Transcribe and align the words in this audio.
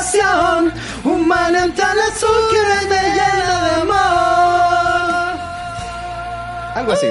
pasión, 0.00 0.72
un 1.04 1.28
manantial 1.28 1.98
azul 2.00 2.40
que 2.50 2.88
me 2.88 3.02
llena 3.16 3.64
de 3.64 3.72
amor. 3.82 5.36
Algo 6.74 6.92
así. 6.92 7.08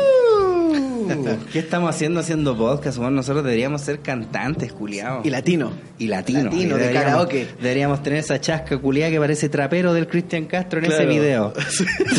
¿Qué 1.53 1.59
estamos 1.59 1.89
haciendo 1.89 2.19
haciendo 2.19 2.57
podcast? 2.57 2.97
Bueno, 2.97 3.11
nosotros 3.11 3.43
deberíamos 3.43 3.81
ser 3.81 3.99
cantantes, 3.99 4.73
culiados. 4.73 5.25
Y 5.25 5.29
latino. 5.29 5.71
Y 5.97 6.07
latino. 6.07 6.43
Latino, 6.45 6.77
Y 6.77 6.79
de 6.79 6.91
karaoke. 6.91 7.47
Deberíamos 7.61 8.03
tener 8.03 8.19
esa 8.19 8.39
chasca 8.39 8.77
culiada 8.77 9.11
que 9.11 9.19
parece 9.19 9.49
trapero 9.49 9.93
del 9.93 10.07
Cristian 10.07 10.45
Castro 10.45 10.79
en 10.79 10.85
ese 10.91 11.05
video. 11.05 11.53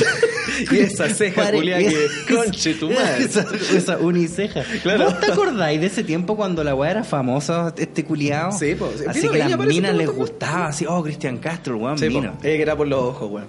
y 0.70 0.78
esa 0.78 1.08
ceja 1.08 1.42
Pare- 1.44 1.58
culiá 1.58 1.78
que 1.78 2.06
conche 2.34 2.74
tu 2.74 2.90
madre. 2.90 3.24
Esa, 3.24 3.46
esa 3.74 3.98
uniceja. 3.98 4.62
Claro. 4.82 5.04
¿Vos 5.06 5.20
te 5.20 5.32
acordáis 5.32 5.80
de 5.80 5.86
ese 5.86 6.04
tiempo 6.04 6.36
cuando 6.36 6.62
la 6.64 6.74
weá 6.74 6.90
era 6.90 7.04
famosa, 7.04 7.74
este 7.76 8.04
culiado? 8.04 8.52
Sí, 8.52 8.74
sí. 8.74 9.04
Así 9.06 9.28
Mira, 9.30 9.46
que 9.46 9.56
las 9.56 9.66
minas 9.66 9.94
les 9.94 10.10
gustaba, 10.10 10.66
así, 10.68 10.86
oh, 10.88 11.02
Cristian 11.02 11.38
Castro, 11.38 11.76
el 11.76 11.82
weón 11.82 11.98
Sí, 11.98 12.08
po. 12.10 12.18
Ella 12.18 12.34
que 12.42 12.62
era 12.62 12.76
por 12.76 12.88
los 12.88 13.00
ojos, 13.02 13.30
weón. 13.30 13.46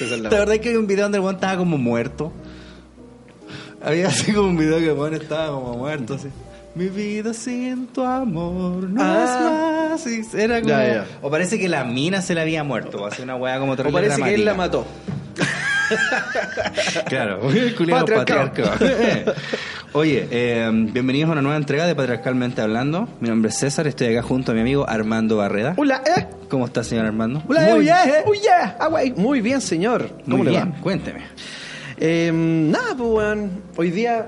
Es 0.00 0.10
la 0.18 0.30
¿Te 0.30 0.36
acordás 0.36 0.58
que 0.60 0.70
hay 0.70 0.76
un 0.76 0.86
video 0.86 1.04
donde 1.04 1.18
el 1.18 1.22
weón 1.24 1.34
estaba 1.34 1.58
como 1.58 1.76
muerto? 1.76 2.32
Había 3.82 4.08
así 4.08 4.32
como 4.32 4.48
un 4.48 4.56
video 4.56 4.78
que 4.78 4.92
weón 4.92 5.14
estaba 5.14 5.48
como 5.48 5.76
muerto, 5.76 6.14
así. 6.14 6.28
Mi 6.74 6.86
vida 6.88 7.34
sin 7.34 7.86
tu 7.88 8.02
amor 8.04 8.88
no 8.88 9.02
Ah. 9.02 9.92
es 9.96 10.06
más. 10.06 10.34
Y 10.34 10.40
era 10.40 10.60
como... 10.60 10.68
Ya, 10.70 10.86
ya. 10.94 11.06
O 11.22 11.30
parece 11.30 11.58
que 11.58 11.68
la 11.68 11.84
mina 11.84 12.22
se 12.22 12.34
le 12.34 12.40
había 12.42 12.62
muerto. 12.62 13.02
O 13.02 13.06
así 13.06 13.22
una 13.22 13.34
weá 13.36 13.58
como 13.58 13.72
O 13.72 13.76
parece 13.76 14.22
que 14.22 14.34
él 14.34 14.44
la 14.44 14.54
mató. 14.54 14.86
Claro, 17.08 17.50
el 17.50 17.74
culiao 17.74 18.04
Patriarcado. 18.06 18.70
patriarcado. 18.70 19.34
Oye, 19.92 20.28
eh, 20.30 20.70
bienvenidos 20.72 21.28
a 21.30 21.32
una 21.32 21.42
nueva 21.42 21.56
entrega 21.56 21.84
de 21.84 21.96
Patriarcalmente 21.96 22.60
Hablando. 22.62 23.08
Mi 23.18 23.28
nombre 23.28 23.48
es 23.50 23.58
César, 23.58 23.88
estoy 23.88 24.06
acá 24.16 24.22
junto 24.22 24.52
a 24.52 24.54
mi 24.54 24.60
amigo 24.60 24.88
Armando 24.88 25.38
Barreda. 25.38 25.74
Hola, 25.76 26.00
eh. 26.16 26.28
¿Cómo 26.48 26.66
está, 26.66 26.84
señor 26.84 27.06
Armando? 27.06 27.42
Hola, 27.48 27.62
Muy 27.62 27.70
Muy 27.72 27.80
bien. 27.80 27.96
Yeah. 28.40 28.76
Ah. 28.78 28.88
Muy 29.16 29.40
bien, 29.40 29.60
señor. 29.60 30.08
¿Cómo 30.24 30.36
Muy 30.36 30.44
le 30.46 30.50
bien, 30.52 30.74
va? 30.76 30.80
cuénteme. 30.80 31.22
Eh, 32.00 32.30
nada, 32.32 32.94
pues, 32.96 33.08
weón. 33.10 33.50
Hoy 33.76 33.90
día 33.90 34.26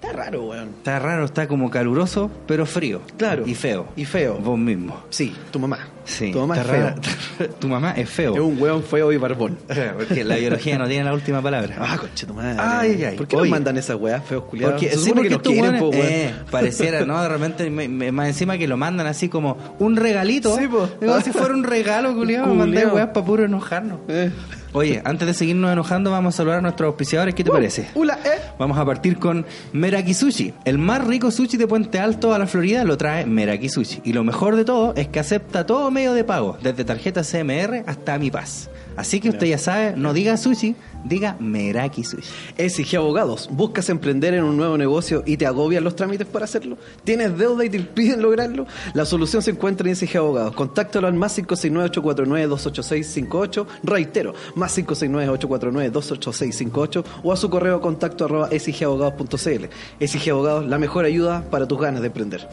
está 0.00 0.12
raro, 0.12 0.44
weón. 0.44 0.68
Está 0.78 0.98
raro, 0.98 1.24
está 1.24 1.48
como 1.48 1.70
caluroso, 1.70 2.30
pero 2.46 2.66
frío. 2.66 3.00
Claro. 3.16 3.44
Y 3.46 3.54
feo. 3.54 3.88
Y 3.96 4.04
feo. 4.04 4.38
Vos 4.38 4.58
mismo. 4.58 5.02
Sí, 5.10 5.34
tu 5.50 5.58
mamá. 5.58 5.78
Sí. 6.04 6.32
Tu 6.32 6.40
mamá 6.40 6.56
es 6.56 6.60
está 6.62 6.72
feo. 6.72 7.48
tu 7.60 7.68
mamá 7.68 7.92
es 7.92 8.08
feo. 8.10 8.34
Es 8.34 8.40
un 8.40 8.60
weón 8.60 8.82
feo 8.82 9.12
y 9.12 9.16
barbón. 9.16 9.58
Porque 9.96 10.24
la 10.24 10.36
biología 10.36 10.76
no 10.78 10.88
tiene 10.88 11.04
la 11.04 11.12
última 11.14 11.40
palabra. 11.40 11.76
Ah, 11.78 11.96
conche 11.98 12.26
tu 12.26 12.34
madre. 12.34 12.56
Ay, 12.60 13.02
ay. 13.04 13.16
¿Por 13.16 13.28
qué 13.28 13.36
Oye. 13.36 13.44
nos 13.48 13.50
mandan 13.50 13.76
esas 13.78 13.96
weas 13.96 14.24
feos 14.24 14.44
culiados? 14.44 14.74
Porque, 14.80 14.96
sí, 14.96 15.10
porque 15.14 15.28
que 15.28 15.34
nos 15.36 15.42
quieren, 15.42 15.78
po, 15.78 15.88
weón. 15.90 16.02
eh, 16.06 16.34
pareciera, 16.50 17.04
¿no? 17.04 17.22
De 17.22 17.28
repente, 17.28 17.70
me- 17.70 17.88
me- 17.88 18.10
más 18.12 18.28
encima 18.28 18.58
que 18.58 18.66
lo 18.66 18.76
mandan 18.76 19.06
así 19.06 19.28
como 19.28 19.56
un 19.78 19.96
regalito. 19.96 20.56
Sí, 20.56 20.66
po. 20.66 20.88
Como 20.98 21.20
si 21.20 21.30
fuera 21.30 21.54
un 21.54 21.62
regalo, 21.64 22.14
culiado. 22.14 22.46
Mandar 22.54 22.92
weas 22.92 23.08
para 23.08 23.24
puro 23.26 23.44
enojarnos. 23.44 24.00
Eh. 24.08 24.30
Oye, 24.72 25.02
antes 25.04 25.26
de 25.26 25.34
seguirnos 25.34 25.72
enojando, 25.72 26.12
vamos 26.12 26.34
a 26.34 26.36
saludar 26.36 26.58
a 26.58 26.62
nuestros 26.62 26.86
auspiciadores. 26.86 27.34
¿Qué 27.34 27.42
te 27.42 27.50
parece? 27.50 27.88
Hola, 27.94 28.20
eh. 28.24 28.38
Vamos 28.56 28.78
a 28.78 28.84
partir 28.84 29.18
con 29.18 29.44
Meraki 29.72 30.14
Sushi. 30.14 30.54
El 30.64 30.78
más 30.78 31.04
rico 31.04 31.32
sushi 31.32 31.56
de 31.56 31.66
Puente 31.66 31.98
Alto 31.98 32.32
a 32.32 32.38
la 32.38 32.46
Florida 32.46 32.84
lo 32.84 32.96
trae 32.96 33.26
Meraki 33.26 33.68
Sushi. 33.68 34.00
Y 34.04 34.12
lo 34.12 34.22
mejor 34.22 34.54
de 34.54 34.64
todo 34.64 34.94
es 34.94 35.08
que 35.08 35.18
acepta 35.18 35.66
todo 35.66 35.90
medio 35.90 36.12
de 36.12 36.22
pago, 36.22 36.56
desde 36.62 36.84
tarjeta 36.84 37.22
CMR 37.22 37.82
hasta 37.86 38.16
Mi 38.18 38.30
Paz. 38.30 38.70
Así 39.00 39.18
que 39.18 39.30
usted 39.30 39.46
ya 39.46 39.56
sabe, 39.56 39.94
no 39.96 40.12
diga 40.12 40.36
sushi, 40.36 40.76
diga 41.04 41.34
Meraki 41.40 42.04
Sushi. 42.04 42.28
SG 42.58 42.98
Abogados, 42.98 43.48
¿buscas 43.50 43.88
emprender 43.88 44.34
en 44.34 44.44
un 44.44 44.58
nuevo 44.58 44.76
negocio 44.76 45.22
y 45.24 45.38
te 45.38 45.46
agobian 45.46 45.84
los 45.84 45.96
trámites 45.96 46.26
para 46.26 46.44
hacerlo? 46.44 46.76
¿Tienes 47.02 47.38
deuda 47.38 47.64
y 47.64 47.70
te 47.70 47.78
impiden 47.78 48.20
lograrlo? 48.20 48.66
La 48.92 49.06
solución 49.06 49.40
se 49.40 49.52
encuentra 49.52 49.88
en 49.88 49.96
SG 49.96 50.18
Abogados. 50.18 50.54
Contáctalo 50.54 51.06
al 51.06 51.14
más 51.14 51.38
569-849-28658. 51.38 53.66
Reitero, 53.84 54.34
más 54.54 54.76
569-849-28658 54.76 57.02
o 57.22 57.32
a 57.32 57.38
su 57.38 57.48
correo 57.48 57.80
contacto 57.80 58.26
arroba 58.26 58.50
sgabogados.cl. 58.50 59.64
SG 60.04 60.30
Abogados, 60.30 60.66
la 60.66 60.76
mejor 60.76 61.06
ayuda 61.06 61.42
para 61.50 61.66
tus 61.66 61.80
ganas 61.80 62.02
de 62.02 62.08
emprender. 62.08 62.46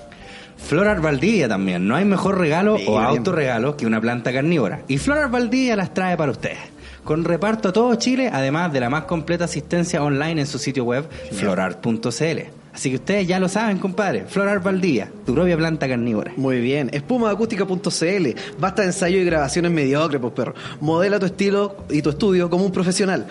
Florar 0.57 1.01
Valdivia 1.01 1.47
también. 1.47 1.87
No 1.87 1.95
hay 1.95 2.05
mejor 2.05 2.37
regalo 2.37 2.75
o 2.75 2.77
bien. 2.77 3.03
autorregalo 3.03 3.77
que 3.77 3.85
una 3.85 4.01
planta 4.01 4.33
carnívora. 4.33 4.81
Y 4.87 4.97
Florar 4.97 5.29
Valdivia 5.31 5.75
las 5.75 5.93
trae 5.93 6.17
para 6.17 6.31
ustedes. 6.31 6.57
Con 7.03 7.23
reparto 7.23 7.69
a 7.69 7.73
todo 7.73 7.95
Chile, 7.95 8.29
además 8.33 8.73
de 8.73 8.81
la 8.81 8.89
más 8.89 9.05
completa 9.05 9.45
asistencia 9.45 10.03
online 10.03 10.41
en 10.41 10.47
su 10.47 10.59
sitio 10.59 10.83
web, 10.83 11.07
florar.cl. 11.31 12.57
Así 12.77 12.91
que 12.91 12.97
ustedes 12.97 13.27
ya 13.27 13.39
lo 13.39 13.49
saben, 13.49 13.79
compadre. 13.79 14.25
Florar 14.27 14.61
Valdivia, 14.61 15.09
tu 15.25 15.33
propia 15.33 15.57
planta 15.57 15.87
carnívora. 15.87 16.33
Muy 16.35 16.59
bien. 16.59 16.91
Espumaacústica.cl. 16.93 18.59
Basta 18.59 18.81
de 18.83 18.89
ensayo 18.89 19.17
y 19.17 19.23
grabaciones 19.25 19.71
mediocres, 19.71 20.21
pues 20.21 20.33
perro. 20.33 20.53
Modela 20.79 21.17
tu 21.17 21.25
estilo 21.25 21.77
y 21.89 22.03
tu 22.03 22.11
estudio 22.11 22.51
como 22.51 22.65
un 22.65 22.71
profesional. 22.71 23.25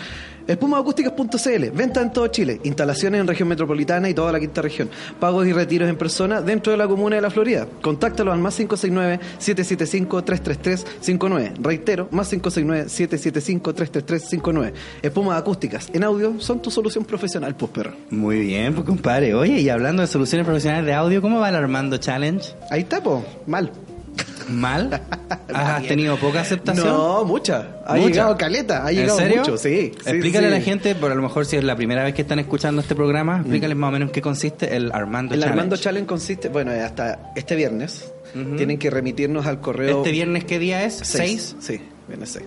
Espumaacústicas.cl. 0.47 1.71
Venta 1.75 2.03
en 2.03 2.13
todo 2.13 2.29
Chile. 2.29 2.61
Instalaciones 2.65 3.21
en 3.21 3.27
región 3.27 3.49
metropolitana 3.49 4.09
y 4.09 4.15
toda 4.15 4.33
la 4.33 4.41
quinta 4.41 4.63
región. 4.63 4.89
Pagos 5.19 5.47
y 5.47 5.53
retiros 5.53 5.89
en 5.89 5.97
persona 5.97 6.41
dentro 6.41 6.71
de 6.73 6.79
la 6.79 6.87
comuna 6.87 7.17
de 7.17 7.23
La 7.23 7.31
Florida. 7.31 7.67
Contáctalo 7.83 8.33
al 8.33 8.39
más 8.39 8.61
569-775-33359. 8.61 11.55
Reitero, 11.61 12.07
más 12.11 12.33
569-775-33359. 12.33 14.73
Espumas 15.03 15.39
acústicas 15.39 15.91
en 15.93 16.05
audio 16.05 16.41
son 16.41 16.63
tu 16.63 16.71
solución 16.71 17.05
profesional, 17.05 17.55
pues 17.57 17.73
perro. 17.73 17.93
Muy 18.11 18.41
bien, 18.41 18.75
pues 18.75 18.87
compadre. 18.87 19.35
Oye, 19.35 19.61
y 19.61 19.69
hablando 19.69 20.03
de 20.03 20.09
soluciones 20.09 20.47
profesionales 20.47 20.87
de 20.87 20.95
audio, 20.95 21.21
¿cómo 21.23 21.41
va 21.41 21.49
el 21.49 21.57
Armando 21.57 21.97
Challenge? 21.99 22.55
Ahí 22.71 22.83
está, 22.83 23.03
po. 23.03 23.25
Mal. 23.47 23.73
¿Mal? 24.49 25.01
¿Has 25.55 25.87
tenido 25.87 26.17
poca 26.17 26.41
aceptación? 26.43 26.87
No, 26.87 27.25
mucha. 27.25 27.79
Ha 27.87 27.95
Mucha. 27.97 28.09
llegado 28.09 28.37
caleta, 28.37 28.85
ha 28.87 28.91
¿En 28.91 28.97
llegado 28.97 29.19
serio? 29.19 29.39
mucho, 29.39 29.57
sí. 29.57 29.93
sí, 29.95 30.11
Explícale 30.11 30.49
sí. 30.49 30.55
a 30.55 30.59
la 30.59 30.61
gente, 30.65 30.95
por 30.95 31.11
a 31.11 31.15
lo 31.15 31.23
mejor 31.23 31.47
si 31.47 31.57
es 31.57 31.65
la 31.65 31.77
primera 31.77 32.05
vez 32.05 32.15
que 32.15 32.23
están 32.23 32.39
escuchando 32.39 32.81
este 32.81 32.95
programa, 32.95 33.39
explícales 33.41 33.77
más 33.77 33.89
o 33.89 33.93
menos 33.93 34.09
en 34.09 34.13
qué 34.13 34.23
consiste 34.23 34.77
el 34.77 34.93
Armando 34.93 35.35
El 35.35 35.41
Challenge. 35.41 35.51
Armando 35.61 35.77
Challenge 35.77 36.07
consiste, 36.07 36.49
bueno, 36.49 36.71
hasta 36.73 37.33
este 37.35 37.57
viernes 37.57 38.13
tienen 38.57 38.79
que 38.79 38.91
remitirnos 38.91 39.47
al 39.47 39.61
correo. 39.61 39.99
¿Este 39.99 40.11
viernes 40.13 40.45
qué 40.45 40.59
día 40.59 40.85
es? 40.85 40.95
seis. 41.03 41.55
¿Seis? 41.59 41.79
Sí, 41.79 41.81
viernes 42.07 42.31
6. 42.31 42.45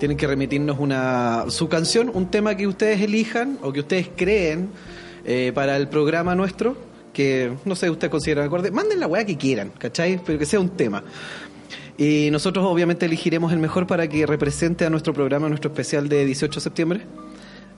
Tienen 0.00 0.16
que 0.16 0.26
remitirnos 0.26 0.78
una 0.80 1.44
su 1.48 1.68
canción, 1.68 2.10
un 2.12 2.28
tema 2.30 2.56
que 2.56 2.66
ustedes 2.66 3.00
elijan 3.00 3.56
o 3.62 3.72
que 3.72 3.80
ustedes 3.80 4.08
creen 4.16 4.70
eh, 5.24 5.52
para 5.54 5.76
el 5.76 5.88
programa 5.88 6.34
nuestro, 6.34 6.76
que 7.18 7.52
no 7.64 7.74
sé, 7.74 7.90
ustedes 7.90 8.12
consideran 8.12 8.46
acorde. 8.46 8.70
Manden 8.70 9.00
la 9.00 9.08
weá 9.08 9.26
que 9.26 9.36
quieran, 9.36 9.72
¿cachai? 9.76 10.20
Pero 10.24 10.38
que 10.38 10.46
sea 10.46 10.60
un 10.60 10.68
tema. 10.68 11.02
Y 11.96 12.28
nosotros 12.30 12.64
obviamente 12.64 13.06
elegiremos 13.06 13.52
el 13.52 13.58
mejor 13.58 13.88
para 13.88 14.08
que 14.08 14.24
represente 14.24 14.86
a 14.86 14.90
nuestro 14.90 15.12
programa, 15.12 15.48
nuestro 15.48 15.68
especial 15.72 16.08
de 16.08 16.24
18 16.24 16.60
de 16.60 16.62
septiembre. 16.62 17.00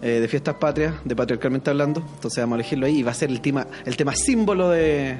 eh, 0.03 0.21
de 0.21 0.29
fiestas 0.29 0.56
patrias, 0.56 0.95
de 1.05 1.17
patriarcalmente 1.17 1.71
hablando, 1.71 2.03
entonces 2.15 2.43
vamos 2.43 2.56
a 2.56 2.61
elegirlo 2.61 2.84
ahí 2.84 2.99
y 2.99 3.03
va 3.03 3.12
a 3.12 3.15
ser 3.15 3.31
el 3.31 3.41
tema, 3.41 3.67
el 3.87 3.97
tema 3.97 4.15
símbolo 4.15 4.69
de, 4.69 5.17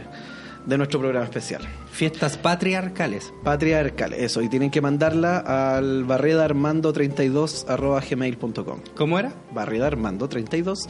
de 0.66 0.78
nuestro 0.78 1.00
programa 1.00 1.25
especial. 1.25 1.62
Fiestas 1.91 2.37
patriarcales. 2.37 3.32
Patriarcal, 3.43 4.12
eso, 4.15 4.43
y 4.43 4.48
tienen 4.48 4.71
que 4.71 4.81
mandarla 4.81 5.38
al 5.76 6.04
barredaarmando32 6.06 8.80
¿Cómo 8.97 9.18
era? 9.18 9.33
barredaarmando32 9.54 10.89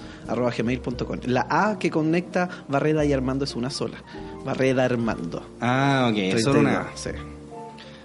gmail.com 0.56 1.18
la 1.26 1.46
A 1.50 1.78
que 1.78 1.90
conecta 1.90 2.48
Barreda 2.68 3.04
y 3.04 3.12
Armando 3.12 3.44
es 3.44 3.54
una 3.54 3.70
sola 3.70 3.98
Barreda 4.44 4.84
Armando 4.84 5.42
Ah, 5.60 6.10
ok, 6.12 6.38
solo 6.38 6.60
una. 6.60 6.86
sí. 6.94 7.10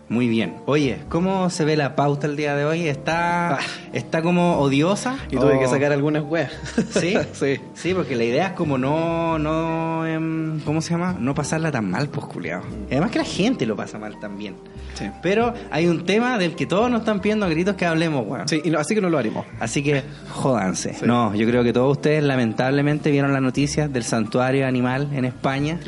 Muy 0.08 0.28
bien. 0.28 0.58
Oye, 0.68 1.00
¿cómo 1.10 1.50
se 1.50 1.66
ve 1.66 1.76
la 1.76 1.96
pauta 1.96 2.28
el 2.28 2.36
día 2.36 2.56
de 2.56 2.64
hoy? 2.64 2.88
¿Está, 2.88 3.58
está 3.92 4.22
como 4.22 4.60
odiosa? 4.60 5.18
y 5.32 5.36
tuve 5.38 5.56
¿O- 5.56 5.60
que 5.60 5.68
sacar 5.68 5.92
algunas 5.92 6.22
weas 6.24 6.52
¿Sí? 6.92 7.16
sí 7.34 7.60
Sí, 7.74 7.94
porque 7.96 8.16
la 8.16 8.24
idea 8.24 8.48
es 8.48 8.52
como 8.54 8.78
no, 8.78 9.40
no, 9.40 10.06
em, 10.06 10.60
¿cómo 10.60 10.82
se 10.82 10.92
llama? 10.92 11.16
No 11.20 11.34
pasarla 11.34 11.72
tan 11.72 11.90
mal, 11.90 12.08
pues, 12.10 12.28
culiao. 12.28 12.62
Además 12.92 13.10
que 13.10 13.18
la 13.20 13.26
gente 13.26 13.66
lo 13.66 13.76
pasa 13.76 13.98
mal 13.98 14.20
también. 14.20 14.56
Sí. 14.94 15.06
Pero 15.24 15.54
hay 15.72 15.88
un 15.88 16.06
tema 16.06 16.38
del 16.38 16.56
que 16.56 16.68
todos 16.68 16.90
nos 16.92 17.00
están 17.02 17.20
pidiendo 17.20 17.48
a 17.48 17.50
gritos 17.50 17.76
que 17.76 17.86
hablemos, 17.88 18.26
weón. 18.28 18.48
Sí, 18.48 18.62
y 18.64 18.70
no- 18.70 18.78
así 18.80 18.94
que 18.94 19.02
no 19.02 19.10
lo 19.10 19.18
haremos 19.18 19.46
Así 19.60 19.82
que 19.82 20.04
jódanse. 20.30 20.94
Sí. 20.94 21.06
No, 21.06 21.34
yo 21.34 21.48
creo 21.48 21.64
que 21.64 21.74
todos 21.74 21.92
ustedes 21.98 22.24
lamentablemente 22.24 23.10
vieron 23.10 23.34
las 23.34 23.42
noticias 23.42 23.92
del 23.92 24.04
santuario 24.04 24.68
animal 24.68 25.10
en 25.14 25.26
España. 25.26 25.80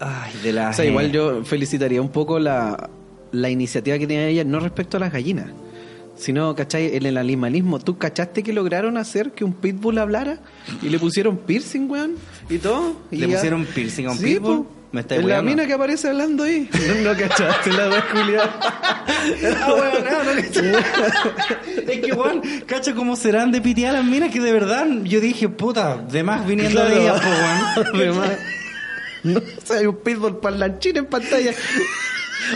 Ay, 0.00 0.32
de 0.44 0.52
la 0.52 0.70
o 0.70 0.72
sea 0.72 0.84
igual 0.84 1.10
yo 1.10 1.44
felicitaría 1.44 2.00
un 2.00 2.10
poco 2.10 2.38
la, 2.38 2.88
la 3.32 3.50
iniciativa 3.50 3.98
que 3.98 4.06
tiene 4.06 4.28
ella 4.28 4.44
no 4.44 4.60
respecto 4.60 4.96
a 4.96 5.00
las 5.00 5.12
gallinas 5.12 5.46
sino, 6.16 6.52
¿cachai? 6.56 6.96
En 6.96 7.06
el 7.06 7.16
animalismo, 7.16 7.78
¿tú 7.78 7.96
cachaste 7.96 8.42
que 8.42 8.52
lograron 8.52 8.96
hacer 8.96 9.30
que 9.30 9.44
un 9.44 9.52
pitbull 9.52 9.98
hablara? 9.98 10.40
Y 10.82 10.88
le 10.88 10.98
pusieron 10.98 11.36
piercing, 11.36 11.88
weón, 11.88 12.16
y 12.50 12.58
todo. 12.58 12.96
Y 13.12 13.18
¿Le 13.18 13.28
ya- 13.28 13.36
pusieron 13.36 13.64
piercing 13.64 14.06
a 14.06 14.10
un 14.10 14.18
Sí, 14.18 14.24
pitbull? 14.24 14.56
po. 14.64 14.72
Me 14.90 15.02
estáis 15.02 15.20
En 15.20 15.28
la 15.28 15.42
mina 15.42 15.64
que 15.64 15.74
aparece 15.74 16.08
hablando 16.08 16.42
ahí. 16.42 16.68
No, 17.04 17.12
no 17.12 17.16
cachaste 17.16 17.72
la 17.72 17.88
wea 17.88 18.04
culiada. 18.10 18.60
Ah, 19.62 19.74
weón, 19.74 20.04
no, 20.04 20.24
no, 20.24 20.34
no. 20.34 20.40
es 21.92 22.00
que, 22.00 22.12
weón, 22.12 22.42
cacha 22.66 22.94
cómo 22.96 23.14
serán 23.14 23.52
de 23.52 23.60
pitear 23.60 23.92
las 23.94 24.04
minas 24.04 24.32
que 24.32 24.40
de 24.40 24.50
verdad 24.52 24.88
yo 25.04 25.20
dije, 25.20 25.48
puta, 25.48 25.98
de 25.98 26.24
más 26.24 26.44
viniendo 26.44 26.80
Claro. 26.80 26.94
de 26.96 27.00
ellas, 27.00 27.20
po, 27.20 27.28
weón. 27.28 27.86
Además, 27.94 28.38
no, 29.22 29.38
o 29.38 29.42
sea, 29.66 29.76
hay 29.78 29.86
un 29.86 29.96
pitbull 29.98 30.38
parlanchín 30.40 30.96
en 30.96 31.06
pantalla. 31.06 31.52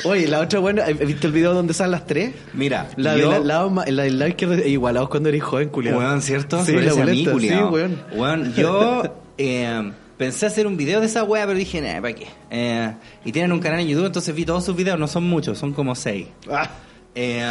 Oye, 0.05 0.29
la 0.29 0.41
otra 0.41 0.59
buena, 0.61 0.85
¿has 0.85 0.99
visto 0.99 1.27
el 1.27 1.33
video 1.33 1.55
donde 1.55 1.75
salen 1.75 1.93
las 1.93 2.07
tres? 2.07 2.35
Mira, 2.55 2.89
La 2.97 3.17
yo- 3.17 3.31
del 3.31 3.47
lado, 3.49 3.73
la 3.87 4.03
del 4.05 4.19
lado 4.19 4.29
izquierdo, 4.29 4.55
igualados 4.67 5.09
cuando 5.09 5.29
eres 5.29 5.43
joven, 5.43 5.69
culiado. 5.69 5.99
Weón, 5.99 6.23
¿cierto? 6.23 6.65
Sí, 6.65 6.73
la 6.73 6.91
a 6.93 6.95
mí, 6.95 7.01
boleta, 7.01 7.33
culiao. 7.33 7.69
Sí, 7.69 7.75
weón. 7.75 8.03
Weón, 8.15 8.55
yo 8.55 9.03
eh, 9.39 9.93
pensé 10.19 10.47
hacer 10.47 10.67
un 10.67 10.77
video 10.77 11.01
de 11.01 11.07
esa 11.07 11.25
wea, 11.25 11.47
pero 11.47 11.59
dije, 11.59 11.81
nah, 11.81 12.01
¿para 12.01 12.15
qué? 12.15 12.27
Eh, 12.51 12.93
y 13.25 13.33
tienen 13.33 13.53
un 13.53 13.61
canal 13.61 13.81
en 13.81 13.89
YouTube, 13.89 14.07
entonces 14.07 14.35
vi 14.35 14.45
todos 14.45 14.65
sus 14.65 14.77
videos, 14.77 14.99
no 14.99 15.09
son 15.09 15.25
muchos, 15.25 15.59
son 15.59 15.73
como 15.73 15.95
seis. 15.95 16.27
Ah, 16.51 16.69
Eh, 17.15 17.45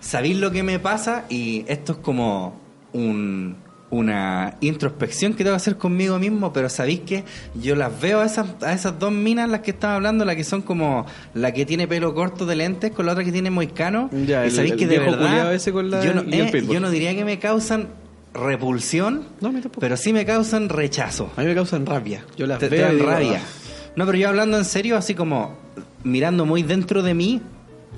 ¿Sabéis 0.00 0.36
lo 0.36 0.50
que 0.50 0.62
me 0.62 0.78
pasa? 0.78 1.24
Y 1.30 1.64
esto 1.68 1.92
es 1.92 1.98
como 1.98 2.60
un- 2.92 3.56
una 3.88 4.56
introspección 4.60 5.32
que 5.34 5.44
tengo 5.44 5.52
que 5.54 5.62
hacer 5.62 5.76
conmigo 5.76 6.18
mismo, 6.18 6.52
pero 6.52 6.68
¿sabéis 6.68 7.00
que 7.00 7.24
Yo 7.54 7.76
las 7.76 8.00
veo 8.00 8.20
a 8.20 8.26
esas, 8.26 8.46
a 8.62 8.72
esas 8.72 8.98
dos 8.98 9.12
minas, 9.12 9.48
las 9.48 9.60
que 9.60 9.70
están 9.70 9.92
hablando, 9.92 10.24
la 10.24 10.34
que 10.34 10.42
son 10.44 10.62
como 10.62 11.06
la 11.34 11.52
que 11.52 11.64
tiene 11.64 11.86
pelo 11.86 12.12
corto 12.14 12.46
de 12.46 12.56
lentes 12.56 12.90
con 12.90 13.06
la 13.06 13.12
otra 13.12 13.22
que 13.24 13.30
tiene 13.32 13.50
moicano. 13.50 14.10
Ya, 14.26 14.44
y 14.46 14.50
sabéis 14.50 14.74
que 14.74 14.86
de 14.88 14.98
verdad, 14.98 15.54
ese 15.54 15.72
con 15.72 15.90
la- 15.90 16.04
yo, 16.04 16.14
no, 16.14 16.22
eh, 16.22 16.64
yo 16.68 16.80
no 16.80 16.90
diría 16.90 17.14
que 17.14 17.24
me 17.24 17.38
causan 17.38 17.88
repulsión, 18.34 19.24
No, 19.40 19.52
pero 19.80 19.96
sí 19.96 20.12
me 20.12 20.24
causan 20.26 20.68
rechazo. 20.68 21.30
a 21.36 21.40
mí 21.40 21.46
me 21.46 21.54
causan 21.54 21.86
rabia. 21.86 22.24
Yo 22.36 22.46
las 22.46 22.58
Te, 22.58 22.68
te 22.68 22.76
veo 22.76 22.92
y 22.92 22.96
dan 22.98 23.06
rabia. 23.06 23.40
ah. 23.42 23.90
No, 23.96 24.04
pero 24.04 24.18
yo 24.18 24.28
hablando 24.28 24.58
en 24.58 24.64
serio, 24.66 24.96
así 24.96 25.14
como 25.14 25.56
mirando 26.04 26.44
muy 26.44 26.62
dentro 26.62 27.02
de 27.02 27.14
mí, 27.14 27.40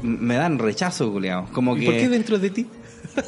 me 0.02 0.36
dan 0.36 0.58
rechazo, 0.58 1.10
culiao. 1.10 1.46
Como 1.52 1.76
¿Y 1.76 1.80
que... 1.80 1.86
¿Por 1.86 1.94
qué 1.96 2.08
dentro 2.08 2.38
de 2.38 2.50
ti? 2.50 2.66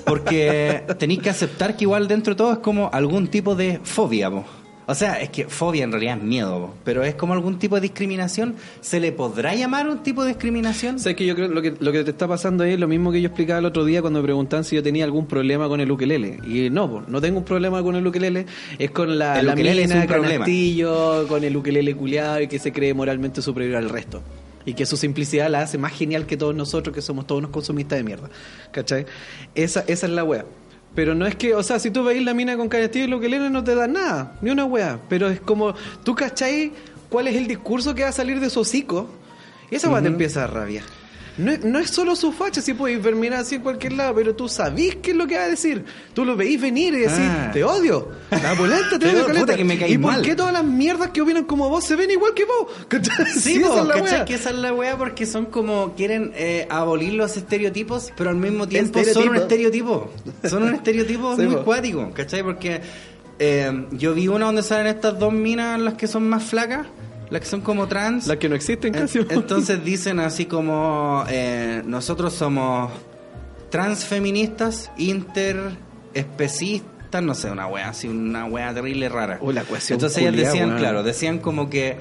Porque 0.04 0.82
tenéis 0.98 1.20
que 1.20 1.30
aceptar 1.30 1.76
que 1.76 1.84
igual 1.84 2.08
dentro 2.08 2.34
de 2.34 2.38
todo 2.38 2.52
es 2.52 2.58
como 2.58 2.90
algún 2.92 3.28
tipo 3.28 3.54
de 3.54 3.80
fobia, 3.82 4.30
po. 4.30 4.44
O 4.86 4.94
sea, 4.96 5.20
es 5.20 5.30
que 5.30 5.44
fobia 5.44 5.84
en 5.84 5.92
realidad 5.92 6.16
es 6.16 6.22
miedo, 6.24 6.66
po. 6.66 6.74
pero 6.82 7.04
es 7.04 7.14
como 7.14 7.32
algún 7.32 7.60
tipo 7.60 7.76
de 7.76 7.82
discriminación. 7.82 8.56
¿Se 8.80 8.98
le 8.98 9.12
podrá 9.12 9.54
llamar 9.54 9.88
un 9.88 9.98
tipo 10.02 10.22
de 10.24 10.30
discriminación? 10.30 10.98
Sabes 10.98 11.16
que 11.16 11.24
yo 11.26 11.36
creo 11.36 11.46
lo 11.46 11.62
que 11.62 11.74
lo 11.78 11.92
que 11.92 12.02
te 12.02 12.10
está 12.10 12.26
pasando 12.26 12.64
ahí 12.64 12.72
es 12.72 12.80
lo 12.80 12.88
mismo 12.88 13.12
que 13.12 13.20
yo 13.20 13.28
explicaba 13.28 13.60
el 13.60 13.66
otro 13.66 13.84
día 13.84 14.00
cuando 14.00 14.18
me 14.18 14.24
preguntaban 14.24 14.64
si 14.64 14.74
yo 14.74 14.82
tenía 14.82 15.04
algún 15.04 15.26
problema 15.26 15.68
con 15.68 15.80
el 15.80 15.88
ukelele. 15.92 16.40
Y 16.44 16.70
no, 16.70 16.90
po, 16.90 17.02
no 17.06 17.20
tengo 17.20 17.38
un 17.38 17.44
problema 17.44 17.80
con 17.84 17.94
el 17.94 18.04
ukelele, 18.04 18.46
es 18.80 18.90
con 18.90 19.16
la, 19.16 19.38
El 19.38 19.46
la 19.46 19.52
ukelele 19.52 19.82
es 19.82 19.88
mina, 19.90 20.00
un 20.00 20.06
problema. 20.08 20.32
canastillo, 20.32 21.28
con 21.28 21.44
el 21.44 21.56
ukelele 21.56 21.94
culiado 21.94 22.40
y 22.40 22.48
que 22.48 22.58
se 22.58 22.72
cree 22.72 22.92
moralmente 22.92 23.42
superior 23.42 23.76
al 23.76 23.88
resto. 23.90 24.22
Y 24.64 24.74
que 24.74 24.84
su 24.86 24.96
simplicidad 24.96 25.50
la 25.50 25.62
hace 25.62 25.78
más 25.78 25.92
genial 25.92 26.26
que 26.26 26.36
todos 26.36 26.54
nosotros, 26.54 26.94
que 26.94 27.02
somos 27.02 27.26
todos 27.26 27.38
unos 27.38 27.50
consumistas 27.50 27.98
de 27.98 28.04
mierda. 28.04 28.28
¿Cachai? 28.72 29.06
Esa, 29.54 29.84
esa 29.86 30.06
es 30.06 30.12
la 30.12 30.24
wea. 30.24 30.44
Pero 30.94 31.14
no 31.14 31.26
es 31.26 31.36
que, 31.36 31.54
o 31.54 31.62
sea, 31.62 31.78
si 31.78 31.90
tú 31.90 32.02
veis 32.04 32.24
la 32.24 32.34
mina 32.34 32.56
con 32.56 32.68
canastillo 32.68 33.04
y 33.04 33.08
el 33.08 33.14
ukelele 33.14 33.50
no 33.50 33.62
te 33.62 33.74
da 33.74 33.86
nada, 33.86 34.36
ni 34.42 34.50
una 34.50 34.64
wea. 34.64 35.00
Pero 35.08 35.28
es 35.28 35.40
como, 35.40 35.74
tú 36.04 36.14
cachai 36.14 36.72
cuál 37.08 37.28
es 37.28 37.36
el 37.36 37.46
discurso 37.46 37.94
que 37.94 38.02
va 38.02 38.08
a 38.08 38.12
salir 38.12 38.40
de 38.40 38.50
su 38.50 38.60
hocico. 38.60 39.08
Y 39.70 39.76
esa 39.76 39.88
weá 39.88 40.02
te 40.02 40.08
empieza 40.08 40.44
a 40.44 40.46
rabiar. 40.46 40.84
No 41.40 41.50
es, 41.52 41.64
no 41.64 41.78
es 41.78 41.90
solo 41.90 42.14
su 42.16 42.32
facha, 42.32 42.60
si 42.60 42.74
podéis 42.74 43.02
ver 43.02 43.14
mirar 43.14 43.40
así 43.40 43.54
en 43.56 43.62
cualquier 43.62 43.94
lado, 43.94 44.14
pero 44.14 44.34
tú 44.34 44.48
sabís 44.48 44.96
qué 44.96 45.12
es 45.12 45.16
lo 45.16 45.26
que 45.26 45.36
va 45.38 45.44
a 45.44 45.48
decir. 45.48 45.84
Tú 46.12 46.24
lo 46.24 46.36
veís 46.36 46.60
venir 46.60 46.92
y 46.94 46.98
decís, 46.98 47.18
Ah. 47.18 47.50
te 47.52 47.64
odio. 47.64 48.08
La 48.30 48.54
polenta 48.54 48.90
te 48.90 48.98
Te 48.98 49.08
odio, 49.16 49.26
caleta. 49.26 49.56
que 49.56 49.64
me 49.64 49.74
¿Y 49.88 49.96
por 49.98 50.12
mal? 50.12 50.22
qué 50.22 50.34
todas 50.36 50.52
las 50.52 50.64
mierdas 50.64 51.10
que 51.10 51.22
opinan 51.22 51.44
como 51.44 51.68
vos 51.68 51.82
se 51.84 51.96
ven 51.96 52.10
igual 52.10 52.34
que 52.34 52.44
vos? 52.44 52.66
Sí, 53.34 53.56
esa 53.56 53.68
po, 53.68 53.78
es 53.80 53.86
la 53.86 53.96
wea. 54.02 54.24
Que 54.24 54.34
esa 54.34 54.50
es 54.50 54.56
la 54.56 54.72
wea 54.74 54.98
porque 54.98 55.24
son 55.26 55.46
como 55.46 55.94
quieren 55.94 56.32
eh, 56.34 56.66
abolir 56.70 57.14
los 57.14 57.36
estereotipos, 57.36 58.12
pero 58.16 58.30
al 58.30 58.36
mismo 58.36 58.68
tiempo 58.68 59.02
son 59.04 59.30
un 59.30 59.36
estereotipo. 59.36 60.10
Son 60.48 60.62
un 60.62 60.74
estereotipo 60.74 61.36
Sí, 61.36 61.42
muy 61.42 61.56
po. 61.56 61.64
cuático, 61.64 62.10
¿cachai? 62.12 62.42
Porque 62.42 62.80
eh, 63.38 63.86
yo 63.92 64.12
vi 64.14 64.28
una 64.28 64.46
donde 64.46 64.62
salen 64.62 64.88
estas 64.88 65.18
dos 65.18 65.32
minas, 65.32 65.80
las 65.80 65.94
que 65.94 66.06
son 66.06 66.28
más 66.28 66.42
flacas, 66.44 66.86
las 67.30 67.40
que 67.40 67.46
son 67.46 67.60
como 67.60 67.86
trans. 67.86 68.26
Las 68.26 68.38
que 68.38 68.48
no 68.48 68.54
existen 68.56 68.94
En- 68.94 69.02
casi. 69.02 69.18
Entonces 69.30 69.84
dicen 69.84 70.18
así 70.20 70.46
como 70.46 71.24
eh, 71.28 71.82
nosotros 71.86 72.32
somos 72.34 72.90
transfeministas, 73.70 74.90
interespecistas, 74.96 77.22
no 77.22 77.34
sé, 77.34 77.50
una 77.50 77.66
wea 77.66 77.88
así, 77.90 78.08
una 78.08 78.46
wea 78.46 78.72
terrible 78.74 79.08
rara. 79.08 79.38
Oh, 79.40 79.52
la 79.52 79.62
Entonces 79.62 80.16
ellas 80.18 80.34
decían, 80.36 80.76
claro, 80.76 81.02
decían 81.02 81.38
como 81.38 81.70
que 81.70 81.96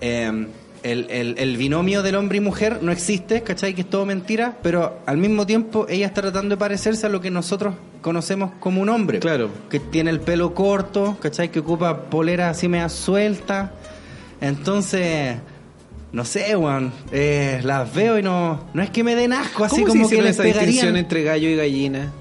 eh, 0.00 0.46
el, 0.82 1.06
el- 1.10 1.36
el 1.38 1.56
binomio 1.56 2.02
del 2.02 2.14
hombre 2.16 2.38
y 2.38 2.40
mujer 2.40 2.80
no 2.82 2.90
existe, 2.92 3.42
¿cachai? 3.42 3.74
Que 3.74 3.80
es 3.82 3.90
todo 3.90 4.04
mentira, 4.04 4.58
pero 4.62 4.98
al 5.06 5.16
mismo 5.16 5.46
tiempo 5.46 5.86
ella 5.88 6.06
está 6.06 6.20
tratando 6.22 6.56
de 6.56 6.58
parecerse 6.58 7.06
a 7.06 7.08
lo 7.08 7.20
que 7.22 7.30
nosotros 7.30 7.74
conocemos 8.02 8.50
como 8.60 8.82
un 8.82 8.90
hombre. 8.90 9.18
Claro. 9.20 9.48
Que 9.70 9.80
tiene 9.80 10.10
el 10.10 10.20
pelo 10.20 10.52
corto, 10.54 11.16
¿cachai? 11.20 11.50
Que 11.50 11.60
ocupa 11.60 12.10
polera 12.10 12.50
así 12.50 12.68
media 12.68 12.90
suelta. 12.90 13.72
Entonces, 14.40 15.36
no 16.12 16.24
sé, 16.24 16.56
weón. 16.56 16.92
eh, 17.12 17.60
las 17.64 17.92
veo 17.94 18.18
y 18.18 18.22
no, 18.22 18.64
no 18.74 18.82
es 18.82 18.90
que 18.90 19.02
me 19.04 19.14
den 19.14 19.32
asco, 19.32 19.64
así 19.64 19.76
¿Cómo 19.82 19.86
se 19.86 19.92
como 19.92 20.00
que 20.08 20.14
hicieron 20.16 20.26
les 20.26 20.34
esa 20.38 20.42
distinción 20.44 20.96
entre 20.96 21.22
gallo 21.22 21.48
y 21.48 21.56
gallina? 21.56 22.12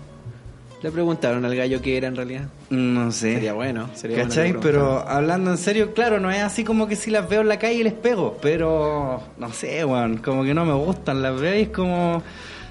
Le 0.82 0.92
preguntaron 0.92 1.46
al 1.46 1.56
gallo 1.56 1.82
qué 1.82 1.96
era 1.96 2.10
en 2.10 2.16
realidad. 2.18 2.50
No 2.70 3.10
sé. 3.14 3.36
Sería 3.36 3.54
bueno, 3.54 3.90
sería 3.94 4.24
¿Cachai? 4.24 4.52
que 4.52 4.60
pero 4.60 5.08
hablando 5.08 5.52
en 5.52 5.58
serio, 5.58 5.94
claro, 5.94 6.20
no 6.20 6.30
es 6.30 6.42
así 6.42 6.66
como 6.66 6.88
que 6.88 6.98
si 6.98 7.10
las 7.10 7.30
veo 7.30 7.40
en 7.40 7.48
la 7.48 7.58
calle 7.58 7.76
y 7.76 7.84
les 7.84 7.94
pego, 7.94 8.38
pero 8.42 9.22
no 9.38 9.54
sé, 9.54 9.86
weón, 9.86 10.18
como 10.18 10.44
que 10.44 10.54
no 10.54 10.66
me 10.66 10.74
gustan, 10.74 11.22
las 11.22 11.40
veo 11.40 11.56
y 11.58 11.62
es 11.62 11.70
como... 11.70 12.22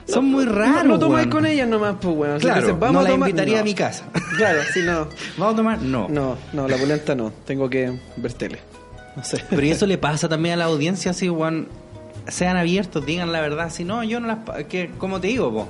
Son 0.04 0.26
muy 0.26 0.44
raros, 0.44 0.82
No, 0.84 0.88
no 0.94 0.98
tomáis 0.98 1.28
con 1.28 1.46
ellas 1.46 1.66
nomás, 1.68 1.94
pues, 2.00 2.14
weón. 2.14 2.40
Claro, 2.40 2.60
dicen, 2.60 2.80
no 2.80 3.02
la 3.02 3.10
tomar- 3.10 3.28
invitaría 3.30 3.54
no. 3.54 3.60
a 3.60 3.64
mi 3.64 3.74
casa. 3.74 4.04
Claro, 4.36 4.60
sí, 4.74 4.80
no. 4.84 5.06
¿Vamos 5.38 5.54
a 5.54 5.56
tomar? 5.56 5.80
No. 5.80 6.08
No, 6.08 6.36
no, 6.52 6.66
la 6.68 6.76
polenta 6.76 7.14
no. 7.14 7.32
Tengo 7.46 7.70
que 7.70 7.92
ver 8.16 8.32
tele. 8.32 8.58
No 9.16 9.24
sé. 9.24 9.42
Pero 9.50 9.62
y 9.64 9.70
eso 9.70 9.86
le 9.86 9.98
pasa 9.98 10.28
también 10.28 10.54
a 10.54 10.56
la 10.58 10.64
audiencia, 10.66 11.10
así, 11.10 11.28
weón, 11.28 11.68
sean 12.28 12.56
abiertos, 12.56 13.04
digan 13.04 13.30
la 13.32 13.40
verdad, 13.40 13.70
si 13.70 13.84
no, 13.84 14.02
yo 14.04 14.20
no 14.20 14.26
las... 14.28 14.38
pa- 14.38 14.62
que 14.64 14.90
Como 14.98 15.20
te 15.20 15.26
digo, 15.28 15.52
po, 15.52 15.68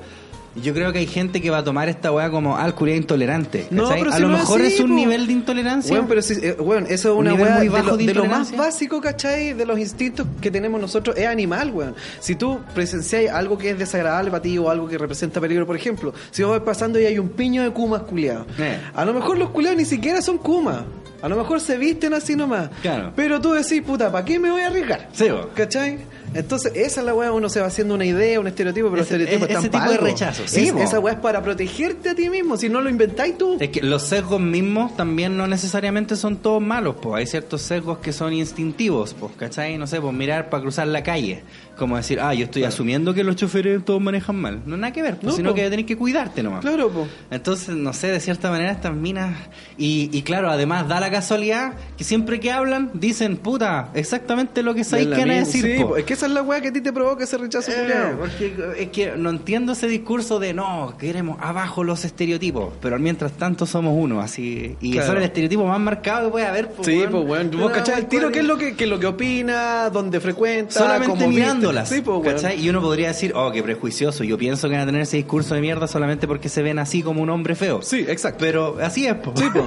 yo 0.55 0.75
creo 0.75 0.93
que 0.93 0.99
hay 0.99 1.07
gente 1.07 1.41
que 1.41 1.49
va 1.51 1.59
a 1.59 1.65
tomar 1.65 1.89
esta 1.89 2.13
weá 2.13 2.31
como 2.31 2.59
al 2.59 2.75
culiao 2.75 2.99
intolerante. 2.99 3.67
No, 3.71 3.89
a 3.89 3.95
si 3.97 4.01
lo 4.05 4.11
no 4.29 4.35
es 4.35 4.41
mejor 4.43 4.61
así, 4.61 4.75
es 4.75 4.81
un 4.81 4.91
po. 4.91 4.95
nivel 4.97 5.27
de 5.27 5.33
intolerancia. 5.33 5.91
Bueno, 5.93 6.07
pero 6.09 6.21
sí, 6.21 6.35
eh, 6.43 6.57
bueno, 6.61 6.87
eso 6.91 7.09
es 7.09 7.13
Un 7.15 7.19
una 7.21 7.31
nivel 7.31 7.47
weá 7.47 7.57
muy 7.57 7.69
de, 7.69 7.83
lo, 7.83 7.97
de 7.97 8.07
de 8.07 8.15
lo 8.15 8.21
más 8.27 8.51
intolerancia. 8.51 8.59
básico, 8.59 9.01
¿cachai? 9.01 9.55
De 9.55 9.65
los 9.65 9.79
instintos 9.79 10.27
que 10.43 10.51
tenemos 10.51 10.79
nosotros 10.79 11.17
es 11.17 11.27
animal, 11.27 11.71
weón. 11.73 11.95
Si 12.21 12.35
tú 12.37 12.61
presencias 12.75 13.35
algo 13.35 13.57
que 13.57 13.71
es 13.71 13.79
desagradable 13.79 14.31
para 14.31 14.43
ti 14.43 14.59
o 14.59 14.69
algo 14.69 14.87
que 14.87 14.99
representa 14.99 15.41
peligro, 15.41 15.67
por 15.67 15.75
ejemplo, 15.75 16.13
si 16.31 16.43
vos 16.43 16.53
vas 16.53 16.61
pasando 16.61 17.01
y 17.01 17.07
hay 17.07 17.19
un 17.19 17.31
piño 17.31 17.63
de 17.63 17.71
kumas 17.71 18.03
culiados, 18.03 18.47
Eh. 18.59 18.79
a 18.95 19.05
lo 19.07 19.15
mejor 19.15 19.39
los 19.39 19.49
culiados 19.51 19.79
ni 19.79 19.87
siquiera 19.87 20.21
son 20.21 20.37
kumas. 20.37 20.83
A 21.23 21.29
lo 21.29 21.37
mejor 21.37 21.61
se 21.61 21.79
visten 21.79 22.13
así 22.15 22.35
nomás. 22.37 22.69
Claro. 22.83 23.13
Pero 23.17 23.41
tú 23.41 23.53
decís, 23.53 23.81
puta, 23.83 24.11
¿para 24.11 24.25
qué 24.25 24.39
me 24.39 24.51
voy 24.51 24.63
a 24.63 24.67
arriesgar? 24.67 25.09
Sí, 25.13 25.27
po. 25.31 25.49
¿Cachai? 25.55 25.99
Entonces, 26.35 26.73
esa 26.75 27.01
es 27.01 27.07
la 27.07 27.15
weá, 27.15 27.31
uno 27.31 27.51
se 27.51 27.61
va 27.61 27.67
haciendo 27.67 27.95
una 27.95 28.07
idea, 28.07 28.41
un 28.41 28.47
estereotipo, 28.47 28.89
pero 28.91 29.03
Ese- 29.03 29.23
ese 29.23 29.35
están 29.35 29.63
tipo 29.71 29.79
de 29.91 29.99
rechazo, 29.99 30.45
sí, 30.47 30.69
Es- 30.69 30.75
esa 30.77 30.99
weá 30.99 31.13
es 31.15 31.21
para 31.21 31.43
protegerte 31.43 32.09
a 32.09 32.15
ti 32.15 32.31
mismo, 32.31 32.57
si 32.57 32.71
no 32.71 32.81
lo 32.81 32.89
inventáis 32.89 33.37
tú. 33.37 33.59
Es 33.61 33.69
que 33.69 33.83
los 33.83 34.03
sesgos 34.05 34.41
mismos 34.41 34.97
también 34.97 35.37
no 35.37 35.47
necesariamente 35.47 36.17
son 36.17 36.37
todos 36.39 36.63
malos, 36.63 36.97
pues 37.03 37.17
hay 37.17 37.27
ciertos 37.27 37.61
sesgos 37.61 37.99
que 37.99 38.15
son 38.15 38.33
instintivos, 38.33 39.15
pues, 39.19 39.33
¿cachai? 39.37 39.77
No 39.77 39.87
sé, 39.87 40.01
pues 40.01 40.15
mirar 40.15 40.49
para 40.49 40.63
cruzar 40.63 40.87
la 40.89 41.03
calle, 41.03 41.43
como 41.77 41.97
decir, 41.97 42.21
ah, 42.21 42.35
yo 42.35 42.45
estoy 42.45 42.65
asumiendo 42.65 43.15
que 43.15 43.25
los 43.25 43.37
choferes 43.37 43.85
todos 43.85 44.01
manejan 44.01 44.37
mal. 44.37 44.61
No 44.67 44.77
nada 44.77 44.93
que 44.93 45.03
ver, 45.03 45.15
pues, 45.17 45.25
No, 45.27 45.33
sino 45.33 45.51
po. 45.51 45.55
que 45.57 45.69
tenés 45.71 45.87
que 45.87 45.97
cuidarte 45.97 46.43
nomás. 46.43 46.61
Claro, 46.61 46.91
po. 46.91 47.07
Entonces, 47.31 47.75
no 47.77 47.93
sé, 47.93 48.09
de 48.09 48.21
cierta 48.21 48.51
manera 48.51 48.73
estas 48.73 48.95
minas... 48.95 49.37
Y, 49.79 50.11
y 50.13 50.23
claro, 50.23 50.51
además 50.51 50.87
da 50.89 51.01
la 51.01 51.11
casualidad 51.11 51.73
que 51.97 52.05
siempre 52.05 52.39
que 52.41 52.53
hablan 52.53 52.91
dicen, 52.95 53.37
puta, 53.37 53.91
exactamente 53.95 54.63
lo 54.63 54.75
que 54.75 54.85
sabéis 54.85 55.09
Es 55.09 55.15
que 55.15 55.21
van 55.21 55.31
a 55.31 55.35
decir. 55.35 55.77
sí, 55.79 55.83
po. 55.85 55.97
es 55.97 56.05
que 56.05 56.13
esa 56.15 56.27
es 56.27 56.33
la 56.33 56.43
weá 56.43 56.61
que 56.61 56.69
a 56.69 56.73
ti 56.73 56.81
te 56.81 56.93
provoca 56.93 57.25
ese 57.25 57.39
rechazo 57.39 57.71
Eh, 57.73 58.15
porque 58.19 58.55
es 58.79 58.89
que 58.91 59.13
no 59.17 59.31
entiendo 59.31 59.73
ese 59.73 59.89
discurso 59.89 60.39
de 60.39 60.53
no, 60.55 60.95
queremos 60.99 61.39
abajo 61.41 61.83
los 61.85 62.05
estereotipos, 62.05 62.75
pero 62.81 62.99
mientras 62.99 63.33
tanto 63.33 63.67
somos 63.67 63.95
uno, 63.97 64.21
así. 64.21 64.77
Y 64.81 64.93
Claro. 64.93 65.07
son 65.09 65.17
el 65.19 65.23
estereotipo 65.25 65.65
más 65.67 65.81
marcado 65.81 66.27
que 66.27 66.33
puede 66.33 66.47
haber. 66.47 66.71
Sí, 66.83 67.03
pues 67.11 67.25
weón, 67.27 67.51
No, 67.51 67.59
vos 67.59 67.73
cachás 67.73 67.99
el 67.99 68.07
tiro, 68.07 68.31
qué 68.31 68.41
es 68.41 68.45
lo 68.45 68.57
que, 68.59 68.77
qué 68.77 68.85
es 68.85 68.91
lo 68.91 69.01
que 69.01 69.07
opina, 69.07 69.89
dónde 69.91 70.21
frecuenta, 70.21 70.73
Solamente 70.75 71.07
cómo 71.25 71.29
viste. 71.29 71.43
Sí, 71.87 72.01
pues. 72.01 72.45
Y 72.59 72.69
uno 72.69 72.81
podría 72.81 73.09
decir, 73.09 73.33
oh, 73.35 73.51
qué 73.53 73.63
prejuicioso, 73.63 74.25
yo 74.25 74.37
pienso 74.39 74.69
que 74.69 74.75
van 74.75 74.83
a 74.83 74.87
tener 74.87 75.03
ese 75.03 75.17
discurso 75.17 75.55
de 75.55 75.61
mierda 75.61 75.87
solamente 75.87 76.27
porque 76.27 76.49
se 76.49 76.63
ven 76.63 76.79
así 76.79 77.03
como 77.03 77.23
un 77.23 77.31
hombre 77.31 77.55
feo. 77.55 77.81
Sí, 77.83 78.05
exacto. 78.09 78.39
Pero 78.41 78.77
así 78.83 79.07
es, 79.07 79.15
po. 79.15 79.33
Sí, 79.37 79.45
pues. 79.53 79.65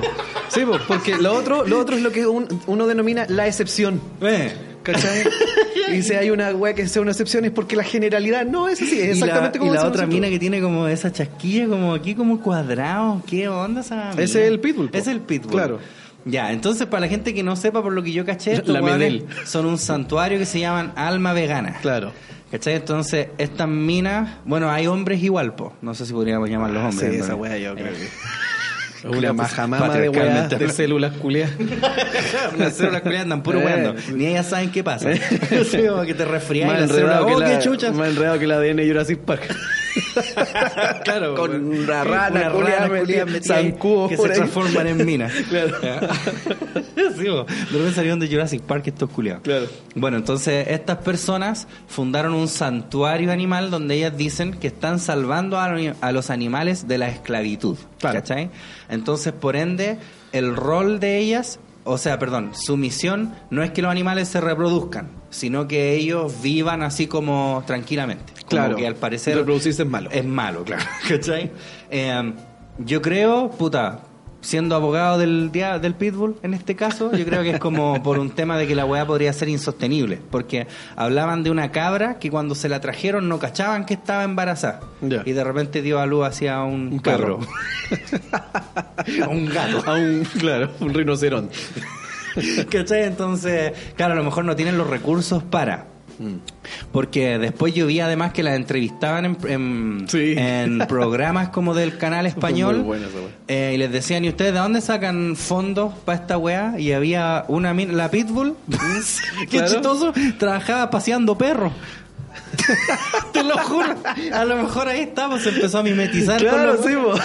Sí, 0.49 0.61
po, 0.65 0.77
porque 0.87 1.15
lo 1.17 1.33
otro, 1.33 1.65
lo 1.65 1.79
otro 1.79 1.95
es 1.95 2.01
lo 2.01 2.11
que 2.11 2.25
un- 2.27 2.47
uno 2.67 2.87
denomina 2.87 3.25
la 3.29 3.47
excepción. 3.47 3.99
Eh, 4.21 4.51
¿cachai? 4.83 5.23
y 5.97 6.01
si 6.03 6.13
hay 6.13 6.29
una 6.29 6.51
weá 6.51 6.73
que 6.75 6.87
sea 6.87 7.01
una 7.01 7.11
excepción 7.11 7.45
es 7.45 7.51
porque 7.51 7.75
la 7.75 7.83
generalidad 7.83 8.45
no 8.45 8.67
es 8.69 8.81
así, 8.81 8.99
es 8.99 9.17
Y 9.17 9.19
la- 9.21 9.25
exactamente 9.27 9.59
como 9.59 9.71
y 9.73 9.75
la, 9.75 9.87
otra 9.87 10.05
mina 10.05 10.29
que 10.29 10.37
tiene 10.39 10.61
como 10.61 10.87
esa 10.87 11.11
chasquilla, 11.11 11.67
como 11.67 11.93
aquí, 11.93 12.13
como 12.15 12.39
cuadrado. 12.41 13.21
¿Qué 13.27 13.47
onda 13.47 13.81
esa 13.81 13.95
mina? 14.11 14.23
Ese 14.23 14.43
es 14.43 14.47
el 14.51 14.59
pitbull, 14.59 14.89
po. 14.89 14.97
Es 14.97 15.07
el 15.07 15.21
pitbull. 15.21 15.51
Claro. 15.51 15.79
Ya, 16.25 16.51
entonces 16.51 16.87
para 16.87 17.01
la 17.01 17.07
gente 17.07 17.33
que 17.33 17.43
no 17.43 17.55
sepa 17.55 17.81
por 17.83 17.93
lo 17.93 18.01
que 18.03 18.11
yo 18.11 18.25
caché, 18.25 18.53
estos 18.53 18.77
son 19.45 19.65
un 19.67 19.77
santuario 19.77 20.39
que 20.39 20.45
se 20.45 20.59
llaman 20.59 20.91
Alma 20.95 21.33
Vegana. 21.33 21.77
Claro. 21.81 22.11
¿Cachai? 22.51 22.75
Entonces, 22.75 23.27
estas 23.37 23.67
minas, 23.67 24.37
bueno, 24.45 24.71
hay 24.71 24.87
hombres 24.87 25.21
igual, 25.21 25.55
po. 25.55 25.73
No 25.81 25.93
sé 25.93 26.05
si 26.05 26.13
podríamos 26.13 26.49
llamarlos 26.49 26.83
Ah, 26.83 26.89
hombres. 26.89 27.11
sí, 27.11 27.17
¿no? 27.17 27.23
esa 27.25 27.35
weá 27.35 27.57
yo 27.57 27.73
creo 27.75 27.93
que... 27.93 28.07
Una 29.07 29.33
majamama 29.33 29.89
de 29.89 30.09
patriarcalmente 30.09 30.55
de 30.65 30.69
células 30.69 31.13
culiadas. 31.17 31.53
Las 32.57 32.73
células 32.75 33.01
culiadas 33.03 33.25
andan 33.25 33.43
puro 33.43 33.59
Eh. 33.61 33.65
weando. 33.65 33.95
Ni 34.15 34.25
ellas 34.25 34.47
saben 34.47 34.71
qué 34.71 34.83
pasa. 34.83 35.13
Sí, 35.13 35.85
como 35.87 36.01
que 36.03 36.15
te 36.15 36.25
resfrías 36.25 36.69
y 36.89 36.93
oh, 37.03 37.39
la, 37.39 37.49
qué 37.49 37.59
chuchas. 37.59 37.93
más 37.93 38.09
enredado 38.09 38.39
que 38.39 38.45
el 38.45 38.51
ADN 38.51 38.77
de 38.77 38.87
Jurassic 38.87 39.19
Park. 39.19 39.55
claro, 41.03 41.35
Con 41.35 41.51
weón. 41.51 41.65
una 41.83 42.03
rana 42.03 42.51
Una 42.53 42.87
rana 42.87 42.99
ahí, 42.99 43.41
zancudo 43.41 44.09
que 44.09 44.17
por 44.17 44.29
se 44.29 44.35
transforman 44.35 44.87
en 44.87 45.05
minas. 45.05 45.33
Claro. 45.49 45.77
sí, 47.17 47.29
bo. 47.29 47.43
de 47.45 47.53
repente 47.71 47.93
salieron 47.93 48.19
de 48.19 48.27
Jurassic 48.27 48.61
Park 48.61 48.87
estos 48.87 49.09
culiados. 49.09 49.43
Claro. 49.43 49.67
Bueno, 49.95 50.17
entonces 50.17 50.67
estas 50.69 50.97
personas 50.97 51.67
fundaron 51.87 52.33
un 52.33 52.47
santuario 52.47 53.31
animal 53.31 53.69
donde 53.71 53.95
ellas 53.95 54.17
dicen 54.17 54.53
que 54.53 54.67
están 54.67 54.99
salvando 54.99 55.59
a 55.59 56.11
los 56.11 56.29
animales 56.29 56.87
de 56.87 56.97
la 56.97 57.07
esclavitud. 57.07 57.77
Claro. 57.99 58.19
¿Cachai? 58.19 58.49
Entonces, 58.89 59.33
por 59.33 59.55
ende, 59.55 59.97
el 60.31 60.55
rol 60.55 60.99
de 60.99 61.17
ellas, 61.19 61.59
o 61.85 61.97
sea, 61.97 62.19
perdón, 62.19 62.51
su 62.53 62.75
misión 62.77 63.33
no 63.49 63.63
es 63.63 63.71
que 63.71 63.81
los 63.81 63.89
animales 63.91 64.27
se 64.27 64.41
reproduzcan, 64.41 65.07
sino 65.29 65.67
que 65.67 65.93
ellos 65.95 66.41
vivan 66.41 66.81
así 66.83 67.07
como 67.07 67.63
tranquilamente. 67.65 68.33
Como 68.33 68.47
Claro. 68.49 68.75
que 68.75 68.85
al 68.85 68.95
parecer 68.95 69.37
Reproducirse 69.37 69.83
es 69.83 69.89
malo. 69.89 70.09
es 70.11 70.25
malo, 70.25 70.63
claro. 70.63 70.83
¿Cachai? 71.07 71.51
Eh, 71.89 72.33
yo 72.79 73.01
creo, 73.01 73.49
puta, 73.51 74.01
siendo 74.45 74.75
abogado 74.75 75.17
del, 75.17 75.51
del 75.51 75.95
Pitbull 75.95 76.35
en 76.43 76.53
este 76.53 76.75
caso, 76.75 77.11
yo 77.15 77.25
creo 77.25 77.41
que 77.41 77.51
es 77.51 77.59
como 77.59 78.01
por 78.03 78.19
un 78.19 78.29
tema 78.29 78.57
de 78.57 78.67
que 78.67 78.75
la 78.75 78.85
weá 78.85 79.05
podría 79.05 79.33
ser 79.33 79.49
insostenible. 79.49 80.19
Porque 80.29 80.67
hablaban 80.95 81.43
de 81.43 81.49
una 81.49 81.71
cabra 81.71 82.19
que 82.19 82.29
cuando 82.29 82.53
se 82.53 82.69
la 82.69 82.79
trajeron 82.79 83.27
no 83.27 83.39
cachaban 83.39 83.85
que 83.85 83.95
estaba 83.95 84.23
embarazada. 84.23 84.81
Y 85.25 85.31
de 85.31 85.43
repente 85.43 85.81
dio 85.81 85.99
a 85.99 86.05
luz 86.05 86.27
hacia 86.27 86.61
un, 86.61 86.93
Un 86.93 86.99
perro. 86.99 87.39
perro. 87.89 89.23
a 89.25 89.27
un 89.29 89.45
gato. 89.47 89.83
A 89.89 89.95
un, 89.95 90.23
claro, 90.37 90.69
un 90.79 90.93
rinoceronte. 90.93 91.55
¿Cachai? 92.69 93.03
Entonces, 93.03 93.73
claro, 93.95 94.13
a 94.13 94.17
lo 94.17 94.23
mejor 94.23 94.45
no 94.45 94.55
tienen 94.55 94.77
los 94.77 94.87
recursos 94.87 95.41
para. 95.41 95.87
Porque 96.91 97.37
después 97.37 97.73
yo 97.73 97.85
vi 97.87 97.99
además 97.99 98.33
que 98.33 98.43
las 98.43 98.55
entrevistaban 98.55 99.25
en, 99.25 99.37
en, 99.47 100.05
Sí. 100.09 100.33
en 100.37 100.79
programas 100.89 101.49
como 101.49 101.73
del 101.73 101.97
canal 101.97 102.25
español. 102.25 102.81
Buena 102.83 103.07
esa 103.07 103.17
eh, 103.47 103.71
y 103.75 103.77
les 103.77 103.91
decían, 103.91 104.25
¿y 104.25 104.29
ustedes 104.29 104.53
de 104.53 104.59
dónde 104.59 104.81
sacan 104.81 105.35
fondos 105.35 105.93
para 106.05 106.19
esta 106.19 106.37
weá? 106.37 106.79
Y 106.79 106.91
había 106.93 107.45
una 107.47 107.73
mina, 107.73 107.93
la 107.93 108.09
Pitbull, 108.09 108.55
Claro. 109.49 109.67
chistoso, 109.67 110.13
trabajaba 110.39 110.89
paseando 110.89 111.37
perros. 111.37 111.71
Te 113.31 113.43
lo 113.43 113.57
juro. 113.57 113.95
A 114.33 114.45
lo 114.45 114.55
mejor 114.63 114.87
ahí 114.87 115.01
estamos, 115.01 115.41
se 115.43 115.49
empezó 115.49 115.79
a 115.79 115.83
mimetizar 115.83 116.39
Claro, 116.39 116.77
con 116.77 116.85
sí, 116.85 116.93
los. 116.93 117.19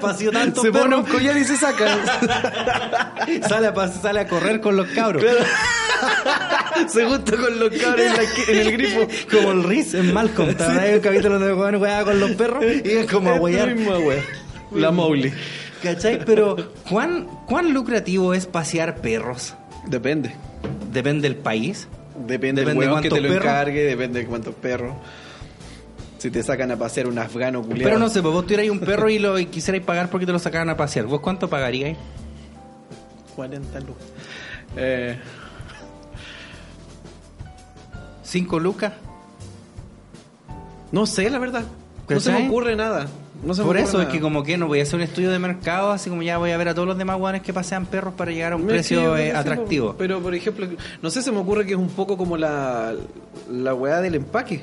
Paseó 0.00 0.30
tanto 0.30 0.62
Se 0.62 0.70
pone 0.70 0.84
perro, 0.84 0.98
un 0.98 1.04
collar 1.06 1.36
y 1.36 1.44
se 1.44 1.56
saca. 1.56 1.86
sale 3.48 3.66
a, 3.68 3.88
sale 3.88 4.20
a 4.20 4.28
correr 4.28 4.60
con 4.60 4.76
los 4.76 4.86
cabros. 4.88 5.22
se 6.88 7.04
junta 7.04 7.36
con 7.36 7.58
los 7.58 7.70
cabros 7.70 8.00
en, 8.00 8.12
la 8.16 8.22
esqui- 8.22 8.48
en 8.48 8.56
el 8.58 8.72
grifo. 8.72 9.08
Como 9.30 9.52
el 9.52 9.64
Riz 9.64 9.94
en 9.94 10.12
Malcolm. 10.12 10.54
¿Te 10.54 10.62
acuerdas 10.62 10.84
del 10.84 11.00
capítulo 11.00 11.38
donde 11.38 11.76
weaba 11.76 12.04
con 12.04 12.20
los 12.20 12.30
perros? 12.32 12.64
Y 12.84 12.90
es 12.90 13.10
como 13.10 13.30
a 13.30 13.34
huear. 13.34 13.74
La 14.72 14.90
Mowgli. 14.90 15.32
¿Cachai? 15.82 16.24
Pero, 16.24 16.56
¿cuán, 16.88 17.26
¿cuán 17.46 17.72
lucrativo 17.72 18.34
es 18.34 18.46
pasear 18.46 18.96
perros? 19.00 19.54
Depende. 19.86 20.34
Depende 20.92 21.22
del 21.28 21.36
país. 21.38 21.88
Depende, 22.16 22.62
Depende 22.62 22.84
que 22.84 22.90
cuántos 22.90 23.14
te 23.14 23.20
lo 23.20 23.28
perros. 23.28 23.44
encargue, 23.46 23.82
depende 23.84 24.20
de 24.20 24.26
cuántos 24.26 24.54
perros. 24.54 24.94
Si 26.18 26.30
te 26.30 26.42
sacan 26.42 26.70
a 26.70 26.76
pasear 26.76 27.06
un 27.06 27.18
afgano 27.18 27.62
culiado. 27.62 27.84
Pero 27.84 27.98
no 27.98 28.08
sé, 28.10 28.20
pues 28.20 28.34
vos 28.34 28.44
tuvierais 28.44 28.70
un 28.70 28.80
perro 28.80 29.08
y 29.08 29.18
lo 29.18 29.38
y 29.38 29.46
quisierais 29.46 29.82
pagar 29.82 30.10
porque 30.10 30.26
te 30.26 30.32
lo 30.32 30.38
sacaran 30.38 30.68
a 30.68 30.76
pasear. 30.76 31.06
¿Vos 31.06 31.20
cuánto 31.20 31.48
pagaríais? 31.48 31.96
40 33.36 33.80
lucas. 33.80 34.04
Eh, 34.76 35.18
¿Cinco 38.22 38.58
lucas? 38.60 38.92
no 40.92 41.06
sé, 41.06 41.30
la 41.30 41.38
verdad. 41.38 41.64
No 42.08 42.20
se 42.20 42.32
me 42.32 42.48
ocurre 42.48 42.74
nada. 42.76 43.06
No 43.42 43.54
se 43.54 43.62
me 43.62 43.66
Por 43.66 43.76
eso 43.78 44.02
es 44.02 44.08
que 44.08 44.20
como 44.20 44.42
que 44.42 44.58
no 44.58 44.66
voy 44.66 44.80
a 44.80 44.82
hacer 44.82 44.96
un 44.96 45.02
estudio 45.02 45.30
de 45.30 45.38
mercado, 45.38 45.90
así 45.92 46.10
como 46.10 46.22
ya 46.22 46.36
voy 46.38 46.50
a 46.50 46.56
ver 46.58 46.68
a 46.68 46.74
todos 46.74 46.86
los 46.86 46.98
demás 46.98 47.16
guanes 47.18 47.40
que 47.42 47.52
pasean 47.54 47.86
perros 47.86 48.12
para 48.14 48.30
llegar 48.32 48.52
a 48.52 48.56
un 48.56 48.62
Es 48.62 48.66
que 48.68 48.72
precio 48.74 49.16
eh, 49.16 49.24
que 49.26 49.30
sí, 49.30 49.36
atractivo. 49.36 49.94
Pero, 49.96 50.20
por 50.20 50.34
ejemplo, 50.34 50.68
no 51.00 51.10
sé, 51.10 51.22
se 51.22 51.32
me 51.32 51.38
ocurre 51.38 51.64
que 51.64 51.72
es 51.72 51.78
un 51.78 51.88
poco 51.88 52.16
como 52.18 52.36
la, 52.36 52.94
la 53.50 53.74
weá 53.74 54.00
del 54.00 54.14
empaque. 54.16 54.62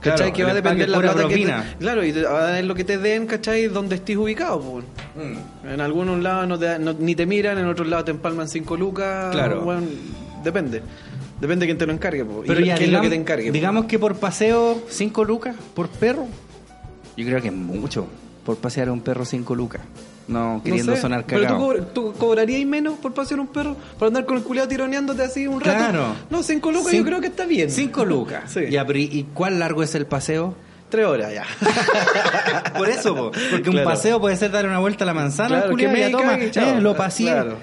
Claro, 0.00 0.18
¿Cachai? 0.18 0.32
que 0.32 0.40
el 0.42 0.48
va 0.48 0.50
a 0.50 0.54
depender 0.54 0.88
la 0.88 0.98
plata 0.98 1.28
que 1.28 1.36
te, 1.36 1.52
Claro, 1.78 2.04
y 2.04 2.10
va 2.10 2.56
a 2.56 2.62
lo 2.62 2.74
que 2.74 2.82
te 2.82 2.98
den, 2.98 3.26
¿cachai? 3.26 3.68
Donde 3.68 3.94
estés 3.94 4.16
ubicado, 4.16 4.60
pues. 4.60 4.84
Mm. 5.14 5.68
En 5.68 5.80
algunos 5.80 6.20
lados 6.20 6.48
no 6.48 6.58
te 6.58 6.76
no- 6.80 6.94
ni 6.94 7.14
te 7.14 7.24
miran, 7.24 7.56
en 7.58 7.66
otros 7.68 7.86
lados 7.86 8.06
te 8.06 8.10
empalman 8.10 8.48
5 8.48 8.76
lucas. 8.76 9.30
Claro. 9.30 9.60
bueno, 9.60 9.82
depende. 10.42 10.82
Depende 11.40 11.64
de 11.64 11.68
quién 11.68 11.78
te 11.78 11.86
lo 11.86 11.92
encargue, 11.92 12.24
po. 12.24 12.42
Pero 12.44 12.60
¿Y 12.60 12.66
ya, 12.66 12.74
qué 12.74 12.82
es 12.84 12.88
digamos, 12.90 13.04
lo 13.06 13.10
que 13.10 13.14
te 13.16 13.20
encargue? 13.20 13.46
po? 13.46 13.52
digamos 13.52 13.84
que 13.84 13.98
por 14.00 14.16
paseo, 14.16 14.82
5 14.88 15.24
lucas 15.24 15.54
por 15.74 15.88
perro. 15.88 16.26
Yo 17.16 17.26
creo 17.26 17.40
que 17.40 17.48
es 17.48 17.54
mucho 17.54 18.06
por 18.44 18.56
pasear 18.56 18.88
a 18.88 18.92
un 18.92 19.00
perro 19.00 19.24
5 19.24 19.54
lucas. 19.54 19.82
No, 20.28 20.54
No 20.56 20.62
queriendo 20.62 20.94
sé, 20.94 21.00
sonar 21.02 21.24
Pero 21.26 21.40
tú, 21.42 21.46
cagado. 21.46 21.66
cobr- 21.68 21.86
tú 21.92 22.12
cobrarías 22.16 22.64
menos 22.64 22.94
por 22.98 23.12
pasear 23.12 23.40
un 23.40 23.48
perro, 23.48 23.76
por 23.98 24.08
andar 24.08 24.24
con 24.24 24.36
el 24.36 24.42
culiado 24.44 24.68
tironeándote 24.68 25.22
así 25.22 25.46
un 25.46 25.60
rato. 25.60 25.76
Claro. 25.78 26.14
No, 26.30 26.42
5 26.42 26.70
lucas 26.70 26.92
Cin- 26.92 26.98
yo 26.98 27.04
creo 27.04 27.20
que 27.20 27.26
está 27.26 27.44
bien. 27.44 27.70
5 27.70 28.04
lucas. 28.04 28.44
Sí. 28.52 28.60
Ya, 28.70 28.86
pero 28.86 28.98
¿y- 29.00 29.02
¿y 29.12 29.22
cuál 29.34 29.58
largo 29.58 29.82
es 29.82 29.94
el 29.94 30.06
paseo? 30.06 30.54
Tres 30.90 31.06
horas 31.06 31.32
ya. 31.32 31.44
Por 32.76 32.88
eso, 32.88 33.14
po, 33.16 33.30
porque 33.50 33.70
un 33.70 33.82
paseo 33.82 34.20
puede 34.20 34.36
ser 34.36 34.50
dar 34.50 34.66
una 34.66 34.78
vuelta 34.78 35.04
a 35.04 35.06
la 35.06 35.14
manzana, 35.14 35.60
Claro, 35.62 35.76
que 35.76 35.88
me 35.88 36.10
toma, 36.10 36.38
chao. 36.50 36.76
eh, 36.76 36.80
lo 36.80 36.94
paseé. 36.94 37.26
Claro. 37.32 37.56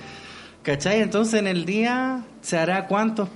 ¿Cachai? 0.64 1.02
Entonces 1.02 1.36
en 1.40 1.48
el 1.48 1.64
día 1.66 2.24
se 2.42 2.58
hará 2.58 2.88
cuántos? 2.88 3.30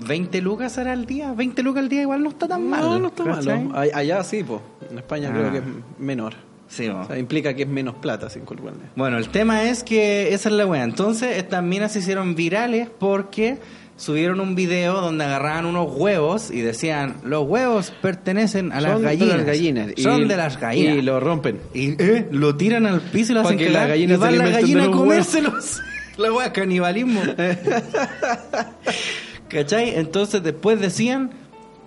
¿20 0.00 0.40
lucas 0.42 0.76
hará 0.78 0.92
el 0.92 1.06
día? 1.06 1.32
20 1.32 1.62
lucas 1.62 1.82
al 1.82 1.88
día 1.88 2.02
igual 2.02 2.22
no 2.22 2.28
está 2.30 2.46
tan 2.48 2.68
mal. 2.68 2.80
No, 2.82 2.98
no 2.98 3.08
está 3.08 3.24
¿cachai? 3.24 3.64
malo. 3.64 3.80
Allá 3.94 4.22
sí, 4.24 4.42
po. 4.44 4.60
En 4.90 4.98
España 4.98 5.30
Ah. 5.32 5.36
creo 5.38 5.52
que 5.52 5.58
es 5.58 5.64
menor. 5.98 6.34
Sí. 6.68 6.88
O 6.88 7.04
sea, 7.06 7.16
implica 7.18 7.54
que 7.54 7.62
es 7.62 7.68
menos 7.68 7.94
plata, 7.94 8.26
al 8.26 8.32
día. 8.32 8.90
Bueno, 8.96 9.18
el 9.18 9.28
tema 9.28 9.62
es 9.64 9.84
que 9.84 10.34
esa 10.34 10.48
es 10.48 10.54
la 10.54 10.66
wea. 10.66 10.82
Entonces, 10.82 11.36
estas 11.36 11.62
minas 11.62 11.92
se 11.92 12.00
hicieron 12.00 12.34
virales 12.34 12.88
porque 12.98 13.58
subieron 13.96 14.40
un 14.40 14.54
video 14.56 15.00
donde 15.00 15.24
agarraban 15.24 15.64
unos 15.64 15.88
huevos 15.96 16.50
y 16.50 16.60
decían, 16.60 17.14
los 17.24 17.46
huevos 17.48 17.92
pertenecen 18.02 18.72
a 18.72 18.80
las 18.80 18.92
Son 18.94 19.02
de 19.02 19.08
gallinas. 19.08 19.36
las 19.38 19.46
gallinas. 19.46 19.90
Son 19.96 20.22
Y- 20.22 20.24
de 20.28 20.36
las 20.36 20.60
gallinas. 20.60 20.96
Y 20.96 21.02
lo 21.02 21.20
rompen. 21.20 21.60
Y 21.72 22.02
eh, 22.02 22.26
lo 22.32 22.56
tiran 22.56 22.84
al 22.84 23.00
piso 23.00 23.30
y 23.32 23.36
lo 23.36 23.42
hacen 23.42 23.56
que 23.58 23.66
cagar, 23.66 23.82
las 23.82 23.88
gallinas 23.90 24.18
y 24.20 24.24
alimenten 24.24 24.52
de 24.54 24.60
gallinas 24.60 24.82
a 24.84 24.88
los 24.90 24.96
comérselos. 24.98 25.80
la 26.18 26.32
wea, 26.32 26.52
canibalismo. 26.52 27.20
¿Cachai? 29.48 29.96
Entonces 29.96 30.42
después 30.42 30.80
decían 30.80 31.30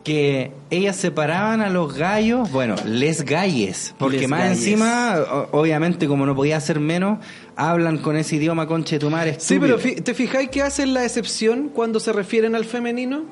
que 0.03 0.51
ellas 0.69 0.95
separaban 0.95 1.61
a 1.61 1.69
los 1.69 1.93
gallos, 1.93 2.49
bueno, 2.51 2.75
les 2.85 3.25
galles, 3.25 3.93
porque 3.99 4.19
Les 4.21 4.29
más 4.29 4.39
galles. 4.41 4.57
encima, 4.59 5.17
obviamente 5.51 6.07
como 6.07 6.25
no 6.25 6.35
podía 6.35 6.59
ser 6.61 6.79
menos, 6.79 7.19
hablan 7.55 7.97
con 7.97 8.15
ese 8.15 8.37
idioma 8.37 8.65
conchetumar 8.65 9.35
Sí, 9.39 9.59
pero 9.59 9.77
¿te 9.77 10.13
fijáis 10.13 10.49
que 10.49 10.61
hacen 10.61 10.93
la 10.93 11.03
excepción 11.03 11.69
cuando 11.69 11.99
se 11.99 12.13
refieren 12.13 12.55
al 12.55 12.65
femenino? 12.65 13.23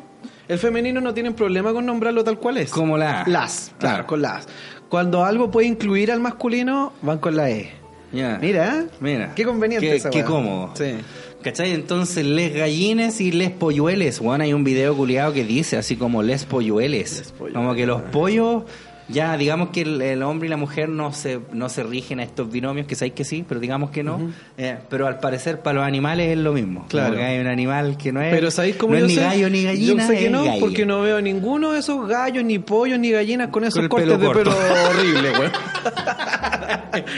El 0.47 0.59
femenino 0.59 1.01
no 1.01 1.13
tienen 1.13 1.33
problema 1.33 1.73
con 1.73 1.85
nombrarlo 1.85 2.23
tal 2.23 2.37
cual 2.37 2.57
es. 2.57 2.69
Como 2.69 2.97
la. 2.97 3.23
Las, 3.27 3.71
claro, 3.79 4.05
con 4.05 4.21
las. 4.21 4.47
Cuando 4.89 5.25
algo 5.25 5.51
puede 5.51 5.67
incluir 5.67 6.11
al 6.11 6.19
masculino, 6.19 6.93
van 7.01 7.17
con 7.17 7.35
la 7.35 7.49
E. 7.49 7.71
Ya. 8.13 8.37
Mira, 8.41 8.79
¿eh? 8.79 8.87
Mira. 9.01 9.33
Qué 9.35 9.43
conveniente 9.43 9.85
Qué, 9.87 9.95
esa 9.97 10.09
qué 10.09 10.23
cómodo. 10.23 10.71
Sí. 10.75 10.95
¿Cachai? 11.41 11.71
Entonces, 11.71 12.25
les 12.25 12.53
gallines 12.53 13.21
y 13.21 13.31
les 13.31 13.51
pollueles. 13.51 14.19
Bueno, 14.19 14.43
hay 14.43 14.53
un 14.53 14.63
video 14.63 14.95
culiado 14.95 15.33
que 15.33 15.43
dice 15.43 15.77
así 15.77 15.95
como 15.95 16.23
les 16.23 16.45
pollueles. 16.45 17.19
Les 17.19 17.31
pollueles. 17.31 17.55
Como 17.55 17.75
que 17.75 17.85
los 17.85 18.01
pollos, 18.01 18.63
ya 19.09 19.37
digamos 19.37 19.69
que 19.69 19.81
el, 19.81 20.01
el 20.01 20.21
hombre 20.23 20.47
y 20.47 20.49
la 20.49 20.57
mujer 20.57 20.89
no 20.89 21.13
se, 21.13 21.39
no 21.53 21.69
se 21.69 21.83
rigen 21.83 22.19
a 22.19 22.23
estos 22.23 22.51
binomios, 22.51 22.87
que 22.87 22.95
sabéis 22.95 23.13
que 23.13 23.23
sí, 23.23 23.45
pero 23.47 23.59
digamos 23.59 23.89
que 23.91 24.03
no. 24.03 24.31
Eh, 24.57 24.77
pero 24.89 25.07
al 25.07 25.19
parecer 25.19 25.61
para 25.61 25.79
los 25.79 25.87
animales 25.87 26.29
es 26.29 26.37
lo 26.37 26.53
mismo. 26.53 26.85
Claro. 26.89 27.07
Como 27.13 27.17
que 27.19 27.25
hay 27.25 27.39
un 27.39 27.47
animal 27.47 27.97
que 27.97 28.11
no 28.11 28.21
es, 28.21 28.33
Pero 28.33 28.51
¿sabéis 28.51 28.75
cómo 28.75 28.93
no 28.93 28.99
yo 28.99 29.05
es 29.05 29.11
ni 29.11 29.15
sé? 29.15 29.21
gallo 29.21 29.49
ni 29.49 29.63
gallina, 29.63 30.01
Yo 30.03 30.07
sé 30.13 30.19
que 30.19 30.29
no, 30.29 30.43
galle. 30.43 30.59
porque 30.59 30.85
no 30.85 31.01
veo 31.01 31.21
ninguno 31.21 31.71
de 31.71 31.79
esos 31.79 32.07
gallos, 32.07 32.43
ni 32.43 32.59
pollos, 32.59 32.99
ni 32.99 33.11
gallinas 33.11 33.49
con 33.49 33.63
esos 33.63 33.81
el 33.83 33.89
cortes 33.89 34.19
de 34.19 34.29
pelo 34.29 34.51
horribles, 34.89 35.37
güey. 35.37 35.49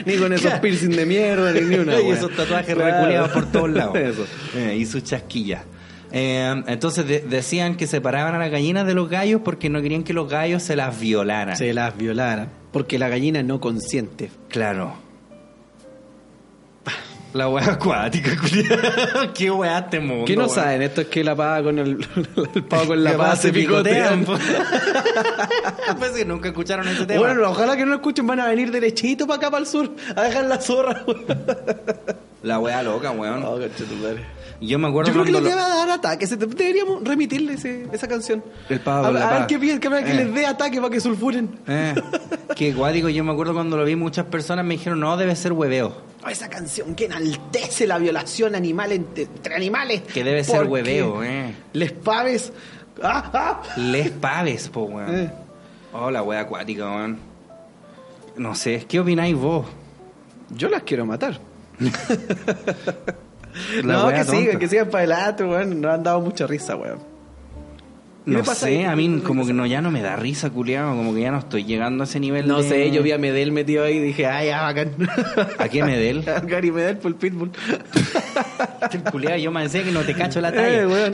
ni 0.05 0.15
con 0.17 0.33
esos 0.33 0.53
piercing 0.59 0.91
de 0.95 1.05
mierda, 1.05 1.51
ni, 1.53 1.61
ni 1.61 1.75
una, 1.75 1.99
y 2.01 2.09
esos 2.11 2.31
tatuajes 2.35 2.75
Claro. 2.75 2.95
reculeados 2.97 3.31
por 3.31 3.45
todos 3.51 3.69
lados. 3.71 3.95
Eso. 3.95 4.25
Eh, 4.55 4.77
y 4.79 4.85
sus 4.85 5.03
chasquillas. 5.03 5.61
Eh, 6.11 6.63
entonces 6.67 7.07
de- 7.07 7.19
decían 7.21 7.75
que 7.77 7.85
separaban 7.87 8.33
a 8.35 8.39
las 8.39 8.49
gallinas 8.51 8.85
de 8.87 8.93
los 8.95 9.09
gallos 9.09 9.41
porque 9.45 9.69
no 9.69 9.81
querían 9.81 10.03
que 10.03 10.13
los 10.13 10.29
gallos 10.29 10.63
se 10.63 10.75
las 10.75 10.99
violaran. 10.99 11.55
Se 11.55 11.73
las 11.73 11.95
violaran. 11.95 12.49
Porque 12.71 12.97
la 12.99 13.09
gallina 13.09 13.43
no 13.43 13.59
consiente. 13.59 14.31
Claro. 14.49 14.93
La 17.31 17.47
wea 17.47 17.63
acuática. 17.73 18.31
Qué 19.35 19.51
wea 19.51 19.77
este 19.77 19.99
mundo. 19.99 20.25
¿Qué 20.25 20.35
no 20.35 20.45
weón. 20.45 20.55
saben? 20.55 20.81
Esto 20.81 21.01
es 21.01 21.07
que 21.07 21.23
la 21.23 21.35
paga 21.35 21.61
con 21.61 21.77
el, 21.77 21.89
el 22.55 22.63
pavo 22.63 22.87
con 22.87 23.03
la 23.03 23.11
Que 23.11 23.17
pava 23.17 23.35
se 23.35 23.53
picotean. 23.53 24.25
po. 24.25 24.33
Pues 25.99 26.11
que 26.11 26.25
nunca 26.25 26.47
escucharon 26.49 26.87
ese 26.87 27.05
tema. 27.05 27.19
Bueno, 27.19 27.47
ojalá 27.49 27.75
que 27.75 27.83
no 27.83 27.89
lo 27.89 27.95
escuchen, 27.97 28.25
van 28.25 28.39
a 28.39 28.47
venir 28.47 28.71
derechito 28.71 29.27
para 29.27 29.37
acá, 29.37 29.51
para 29.51 29.61
el 29.61 29.67
sur, 29.67 29.91
a 30.15 30.21
dejar 30.23 30.45
la 30.45 30.59
zorra. 30.61 31.03
La 32.41 32.57
wea 32.59 32.81
loca, 32.83 33.11
weón. 33.11 33.41
No, 33.41 33.57
Yo 34.61 34.77
me 34.77 34.87
acuerdo 34.89 35.09
Yo 35.09 35.13
creo 35.13 35.25
que 35.25 35.31
les 35.31 35.41
lo- 35.41 35.49
debe 35.49 35.61
dar 35.61 35.89
ataque. 35.89 36.27
se- 36.27 36.35
Deberíamos 36.35 37.03
remitirle 37.03 37.53
ese- 37.53 37.87
esa 37.93 38.07
canción. 38.07 38.43
El 38.67 38.81
pavo 38.81 39.07
A, 39.07 39.11
la 39.11 39.29
a 39.29 39.33
ver 39.39 39.47
qué 39.47 39.57
que, 39.59 39.79
que 39.79 39.87
Eh. 40.11 40.13
les 40.13 40.33
dé 40.33 40.45
ataque 40.45 40.81
para 40.81 40.91
que 40.91 40.99
sulfuren. 40.99 41.49
Eh, 41.67 41.95
que 42.55 42.73
guático, 42.73 43.07
yo 43.09 43.23
me 43.23 43.31
acuerdo 43.31 43.53
cuando 43.53 43.77
lo 43.77 43.85
vi, 43.85 43.95
muchas 43.95 44.25
personas 44.25 44.65
me 44.65 44.73
dijeron, 44.73 44.99
no, 44.99 45.15
debe 45.15 45.35
ser 45.35 45.53
hueveo. 45.53 45.95
Oh, 46.25 46.29
esa 46.29 46.49
canción 46.49 46.95
que 46.95 47.05
enaltece 47.05 47.87
la 47.87 47.97
violación 47.97 48.53
animal 48.53 48.91
entre, 48.91 49.23
entre 49.23 49.55
animales. 49.55 50.01
Que 50.13 50.23
debe 50.25 50.43
ser 50.43 50.65
hueveo, 50.67 51.23
eh. 51.23 51.53
Les 51.73 51.93
paves. 51.93 52.51
¡Ah, 53.01 53.31
ah! 53.33 53.61
Les 53.77 54.09
paves, 54.11 54.67
po, 54.67 54.81
weón. 54.83 55.15
Eh. 55.15 55.31
Oh, 55.93 56.11
la 56.11 56.21
wea 56.21 56.41
acuática, 56.41 56.85
weón. 56.85 57.17
No 58.35 58.55
sé, 58.55 58.85
¿qué 58.89 58.99
opináis 58.99 59.35
vos? 59.37 59.65
Yo 60.49 60.67
las 60.67 60.83
quiero 60.83 61.05
matar. 61.05 61.39
La 63.83 63.93
no, 63.93 64.07
wea 64.07 64.17
que 64.17 64.23
sigan, 64.25 64.43
tonta. 64.45 64.59
que 64.59 64.67
sigan 64.67 64.89
para 64.89 65.03
adelante, 65.03 65.43
weón. 65.43 65.81
Nos 65.81 65.93
han 65.93 66.03
dado 66.03 66.21
mucha 66.21 66.47
risa, 66.47 66.75
weón. 66.75 67.08
¿Qué 68.29 68.37
No 68.37 68.45
sé, 68.45 68.85
a 68.85 68.95
mí 68.95 69.21
como 69.23 69.45
que 69.45 69.53
no, 69.53 69.65
ya 69.65 69.81
no 69.81 69.91
me 69.91 70.01
da 70.01 70.15
risa, 70.15 70.49
culiado, 70.49 70.95
como 70.95 71.13
que 71.13 71.21
ya 71.21 71.31
no 71.31 71.39
estoy 71.39 71.63
llegando 71.65 72.03
a 72.03 72.05
ese 72.05 72.19
nivel 72.19 72.47
No 72.47 72.61
de- 72.61 72.69
sé, 72.69 72.91
yo 72.91 73.01
vi 73.03 73.11
a 73.11 73.17
Medel 73.17 73.51
metido 73.51 73.83
ahí 73.83 73.97
y 73.97 73.99
dije, 73.99 74.25
ay, 74.27 74.47
ya, 74.47 74.61
bacán. 74.63 74.91
¿A 75.57 75.67
qué 75.69 75.83
Medel? 75.83 76.27
A 76.29 76.39
Gary 76.41 76.71
Medel 76.71 76.97
por 76.97 77.11
el 77.11 77.15
Pitbull. 77.17 77.51
Culiao, 79.11 79.37
yo 79.37 79.51
me 79.51 79.63
decía 79.63 79.83
que 79.83 79.91
no 79.91 80.01
te 80.01 80.13
cacho 80.13 80.41
la 80.41 80.51
talla. 80.53 80.81
Eh, 80.81 80.87
weón. 80.87 81.13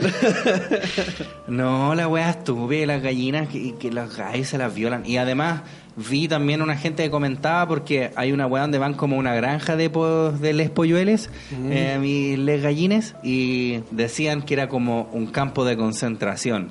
No, 1.48 1.94
la 1.94 2.08
wea 2.08 2.30
estúpida, 2.30 2.86
las 2.86 3.02
gallinas 3.02 3.48
que, 3.48 3.74
que 3.76 3.90
los 3.90 4.16
gallos 4.16 4.48
se 4.48 4.58
las 4.58 4.74
violan. 4.74 5.04
Y 5.06 5.16
además 5.18 5.62
vi 5.96 6.28
también 6.28 6.60
una 6.62 6.76
gente 6.76 7.02
que 7.04 7.10
comentaba 7.10 7.66
porque 7.68 8.10
hay 8.16 8.32
una 8.32 8.46
wea 8.46 8.62
donde 8.62 8.78
van 8.78 8.94
como 8.94 9.16
una 9.16 9.34
granja 9.34 9.76
de, 9.76 9.88
po- 9.90 10.30
de 10.32 10.52
les 10.52 10.70
pollueles 10.70 11.30
eh, 11.70 11.98
y 12.04 12.36
les 12.36 12.62
gallines 12.62 13.14
y 13.22 13.80
decían 13.90 14.42
que 14.42 14.54
era 14.54 14.68
como 14.68 15.08
un 15.12 15.26
campo 15.26 15.64
de 15.64 15.76
concentración. 15.76 16.70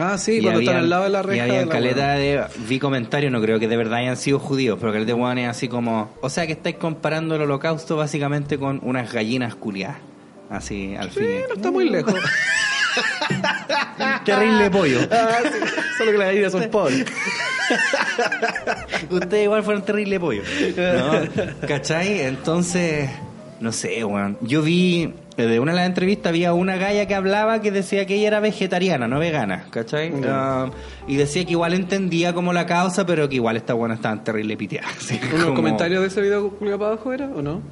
Ah, 0.00 0.18
sí, 0.18 0.38
Y 0.38 0.42
cuando 0.42 0.60
están 0.60 0.74
habían- 0.76 0.84
al 0.84 0.90
lado 0.90 1.02
de 1.04 1.10
la 1.10 1.20
Y 1.20 1.22
reja. 1.22 1.42
había 1.44 1.58
de 1.60 1.66
la 1.66 1.72
caleta 1.72 2.12
de... 2.14 2.44
Vi 2.68 2.78
comentarios, 2.78 3.32
no 3.32 3.40
creo 3.40 3.58
que 3.58 3.68
de 3.68 3.76
verdad 3.76 3.98
hayan 4.00 4.16
sido 4.16 4.38
judíos, 4.38 4.78
pero 4.80 4.92
que 4.92 4.98
el 4.98 5.06
de 5.06 5.12
es 5.42 5.48
así 5.48 5.68
como... 5.68 6.10
O 6.20 6.30
sea 6.30 6.46
que 6.46 6.52
estáis 6.52 6.76
comparando 6.76 7.34
el 7.34 7.42
holocausto 7.42 7.96
básicamente 7.96 8.58
con 8.58 8.80
unas 8.82 9.12
gallinas 9.12 9.54
culiadas. 9.54 9.96
Así, 10.50 10.94
al 10.96 11.10
Sí, 11.10 11.20
fin. 11.20 11.28
no 11.48 11.54
está 11.56 11.70
muy 11.70 11.88
lejos. 11.90 12.14
Terrible 14.24 14.70
pollo. 14.70 15.00
Ah, 15.10 15.38
sí, 15.42 15.58
Solo 15.98 16.12
que 16.12 16.18
las 16.18 16.26
gallinas 16.28 16.52
son 16.52 16.70
pobres. 16.70 17.04
Ustedes 19.10 19.44
igual 19.44 19.62
fueron 19.62 19.84
terrible 19.84 20.18
pollo. 20.20 20.42
¿No? 20.76 21.56
¿Cachai? 21.68 22.20
Entonces, 22.22 23.10
no 23.60 23.72
sé, 23.72 24.04
weón. 24.04 24.38
Yo 24.40 24.62
vi, 24.62 25.12
de 25.46 25.60
una 25.60 25.72
de 25.72 25.76
las 25.76 25.86
entrevistas, 25.86 26.30
había 26.30 26.52
una 26.52 26.76
galla 26.76 27.06
que 27.06 27.14
hablaba 27.14 27.60
que 27.60 27.70
decía 27.70 28.06
que 28.06 28.16
ella 28.16 28.26
era 28.28 28.40
vegetariana, 28.40 29.06
no 29.06 29.18
vegana, 29.18 29.66
¿cachai? 29.70 30.12
Ah, 30.26 30.70
y 31.06 31.16
decía 31.16 31.44
que 31.44 31.52
igual 31.52 31.74
entendía 31.74 32.32
como 32.32 32.52
la 32.52 32.66
causa, 32.66 33.06
pero 33.06 33.28
que 33.28 33.36
igual 33.36 33.56
esta 33.56 33.74
buena 33.74 33.94
estaban 33.94 34.24
terrible 34.24 34.56
piteadas. 34.56 34.90
así 34.98 35.20
¿Unos 35.30 35.44
como- 35.44 35.56
comentarios 35.56 36.00
de 36.02 36.08
ese 36.08 36.20
video 36.20 36.50
culiao 36.50 36.78
para 36.78 36.92
abajo 36.92 37.12
era 37.12 37.26
o 37.26 37.42
no? 37.42 37.62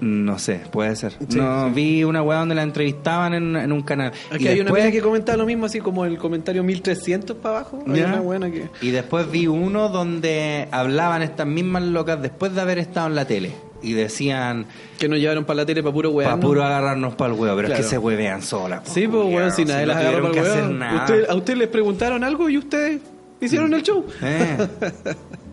No 0.00 0.36
sé, 0.40 0.60
puede 0.72 0.96
ser. 0.96 1.12
Sí, 1.28 1.38
no, 1.38 1.70
vi 1.70 2.02
una 2.02 2.22
weá 2.24 2.40
donde 2.40 2.56
la 2.56 2.64
entrevistaban 2.64 3.34
en, 3.34 3.54
en 3.54 3.70
un 3.70 3.82
canal. 3.82 4.10
Aquí 4.32 4.46
Y 4.46 4.48
hay 4.48 4.54
una 4.56 4.64
después- 4.64 4.82
mina 4.82 4.90
que 4.90 5.00
comenta 5.00 5.36
lo 5.36 5.46
mismo, 5.46 5.66
así 5.66 5.78
como 5.78 6.04
el 6.04 6.18
comentario 6.18 6.64
1300 6.64 7.36
para 7.36 7.58
abajo. 7.60 7.84
Hay 7.86 8.00
Ya. 8.00 8.06
una 8.08 8.18
buena 8.20 8.50
que. 8.50 8.68
Y 8.80 8.90
después 8.90 9.30
vi 9.30 9.46
uno 9.46 9.90
donde 9.90 10.66
hablaban 10.72 11.22
estas 11.22 11.46
mismas 11.46 11.84
locas 11.84 12.20
después 12.20 12.52
de 12.52 12.60
haber 12.62 12.78
estado 12.80 13.06
en 13.06 13.14
la 13.14 13.26
tele. 13.26 13.52
Y 13.82 13.94
decían, 13.94 14.66
Que 14.98 15.08
nos 15.08 15.18
llevaron 15.18 15.44
para 15.44 15.56
la 15.58 15.66
tele 15.66 15.82
para 15.82 15.92
puro 15.92 16.10
weón. 16.10 16.30
para 16.30 16.40
puro 16.40 16.64
agarrarnos 16.64 17.14
para 17.16 17.32
el 17.34 17.38
huevo, 17.40 17.56
pero 17.56 17.68
es 17.68 17.74
que 17.74 17.82
se 17.82 17.98
huevean 17.98 18.40
solas. 18.42 18.82
Sí, 18.88 19.08
pues 19.08 19.24
weón, 19.26 19.50
si 19.50 19.64
nadie 19.64 19.86
las 19.86 19.96
agarró 19.96 20.30
para 20.32 20.54
el. 20.60 20.82
Usted- 21.00 21.30
a 21.30 21.34
ustedes 21.34 21.58
les 21.58 21.68
preguntaron 21.68 22.22
algo 22.24 22.48
y 22.48 22.58
ustedes 22.58 23.00
hicieron 23.40 23.74
el 23.74 23.82
show. 23.82 24.06
Eh, 24.22 24.56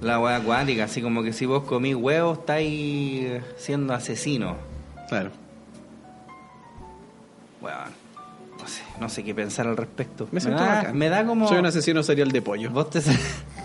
la 0.01 0.19
hueá 0.19 0.35
acuática, 0.37 0.83
así 0.85 1.01
como 1.01 1.23
que 1.23 1.33
si 1.33 1.45
vos 1.45 1.63
comís 1.63 1.95
huevos, 1.95 2.37
estáis 2.39 3.41
siendo 3.57 3.93
asesino. 3.93 4.55
Claro. 5.09 5.31
Weón, 7.61 7.77
no 8.59 8.67
sé, 8.67 8.83
no 9.01 9.09
sé 9.09 9.23
qué 9.23 9.35
pensar 9.35 9.67
al 9.67 9.75
respecto. 9.75 10.27
Me 10.31 10.39
siento 10.39 10.61
da, 10.61 10.75
bacán. 10.75 10.97
me 10.97 11.09
da 11.09 11.25
como... 11.25 11.47
Soy 11.47 11.57
un 11.57 11.65
asesino 11.65 12.03
serial 12.03 12.31
de 12.31 12.41
pollo. 12.41 12.69
Vos 12.71 12.89
te... 12.89 13.01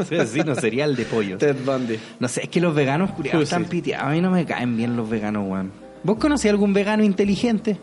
Asesino 0.00 0.54
serial 0.54 0.96
de 0.96 1.04
pollo. 1.04 1.38
Ted 1.38 1.56
Bundy. 1.64 1.98
No 2.18 2.28
sé, 2.28 2.42
es 2.44 2.48
que 2.48 2.60
los 2.60 2.74
veganos 2.74 3.10
culiados 3.12 3.38
Uy, 3.38 3.44
están 3.44 3.64
piteados. 3.66 4.06
A 4.08 4.10
mí 4.10 4.20
no 4.20 4.30
me 4.30 4.44
caen 4.46 4.76
bien 4.76 4.96
los 4.96 5.08
veganos, 5.08 5.46
weón. 5.48 5.72
¿Vos 6.02 6.18
conocés 6.18 6.50
algún 6.50 6.72
vegano 6.72 7.04
inteligente? 7.04 7.78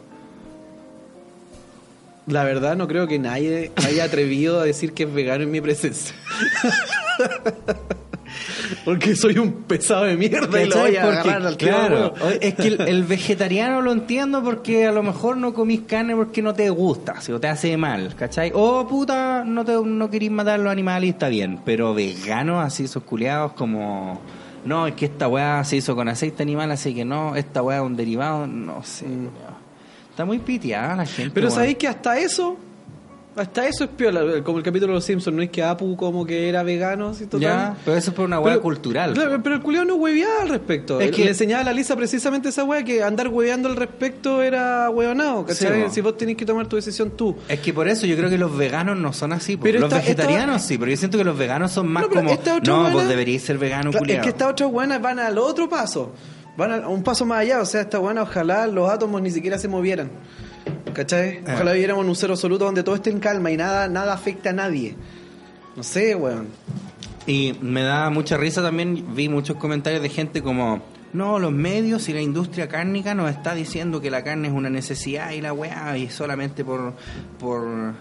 La 2.25 2.43
verdad, 2.43 2.75
no 2.75 2.87
creo 2.87 3.07
que 3.07 3.19
nadie 3.19 3.71
haya 3.75 4.03
atrevido 4.03 4.59
a 4.59 4.65
decir 4.65 4.93
que 4.93 5.03
es 5.03 5.13
vegano 5.13 5.43
en 5.43 5.51
mi 5.51 5.61
presencia. 5.61 6.13
Porque 8.85 9.15
soy 9.15 9.37
un 9.37 9.51
pesado 9.63 10.05
de 10.05 10.17
mierda 10.17 10.61
y 10.61 10.67
lo 10.67 10.77
voy 10.77 10.95
a 10.95 11.01
Porque, 11.03 11.19
agarrar 11.19 11.47
al 11.47 11.57
tiro, 11.57 11.71
claro, 11.71 12.13
es 12.39 12.53
que 12.55 12.67
el, 12.67 12.81
el 12.81 13.03
vegetariano 13.03 13.81
lo 13.81 13.91
entiendo 13.91 14.43
porque 14.43 14.85
a 14.87 14.91
lo 14.91 15.03
mejor 15.03 15.37
no 15.37 15.53
comís 15.53 15.81
carne 15.81 16.15
porque 16.15 16.41
no 16.41 16.53
te 16.53 16.69
gusta, 16.69 17.21
si 17.21 17.31
o 17.31 17.39
te 17.39 17.47
hace 17.47 17.75
mal, 17.77 18.15
¿cachai? 18.15 18.51
O 18.53 18.87
puta, 18.87 19.43
no, 19.45 19.65
te, 19.65 19.73
no 19.73 20.09
querís 20.09 20.31
matar 20.31 20.55
a 20.55 20.63
los 20.63 20.71
animales 20.71 21.07
y 21.07 21.09
está 21.11 21.29
bien, 21.29 21.59
pero 21.65 21.93
vegano, 21.93 22.61
así 22.61 22.83
esos 22.85 23.03
culiados 23.03 23.53
como... 23.53 24.21
No, 24.65 24.85
es 24.85 24.95
que 24.95 25.05
esta 25.05 25.29
weá 25.29 25.63
se 25.63 25.77
hizo 25.77 25.95
con 25.95 26.09
aceite 26.09 26.43
animal, 26.43 26.71
así 26.71 26.93
que 26.93 27.05
no, 27.05 27.35
esta 27.35 27.61
weá 27.61 27.77
es 27.77 27.83
un 27.83 27.95
derivado, 27.95 28.47
no 28.47 28.83
sé. 28.83 29.05
culiao. 29.05 29.67
Está 30.09 30.25
muy 30.25 30.39
piteada 30.39 30.95
la 30.95 31.05
gente. 31.05 31.29
Mm. 31.29 31.33
Pero 31.33 31.51
sabéis 31.51 31.77
que 31.77 31.87
hasta 31.87 32.17
eso, 32.17 32.57
hasta 33.37 33.67
eso 33.67 33.83
es 33.85 33.89
piola, 33.91 34.41
como 34.43 34.57
el 34.57 34.63
capítulo 34.63 34.93
de 34.93 34.95
los 34.97 35.05
Simpsons, 35.05 35.35
no 35.35 35.41
es 35.41 35.49
que 35.49 35.63
Apu 35.63 35.95
como 35.95 36.25
que 36.25 36.49
era 36.49 36.63
vegano, 36.63 37.09
así 37.09 37.25
total. 37.25 37.41
Ya, 37.41 37.77
pero 37.85 37.97
eso 37.97 38.11
es 38.11 38.15
por 38.15 38.25
una 38.25 38.41
Pero- 38.41 38.61
cultural. 38.61 39.13
Pero 39.15 39.55
el 39.55 39.61
culiao 39.61 39.85
no 39.85 39.95
hueveaba 39.95 40.41
al 40.43 40.49
respecto. 40.49 40.99
Es 40.99 41.11
que- 41.11 41.23
Le 41.23 41.29
enseñaba 41.29 41.61
a 41.61 41.65
la 41.65 41.73
Lisa 41.73 41.95
precisamente 41.95 42.49
esa 42.49 42.63
weá 42.63 42.83
que 42.83 43.03
andar 43.03 43.27
hueveando 43.29 43.69
al 43.69 43.75
respecto 43.75 44.41
era 44.41 44.89
hueonado, 44.89 45.45
¿cachai? 45.45 45.83
Sí, 45.87 45.95
si 45.95 46.01
vos 46.01 46.17
tenés 46.17 46.35
que 46.35 46.45
tomar 46.45 46.67
tu 46.67 46.75
decisión 46.75 47.11
tú. 47.11 47.35
Es 47.47 47.59
que 47.59 47.73
por 47.73 47.87
eso 47.87 48.05
yo 48.05 48.15
creo 48.17 48.29
que 48.29 48.37
los 48.37 48.55
veganos 48.57 48.97
no 48.97 49.13
son 49.13 49.33
así. 49.33 49.57
Pero 49.57 49.79
los 49.79 49.87
esta- 49.91 50.01
vegetarianos 50.01 50.55
esta- 50.57 50.67
sí, 50.67 50.77
pero 50.77 50.91
yo 50.91 50.97
siento 50.97 51.17
que 51.17 51.23
los 51.23 51.37
veganos 51.37 51.71
son 51.71 51.87
más 51.87 52.03
No, 52.03 52.09
como... 52.09 52.21
No, 52.63 52.81
buena- 52.81 52.89
vos 52.93 53.07
deberíais 53.07 53.43
ser 53.43 53.57
vegano, 53.57 53.91
Claro, 53.91 53.99
culiao. 53.99 54.17
Es 54.19 54.23
que 54.23 54.29
estas 54.29 54.51
otras 54.51 54.71
buenas 54.71 55.01
van 55.01 55.19
al 55.19 55.37
otro 55.37 55.69
paso. 55.69 56.13
Van 56.57 56.71
a 56.71 56.87
un 56.87 57.03
paso 57.03 57.23
más 57.25 57.39
allá. 57.41 57.61
O 57.61 57.65
sea, 57.65 57.81
esta 57.81 57.99
buena, 57.99 58.23
ojalá 58.23 58.65
los 58.65 58.89
átomos 58.89 59.21
ni 59.21 59.29
siquiera 59.29 59.59
se 59.59 59.67
movieran. 59.67 60.09
¿Cachai? 60.93 61.41
Ah. 61.45 61.53
Ojalá 61.55 61.73
viviéramos 61.73 62.03
en 62.03 62.09
un 62.09 62.15
cero 62.15 62.33
absoluto 62.33 62.65
donde 62.65 62.83
todo 62.83 62.95
esté 62.95 63.09
en 63.09 63.19
calma 63.19 63.51
y 63.51 63.57
nada, 63.57 63.87
nada 63.87 64.13
afecta 64.13 64.49
a 64.49 64.53
nadie. 64.53 64.95
No 65.75 65.83
sé, 65.83 66.15
weón. 66.15 66.47
Y 67.27 67.53
me 67.61 67.83
da 67.83 68.09
mucha 68.09 68.37
risa 68.37 68.61
también, 68.61 69.13
vi 69.13 69.29
muchos 69.29 69.57
comentarios 69.57 70.01
de 70.01 70.09
gente 70.09 70.41
como, 70.41 70.81
no, 71.13 71.39
los 71.39 71.51
medios 71.51 72.07
y 72.09 72.13
la 72.13 72.21
industria 72.21 72.67
cárnica 72.67 73.13
nos 73.13 73.29
está 73.29 73.53
diciendo 73.53 73.99
que 73.99 74.09
la 74.09 74.23
carne 74.23 74.47
es 74.47 74.53
una 74.53 74.69
necesidad 74.69 75.31
y 75.31 75.41
la 75.41 75.51
weá, 75.51 75.97
y 75.97 76.09
solamente 76.09 76.63
por, 76.63 76.93
por 77.37 77.93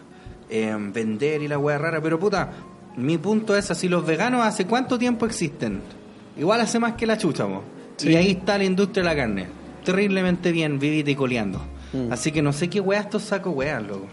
eh, 0.48 0.76
vender 0.92 1.42
y 1.42 1.48
la 1.48 1.58
weá 1.58 1.76
rara, 1.76 2.00
pero 2.00 2.20
puta, 2.20 2.52
mi 2.96 3.18
punto 3.18 3.56
es 3.56 3.70
así, 3.70 3.88
los 3.88 4.06
veganos 4.06 4.44
hace 4.44 4.64
cuánto 4.64 4.96
tiempo 4.98 5.26
existen? 5.26 5.80
Igual 6.38 6.60
hace 6.60 6.78
más 6.78 6.94
que 6.94 7.06
la 7.06 7.18
chucha, 7.18 7.44
vos. 7.44 7.62
Sí. 7.96 8.10
Y 8.10 8.16
ahí 8.16 8.30
está 8.30 8.58
la 8.58 8.64
industria 8.64 9.02
de 9.02 9.08
la 9.08 9.16
carne, 9.16 9.46
terriblemente 9.84 10.52
bien 10.52 10.78
vivita 10.78 11.10
y 11.10 11.14
coleando. 11.14 11.60
Mm. 11.96 12.12
Así 12.12 12.32
que 12.32 12.42
no 12.42 12.52
sé 12.52 12.68
qué 12.68 12.80
weá 12.80 13.00
estos 13.00 13.22
saco 13.22 13.50
weas, 13.50 13.82
loco. 13.82 14.06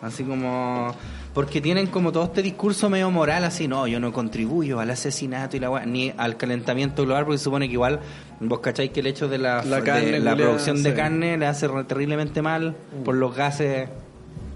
Así 0.00 0.24
como... 0.24 0.94
Porque 1.34 1.60
tienen 1.60 1.86
como 1.86 2.10
todo 2.10 2.24
este 2.24 2.42
discurso 2.42 2.90
medio 2.90 3.10
moral, 3.10 3.44
así, 3.44 3.68
no, 3.68 3.86
yo 3.86 4.00
no 4.00 4.12
contribuyo 4.12 4.80
al 4.80 4.90
asesinato 4.90 5.56
y 5.56 5.60
la 5.60 5.70
weá, 5.70 5.86
ni 5.86 6.12
al 6.16 6.36
calentamiento 6.36 7.04
global, 7.04 7.24
porque 7.26 7.38
supone 7.38 7.68
que 7.68 7.74
igual, 7.74 8.00
vos 8.40 8.58
cacháis 8.60 8.90
que 8.90 9.00
el 9.00 9.06
hecho 9.06 9.28
de 9.28 9.38
la, 9.38 9.62
La 9.62 9.80
de 9.80 10.18
la 10.18 10.34
producción 10.34 10.82
de 10.82 10.90
sí. 10.90 10.96
carne 10.96 11.36
le 11.36 11.46
hace 11.46 11.68
terriblemente 11.86 12.42
mal 12.42 12.74
por 13.04 13.14
los 13.14 13.36
gases 13.36 13.88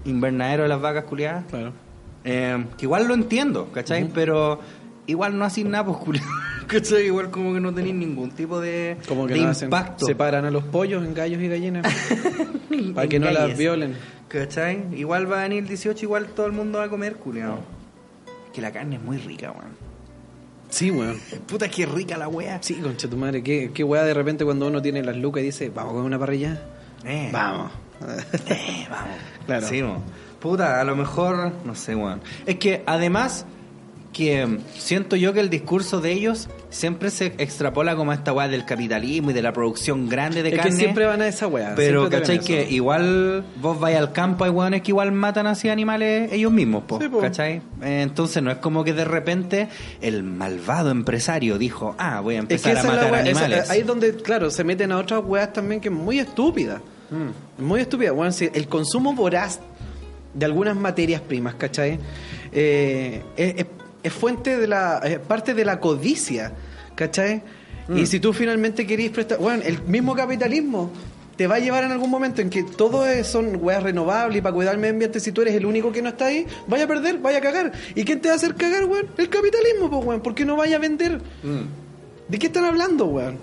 invernaderos 0.03 0.65
de 0.65 0.69
las 0.69 0.81
vacas 0.81 1.05
culiadas. 1.05 1.45
Claro. 1.49 1.71
Eh, 2.25 2.65
que 2.77 2.85
igual 2.85 3.07
lo 3.07 3.13
entiendo, 3.13 3.69
¿cachai? 3.71 4.09
Pero 4.13 4.59
igual 5.07 5.37
no 5.37 5.45
hacen 5.45 5.71
nada, 5.71 5.85
pues, 5.85 5.97
culiao. 5.97 6.25
¿Cachai? 6.73 7.05
Igual 7.05 7.29
como 7.31 7.53
que 7.53 7.59
no 7.59 7.73
tenéis 7.73 7.95
ningún 7.95 8.31
tipo 8.31 8.59
de, 8.59 8.97
Como 9.07 9.27
que 9.27 9.33
de 9.35 9.41
no 9.41 9.49
hacen- 9.49 9.65
impacto. 9.67 10.05
separan 10.05 10.45
a 10.45 10.51
los 10.51 10.63
pollos 10.63 11.03
en 11.05 11.13
gallos 11.13 11.41
y 11.41 11.47
gallinas 11.47 11.85
para 12.95 13.07
que 13.07 13.19
no 13.19 13.27
Galles. 13.27 13.41
las 13.49 13.57
violen. 13.57 13.95
¿Cachai? 14.27 14.83
Igual 14.97 15.31
va 15.31 15.39
a 15.39 15.43
venir 15.43 15.59
el 15.63 15.67
18, 15.69 16.05
igual 16.05 16.27
todo 16.35 16.47
el 16.47 16.53
mundo 16.53 16.79
va 16.79 16.85
a 16.85 16.89
comer, 16.89 17.15
culiao. 17.17 17.59
Que 18.53 18.61
la 18.61 18.71
carne 18.71 18.95
es 18.97 19.01
muy 19.01 19.17
rica, 19.17 19.51
weón. 19.51 19.73
Sí, 20.69 20.89
weón. 20.89 21.19
Puta, 21.47 21.69
que 21.69 21.85
rica 21.85 22.17
la 22.17 22.27
wea. 22.27 22.57
Sí, 22.63 22.75
concha 22.75 23.07
tu 23.07 23.15
madre. 23.17 23.43
Qué, 23.43 23.69
qué 23.73 23.83
weá 23.83 24.03
de 24.03 24.13
repente 24.13 24.43
cuando 24.43 24.67
uno 24.67 24.81
tiene 24.81 25.03
las 25.03 25.15
lucas 25.17 25.43
y 25.43 25.47
dice, 25.47 25.69
vamos 25.69 25.91
a 25.91 25.93
comer 25.93 26.05
una 26.07 26.19
parrilla. 26.19 26.61
Eh. 27.05 27.29
Vamos. 27.31 27.71
Eh, 28.49 28.87
vamos. 28.89 29.07
Claro. 29.45 29.67
Sí, 29.67 29.83
mo. 29.83 30.01
Puta, 30.39 30.79
a 30.79 30.83
lo 30.83 30.95
mejor, 30.95 31.51
no 31.65 31.75
sé, 31.75 31.95
weón. 31.95 32.21
Es 32.45 32.55
que 32.57 32.81
además 32.85 33.45
que 34.13 34.59
siento 34.77 35.15
yo 35.15 35.33
que 35.33 35.39
el 35.41 35.49
discurso 35.49 35.99
de 35.99 36.11
ellos 36.13 36.47
siempre 36.69 37.09
se 37.09 37.33
extrapola 37.39 37.95
como 37.95 38.11
a 38.11 38.13
esta 38.13 38.31
weá 38.31 38.47
del 38.47 38.63
capitalismo 38.63 39.31
y 39.31 39.33
de 39.33 39.41
la 39.41 39.51
producción 39.51 40.07
grande 40.07 40.43
de 40.43 40.49
es 40.49 40.55
carne. 40.55 40.71
que 40.71 40.77
siempre 40.77 41.05
van 41.05 41.21
a 41.21 41.27
esa 41.27 41.47
weá. 41.47 41.73
Pero, 41.75 42.09
¿cachai? 42.09 42.39
Que 42.39 42.69
igual 42.69 43.43
vos 43.59 43.79
vais 43.79 43.97
al 43.97 44.11
campo, 44.13 44.43
hay 44.45 44.51
weones 44.51 44.83
que 44.83 44.91
igual 44.91 45.11
matan 45.11 45.47
así 45.47 45.67
animales 45.67 46.31
ellos 46.31 46.51
mismos, 46.51 46.83
po, 46.83 46.99
Sí, 47.01 47.09
po. 47.09 47.19
¿cachai? 47.19 47.61
Eh, 47.81 48.01
Entonces 48.03 48.41
no 48.43 48.51
es 48.51 48.57
como 48.57 48.83
que 48.83 48.93
de 48.93 49.03
repente 49.05 49.67
el 50.01 50.23
malvado 50.23 50.91
empresario 50.91 51.57
dijo, 51.57 51.95
ah, 51.97 52.21
voy 52.21 52.35
a 52.35 52.39
Es 52.41 52.45
que 52.47 52.53
empezar 52.53 52.77
a 52.77 52.83
matar 52.83 53.11
weá, 53.11 53.21
animales. 53.21 53.63
esa- 53.63 53.73
ahí 53.73 53.79
es 53.81 53.87
donde, 53.87 54.15
claro, 54.15 54.49
se 54.51 54.63
meten 54.63 54.91
a 54.91 54.97
otras 54.99 55.23
weas 55.25 55.51
también 55.51 55.81
que 55.81 55.89
es 55.89 55.93
muy 55.93 56.19
estúpida. 56.19 56.81
Mm. 57.09 57.63
Muy 57.65 57.81
estúpida. 57.81 58.11
Bueno, 58.11 58.31
si 58.31 58.49
el 58.53 58.67
consumo 58.67 59.13
voraz 59.13 59.59
de 60.35 60.45
algunas 60.45 60.75
materias 60.75 61.21
primas, 61.21 61.55
¿cachai? 61.55 61.99
Eh, 62.51 63.21
es, 63.35 63.55
es- 63.57 63.65
es 64.03 64.13
fuente 64.13 64.57
de 64.57 64.67
la. 64.67 64.99
es 65.03 65.19
parte 65.19 65.53
de 65.53 65.65
la 65.65 65.79
codicia, 65.79 66.51
¿cachai? 66.95 67.41
Mm. 67.87 67.97
Y 67.97 68.05
si 68.05 68.19
tú 68.19 68.33
finalmente 68.33 68.85
querís 68.85 69.11
prestar. 69.11 69.37
Bueno, 69.39 69.63
el 69.65 69.81
mismo 69.83 70.15
capitalismo. 70.15 70.91
Te 71.35 71.47
va 71.47 71.55
a 71.55 71.59
llevar 71.59 71.83
en 71.83 71.91
algún 71.91 72.11
momento 72.11 72.43
en 72.43 72.51
que 72.51 72.61
todo 72.61 73.07
es- 73.07 73.25
son 73.25 73.57
weas 73.59 73.81
renovables 73.81 74.37
y 74.37 74.41
para 74.41 74.53
cuidar 74.53 74.75
el 74.75 74.79
medio 74.79 74.93
ambiente, 74.93 75.19
si 75.19 75.31
tú 75.31 75.41
eres 75.41 75.55
el 75.55 75.65
único 75.65 75.91
que 75.91 75.99
no 76.03 76.09
está 76.09 76.27
ahí, 76.27 76.45
vaya 76.67 76.83
a 76.83 76.87
perder, 76.87 77.17
vaya 77.17 77.39
a 77.39 77.41
cagar. 77.41 77.71
¿Y 77.95 78.03
quién 78.03 78.21
te 78.21 78.27
va 78.27 78.35
a 78.35 78.37
hacer 78.37 78.53
cagar, 78.53 78.85
weón? 78.85 79.07
El 79.17 79.29
capitalismo, 79.29 79.89
pues, 79.89 80.05
weón. 80.05 80.21
¿Por 80.21 80.35
qué 80.35 80.45
no 80.45 80.55
vaya 80.55 80.75
a 80.75 80.79
vender? 80.79 81.17
Mm. 81.41 81.61
¿De 82.29 82.37
qué 82.37 82.45
están 82.45 82.65
hablando, 82.65 83.05
weón? 83.05 83.39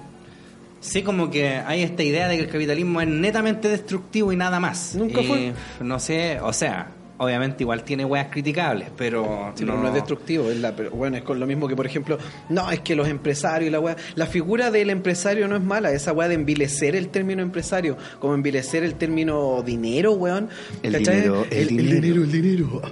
Sí, 0.78 1.02
como 1.02 1.30
que 1.32 1.48
hay 1.48 1.82
esta 1.82 2.04
idea 2.04 2.28
de 2.28 2.36
que 2.36 2.42
el 2.44 2.48
capitalismo 2.48 3.00
es 3.00 3.08
netamente 3.08 3.68
destructivo 3.68 4.32
y 4.32 4.36
nada 4.36 4.60
más. 4.60 4.94
Nunca 4.94 5.20
Y, 5.20 5.26
fue. 5.26 5.52
No 5.80 5.98
sé, 5.98 6.38
o 6.40 6.52
sea, 6.52 6.92
obviamente 7.20 7.64
igual 7.64 7.84
tiene 7.84 8.04
weas 8.06 8.28
criticables, 8.30 8.88
pero 8.96 9.52
Sí, 9.54 9.64
pero 9.66 9.78
no 9.78 9.88
es 9.88 9.94
destructivo, 9.94 10.50
es 10.50 10.56
la, 10.56 10.74
pero 10.74 10.90
bueno, 10.90 11.18
es 11.18 11.22
con 11.22 11.38
lo 11.38 11.46
mismo 11.46 11.68
que, 11.68 11.76
por 11.76 11.86
ejemplo, 11.86 12.18
no, 12.48 12.70
es 12.70 12.80
que 12.80 12.94
los 12.94 13.08
empresarios 13.08 13.68
y 13.68 13.70
la 13.70 13.78
weá, 13.78 13.94
la 14.14 14.24
figura 14.24 14.70
del 14.70 14.88
empresario 14.88 15.46
no 15.46 15.54
es 15.54 15.62
mala, 15.62 15.92
esa 15.92 16.14
weá 16.14 16.28
de 16.28 16.34
envilecer 16.34 16.96
el 16.96 17.08
término 17.08 17.42
empresario, 17.42 17.98
como 18.20 18.32
envilecer 18.34 18.84
el 18.84 18.94
término 18.94 19.62
dinero, 19.62 20.12
weón. 20.12 20.48
El 20.82 20.94
¿cachai? 20.94 21.16
dinero, 21.16 21.46
el 21.50 21.68
dinero. 21.68 22.00
dinero, 22.00 22.22
el 22.22 22.32
dinero. 22.32 22.82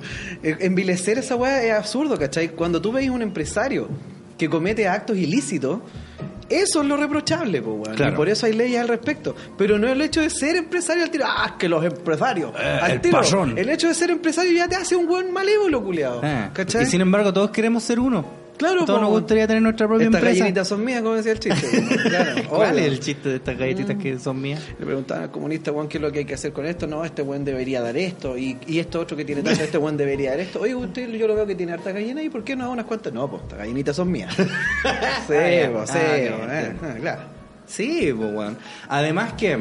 Eh, 0.43 0.57
Envilecer 0.61 1.17
esa 1.17 1.35
weá 1.35 1.65
es 1.65 1.73
absurdo, 1.73 2.19
¿cachai? 2.19 2.51
Cuando 2.51 2.83
tú 2.83 2.93
veis 2.93 3.09
un 3.09 3.23
empresario 3.23 3.89
que 4.37 4.51
comete 4.51 4.87
actos 4.89 5.17
ilícitos, 5.17 5.81
eso 6.49 6.83
es 6.83 6.87
lo 6.87 6.97
reprochable, 6.97 7.61
weón. 7.61 7.95
Claro. 7.95 8.13
Y 8.13 8.17
por 8.17 8.29
eso 8.29 8.47
hay 8.47 8.53
leyes 8.53 8.81
al 8.81 8.89
respecto. 8.89 9.35
Pero 9.57 9.79
no 9.79 9.89
el 9.89 10.01
hecho 10.01 10.21
de 10.21 10.31
ser 10.31 10.57
empresario 10.57 11.05
al 11.05 11.11
tiro. 11.11 11.25
Ah, 11.27 11.57
que 11.59 11.69
los 11.69 11.85
empresarios. 11.85 12.53
Eh, 12.59 12.79
al 12.83 12.91
el 12.93 13.01
tiro. 13.01 13.21
El 13.57 13.69
hecho 13.69 13.89
de 13.89 13.95
ser 13.95 14.11
empresario 14.11 14.53
ya 14.53 14.69
te 14.69 14.77
hace 14.77 14.97
un 14.97 15.07
buen 15.07 15.33
malévolo, 15.33 15.83
culiado. 15.83 16.23
¿Cachai? 16.53 16.85
y 16.85 16.87
sin 16.87 17.01
embargo, 17.01 17.33
todos 17.33 17.51
queremos 17.51 17.83
ser 17.83 18.01
uno. 18.01 18.48
Claro, 18.59 18.85
Todos 18.85 18.99
po. 18.99 19.05
nos 19.05 19.11
gustaría 19.13 19.47
tener 19.47 19.63
nuestra 19.63 19.87
propia 19.87 20.07
Estas 20.07 20.19
empresa. 20.21 20.39
gallinitas 20.41 20.69
son 20.69 20.85
mías, 20.85 21.01
como 21.03 21.15
decía 21.15 21.33
el 21.33 21.39
chiste. 21.41 21.87
claro, 22.09 22.43
¿Cuál 22.49 22.73
obvio. 22.75 22.81
es 22.81 22.87
el 22.93 23.01
chiste 23.01 23.29
de 23.29 23.37
estas 23.37 23.57
galletitas 23.57 23.97
que 23.97 24.19
son 24.19 24.41
mías? 24.41 24.61
Le 24.79 24.85
preguntaban 24.85 25.23
al 25.25 25.31
comunista, 25.31 25.71
Juan, 25.73 25.87
¿qué 25.89 25.99
es 25.99 26.03
lo 26.03 26.11
que 26.13 26.19
hay 26.19 26.25
que 26.25 26.35
hacer 26.35 26.53
con 26.53 26.67
esto? 26.67 26.87
No, 26.89 27.05
este 27.05 27.23
buen 27.23 27.45
debería 27.45 27.81
dar 27.81 27.97
esto. 27.97 28.37
Y, 28.37 28.59
y 28.67 28.81
esto 28.81 28.99
otro 29.01 29.17
que 29.17 29.25
tiene 29.25 29.43
tanto, 29.43 29.63
este 29.63 29.79
buen 29.79 29.97
debería 29.97 30.31
dar 30.31 30.41
esto. 30.41 30.61
Oye, 30.61 30.75
usted, 30.75 31.09
yo 31.13 31.29
lo 31.29 31.35
veo 31.37 31.47
que 31.47 31.55
tiene 31.55 31.73
harta 31.73 31.93
gallina. 31.93 32.23
¿Y 32.23 32.29
por 32.29 32.43
qué 32.45 32.57
no 32.57 32.65
da 32.65 32.71
unas 32.71 32.87
cuantas? 32.87 33.13
No, 33.13 33.31
pues, 33.31 33.43
estas 33.43 33.59
gallinitas 33.61 33.95
son 33.97 34.11
mías. 34.11 34.35
sí, 34.35 34.43
pues, 35.27 35.91
sí, 35.91 35.99
Ah, 35.99 36.17
eh, 36.19 36.73
ah, 36.83 36.95
claro. 37.01 37.21
Sí, 37.67 38.13
pues, 38.17 38.33
weón. 38.35 38.57
Además 38.89 39.35
que 39.35 39.59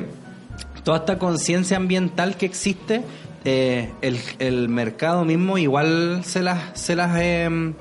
toda 0.83 0.97
esta 0.97 1.19
conciencia 1.19 1.77
ambiental 1.77 2.35
que 2.35 2.45
existe, 2.47 3.01
eh, 3.45 3.91
el, 4.01 4.17
el 4.39 4.69
mercado 4.69 5.23
mismo 5.25 5.57
igual 5.57 6.21
se 6.23 6.41
las... 6.41 6.79
Se 6.79 6.95
las 6.95 7.15
em, 7.21 7.73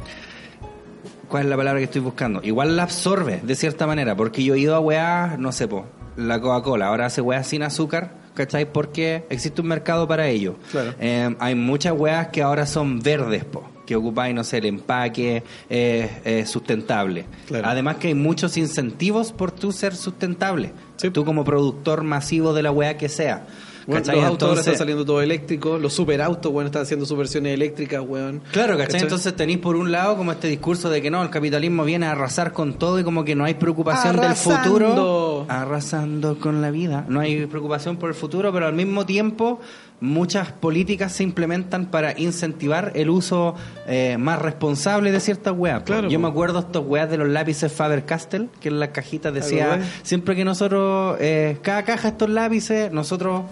¿Cuál 1.29 1.45
es 1.45 1.49
la 1.51 1.57
palabra 1.57 1.81
que 1.81 1.85
estoy 1.85 2.01
buscando? 2.01 2.41
Igual 2.43 2.77
la 2.77 2.85
absorbe, 2.85 3.41
de 3.43 3.55
cierta 3.55 3.87
manera, 3.87 4.17
porque 4.17 4.45
yo 4.45 4.55
he 4.55 4.59
ido 4.59 4.75
a 4.75 4.81
weá, 4.81 5.37
no 5.39 5.53
sé, 5.53 5.67
po, 5.67 5.87
la 6.17 6.41
Coca-Cola, 6.41 6.87
ahora 6.87 7.07
hace 7.07 7.21
weá 7.21 7.43
sin 7.43 7.63
azúcar, 7.63 8.13
¿cachai? 8.35 8.71
Porque 8.71 9.25
existe 9.29 9.61
un 9.61 9.69
mercado 9.69 10.07
para 10.07 10.29
ello. 10.29 10.57
Claro. 10.71 10.95
Eh, 11.01 11.35
hay 11.39 11.55
muchas 11.55 11.95
weas 11.95 12.29
que 12.29 12.43
ahora 12.43 12.67
son 12.67 13.01
verdes, 13.01 13.45
po, 13.45 13.65
que 13.87 13.97
ocupáis, 13.97 14.35
no 14.35 14.45
sé, 14.45 14.59
el 14.59 14.67
empaque 14.67 15.43
eh, 15.69 16.11
eh, 16.25 16.47
sustentable. 16.47 17.25
Claro. 17.47 17.67
Además 17.69 17.97
que 17.97 18.09
hay 18.09 18.15
muchos 18.15 18.57
incentivos 18.57 19.33
por 19.33 19.53
tú 19.53 19.73
ser 19.73 19.97
sustentable. 19.97 20.73
Sí. 20.97 21.11
Tú 21.11 21.25
como 21.25 21.45
productor 21.45 22.03
masivo 22.03 22.53
de 22.53 22.63
la 22.63 22.71
wea 22.71 22.97
que 22.97 23.09
sea. 23.09 23.47
Bueno, 23.87 24.03
¿Cachai? 24.03 24.17
los 24.17 24.25
autos 24.25 24.49
ahora 24.49 24.61
están 24.61 24.77
saliendo 24.77 25.05
todo 25.05 25.23
eléctricos, 25.23 25.81
los 25.81 25.93
superautos, 25.93 26.51
bueno, 26.53 26.67
están 26.67 26.83
haciendo 26.83 27.07
sus 27.07 27.17
versiones 27.17 27.55
eléctricas, 27.55 28.03
weón. 28.05 28.43
Claro, 28.51 28.77
¿cachai? 28.77 29.01
Entonces 29.03 29.35
tenéis 29.37 29.59
por 29.59 29.77
un 29.77 29.93
lado 29.93 30.17
como 30.17 30.33
este 30.33 30.49
discurso 30.49 30.91
de 30.91 31.01
que 31.01 31.11
no, 31.11 31.23
el 31.23 31.31
capitalismo 31.31 31.85
viene 31.85 32.07
a 32.07 32.13
arrasar 32.13 32.53
con 32.53 32.75
todo 32.75 32.99
y 32.99 33.05
como 33.05 33.25
que 33.25 33.37
no 33.37 33.45
hay 33.45 33.55
preocupación 33.55 34.17
del 34.17 34.25
Arrasando. 34.25 34.63
futuro. 34.65 35.47
Arrasando 35.49 36.39
con 36.39 36.63
la 36.63 36.71
vida. 36.73 37.05
No 37.09 37.21
hay 37.21 37.47
preocupación 37.47 37.97
por 37.97 38.09
el 38.09 38.15
futuro, 38.17 38.53
pero 38.53 38.67
al 38.67 38.75
mismo 38.75 39.07
tiempo 39.07 39.61
muchas 40.01 40.53
políticas 40.53 41.13
se 41.13 41.23
implementan 41.23 41.87
para 41.87 42.19
incentivar 42.19 42.93
el 42.95 43.09
uso 43.11 43.55
eh, 43.87 44.17
más 44.19 44.41
responsable 44.41 45.11
de 45.11 45.21
ciertas 45.21 45.55
weas. 45.57 45.83
Claro, 45.85 46.09
Yo 46.09 46.19
po. 46.19 46.23
me 46.23 46.29
acuerdo 46.29 46.59
estos 46.61 46.85
weas 46.87 47.09
de 47.11 47.17
los 47.17 47.29
lápices 47.29 47.73
Faber-Castell, 47.73 48.49
que 48.61 48.69
en 48.69 48.79
las 48.81 48.91
cajitas 48.91 49.33
decía, 49.33 49.81
siempre 50.03 50.37
que 50.37 50.45
nosotros, 50.45 51.17
eh, 51.21 51.59
cada 51.63 51.83
caja 51.85 52.03
de 52.03 52.09
estos 52.09 52.29
lápices, 52.29 52.93
nosotros 52.93 53.43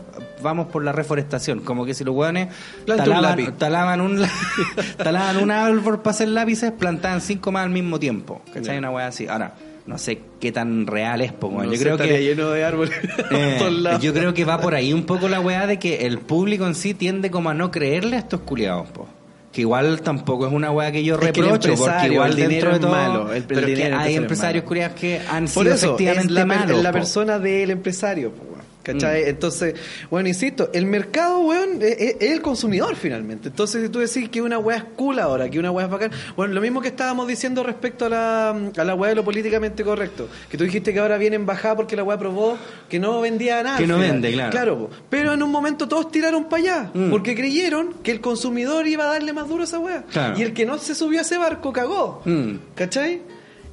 vamos 0.43 0.67
por 0.69 0.85
la 0.85 0.93
reforestación. 0.93 1.61
Como 1.61 1.87
que 1.87 1.95
si 1.95 2.05
los 2.05 2.15
weones 2.15 2.49
un 2.87 2.97
talaban, 2.97 4.01
un 4.03 4.21
la- 4.21 4.31
talaban 4.97 5.39
un 5.43 5.51
árbol 5.51 6.01
para 6.01 6.11
hacer 6.11 6.29
lápices, 6.29 6.73
plantaban 6.73 7.21
cinco 7.23 7.51
más 7.53 7.65
al 7.65 7.71
mismo 7.71 7.99
tiempo. 7.99 8.43
¿Cachai? 8.53 8.75
Ya. 8.75 8.79
Una 8.79 8.91
wea 8.91 9.07
así. 9.07 9.27
Ahora, 9.27 9.55
no 9.87 9.99
sé 9.99 10.21
qué 10.41 10.51
tan 10.53 10.87
real 10.87 11.21
es, 11.21 11.33
po, 11.33 11.49
weón. 11.49 11.67
No 11.67 11.73
yo 11.75 11.79
creo 11.81 11.97
que 11.99 12.23
lleno 12.23 12.51
de 12.51 12.65
árboles 12.65 12.95
eh, 13.31 13.57
por 13.59 13.59
todos 13.69 13.73
lados. 13.83 14.03
yo 14.03 14.13
creo 14.15 14.33
que 14.35 14.45
va 14.45 14.61
por 14.61 14.75
ahí 14.75 14.93
un 14.93 15.05
poco 15.05 15.29
la 15.29 15.41
weá 15.41 15.67
de 15.67 15.79
que 15.79 16.07
el 16.07 16.19
público 16.19 16.67
en 16.67 16.75
sí 16.75 16.95
tiende 16.95 17.31
como 17.31 17.51
a 17.51 17.55
no 17.55 17.71
creerle 17.71 18.17
a 18.17 18.21
estos 18.21 18.41
culiados, 18.41 18.89
po. 18.89 19.07
Que 19.53 19.61
igual 19.61 20.01
tampoco 20.03 20.47
es 20.49 20.53
una 20.53 20.73
weá 20.73 20.91
que 20.91 21.05
yo 21.05 21.15
Es 21.15 21.21
que 21.21 21.27
el 21.29 21.35
reprocho, 21.35 21.69
porque 21.69 21.71
empresario, 21.83 22.13
igual 22.15 22.31
el 22.31 22.37
dentro 22.37 22.49
dinero 22.51 22.69
de 22.71 22.75
es 22.75 22.81
todo, 22.81 22.91
malo, 22.91 23.31
el- 23.31 23.37
el 23.37 23.45
pero 23.45 23.61
es 23.61 23.67
que 23.67 23.75
dinero 23.75 23.99
hay 23.99 24.15
empresario 24.17 24.17
es 24.17 24.23
empresarios 24.23 24.65
culiados 24.65 25.01
que 25.01 25.21
han 25.31 25.45
Por 25.45 25.49
sido 25.65 25.75
eso, 25.75 25.87
efectivamente 25.87 26.25
es 26.27 26.31
la, 26.33 26.45
malos, 26.47 26.83
la 26.83 26.93
persona 26.93 27.39
del 27.39 27.71
empresario, 27.71 28.33
po. 28.33 28.54
¿Cachai? 28.85 29.25
Mm. 29.25 29.29
Entonces, 29.29 29.75
bueno, 30.11 30.29
insisto, 30.29 30.71
el 30.73 30.87
mercado, 30.87 31.41
weón, 31.41 31.83
es, 31.83 31.97
es- 31.99 32.17
es 32.21 32.31
el 32.33 32.43
consumidor 32.43 32.95
finalmente. 32.95 33.49
Entonces, 33.49 33.83
si 33.83 33.89
tú 33.89 33.99
decís 33.99 34.29
que 34.29 34.41
una 34.43 34.59
weá 34.59 34.77
es 34.77 34.85
cool 34.95 35.19
ahora, 35.19 35.49
que 35.51 35.59
una 35.59 35.71
weá 35.73 35.87
es 35.87 35.91
bacán, 35.91 36.11
bueno, 36.37 36.55
lo 36.55 36.61
mismo 36.61 36.81
que 36.81 36.89
estábamos 36.89 37.27
diciendo 37.27 37.63
respecto 37.65 38.05
a 38.05 38.09
la, 38.11 38.51
a 38.51 38.85
la 38.85 38.95
weá 38.95 39.09
de 39.09 39.17
lo 39.17 39.25
políticamente 39.25 39.83
correcto, 39.83 40.29
que 40.49 40.57
tú 40.59 40.65
dijiste 40.65 40.93
que 40.93 41.01
ahora 41.01 41.17
viene 41.19 41.37
en 41.37 41.47
bajada 41.47 41.75
porque 41.77 41.97
la 41.97 42.05
weá 42.05 42.19
probó 42.19 42.57
que 42.89 42.99
no 43.01 43.21
vendía 43.21 43.63
nada. 43.63 43.79
Que 43.79 43.87
no 43.87 43.95
final. 43.97 44.11
vende, 44.13 44.33
claro. 44.33 44.51
Claro, 44.51 44.91
pero 45.11 45.33
en 45.33 45.43
un 45.43 45.51
momento 45.51 45.89
todos 45.89 46.11
tiraron 46.13 46.45
para 46.45 46.63
allá, 46.63 46.91
Mm. 46.93 47.11
porque 47.11 47.35
creyeron 47.35 47.95
que 48.03 48.11
el 48.11 48.21
consumidor 48.21 48.87
iba 48.87 49.05
a 49.05 49.13
darle 49.15 49.33
más 49.33 49.49
duro 49.49 49.63
a 49.63 49.65
esa 49.65 49.79
weá. 49.79 50.03
Claro. 50.13 50.39
Y 50.39 50.43
el 50.43 50.53
que 50.53 50.67
no 50.67 50.77
se 50.79 50.95
subió 50.95 51.21
a 51.21 51.23
ese 51.23 51.39
barco 51.39 51.73
cagó. 51.73 52.21
Mm. 52.27 52.57
¿Cachai? 52.75 53.23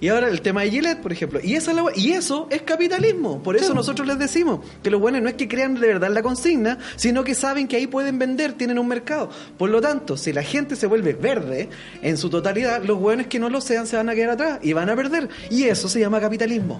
Y 0.01 0.07
ahora 0.09 0.27
el 0.29 0.41
tema 0.41 0.63
de 0.63 0.71
Gillette, 0.71 0.99
por 0.99 1.11
ejemplo. 1.13 1.39
Y, 1.43 1.53
esa 1.55 1.71
es 1.71 1.77
la 1.77 1.83
we- 1.83 1.93
y 1.95 2.11
eso 2.11 2.47
es 2.49 2.63
capitalismo. 2.63 3.41
Por 3.43 3.55
eso 3.55 3.73
nosotros 3.75 4.07
les 4.07 4.17
decimos 4.17 4.59
que 4.83 4.89
los 4.89 4.99
buenos 4.99 5.21
no 5.21 5.29
es 5.29 5.35
que 5.35 5.47
crean 5.47 5.75
de 5.75 5.87
verdad 5.87 6.09
la 6.11 6.23
consigna, 6.23 6.79
sino 6.95 7.23
que 7.23 7.35
saben 7.35 7.67
que 7.67 7.75
ahí 7.77 7.85
pueden 7.87 8.17
vender, 8.17 8.53
tienen 8.53 8.79
un 8.79 8.87
mercado. 8.87 9.29
Por 9.59 9.69
lo 9.69 9.79
tanto, 9.79 10.17
si 10.17 10.33
la 10.33 10.41
gente 10.41 10.75
se 10.75 10.87
vuelve 10.87 11.13
verde 11.13 11.69
en 12.01 12.17
su 12.17 12.29
totalidad, 12.31 12.83
los 12.83 12.99
buenos 12.99 13.27
que 13.27 13.37
no 13.39 13.49
lo 13.49 13.61
sean 13.61 13.85
se 13.85 13.95
van 13.95 14.09
a 14.09 14.15
quedar 14.15 14.31
atrás 14.31 14.59
y 14.63 14.73
van 14.73 14.89
a 14.89 14.95
perder. 14.95 15.29
Y 15.51 15.65
eso 15.65 15.87
se 15.87 15.99
llama 15.99 16.19
capitalismo. 16.19 16.79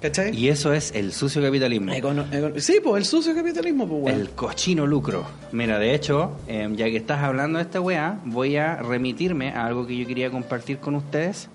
¿Cachai? 0.00 0.36
Y 0.38 0.48
eso 0.48 0.72
es 0.74 0.92
el 0.94 1.12
sucio 1.12 1.40
capitalismo. 1.40 1.90
Econo- 1.92 2.26
econo- 2.30 2.60
sí, 2.60 2.78
pues 2.84 3.00
el 3.02 3.04
sucio 3.06 3.34
capitalismo, 3.34 3.88
pues 3.88 4.00
bueno. 4.02 4.18
El 4.20 4.28
cochino 4.30 4.86
lucro. 4.86 5.24
Mira, 5.50 5.78
de 5.78 5.94
hecho, 5.94 6.32
eh, 6.46 6.68
ya 6.76 6.84
que 6.86 6.98
estás 6.98 7.22
hablando 7.22 7.58
de 7.58 7.64
esta 7.64 7.80
weá, 7.80 8.20
voy 8.26 8.56
a 8.56 8.76
remitirme 8.76 9.52
a 9.52 9.64
algo 9.64 9.86
que 9.86 9.96
yo 9.96 10.06
quería 10.06 10.30
compartir 10.30 10.76
con 10.78 10.94
ustedes. 10.94 11.48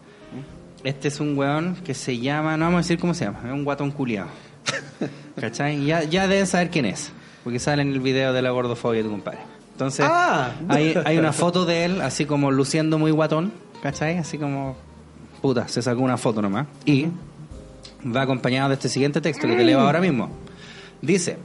Este 0.84 1.08
es 1.10 1.20
un 1.20 1.38
weón 1.38 1.76
que 1.84 1.94
se 1.94 2.18
llama, 2.20 2.56
no 2.58 2.66
vamos 2.66 2.80
a 2.80 2.82
decir 2.82 3.00
cómo 3.00 3.14
se 3.14 3.26
llama, 3.26 3.40
es 3.46 3.52
un 3.52 3.64
guatón 3.66 3.92
culiado. 3.92 4.30
¿Cachai? 5.40 5.86
Ya, 5.86 6.04
ya 6.04 6.28
deben 6.28 6.48
saber 6.48 6.70
quién 6.70 6.86
es, 6.86 7.12
porque 7.44 7.60
sale 7.60 7.82
en 7.82 7.90
el 7.92 8.00
video 8.00 8.34
de 8.34 8.42
la 8.42 8.52
gordofobia 8.52 9.00
de 9.00 9.04
tu 9.06 9.12
compadre. 9.12 9.40
Entonces, 9.74 10.06
Ah. 10.10 10.52
hay, 10.68 10.96
hay 11.06 11.18
una 11.18 11.34
foto 11.34 11.66
de 11.66 11.86
él, 11.86 12.02
así 12.02 12.26
como 12.26 12.52
luciendo 12.52 12.98
muy 12.98 13.12
guatón, 13.12 13.52
¿cachai? 13.82 14.18
Así 14.18 14.38
como 14.38 14.76
puta, 15.42 15.68
se 15.68 15.82
sacó 15.82 16.02
una 16.02 16.18
foto 16.18 16.42
nomás. 16.42 16.68
Y 16.86 17.08
va 18.06 18.22
acompañado 18.22 18.70
de 18.70 18.76
este 18.76 18.90
siguiente 18.90 19.20
texto 19.22 19.48
que 19.48 19.56
te 19.56 19.64
leo 19.64 19.80
ahora 19.80 20.00
mismo. 20.02 20.30
Dice, 21.02 21.38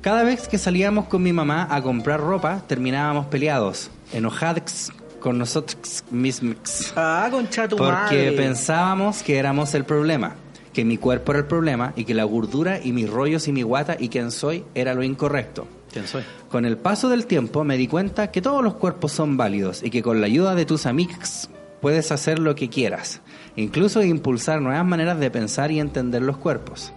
cada 0.00 0.22
vez 0.24 0.46
que 0.48 0.58
salíamos 0.58 1.06
con 1.06 1.22
mi 1.22 1.32
mamá 1.32 1.66
a 1.70 1.82
comprar 1.82 2.20
ropa, 2.20 2.62
terminábamos 2.66 3.26
peleados, 3.26 3.90
enojados 4.12 4.92
con 5.22 5.38
nosotros 5.38 6.04
mismos. 6.10 6.92
Ah, 6.96 7.28
concha 7.30 7.68
tu 7.68 7.76
Porque 7.76 7.92
madre. 7.94 8.32
pensábamos 8.32 9.22
que 9.22 9.38
éramos 9.38 9.72
el 9.74 9.84
problema, 9.84 10.34
que 10.72 10.84
mi 10.84 10.98
cuerpo 10.98 11.32
era 11.32 11.38
el 11.40 11.46
problema 11.46 11.92
y 11.96 12.04
que 12.04 12.12
la 12.14 12.24
gordura 12.24 12.80
y 12.82 12.92
mis 12.92 13.08
rollos 13.08 13.46
y 13.48 13.52
mi 13.52 13.62
guata 13.62 13.96
y 13.98 14.08
quien 14.08 14.30
soy 14.30 14.64
era 14.74 14.94
lo 14.94 15.02
incorrecto. 15.02 15.66
¿Quién 15.92 16.06
soy? 16.08 16.22
Con 16.50 16.64
el 16.64 16.76
paso 16.76 17.08
del 17.08 17.26
tiempo 17.26 17.64
me 17.64 17.76
di 17.76 17.86
cuenta 17.86 18.30
que 18.30 18.42
todos 18.42 18.64
los 18.64 18.74
cuerpos 18.74 19.12
son 19.12 19.36
válidos 19.36 19.82
y 19.82 19.90
que 19.90 20.02
con 20.02 20.20
la 20.20 20.26
ayuda 20.26 20.54
de 20.54 20.66
tus 20.66 20.86
amigos 20.86 21.48
puedes 21.80 22.10
hacer 22.12 22.38
lo 22.38 22.54
que 22.54 22.68
quieras, 22.68 23.20
incluso 23.56 24.02
impulsar 24.02 24.60
nuevas 24.60 24.84
maneras 24.84 25.18
de 25.20 25.30
pensar 25.30 25.70
y 25.70 25.80
entender 25.80 26.22
los 26.22 26.36
cuerpos. 26.38 26.92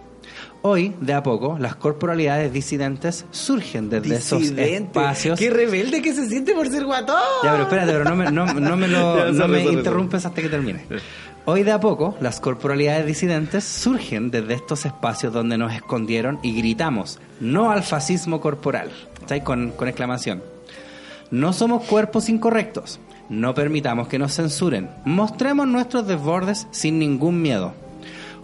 Hoy, 0.68 0.92
de 1.00 1.12
a 1.12 1.22
poco, 1.22 1.56
las 1.60 1.76
corporalidades 1.76 2.52
disidentes 2.52 3.24
surgen 3.30 3.88
desde 3.88 4.16
esos 4.16 4.40
Disidente. 4.40 4.98
espacios. 4.98 5.38
Qué 5.38 5.48
rebelde 5.48 6.02
que 6.02 6.12
se 6.12 6.28
siente 6.28 6.54
por 6.54 6.68
ser 6.68 6.84
guatón. 6.84 7.20
Ya, 7.44 7.52
pero 7.52 7.62
espérate, 7.62 7.92
pero 7.92 8.04
no 8.04 8.16
me, 8.16 8.32
no, 8.32 8.46
no 8.52 8.76
me, 8.76 8.88
lo, 8.88 9.16
Ya, 9.32 9.32
no 9.32 9.46
me 9.46 9.62
interrumpes 9.62 10.26
hasta 10.26 10.42
que 10.42 10.48
termine. 10.48 10.84
Hoy 11.44 11.62
de 11.62 11.70
a 11.70 11.78
poco, 11.78 12.16
las 12.20 12.40
corporalidades 12.40 13.06
disidentes 13.06 13.62
surgen 13.62 14.32
desde 14.32 14.54
estos 14.54 14.84
espacios 14.86 15.32
donde 15.32 15.56
nos 15.56 15.72
escondieron 15.72 16.40
y 16.42 16.56
gritamos, 16.56 17.20
no 17.38 17.70
al 17.70 17.84
fascismo 17.84 18.40
corporal, 18.40 18.90
¿Estáis? 19.20 19.44
Con, 19.44 19.70
con 19.70 19.86
exclamación. 19.86 20.42
No 21.30 21.52
somos 21.52 21.84
cuerpos 21.84 22.28
incorrectos, 22.28 22.98
no 23.28 23.54
permitamos 23.54 24.08
que 24.08 24.18
nos 24.18 24.34
censuren, 24.34 24.90
mostremos 25.04 25.68
nuestros 25.68 26.08
desbordes 26.08 26.66
sin 26.72 26.98
ningún 26.98 27.40
miedo. 27.40 27.85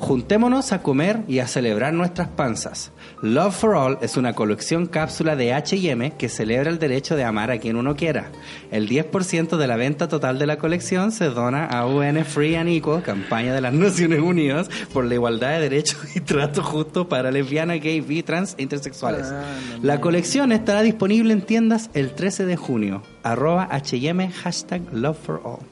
Juntémonos 0.03 0.73
a 0.73 0.83
comer 0.83 1.21
y 1.29 1.39
a 1.39 1.47
celebrar 1.47 1.95
nuestras 1.95 2.27
panzas. 2.27 2.91
Love 3.23 3.55
for 3.55 3.77
All 3.77 3.99
es 4.03 4.17
una 4.17 4.33
colección 4.33 4.87
cápsula 4.87 5.37
de 5.37 5.55
HM 5.55 6.17
que 6.19 6.29
celebra 6.29 6.71
el 6.71 6.81
derecho 6.81 7.15
de 7.15 7.23
amar 7.23 7.53
a 7.53 7.59
quien 7.59 7.77
uno 7.77 7.95
quiera. 7.95 8.33
El 8.73 8.89
10% 8.89 9.57
de 9.57 9.67
la 9.69 9.77
venta 9.77 10.09
total 10.09 10.41
de 10.41 10.47
la 10.47 10.59
colección 10.59 11.13
se 11.13 11.27
dona 11.27 11.67
a 11.67 11.87
UN 11.87 12.25
Free 12.25 12.57
and 12.57 12.69
Equal, 12.71 13.05
campaña 13.05 13.55
de 13.55 13.61
las 13.61 13.73
Naciones 13.75 14.19
Unidas 14.19 14.69
por 14.93 15.05
la 15.05 15.15
igualdad 15.15 15.51
de 15.51 15.61
derechos 15.61 16.17
y 16.17 16.21
trato 16.21 16.65
justo 16.65 17.09
para 17.09 17.31
lesbianas, 17.31 17.81
gay, 17.81 18.01
bi, 18.01 18.25
trans 18.25 18.57
e 18.59 18.63
intersexuales. 18.65 19.29
Ah, 19.31 19.45
la 19.83 20.01
colección 20.01 20.51
estará 20.51 20.83
disponible 20.83 21.33
en 21.33 21.43
tiendas 21.43 21.91
el 21.95 22.11
13 22.11 22.45
de 22.45 22.57
junio. 22.57 23.05
Arroba 23.23 23.69
HM 23.71 24.33
hashtag 24.33 24.83
Love 24.93 25.17
for 25.17 25.41
All. 25.45 25.72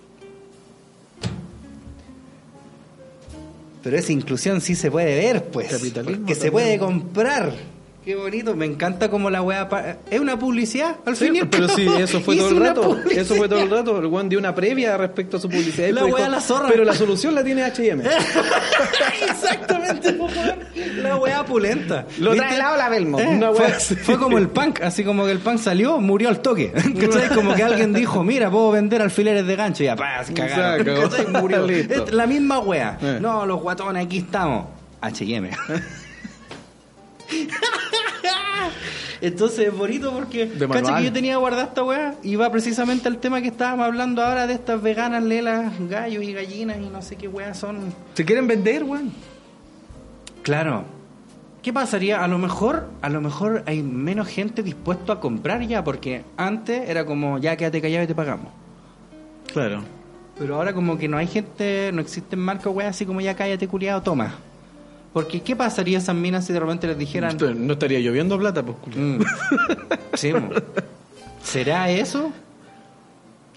Pero 3.83 3.97
esa 3.97 4.13
inclusión 4.13 4.61
sí 4.61 4.75
se 4.75 4.91
puede 4.91 5.15
ver, 5.17 5.45
pues. 5.45 5.69
Capitalismo 5.69 6.27
Que 6.27 6.35
se 6.35 6.51
puede 6.51 6.79
comprar. 6.79 7.55
Qué 8.05 8.17
bonito, 8.17 8.57
me 8.57 8.65
encanta 8.65 9.11
como 9.11 9.29
la 9.29 9.43
wea... 9.43 9.69
pa- 9.69 9.97
Es 10.11 10.19
una 10.19 10.39
publicidad, 10.39 10.97
al 11.05 11.17
Sí, 11.17 11.27
fin 11.27 11.37
y 11.37 11.41
al 11.41 11.49
pero 11.51 11.69
sí, 11.69 11.87
eso 11.99 12.21
fue 12.23 12.35
todo 12.39 12.49
el 12.49 12.57
rato. 12.57 12.81
publicidad. 12.83 13.23
Eso 13.23 13.35
fue 13.35 13.47
todo 13.47 13.61
el 13.61 13.71
rato. 13.71 13.99
El 14.01 14.07
Juan 14.07 14.29
dio 14.31 14.39
una 14.39 14.55
previa 14.55 14.97
respecto 14.97 15.37
a 15.37 15.41
su 15.41 15.51
publicidad. 15.51 15.91
La 15.91 16.07
wea 16.07 16.27
la 16.31 16.41
zorra. 16.41 16.69
Pero 16.71 16.83
la 16.85 16.95
solución 16.95 17.35
la 17.35 17.45
tiene 17.45 17.63
H&M. 17.63 18.03
Exactamente, 19.31 20.13
weón. 20.13 21.03
la 21.03 21.17
wea 21.17 21.45
pulenta. 21.45 22.07
Lo 22.19 22.35
trae 22.35 22.57
la 22.57 22.73
ola 22.73 22.89
Belmont, 22.89 23.23
Eh, 23.23 23.29
una 23.29 23.51
fue, 23.53 23.67
wea 23.67 23.79
fue 23.79 24.19
como 24.19 24.39
el 24.39 24.49
punk, 24.49 24.81
así 24.81 25.05
como 25.05 25.27
que 25.27 25.33
el 25.33 25.39
punk 25.41 25.59
salió, 25.59 25.99
murió 26.01 26.31
al 26.31 26.41
toque. 26.41 26.73
¿Cachai? 27.01 27.29
Como 27.35 27.55
que 27.55 27.63
alguien 27.63 27.93
dijo, 27.93 28.25
mira, 28.25 28.51
puedo 28.51 28.71
vender 28.71 29.03
alfileres 29.03 29.47
de 29.47 29.57
gancho 29.57 29.83
y 29.83 29.87
ya, 29.87 29.97
pa, 29.97 30.25
se 30.25 30.33
cagaron. 30.33 30.79
Se 30.79 30.85
cagó. 30.91 31.11
¿Cachai? 31.11 31.27
Murió. 31.27 31.67
Listo. 31.67 32.05
Es 32.07 32.13
la 32.13 32.27
misma 32.27 32.61
wea. 32.61 32.99
Eh. 33.03 33.19
No, 33.21 33.45
los 33.45 33.61
guatones, 33.61 34.07
aquí 34.07 34.19
estamos. 34.19 34.67
H&M. 35.03 35.51
Entonces 39.21 39.69
es 39.69 39.77
bonito 39.77 40.13
porque 40.13 40.51
cacha 40.71 40.97
que 40.97 41.05
yo 41.05 41.13
tenía 41.13 41.37
guardada 41.37 41.65
esta 41.65 41.83
weá 41.83 42.15
y 42.23 42.37
va 42.37 42.51
precisamente 42.51 43.09
al 43.09 43.19
tema 43.19 43.41
que 43.43 43.49
estábamos 43.49 43.87
hablando 43.87 44.23
ahora 44.23 44.47
de 44.47 44.55
estas 44.55 44.81
veganas, 44.81 45.23
lelas, 45.23 45.73
gallos 45.89 46.25
y 46.25 46.33
gallinas 46.33 46.79
y 46.79 46.89
no 46.89 47.03
sé 47.03 47.17
qué 47.17 47.29
weas 47.29 47.59
son. 47.59 47.93
¿Se 48.15 48.25
quieren 48.25 48.47
vender, 48.47 48.83
Juan? 48.83 49.13
Claro. 50.43 50.85
¿Qué 51.63 51.73
pasaría? 51.73 52.25
A 52.25 52.29
lo 52.29 52.39
mejor, 52.39 52.89
a 53.03 53.11
lo 53.11 53.21
mejor 53.21 53.63
hay 53.67 53.83
menos 53.83 54.29
gente 54.29 54.63
dispuesto 54.63 55.13
a 55.13 55.21
comprar 55.21 55.61
ya, 55.63 55.85
porque 55.85 56.25
antes 56.39 56.89
era 56.89 57.05
como 57.05 57.39
ya 57.39 57.57
quédate 57.57 57.83
callado 57.83 58.05
y 58.05 58.07
te 58.07 58.15
pagamos. 58.15 58.49
Claro. 59.53 59.83
Pero 60.39 60.55
ahora 60.55 60.73
como 60.73 60.97
que 60.97 61.07
no 61.07 61.19
hay 61.19 61.27
gente, 61.27 61.91
no 61.93 62.01
existen 62.01 62.39
marcas 62.39 62.73
weas 62.73 62.97
así 62.97 63.05
como 63.05 63.21
ya 63.21 63.37
cállate 63.37 63.69
culiado, 63.69 64.01
toma. 64.01 64.39
Porque 65.13 65.41
¿qué 65.41 65.57
pasaría 65.57 65.99
a 65.99 66.01
esas 66.01 66.15
minas 66.15 66.47
si 66.47 66.53
de 66.53 66.61
repente 66.61 66.87
les 66.87 66.97
dijeran 66.97 67.37
No 67.67 67.73
estaría 67.73 67.99
lloviendo 67.99 68.39
plata, 68.39 68.63
pues. 68.63 68.97
Mm. 68.97 69.23
Sí. 70.15 70.33
¿Será 71.43 71.91
eso? 71.91 72.33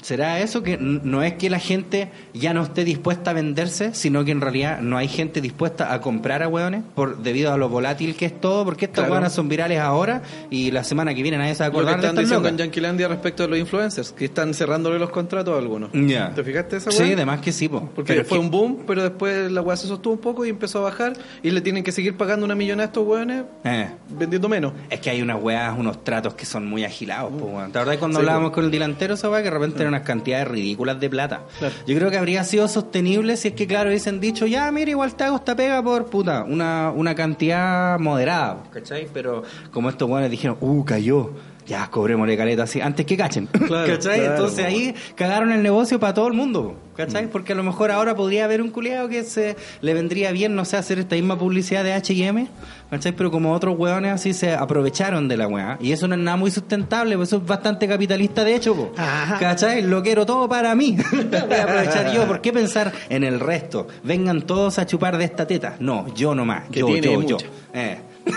¿Será 0.03 0.39
eso 0.41 0.63
que 0.63 0.77
no 0.77 1.23
es 1.23 1.33
que 1.35 1.49
la 1.49 1.59
gente 1.59 2.11
ya 2.33 2.53
no 2.53 2.61
esté 2.63 2.83
dispuesta 2.83 3.31
a 3.31 3.33
venderse, 3.33 3.93
sino 3.93 4.25
que 4.25 4.31
en 4.31 4.41
realidad 4.41 4.81
no 4.81 4.97
hay 4.97 5.07
gente 5.07 5.39
dispuesta 5.39 5.93
a 5.93 6.01
comprar 6.01 6.43
a 6.43 6.47
hueones 6.49 6.83
por 6.93 7.19
debido 7.23 7.53
a 7.53 7.57
lo 7.57 7.69
volátil 7.69 8.15
que 8.15 8.25
es 8.25 8.39
todo? 8.41 8.65
Porque 8.65 8.85
estas 8.85 9.03
Claro. 9.03 9.13
hueonas 9.13 9.33
son 9.33 9.47
virales 9.47 9.79
ahora 9.79 10.21
y 10.49 10.71
la 10.71 10.83
semana 10.83 11.13
que 11.15 11.23
viene 11.23 11.37
nadie 11.37 11.55
se 11.55 11.63
va 11.63 11.67
a 11.67 11.69
Lo 11.69 11.77
que 11.79 11.85
de 11.85 11.91
están 11.91 12.09
estas 12.09 12.23
diciendo 12.25 12.49
en 12.49 12.57
Yanquilandia 12.57 13.07
respecto 13.07 13.43
a 13.43 13.47
los 13.47 13.57
influencers, 13.57 14.11
que 14.11 14.25
están 14.25 14.53
cerrándole 14.53 14.99
los 14.99 15.09
contratos 15.09 15.55
a 15.55 15.57
algunos. 15.57 15.89
Ya. 15.93 16.33
¿Te 16.35 16.43
fijaste 16.43 16.77
esa 16.77 16.91
Sí, 16.91 17.03
weá? 17.03 17.13
además 17.13 17.39
que 17.39 17.51
sí, 17.53 17.69
po. 17.69 17.89
Porque 17.95 18.13
Pero 18.13 18.25
fue 18.25 18.37
que- 18.37 18.43
un 18.43 18.51
boom, 18.51 18.79
pero 18.85 19.03
después 19.03 19.51
la 19.51 19.61
weá 19.61 19.77
se 19.77 19.87
sostuvo 19.87 20.13
un 20.13 20.19
poco 20.19 20.45
y 20.45 20.49
empezó 20.49 20.79
a 20.79 20.81
bajar 20.81 21.13
y 21.41 21.49
le 21.51 21.61
tienen 21.61 21.81
que 21.83 21.93
seguir 21.93 22.17
pagando 22.17 22.45
una 22.45 22.55
millonada 22.55 22.83
a 22.83 22.87
estos 22.87 23.07
weones 23.07 23.45
Eh. 23.63 23.87
vendiendo 24.09 24.49
menos. 24.49 24.73
Es 24.89 24.99
que 24.99 25.09
hay 25.09 25.21
unas 25.21 25.41
weas, 25.41 25.73
unos 25.77 26.03
tratos 26.03 26.33
que 26.33 26.45
son 26.45 26.67
muy 26.67 26.83
agilados, 26.83 27.31
po, 27.31 27.45
weón. 27.45 27.71
¿Te 27.71 27.79
acordás 27.79 27.97
cuando 27.97 28.19
Sí, 28.19 28.21
hablábamos 28.21 28.49
po. 28.49 28.55
con 28.55 28.65
el 28.65 28.71
delantero 28.71 29.13
esa 29.13 29.29
que 29.37 29.43
de 29.43 29.49
repente 29.51 29.81
eran 29.81 29.92
unas 29.93 30.06
cantidades 30.08 30.47
ridículas 30.47 30.99
de 30.99 31.10
plata? 31.10 31.43
Claro. 31.60 31.75
Yo 31.88 31.95
creo 31.95 32.12
que 32.12 32.17
habría 32.17 32.43
sido 32.43 32.67
sostenible 32.67 33.38
si 33.38 33.49
es 33.49 33.53
que, 33.53 33.67
claro, 33.67 33.89
hubiesen 33.89 34.19
dicho, 34.19 34.45
ya, 34.45 34.71
mira, 34.71 34.91
igual 34.91 35.13
te 35.15 35.23
hago 35.23 35.38
esta 35.38 35.56
pega 35.56 35.82
por 35.84 36.06
puta, 36.06 36.43
una, 36.43 36.91
una 36.91 37.15
cantidad 37.15 37.99
moderada, 37.99 38.63
¿cachai? 38.71 39.08
Pero 39.13 39.43
como 39.71 39.89
estos 39.89 40.10
weones 40.10 40.32
dijeron, 40.32 40.58
uh, 40.60 40.84
cayó. 40.84 41.32
Ya, 41.65 41.88
cobrémosle 41.89 42.36
caleta 42.38 42.63
así, 42.63 42.82
antes 42.82 43.06
que 43.06 43.15
cachen. 43.17 43.47
Claro, 43.47 43.88
¿Cachai? 43.93 44.19
claro, 44.19 44.34
Entonces 44.36 44.65
ahí 44.65 44.93
cagaron 45.15 45.52
el 45.52 45.63
negocio 45.63 45.99
para 45.99 46.13
todo 46.13 46.28
el 46.28 46.34
mundo, 46.34 46.76
Mm. 46.93 46.95
¿cachai? 46.95 47.28
Porque 47.28 47.54
a 47.54 47.56
lo 47.56 47.63
mejor 47.63 47.89
ahora 47.89 48.15
podría 48.15 48.45
haber 48.45 48.62
un 48.62 48.69
culiado 48.69 49.10
que 49.10 49.23
se 49.23 49.56
le 49.82 49.93
vendría 49.95 50.32
bien, 50.32 50.54
no 50.56 50.63
sé, 50.63 50.78
hacer 50.78 50.99
esta 50.99 51.15
misma 51.15 51.39
publicidad 51.39 51.84
de 51.84 51.93
H&M, 51.93 52.47
¿cachai? 52.91 53.13
Pero 53.13 53.32
como 53.32 53.52
otros 53.54 53.76
hueones 53.80 54.12
así 54.13 54.34
se 54.34 54.54
aprovecharon 54.54 55.28
de 55.28 55.38
la 55.38 55.47
weá. 55.47 55.78
Y 55.82 55.91
eso 55.91 56.08
no 56.08 56.13
es 56.15 56.21
nada 56.21 56.38
muy 56.38 56.52
sustentable, 56.52 57.15
pues 57.15 57.30
eso 57.30 57.38
es 57.38 57.45
bastante 57.47 57.88
capitalista 57.88 58.43
de 58.43 58.56
hecho, 58.56 58.76
po. 58.76 58.91
¿cachai? 59.39 59.82
Lo 59.82 60.04
quiero 60.04 60.26
todo 60.26 60.47
para 60.47 60.76
mí. 60.76 60.95
Voy 61.12 61.58
a 61.58 61.63
aprovechar 61.63 62.13
yo. 62.13 62.28
¿Por 62.28 62.41
qué 62.41 62.54
pensar 62.54 62.91
en 63.10 63.23
el 63.23 63.39
resto? 63.39 63.88
Vengan 64.04 64.41
todos 64.43 64.78
a 64.78 64.86
chupar 64.86 65.17
de 65.17 65.23
esta 65.26 65.47
teta. 65.47 65.78
No, 65.80 66.13
yo 66.13 66.36
nomás. 66.36 66.69
Que 66.69 66.82
yo, 66.82 66.86
tiene 66.88 67.08
yo, 67.08 67.19
mucha. 67.19 67.38
yo. 67.38 67.47
Eh. 67.73 67.97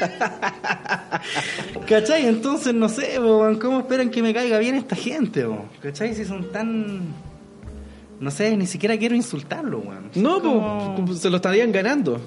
¿Cachai? 1.88 2.26
Entonces, 2.26 2.74
no 2.74 2.88
sé, 2.88 3.16
¿cómo 3.60 3.80
esperan 3.80 4.10
que 4.10 4.22
me 4.22 4.32
caiga 4.34 4.58
bien 4.58 4.74
esta 4.76 4.96
gente? 4.96 5.44
po? 5.44 5.66
¿Cachai? 5.82 6.14
Si 6.14 6.24
son 6.24 6.50
tan... 6.52 7.14
No 8.20 8.30
sé, 8.30 8.56
ni 8.56 8.66
siquiera 8.66 8.98
quiero 8.98 9.14
insultarlo, 9.14 9.78
weón. 9.78 10.10
No, 10.14 10.42
como- 10.42 11.14
se 11.14 11.30
lo 11.30 11.36
estarían 11.36 11.72
ganando. 11.72 12.20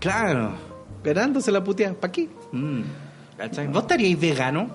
Claro. 0.00 0.52
Ganándose 1.04 1.52
la 1.52 1.62
puteada. 1.62 1.94
¿Para 1.94 2.12
qué? 2.12 2.28
Mm. 2.52 2.80
¿Cachai? 3.36 3.68
¿Vos 3.68 3.82
estaríais 3.82 4.18
vegano? 4.20 4.68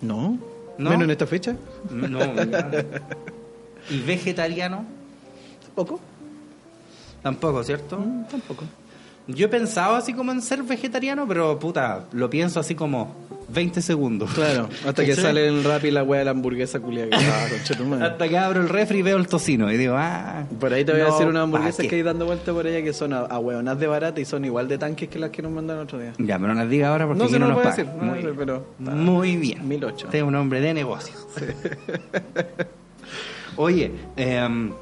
No. 0.00 0.38
¿No? 0.78 0.90
Menos 0.90 1.04
en 1.04 1.10
esta 1.10 1.26
fecha. 1.26 1.54
No. 1.90 2.18
¿Y 3.90 3.98
vegetariano? 4.00 4.84
Tampoco. 5.66 6.00
Tampoco, 7.22 7.62
¿cierto? 7.62 7.98
Mm, 7.98 8.24
tampoco. 8.28 8.64
Yo 9.28 9.46
he 9.46 9.48
pensado 9.48 9.94
así 9.94 10.12
como 10.12 10.32
en 10.32 10.42
ser 10.42 10.62
vegetariano, 10.62 11.26
pero 11.28 11.58
puta, 11.58 12.04
lo 12.12 12.28
pienso 12.28 12.58
así 12.60 12.74
como 12.74 13.14
20 13.50 13.80
segundos. 13.82 14.30
Claro, 14.32 14.68
hasta 14.86 15.04
que 15.04 15.14
sale 15.14 15.46
en 15.46 15.54
el 15.58 15.64
rap 15.64 15.84
y 15.84 15.90
la 15.90 16.02
weá 16.02 16.20
de 16.20 16.24
la 16.24 16.30
hamburguesa 16.32 16.80
culia 16.80 17.08
que 17.08 17.16
estaba 17.16 17.76
tu 17.78 17.84
madre. 17.84 18.06
Hasta 18.06 18.28
que 18.28 18.38
abro 18.38 18.60
el 18.60 18.68
refri 18.68 18.98
y 18.98 19.02
veo 19.02 19.16
el 19.18 19.28
tocino 19.28 19.70
y 19.70 19.76
digo, 19.76 19.94
ah. 19.96 20.44
Por 20.58 20.72
ahí 20.72 20.84
te 20.84 20.92
voy 20.92 21.02
a 21.02 21.06
decir 21.06 21.26
unas 21.26 21.34
¿pa' 21.34 21.42
hamburguesas 21.42 21.86
que 21.86 21.94
hay 21.94 22.02
dando 22.02 22.26
vuelta 22.26 22.52
por 22.52 22.66
allá 22.66 22.82
que 22.82 22.92
son 22.92 23.12
a, 23.12 23.20
a 23.20 23.38
hueonas 23.38 23.78
de 23.78 23.86
barata 23.86 24.20
y 24.20 24.24
son 24.24 24.44
igual 24.44 24.68
de 24.68 24.78
tanques 24.78 25.08
que 25.08 25.18
las 25.18 25.30
que 25.30 25.42
nos 25.42 25.52
mandan 25.52 25.78
otro 25.78 25.98
día. 26.00 26.12
Ya, 26.18 26.38
pero 26.38 26.54
no 26.54 26.60
las 26.60 26.68
diga 26.70 26.88
ahora 26.88 27.06
porque 27.06 27.22
No, 27.22 27.28
se 27.28 27.38
no 27.38 27.48
nos 27.48 27.58
pagan. 27.58 27.76
decir, 27.76 27.86
no, 27.94 28.04
Muy 28.04 28.08
no, 28.08 28.14
bien. 28.24 28.34
pero- 28.36 28.66
Muy 28.80 29.36
bien. 29.36 29.68
1008. 29.68 30.06
Usted 30.06 30.18
es 30.18 30.24
un 30.24 30.34
hombre 30.34 30.60
de 30.60 30.74
negocios. 30.74 31.26
Oye, 33.56 33.92
em, 34.16 34.72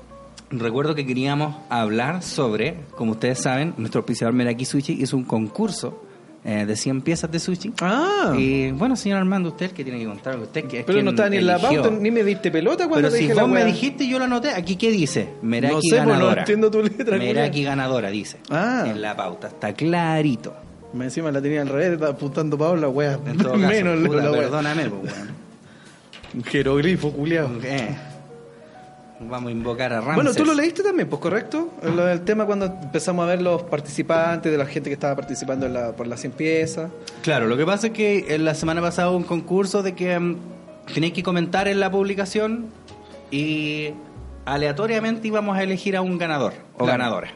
recuerdo 0.51 0.95
que 0.95 1.07
queríamos 1.07 1.57
hablar 1.69 2.23
sobre, 2.23 2.77
como 2.97 3.13
ustedes 3.13 3.41
saben, 3.41 3.75
nuestro 3.77 4.01
auspiciador 4.01 4.35
Meraki 4.35 4.65
Sushi 4.65 4.93
hizo 5.03 5.17
un 5.17 5.25
concurso 5.25 6.05
eh, 6.45 6.65
de 6.67 6.75
100 6.75 7.03
piezas 7.03 7.31
de 7.31 7.39
sushi. 7.39 7.73
Ah. 7.83 8.33
Y 8.37 8.71
bueno, 8.73 8.97
señor 8.97 9.19
Armando, 9.19 9.51
usted 9.51 9.73
que 9.73 9.85
tiene 9.85 9.99
que 9.99 10.07
contar, 10.07 10.39
usted 10.39 10.65
que 10.65 10.85
Pero 10.85 11.03
no 11.03 11.11
estaba 11.11 11.29
ni 11.29 11.37
en 11.37 11.47
la 11.47 11.59
pauta, 11.59 11.91
ni 11.91 12.11
me 12.11 12.25
diste 12.25 12.51
pelota 12.51 12.89
cuando 12.89 13.09
Pero 13.09 13.11
te 13.11 13.17
si 13.19 13.23
dije 13.25 13.35
vos 13.35 13.43
la 13.43 13.49
me 13.49 13.55
weá. 13.57 13.65
dijiste, 13.67 14.09
yo 14.09 14.19
lo 14.19 14.25
anoté. 14.25 14.51
¿Aquí 14.51 14.77
qué 14.77 14.91
dice? 14.91 15.29
Meraki 15.43 15.75
No 15.75 15.81
sé, 15.83 15.89
pues, 15.91 16.03
no 16.05 16.09
ganadora. 16.13 16.41
entiendo 16.41 16.71
tu 16.71 16.83
letra, 16.83 17.19
Meraki 17.19 17.63
ganadora, 17.63 18.11
dice. 18.11 18.39
Ah. 18.49 18.85
En 18.87 19.03
la 19.03 19.15
pauta, 19.15 19.49
está 19.49 19.75
clarito. 19.75 20.55
Me 20.95 21.05
encima 21.05 21.31
la 21.31 21.41
tenía 21.43 21.61
al 21.63 21.69
revés, 21.69 21.93
estaba 21.93 22.13
apuntando 22.13 22.57
todo 22.57 23.53
caso, 23.53 23.57
Menos 23.59 23.99
leo 23.99 24.09
puta, 24.11 24.23
la 24.25 24.31
wea. 24.33 24.41
perdóname, 24.41 24.89
pues, 24.89 25.13
weón. 25.15 25.29
Un 26.33 26.45
jeroglifo, 26.45 27.13
culiao. 27.13 27.51
Eh, 27.63 27.97
Vamos 29.23 29.49
a 29.51 29.53
invocar 29.53 29.93
a 29.93 29.97
Ramses. 30.01 30.15
Bueno, 30.17 30.33
tú 30.35 30.45
lo 30.47 30.55
leíste 30.55 30.83
también, 30.83 31.09
pues 31.09 31.21
correcto. 31.21 31.69
Lo 31.83 32.07
del 32.07 32.23
tema 32.23 32.47
cuando 32.47 32.67
empezamos 32.67 33.23
a 33.25 33.29
ver 33.29 33.43
los 33.43 33.63
participantes, 33.65 34.51
de 34.51 34.57
la 34.57 34.65
gente 34.67 34.89
que 34.89 34.95
estaba 34.95 35.15
participando 35.15 35.67
en 35.67 35.75
la, 35.75 35.93
por 35.93 36.07
las 36.07 36.21
100 36.21 36.33
piezas. 36.33 36.91
Claro, 37.23 37.47
lo 37.47 37.57
que 37.57 37.67
pasa 37.67 37.89
es 37.89 37.93
que 37.93 38.35
en 38.35 38.45
la 38.47 38.55
semana 38.55 38.81
pasada 38.81 39.11
hubo 39.11 39.19
un 39.19 39.25
concurso 39.25 39.83
de 39.83 39.95
que 39.95 40.19
mm, 40.19 40.37
tenéis 40.95 41.13
que 41.13 41.23
comentar 41.23 41.69
en 41.69 41.81
la 41.81 41.91
publicación 41.91 42.67
y 43.31 43.91
aleatoriamente 44.47 45.29
íbamos 45.29 45.57
a 45.57 45.63
elegir 45.63 45.97
a 45.97 46.01
un 46.01 46.17
ganador 46.17 46.55
o 46.75 46.79
Claro. 46.85 46.93
ganadora. 46.99 47.29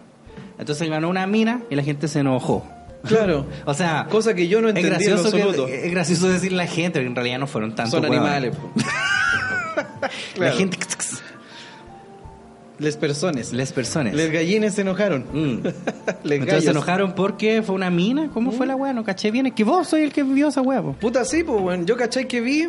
Entonces 0.59 0.89
ganó 0.89 1.11
una 1.11 1.27
mina 1.27 1.63
y 1.69 1.75
la 1.75 1.83
gente 1.83 2.09
se 2.09 2.21
enojó. 2.21 2.67
Claro. 3.07 3.45
O 3.67 3.75
sea, 3.75 4.07
Cosa 4.11 4.33
que 4.35 4.49
yo 4.49 4.63
no 4.63 4.69
es 4.71 4.75
entendí 4.77 5.05
en 5.05 5.11
lo 5.11 5.17
gracioso, 5.23 5.37
absoluto. 5.37 5.67
que, 5.67 5.85
es 5.87 5.91
gracioso 5.93 6.29
decir 6.29 6.53
la 6.53 6.67
gente, 6.67 6.99
pero 7.01 7.09
en 7.11 7.15
realidad 7.15 7.39
no 7.39 7.47
fueron 7.47 7.75
tantos 7.75 8.01
Son 8.01 8.05
animales. 8.07 8.57
La 9.75 10.11
Claro. 10.35 10.57
gente, 10.57 10.74
Les 12.79 12.97
personas. 12.97 13.53
las 13.53 13.73
personas. 13.73 14.15
Les 14.15 14.31
gallines 14.31 14.75
se 14.75 14.81
enojaron. 14.81 15.25
Mm. 15.33 15.59
Les 16.25 16.41
Entonces 16.41 16.65
se 16.65 16.71
enojaron 16.71 17.15
porque 17.15 17.63
fue 17.63 17.75
una 17.75 17.91
mina. 17.91 18.31
¿Cómo 18.33 18.53
fue 18.53 18.67
la 18.67 18.75
weá? 18.75 18.93
No 18.93 19.05
caché 19.05 19.31
bien. 19.31 19.47
Es 19.47 19.55
que 19.55 19.65
vos 19.65 19.89
soy 19.89 20.03
el 20.03 20.13
que 20.13 20.23
vio 20.23 20.49
esa 20.49 20.61
weá. 20.61 20.83
Puta, 20.83 21.25
sí, 21.25 21.45
pues, 21.45 21.61
bueno, 21.61 21.85
yo 21.85 21.97
cachai 21.97 22.27
que 22.27 22.41
vi, 22.41 22.69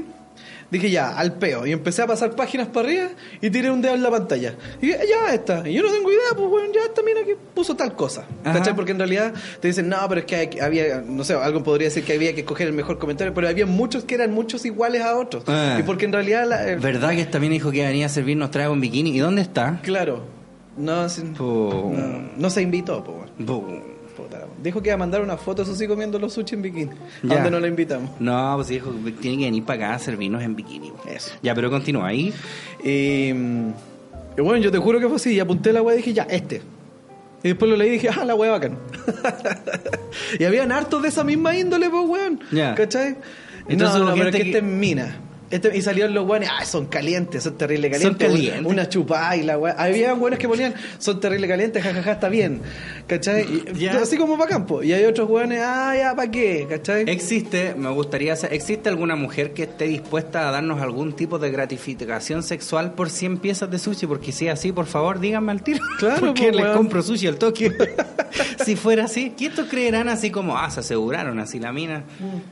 dije 0.71 0.89
ya, 0.91 1.17
al 1.17 1.33
peo, 1.33 1.65
y 1.65 1.71
empecé 1.71 2.01
a 2.01 2.07
pasar 2.07 2.35
páginas 2.35 2.67
para 2.67 2.87
arriba 2.87 3.09
y 3.41 3.49
tiré 3.49 3.69
un 3.71 3.81
dedo 3.81 3.93
en 3.95 4.03
la 4.03 4.09
pantalla. 4.11 4.55
Y 4.81 4.89
ya, 4.89 4.97
ya 5.03 5.33
está. 5.33 5.67
Y 5.69 5.73
yo 5.73 5.83
no 5.83 5.91
tengo 5.91 6.09
idea, 6.11 6.21
pues, 6.35 6.49
bueno, 6.49 6.67
ya 6.73 6.81
esta 6.81 7.01
mina 7.03 7.21
que 7.25 7.35
puso 7.53 7.75
tal 7.75 7.95
cosa. 7.95 8.25
Ajá. 8.43 8.59
¿Cachai? 8.59 8.75
Porque 8.75 8.91
en 8.91 8.97
realidad 8.99 9.33
te 9.59 9.67
dicen, 9.67 9.87
no, 9.89 9.97
pero 10.09 10.21
es 10.21 10.25
que 10.27 10.61
había, 10.61 11.01
no 11.05 11.23
sé, 11.23 11.33
algo 11.35 11.63
podría 11.63 11.87
decir 11.87 12.03
que 12.03 12.13
había 12.13 12.33
que 12.33 12.41
escoger 12.41 12.67
el 12.67 12.73
mejor 12.73 12.97
comentario, 12.99 13.33
pero 13.33 13.47
había 13.47 13.65
muchos 13.65 14.03
que 14.03 14.15
eran 14.15 14.31
muchos 14.31 14.65
iguales 14.65 15.01
a 15.01 15.15
otros. 15.17 15.43
Ah. 15.47 15.77
Y 15.79 15.83
porque 15.83 16.05
en 16.05 16.13
realidad, 16.13 16.45
la- 16.47 16.75
¿Verdad 16.75 17.11
que 17.11 17.21
esta 17.21 17.39
mina 17.39 17.53
dijo 17.53 17.71
que 17.71 17.85
venía 17.85 18.07
a 18.07 18.09
servirnos 18.09 18.51
trago 18.51 18.73
en 18.73 18.81
bikini? 18.81 19.11
¿Y 19.15 19.19
dónde 19.19 19.41
está? 19.41 19.79
claro, 19.83 20.23
no, 20.77 21.07
no, 21.07 22.29
no 22.35 22.49
se 22.49 22.61
invitó, 22.61 23.03
pues. 23.03 23.31
Puta 24.15 24.45
Dijo 24.63 24.81
que 24.81 24.89
iba 24.89 24.95
a 24.95 24.97
mandar 24.97 25.21
una 25.21 25.37
foto, 25.37 25.63
eso 25.63 25.75
sí, 25.75 25.87
comiendo 25.87 26.17
los 26.19 26.33
sushi 26.33 26.55
en 26.55 26.61
bikini. 26.61 26.91
¿A 26.91 27.27
Ya. 27.27 27.33
dónde 27.35 27.51
no 27.51 27.59
la 27.59 27.67
invitamos? 27.67 28.09
No, 28.19 28.53
pues 28.55 28.69
dijo 28.69 28.91
que 29.03 29.11
tiene 29.11 29.37
que 29.39 29.43
venir 29.45 29.63
para 29.63 29.87
acá 29.87 29.95
a 29.95 29.99
servirnos 29.99 30.41
en 30.41 30.55
bikini. 30.55 30.91
Eso. 31.07 31.31
Ya, 31.43 31.53
pero 31.53 31.69
continúa 31.69 32.07
ahí. 32.07 32.33
Y, 32.83 33.29
y 33.29 34.41
bueno, 34.41 34.57
yo 34.57 34.71
te 34.71 34.77
juro 34.77 34.99
que 34.99 35.07
fue 35.07 35.17
así. 35.17 35.33
Y 35.33 35.39
apunté 35.39 35.73
la 35.73 35.81
weá 35.81 35.95
y 35.95 35.97
dije, 35.97 36.13
ya, 36.13 36.23
este. 36.23 36.61
Y 37.43 37.49
después 37.49 37.69
lo 37.69 37.77
leí 37.77 37.89
y 37.89 37.91
dije, 37.93 38.09
ah, 38.09 38.25
la 38.25 38.35
weá 38.35 38.51
bacán. 38.51 38.77
y 40.39 40.43
habían 40.43 40.71
hartos 40.71 41.01
de 41.01 41.09
esa 41.09 41.23
misma 41.23 41.55
índole, 41.55 41.89
pues, 41.89 42.03
weón. 42.07 42.39
Ya. 42.51 42.73
¿Cachai? 42.75 43.15
Entonces 43.67 43.99
no, 43.99 44.05
no, 44.09 44.13
pero 44.15 44.29
es 44.29 44.35
gente 44.35 44.37
que 44.37 44.43
que- 44.43 44.49
este 44.51 44.57
es 44.59 44.63
mina. 44.63 45.17
Este, 45.55 45.77
y 45.77 45.81
salieron 45.81 46.13
los 46.13 46.27
weones, 46.27 46.49
ah, 46.51 46.65
son 46.65 46.87
calientes, 46.87 47.43
son 47.43 47.57
terrible 47.57 47.89
Son 47.93 48.15
calientes. 48.15 48.27
calientes. 48.27 48.65
Una 48.65 48.89
chupada 48.89 49.37
y 49.37 49.43
la 49.43 49.57
weá. 49.57 49.73
Había 49.77 50.13
weones 50.13 50.37
que 50.37 50.49
ponían, 50.49 50.73
son 50.99 51.21
terrible 51.21 51.47
calientes, 51.47 51.81
jajaja, 51.81 52.11
está 52.11 52.27
bien. 52.27 52.61
¿Cachai? 53.07 53.63
Así 54.01 54.17
como 54.17 54.37
para 54.37 54.49
campo. 54.49 54.83
Y 54.83 54.91
hay 54.91 55.05
otros 55.05 55.29
weones, 55.29 55.61
ah, 55.63 55.95
ya, 55.97 56.13
¿para 56.13 56.29
qué? 56.29 56.67
¿Cachai? 56.69 57.09
¿Existe, 57.09 57.73
me 57.73 57.89
gustaría 57.91 58.35
saber, 58.35 58.53
¿existe 58.53 58.89
alguna 58.89 59.15
mujer 59.15 59.53
que 59.53 59.63
esté 59.63 59.85
dispuesta 59.85 60.49
a 60.49 60.51
darnos 60.51 60.81
algún 60.81 61.13
tipo 61.13 61.39
de 61.39 61.49
gratificación 61.51 62.43
sexual 62.43 62.93
por 62.93 63.09
100 63.09 63.37
piezas 63.37 63.71
de 63.71 63.79
sushi? 63.79 64.07
Porque 64.07 64.33
si 64.33 64.47
es 64.47 64.53
así, 64.53 64.73
por 64.73 64.87
favor, 64.87 65.21
díganme 65.21 65.53
al 65.53 65.63
tiro. 65.63 65.79
Claro, 65.99 66.27
Porque 66.27 66.43
pues, 66.47 66.55
les 66.55 66.65
weón. 66.65 66.77
compro 66.77 67.01
sushi 67.01 67.27
al 67.27 67.37
toque. 67.37 67.71
si 68.65 68.75
fuera 68.75 69.05
así, 69.05 69.31
¿quiénes 69.37 69.61
creerán 69.69 70.09
así 70.09 70.29
como, 70.29 70.57
ah, 70.57 70.69
se 70.69 70.81
aseguraron 70.81 71.39
así 71.39 71.59
la 71.59 71.71
mina? 71.71 72.03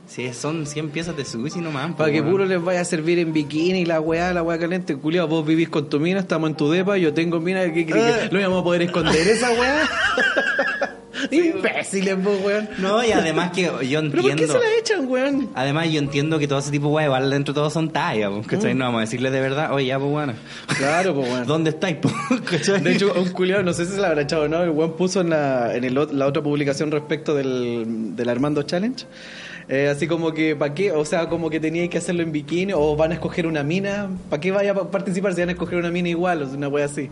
Si 0.06 0.32
son 0.32 0.66
100 0.66 0.88
piezas 0.88 1.14
de 1.14 1.26
sushi 1.26 1.60
nomás. 1.60 1.92
Para 1.92 2.10
pues, 2.10 2.12
que 2.12 2.22
puro 2.22 2.46
les 2.46 2.62
vaya 2.62 2.80
a 2.80 2.84
servir 2.94 3.18
en 3.18 3.32
bikini 3.32 3.80
y 3.80 3.84
la 3.84 4.00
weá, 4.00 4.32
la 4.32 4.42
weá 4.42 4.56
caliente. 4.56 4.96
Culiao, 4.96 5.26
vos 5.26 5.44
vivís 5.44 5.68
con 5.68 5.88
tu 5.88 5.98
mina, 5.98 6.20
estamos 6.20 6.50
en 6.50 6.56
tu 6.56 6.70
depa, 6.70 6.96
yo 6.96 7.12
tengo 7.12 7.40
mina, 7.40 7.72
¿qué 7.72 7.84
crees 7.84 8.16
que 8.16 8.28
¿No 8.30 8.38
íbamos 8.38 8.60
a 8.60 8.64
poder 8.64 8.82
esconder 8.82 9.26
esa 9.26 9.50
weá? 9.50 9.88
Imbéciles, 11.30 12.22
vos, 12.22 12.38
weón. 12.44 12.68
No, 12.78 13.02
y 13.02 13.10
además 13.10 13.50
que 13.50 13.62
yo 13.62 14.00
¿Pero 14.00 14.10
por 14.10 14.22
qué 14.22 14.30
entiendo... 14.30 14.54
se 14.54 14.60
la 14.60 14.66
echan, 14.78 15.08
weón? 15.08 15.50
Además, 15.54 15.90
yo 15.90 15.98
entiendo 15.98 16.38
que 16.38 16.46
todo 16.46 16.58
ese 16.60 16.70
tipo 16.70 16.88
de 16.88 16.94
weá, 16.94 17.06
igual 17.06 17.30
dentro 17.30 17.52
de 17.52 17.58
todo 17.58 17.70
son 17.70 17.90
tallas, 17.90 18.30
pues, 18.30 18.46
¿cachai? 18.46 18.74
No 18.74 18.84
vamos 18.84 18.98
a 18.98 19.00
decirles 19.00 19.32
de 19.32 19.40
verdad, 19.40 19.72
oye, 19.72 19.86
ya, 19.86 19.98
pues 19.98 20.10
bueno. 20.10 20.34
Claro, 20.76 21.14
pues, 21.14 21.28
weón. 21.28 21.46
¿Dónde 21.48 21.70
estáis, 21.70 21.96
pues? 22.00 22.14
¿cachai? 22.48 22.80
De 22.80 22.92
hecho, 22.92 23.12
un 23.14 23.30
culiao, 23.30 23.62
no 23.64 23.72
sé 23.72 23.86
si 23.86 23.92
se 23.92 24.00
la 24.00 24.08
habrá 24.08 24.22
echado 24.22 24.42
o 24.44 24.48
no, 24.48 24.62
el 24.62 24.70
weón 24.70 24.92
puso 24.96 25.20
en, 25.20 25.30
la, 25.30 25.74
en 25.74 25.82
el 25.82 25.94
la 25.94 26.26
otra 26.26 26.42
publicación 26.42 26.92
respecto 26.92 27.34
del, 27.34 28.14
del 28.14 28.28
Armando 28.28 28.62
Challenge. 28.62 29.04
Eh, 29.68 29.88
así 29.88 30.06
como 30.06 30.32
que, 30.32 30.56
¿para 30.56 30.74
qué? 30.74 30.92
O 30.92 31.04
sea, 31.04 31.28
como 31.28 31.50
que 31.50 31.60
teníais 31.60 31.90
que 31.90 31.98
hacerlo 31.98 32.22
en 32.22 32.32
bikini 32.32 32.72
o 32.74 32.96
van 32.96 33.12
a 33.12 33.14
escoger 33.14 33.46
una 33.46 33.62
mina. 33.62 34.10
¿Para 34.28 34.40
qué 34.40 34.50
vaya 34.50 34.72
a 34.72 34.90
participar 34.90 35.34
si 35.34 35.40
van 35.40 35.50
a 35.50 35.52
escoger 35.52 35.78
una 35.78 35.90
mina 35.90 36.08
igual? 36.08 36.42
O 36.42 36.48
una 36.48 36.68
wea 36.68 36.86
así. 36.86 37.10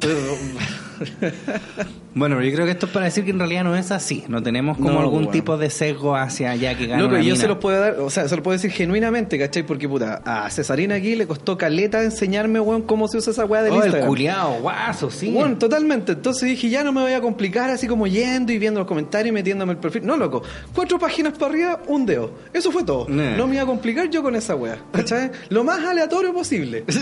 Bueno, 2.14 2.36
pero 2.36 2.48
yo 2.48 2.54
creo 2.54 2.66
que 2.66 2.72
esto 2.72 2.86
es 2.86 2.92
para 2.92 3.04
decir 3.04 3.24
que 3.24 3.30
en 3.30 3.38
realidad 3.38 3.62
no 3.64 3.76
es 3.76 3.90
así. 3.92 4.24
No 4.28 4.42
tenemos 4.42 4.76
como 4.78 4.90
No, 4.90 4.98
algún 5.00 5.14
bueno. 5.24 5.30
tipo 5.30 5.56
de 5.56 5.70
sesgo 5.70 6.16
hacia 6.16 6.50
allá 6.50 6.76
que 6.76 6.86
gana 6.86 7.02
Loco, 7.02 7.16
yo 7.16 7.22
mina. 7.22 7.36
se 7.36 7.46
los 7.48 7.58
puedo 7.58 7.78
dar, 7.80 8.00
o 8.00 8.10
sea, 8.10 8.26
se 8.28 8.34
lo 8.36 8.42
puedo 8.42 8.56
decir 8.56 8.72
genuinamente, 8.72 9.38
¿cachai? 9.38 9.62
Porque 9.64 9.88
puta, 9.88 10.20
a 10.24 10.50
Cesarina 10.50 10.96
aquí 10.96 11.14
le 11.14 11.26
costó 11.26 11.56
caleta 11.56 12.02
enseñarme, 12.02 12.58
weón, 12.58 12.82
cómo 12.82 13.06
se 13.06 13.18
usa 13.18 13.30
esa 13.32 13.44
weá 13.44 13.62
del 13.62 13.72
Oh, 13.72 13.76
el 13.76 13.82
Instagram. 13.84 14.08
culiao, 14.08 14.60
guaso, 14.60 15.10
sí. 15.10 15.30
Bueno, 15.30 15.56
totalmente. 15.56 16.12
Entonces 16.12 16.48
dije, 16.48 16.68
ya 16.68 16.82
no 16.82 16.92
me 16.92 17.00
voy 17.00 17.12
a 17.12 17.20
complicar 17.20 17.70
así 17.70 17.86
como 17.86 18.06
yendo 18.08 18.52
y 18.52 18.58
viendo 18.58 18.80
los 18.80 18.88
comentarios 18.88 19.28
y 19.28 19.32
metiéndome 19.32 19.72
el 19.74 19.78
perfil. 19.78 20.04
No, 20.04 20.16
loco. 20.16 20.42
Cuatro 20.74 20.98
páginas 20.98 21.34
para 21.38 21.52
arriba, 21.52 21.80
un 21.86 22.06
dedo. 22.06 22.32
Eso 22.52 22.72
fue 22.72 22.82
todo. 22.82 23.06
Nah. 23.08 23.36
No 23.36 23.46
me 23.46 23.54
iba 23.54 23.62
a 23.62 23.66
complicar 23.66 24.10
yo 24.10 24.22
con 24.22 24.34
esa 24.34 24.56
wea. 24.56 24.78
¿Cachai? 24.92 25.30
Lo 25.50 25.62
más 25.64 25.84
aleatorio 25.84 26.32
posible. 26.32 26.84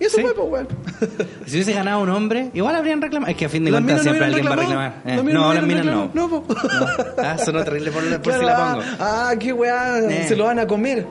Y 0.00 0.06
eso 0.06 0.16
Sí. 0.16 0.22
fue, 0.22 0.34
pues, 0.34 0.48
weón. 0.50 0.68
Si 1.46 1.54
hubiese 1.54 1.72
ganado 1.72 2.02
un 2.02 2.08
hombre, 2.08 2.50
igual 2.52 2.74
habrían 2.74 3.00
reclamado. 3.00 3.30
Es 3.30 3.36
que 3.38 3.44
a 3.44 3.48
fin 3.48 3.64
de 3.64 3.70
cuentas 3.70 3.86
minas 3.92 4.04
no 4.04 4.10
siempre 4.10 4.26
alguien 4.26 4.44
hubieran 4.56 4.78
va 4.78 4.84
a 4.86 4.88
reclamado. 4.90 4.94
reclamar. 5.04 5.30
Eh, 5.30 5.32
no, 5.34 5.40
no 5.40 5.54
las 5.54 5.62
minas 5.64 5.84
no. 5.84 6.10
No, 6.14 6.28
po. 6.28 6.44
Ah, 7.22 7.36
sonó 7.44 7.64
terrible 7.64 7.90
por, 7.90 8.02
por 8.08 8.20
Claro, 8.22 8.40
si 8.40 8.46
la 8.46 8.52
ah, 8.56 8.72
pongo. 8.74 8.84
Ah, 9.00 9.32
qué 9.38 9.52
weá, 9.52 9.98
Eh. 10.00 10.24
se 10.28 10.36
lo 10.36 10.44
van 10.44 10.58
a 10.58 10.66
comer. 10.66 11.06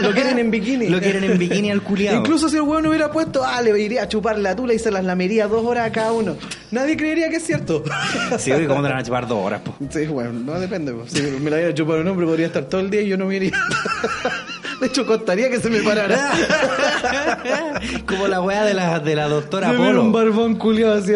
Lo 0.00 0.12
quieren 0.12 0.38
en 0.38 0.50
bikini. 0.50 0.88
Lo 0.90 1.00
quieren 1.00 1.24
en 1.24 1.38
bikini 1.38 1.70
al 1.70 1.82
culiao. 1.82 2.16
Incluso 2.16 2.48
si 2.48 2.56
el 2.56 2.62
weón 2.62 2.86
hubiera 2.86 3.10
puesto, 3.10 3.44
ah, 3.44 3.60
le 3.62 3.78
iría 3.80 4.02
a 4.04 4.08
chupar 4.08 4.38
la 4.38 4.54
tula 4.56 4.74
y 4.74 4.78
se 4.78 4.90
las 4.90 5.04
lamería 5.04 5.46
dos 5.46 5.64
horas 5.64 5.86
a 5.86 5.92
cada 5.92 6.12
uno. 6.12 6.36
Nadie 6.70 6.96
creería 6.96 7.28
que 7.30 7.36
es 7.36 7.44
cierto. 7.46 7.82
Sí, 8.38 8.52
oye, 8.52 8.66
¿cómo 8.66 8.82
te 8.82 8.88
van 8.88 8.98
a 8.98 9.02
chupar 9.02 9.26
dos 9.26 9.44
horas, 9.44 9.60
po? 9.62 9.74
Sí, 9.90 10.06
bueno, 10.06 10.32
no 10.32 10.58
depende. 10.60 10.94
Si 11.06 11.20
me 11.22 11.50
la 11.50 11.56
hubiera 11.56 11.74
chupado 11.74 12.00
un 12.00 12.08
hombre, 12.08 12.26
podría 12.26 12.46
estar 12.46 12.64
todo 12.64 12.80
el 12.80 12.90
día 12.90 13.02
y 13.02 13.08
yo 13.08 13.16
no 13.16 13.26
me 13.26 13.36
iría. 13.36 13.52
De 14.80 14.86
hecho, 14.86 15.04
costaría 15.06 15.50
que 15.50 15.58
se 15.60 15.70
me 15.70 15.80
parara. 15.82 16.30
Como 18.06 18.28
la 18.28 18.40
weá 18.40 18.64
de 18.64 18.74
la, 18.74 18.98
de 19.00 19.14
la 19.16 19.28
doctora 19.28 19.70
era 19.70 19.78
un 19.78 19.86
Polo. 19.86 20.12
barbón 20.12 20.54
culiado 20.56 20.94
así. 20.94 21.12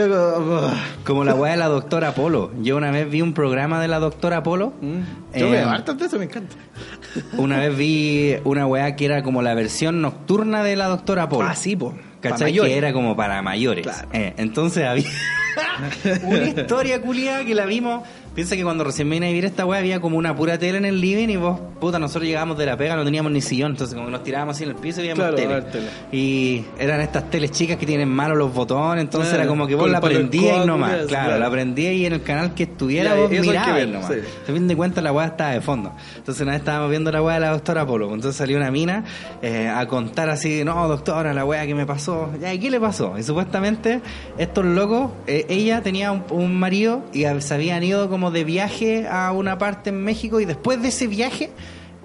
como- 1.04 1.24
la 1.24 1.34
weá 1.34 1.52
de 1.52 1.58
la 1.58 1.68
doctora 1.68 2.14
Polo. 2.14 2.50
Yo 2.60 2.76
una 2.76 2.90
vez 2.90 3.08
vi 3.10 3.22
un 3.22 3.34
programa 3.34 3.80
de 3.80 3.88
la 3.88 3.98
doctora 3.98 4.42
Polo. 4.42 4.72
Yo 4.82 5.46
Eh, 5.46 5.50
veo 5.50 5.68
hartas 5.70 5.98
de 5.98 6.06
eso, 6.06 6.18
me 6.18 6.24
encanta. 6.24 6.56
Una 7.36 7.58
vez 7.58 7.76
vi 7.76 8.36
una 8.44 8.66
weá 8.66 8.96
que 8.96 9.04
era 9.04 9.22
como 9.22 9.42
la 9.42 9.54
versión 9.54 10.00
nocturna 10.02 10.62
de 10.62 10.76
la 10.76 10.86
doctora 10.86 11.28
Polo. 11.28 11.48
Ah, 11.48 11.54
sí, 11.54 11.76
po. 11.76 11.94
¿Cachai? 12.20 12.52
Que 12.52 12.76
era 12.78 12.92
como 12.92 13.16
para 13.16 13.42
mayores. 13.42 13.82
Claro. 13.84 14.08
Eh, 14.12 14.34
entonces 14.36 14.84
había 14.84 15.06
una 16.22 16.42
historia 16.44 17.00
culiada 17.02 17.44
que 17.44 17.54
la 17.54 17.66
vimos. 17.66 18.02
Piensa 18.34 18.56
que 18.56 18.62
cuando 18.62 18.82
recién 18.82 19.10
vine 19.10 19.26
a 19.26 19.28
vivir 19.28 19.44
esta 19.44 19.66
weá 19.66 19.78
había 19.80 20.00
como 20.00 20.16
una 20.16 20.34
pura 20.34 20.58
tele 20.58 20.78
en 20.78 20.86
el 20.86 21.02
living 21.02 21.28
y 21.28 21.36
vos, 21.36 21.60
puta, 21.78 21.98
nosotros 21.98 22.24
llegábamos 22.24 22.56
de 22.56 22.64
la 22.64 22.78
pega, 22.78 22.96
no 22.96 23.04
teníamos 23.04 23.30
ni 23.30 23.42
sillón, 23.42 23.72
entonces 23.72 23.94
como 23.94 24.06
que 24.06 24.12
nos 24.12 24.24
tirábamos 24.24 24.56
así 24.56 24.64
en 24.64 24.70
el 24.70 24.76
piso 24.76 25.00
y 25.00 25.02
veíamos 25.02 25.34
Claro, 25.34 25.64
tele. 25.66 25.86
Y 26.12 26.64
eran 26.78 27.02
estas 27.02 27.28
teles 27.28 27.50
chicas 27.50 27.76
que 27.76 27.84
tienen 27.84 28.08
malos 28.08 28.38
los 28.38 28.54
botones, 28.54 29.02
entonces 29.04 29.28
Claro, 29.28 29.42
era 29.42 29.48
como 29.50 29.66
que 29.66 29.74
vos 29.74 29.90
la 29.90 30.00
prendías 30.00 30.64
y 30.64 30.66
nomás. 30.66 30.92
Claro, 30.92 31.08
claro. 31.08 31.38
la 31.38 31.50
prendías 31.50 31.92
y 31.92 32.06
en 32.06 32.14
el 32.14 32.22
canal 32.22 32.54
que 32.54 32.62
estuviera 32.62 33.10
Ya, 33.14 33.20
vos 33.20 33.30
mirabas 33.30 33.74
ver, 33.74 33.88
nomás. 33.88 34.08
sí. 34.10 34.18
A 34.50 34.54
fin 34.54 34.66
de 34.66 34.76
cuentas 34.76 35.04
la 35.04 35.12
weá 35.12 35.26
estaba 35.26 35.50
de 35.50 35.60
fondo. 35.60 35.92
Entonces 36.16 36.40
una 36.42 36.52
vez 36.52 36.60
estábamos 36.60 36.88
viendo 36.88 37.12
la 37.12 37.20
weá 37.22 37.34
de 37.34 37.40
la 37.40 37.50
doctora 37.50 37.84
Polo. 37.86 38.06
Entonces 38.14 38.34
salió 38.34 38.56
una 38.56 38.70
mina 38.70 39.04
eh, 39.42 39.68
a 39.68 39.86
contar 39.88 40.30
así, 40.30 40.64
no, 40.64 40.88
doctora, 40.88 41.34
la 41.34 41.44
weá 41.44 41.66
que 41.66 41.74
me 41.74 41.84
pasó. 41.84 42.30
Ya, 42.40 42.54
¿y 42.54 42.58
qué 42.58 42.70
le 42.70 42.80
pasó? 42.80 43.18
Y 43.18 43.22
supuestamente 43.24 44.00
estos 44.38 44.64
locos, 44.64 45.10
eh, 45.26 45.44
ella 45.50 45.82
tenía 45.82 46.12
un, 46.12 46.24
un 46.30 46.58
marido 46.58 47.02
y 47.12 47.24
se 47.40 47.52
habían 47.54 47.82
ido 47.82 48.08
como 48.08 48.21
de 48.30 48.44
viaje 48.44 49.06
a 49.08 49.32
una 49.32 49.58
parte 49.58 49.90
en 49.90 50.02
México 50.02 50.40
y 50.40 50.44
después 50.44 50.80
de 50.80 50.88
ese 50.88 51.06
viaje, 51.06 51.50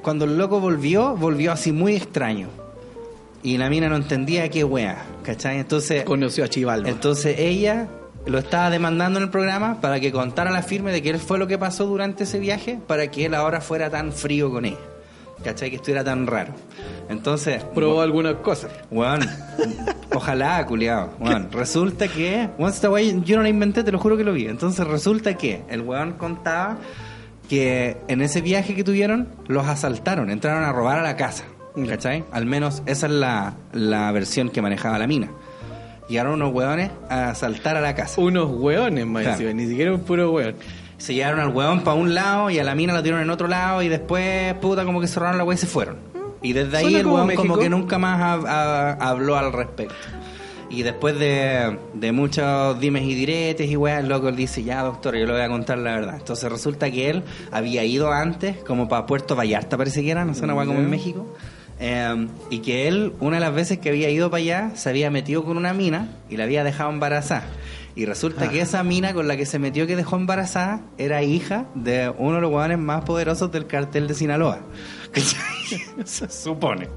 cuando 0.01 0.26
el 0.26 0.38
loco 0.38 0.59
volvió, 0.59 1.15
volvió 1.15 1.51
así 1.51 1.72
muy 1.72 1.95
extraño. 1.95 2.47
Y 3.43 3.57
la 3.57 3.70
mina 3.70 3.88
no 3.88 3.95
entendía 3.95 4.49
qué 4.49 4.63
weá, 4.63 5.05
¿cachai? 5.24 5.59
Entonces... 5.59 6.03
Conoció 6.03 6.43
a 6.43 6.47
Chivaldo. 6.47 6.89
Entonces 6.89 7.38
ella 7.39 7.88
lo 8.26 8.39
estaba 8.39 8.70
demandando 8.70 9.20
en 9.20 9.26
el 9.26 9.30
programa 9.30 9.80
para 9.80 9.99
que 9.99 10.11
contara 10.11 10.51
la 10.51 10.61
firme 10.61 10.91
de 10.91 11.01
que 11.01 11.11
él 11.11 11.20
fue 11.20 11.38
lo 11.38 11.47
que 11.47 11.57
pasó 11.57 11.86
durante 11.86 12.24
ese 12.24 12.39
viaje 12.39 12.80
para 12.88 13.09
que 13.09 13.26
él 13.26 13.34
ahora 13.34 13.61
fuera 13.61 13.89
tan 13.89 14.11
frío 14.11 14.51
con 14.51 14.65
ella. 14.65 14.78
¿Cachai? 15.43 15.69
Que 15.69 15.75
estuviera 15.77 16.03
tan 16.03 16.25
raro. 16.27 16.53
Entonces, 17.09 17.63
Probó 17.75 18.01
algunas 18.01 18.35
cosas. 18.35 18.71
Weón, 18.91 19.21
ojalá, 20.13 20.65
culiado. 20.65 21.11
Weón, 21.19 21.49
resulta 21.51 22.07
que. 22.07 22.49
Weón, 22.57 22.71
esta 22.71 22.89
wey 22.89 23.21
yo 23.23 23.38
no 23.38 23.43
la 23.43 23.49
inventé, 23.49 23.83
te 23.83 23.91
lo 23.91 23.99
juro 23.99 24.17
que 24.17 24.23
lo 24.23 24.33
vi. 24.33 24.47
Entonces 24.47 24.85
resulta 24.88 25.35
que 25.35 25.61
el 25.69 25.81
weón 25.81 26.13
contaba 26.13 26.77
que 27.49 27.97
en 28.07 28.21
ese 28.21 28.41
viaje 28.41 28.75
que 28.75 28.83
tuvieron, 28.83 29.29
los 29.47 29.65
asaltaron, 29.67 30.29
entraron 30.29 30.63
a 30.63 30.71
robar 30.73 30.99
a 30.99 31.01
la 31.01 31.15
casa. 31.15 31.45
¿Cachai? 31.88 32.23
Al 32.31 32.45
menos 32.47 32.81
esa 32.88 33.05
es 33.05 33.13
la, 33.13 33.53
la 33.71 34.11
versión 34.11 34.49
que 34.49 34.61
manejaba 34.61 34.97
la 34.97 35.05
mina. 35.07 35.29
Llegaron 36.09 36.33
unos 36.33 36.53
weones 36.53 36.89
a 37.09 37.29
asaltar 37.29 37.77
a 37.77 37.81
la 37.81 37.93
casa. 37.93 38.19
Unos 38.21 38.49
hueones, 38.49 39.05
más 39.05 39.23
Claro. 39.23 39.53
ni 39.53 39.67
siquiera 39.67 39.93
un 39.93 39.99
puro 40.01 40.31
hueón. 40.31 40.55
Se 40.97 41.13
llevaron 41.13 41.39
al 41.39 41.49
weón 41.49 41.81
para 41.81 41.95
un 41.95 42.13
lado 42.15 42.49
y 42.49 42.59
a 42.59 42.63
la 42.63 42.73
mina 42.75 42.93
la 42.93 43.03
tiraron 43.03 43.23
en 43.23 43.29
otro 43.29 43.47
lado 43.47 43.81
y 43.83 43.87
después, 43.89 44.53
puta, 44.55 44.83
como 44.83 44.99
que 44.99 45.07
cerraron 45.07 45.37
la 45.37 45.43
weá 45.43 45.55
y 45.55 45.59
se 45.59 45.67
fueron. 45.67 45.97
Y 46.41 46.53
desde 46.53 46.77
ahí 46.77 46.95
el 46.95 47.03
como 47.03 47.15
weón 47.15 47.27
México. 47.27 47.43
como 47.47 47.57
que 47.59 47.69
nunca 47.69 47.97
más 47.97 48.19
ha- 48.21 48.91
ha- 48.91 49.09
habló 49.09 49.37
al 49.37 49.51
respecto. 49.53 49.95
Y 50.69 50.83
después 50.83 51.17
de, 51.17 51.77
de 51.93 52.11
muchos 52.11 52.77
dimes 52.79 53.03
y 53.03 53.15
diretes 53.15 53.69
y 53.69 53.77
weá, 53.77 53.99
el 53.99 54.09
loco 54.09 54.31
dice, 54.33 54.63
ya 54.63 54.83
doctor, 54.83 55.15
yo 55.15 55.25
le 55.25 55.31
voy 55.31 55.41
a 55.41 55.47
contar 55.47 55.77
la 55.77 55.91
verdad. 55.95 56.15
Entonces 56.17 56.51
resulta 56.51 56.91
que 56.91 57.09
él 57.09 57.23
había 57.51 57.83
ido 57.85 58.11
antes, 58.11 58.57
como 58.65 58.89
para 58.89 59.05
Puerto 59.05 59.35
Vallarta 59.35 59.77
parece 59.77 60.01
que 60.03 60.11
era, 60.11 60.25
no 60.25 60.33
sé, 60.33 60.43
una 60.43 60.55
weá 60.55 60.65
como 60.65 60.79
en. 60.79 60.89
México. 60.89 61.25
Eh, 61.79 62.27
y 62.49 62.59
que 62.59 62.87
él, 62.87 63.13
una 63.19 63.37
de 63.37 63.41
las 63.41 63.53
veces 63.53 63.77
que 63.77 63.89
había 63.89 64.09
ido 64.09 64.29
para 64.31 64.41
allá, 64.41 64.71
se 64.75 64.89
había 64.89 65.09
metido 65.11 65.43
con 65.45 65.57
una 65.57 65.73
mina 65.73 66.09
y 66.29 66.35
la 66.35 66.43
había 66.45 66.63
dejado 66.63 66.89
embarazada. 66.89 67.45
Y 67.97 68.05
resulta 68.05 68.45
Ah. 68.45 68.49
que 68.49 68.61
esa 68.61 68.83
mina 68.83 69.13
con 69.13 69.27
la 69.27 69.35
que 69.35 69.45
se 69.47 69.57
metió 69.57 69.87
que 69.87 69.95
dejó 69.95 70.15
embarazada 70.17 70.81
era 70.99 71.23
hija 71.23 71.65
de 71.73 72.13
uno 72.17 72.35
de 72.35 72.41
los 72.41 72.51
hueones 72.51 72.77
más 72.77 73.03
poderosos 73.03 73.51
del 73.51 73.65
cartel 73.65 74.07
de 74.07 74.13
Sinaloa. 74.13 74.59
¿Cachai? 75.11 75.41
se 76.05 76.29
supone. 76.29 76.87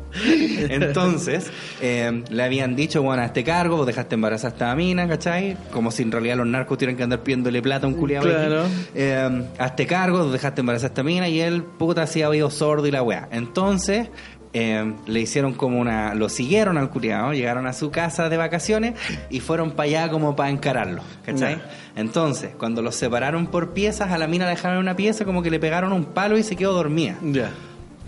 Entonces, 0.68 1.50
eh, 1.80 2.22
le 2.28 2.42
habían 2.42 2.76
dicho, 2.76 3.02
bueno, 3.02 3.22
a 3.22 3.26
este 3.26 3.42
cargo, 3.44 3.76
vos 3.78 3.86
dejaste 3.86 4.14
embarazada 4.14 4.48
a 4.50 4.52
esta 4.52 4.74
mina, 4.76 5.08
¿cachai? 5.08 5.56
Como 5.72 5.90
si 5.90 6.02
en 6.02 6.12
realidad 6.12 6.36
los 6.36 6.46
narcos 6.46 6.76
tuvieran 6.78 6.96
que 6.96 7.02
andar 7.04 7.22
pidiéndole 7.22 7.62
plata 7.62 7.86
a 7.86 7.88
un 7.88 7.94
culiado. 7.94 8.28
Claro. 8.28 8.64
Eh, 8.94 9.44
a 9.58 9.66
este 9.66 9.86
cargo, 9.86 10.18
vos 10.24 10.32
dejaste 10.32 10.60
embarazada 10.60 10.88
a 10.88 10.90
esta 10.90 11.02
mina 11.02 11.28
y 11.28 11.40
él, 11.40 11.62
puta, 11.62 12.02
hacía 12.02 12.28
oído 12.28 12.50
sordo 12.50 12.86
y 12.86 12.90
la 12.90 13.02
weá. 13.02 13.28
Entonces, 13.32 14.08
eh, 14.52 14.94
le 15.06 15.20
hicieron 15.20 15.54
como 15.54 15.80
una. 15.80 16.14
Lo 16.14 16.28
siguieron 16.28 16.76
al 16.78 16.90
culiado, 16.90 17.32
llegaron 17.32 17.66
a 17.66 17.72
su 17.72 17.90
casa 17.90 18.28
de 18.28 18.36
vacaciones 18.36 18.94
y 19.30 19.40
fueron 19.40 19.72
para 19.72 19.88
allá 19.88 20.08
como 20.10 20.34
para 20.34 20.50
encararlo, 20.50 21.02
¿cachai? 21.24 21.60
Entonces, 21.96 22.50
cuando 22.58 22.82
los 22.82 22.96
separaron 22.96 23.46
por 23.46 23.72
piezas, 23.72 24.10
a 24.10 24.18
la 24.18 24.26
mina 24.26 24.44
la 24.44 24.50
dejaron 24.50 24.78
una 24.78 24.96
pieza, 24.96 25.24
como 25.24 25.42
que 25.42 25.50
le 25.50 25.60
pegaron 25.60 25.92
un 25.92 26.04
palo 26.04 26.36
y 26.36 26.42
se 26.42 26.56
quedó 26.56 26.72
dormida. 26.72 27.16
Ya. 27.22 27.50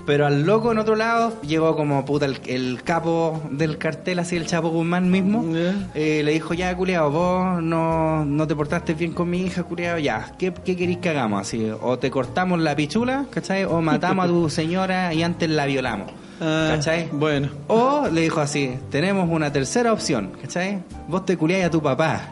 Pero 0.05 0.27
al 0.27 0.43
loco 0.43 0.73
en 0.73 0.79
otro 0.79 0.97
lado 0.97 1.41
llegó 1.43 1.77
como 1.77 2.05
puta 2.05 2.27
el, 2.27 2.41
el 2.47 2.83
capo 2.83 3.41
del 3.51 3.79
cartel, 3.79 4.19
así 4.19 4.37
el 4.37 4.47
Chapo 4.47 4.71
Guzmán 4.71 5.11
mismo. 5.11 5.45
Ya. 5.55 5.75
Eh, 5.95 6.23
le 6.25 6.33
dijo, 6.33 6.55
ya, 6.55 6.77
culiao, 6.77 7.11
vos 7.11 7.63
no, 7.63 8.25
no 8.25 8.47
te 8.47 8.57
portaste 8.57 8.95
bien 8.95 9.13
con 9.13 9.31
mi 9.31 9.43
hija, 9.43 9.63
culiao, 9.63 9.99
ya. 9.99 10.33
¿Qué, 10.39 10.53
¿Qué 10.53 10.77
queréis 10.77 10.99
que 10.99 11.11
hagamos? 11.11 11.43
Así, 11.43 11.71
o 11.81 11.99
te 11.99 12.11
cortamos 12.11 12.59
la 12.61 12.75
pichula, 12.75 13.27
¿cachai? 13.31 13.65
O 13.65 13.81
matamos 13.81 14.25
a 14.25 14.29
tu 14.29 14.51
señora 14.51 15.15
y 15.15 15.23
antes 15.23 15.49
la 15.49 15.67
violamos. 15.67 16.11
Ah, 16.41 16.73
¿Cachai? 16.75 17.09
Bueno. 17.13 17.49
O 17.69 18.09
le 18.11 18.23
dijo 18.23 18.41
así, 18.41 18.77
tenemos 18.91 19.29
una 19.31 19.53
tercera 19.53 19.93
opción, 19.93 20.33
¿cachai? 20.41 20.83
Vos 21.07 21.25
te 21.25 21.37
culiáis 21.37 21.67
a 21.67 21.71
tu 21.71 21.81
papá. 21.81 22.23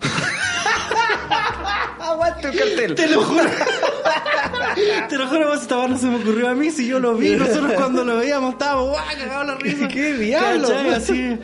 Aguante 2.00 2.48
un 2.48 2.56
cartel. 2.56 2.94
Te 2.94 3.08
lo 3.08 3.22
juro. 3.22 3.42
Te 5.08 5.16
lo 5.16 5.28
juro, 5.28 5.54
esta 5.54 5.88
no 5.88 5.98
se 5.98 6.06
me 6.06 6.16
ocurrió 6.16 6.48
a 6.48 6.54
mí 6.54 6.70
si 6.70 6.86
yo 6.86 6.98
lo 6.98 7.14
vi. 7.14 7.36
Nosotros 7.36 7.72
cuando 7.74 8.04
lo 8.04 8.16
veíamos 8.16 8.52
estábamos 8.52 8.90
guau, 8.90 9.04
cagados 9.18 9.46
la 9.46 9.54
risa. 9.56 9.88
¿Qué 9.88 10.14
diablo? 10.14 10.68
¿Cachai? 10.68 10.94
Así. 10.94 11.38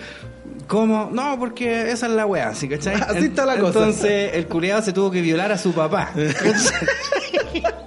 ¿Cómo? 0.67 1.11
No, 1.13 1.39
porque 1.39 1.91
esa 1.91 2.07
es 2.07 2.13
la 2.13 2.25
weá, 2.25 2.55
¿sí, 2.55 2.69
¿cachai? 2.69 2.95
Así 2.95 3.27
está 3.27 3.45
la 3.45 3.59
cosa. 3.59 3.81
Entonces, 3.81 4.31
el 4.35 4.47
culiado 4.47 4.83
se 4.83 4.93
tuvo 4.93 5.11
que 5.11 5.21
violar 5.21 5.53
a 5.53 5.59
su 5.59 5.73
papá. 5.73 6.13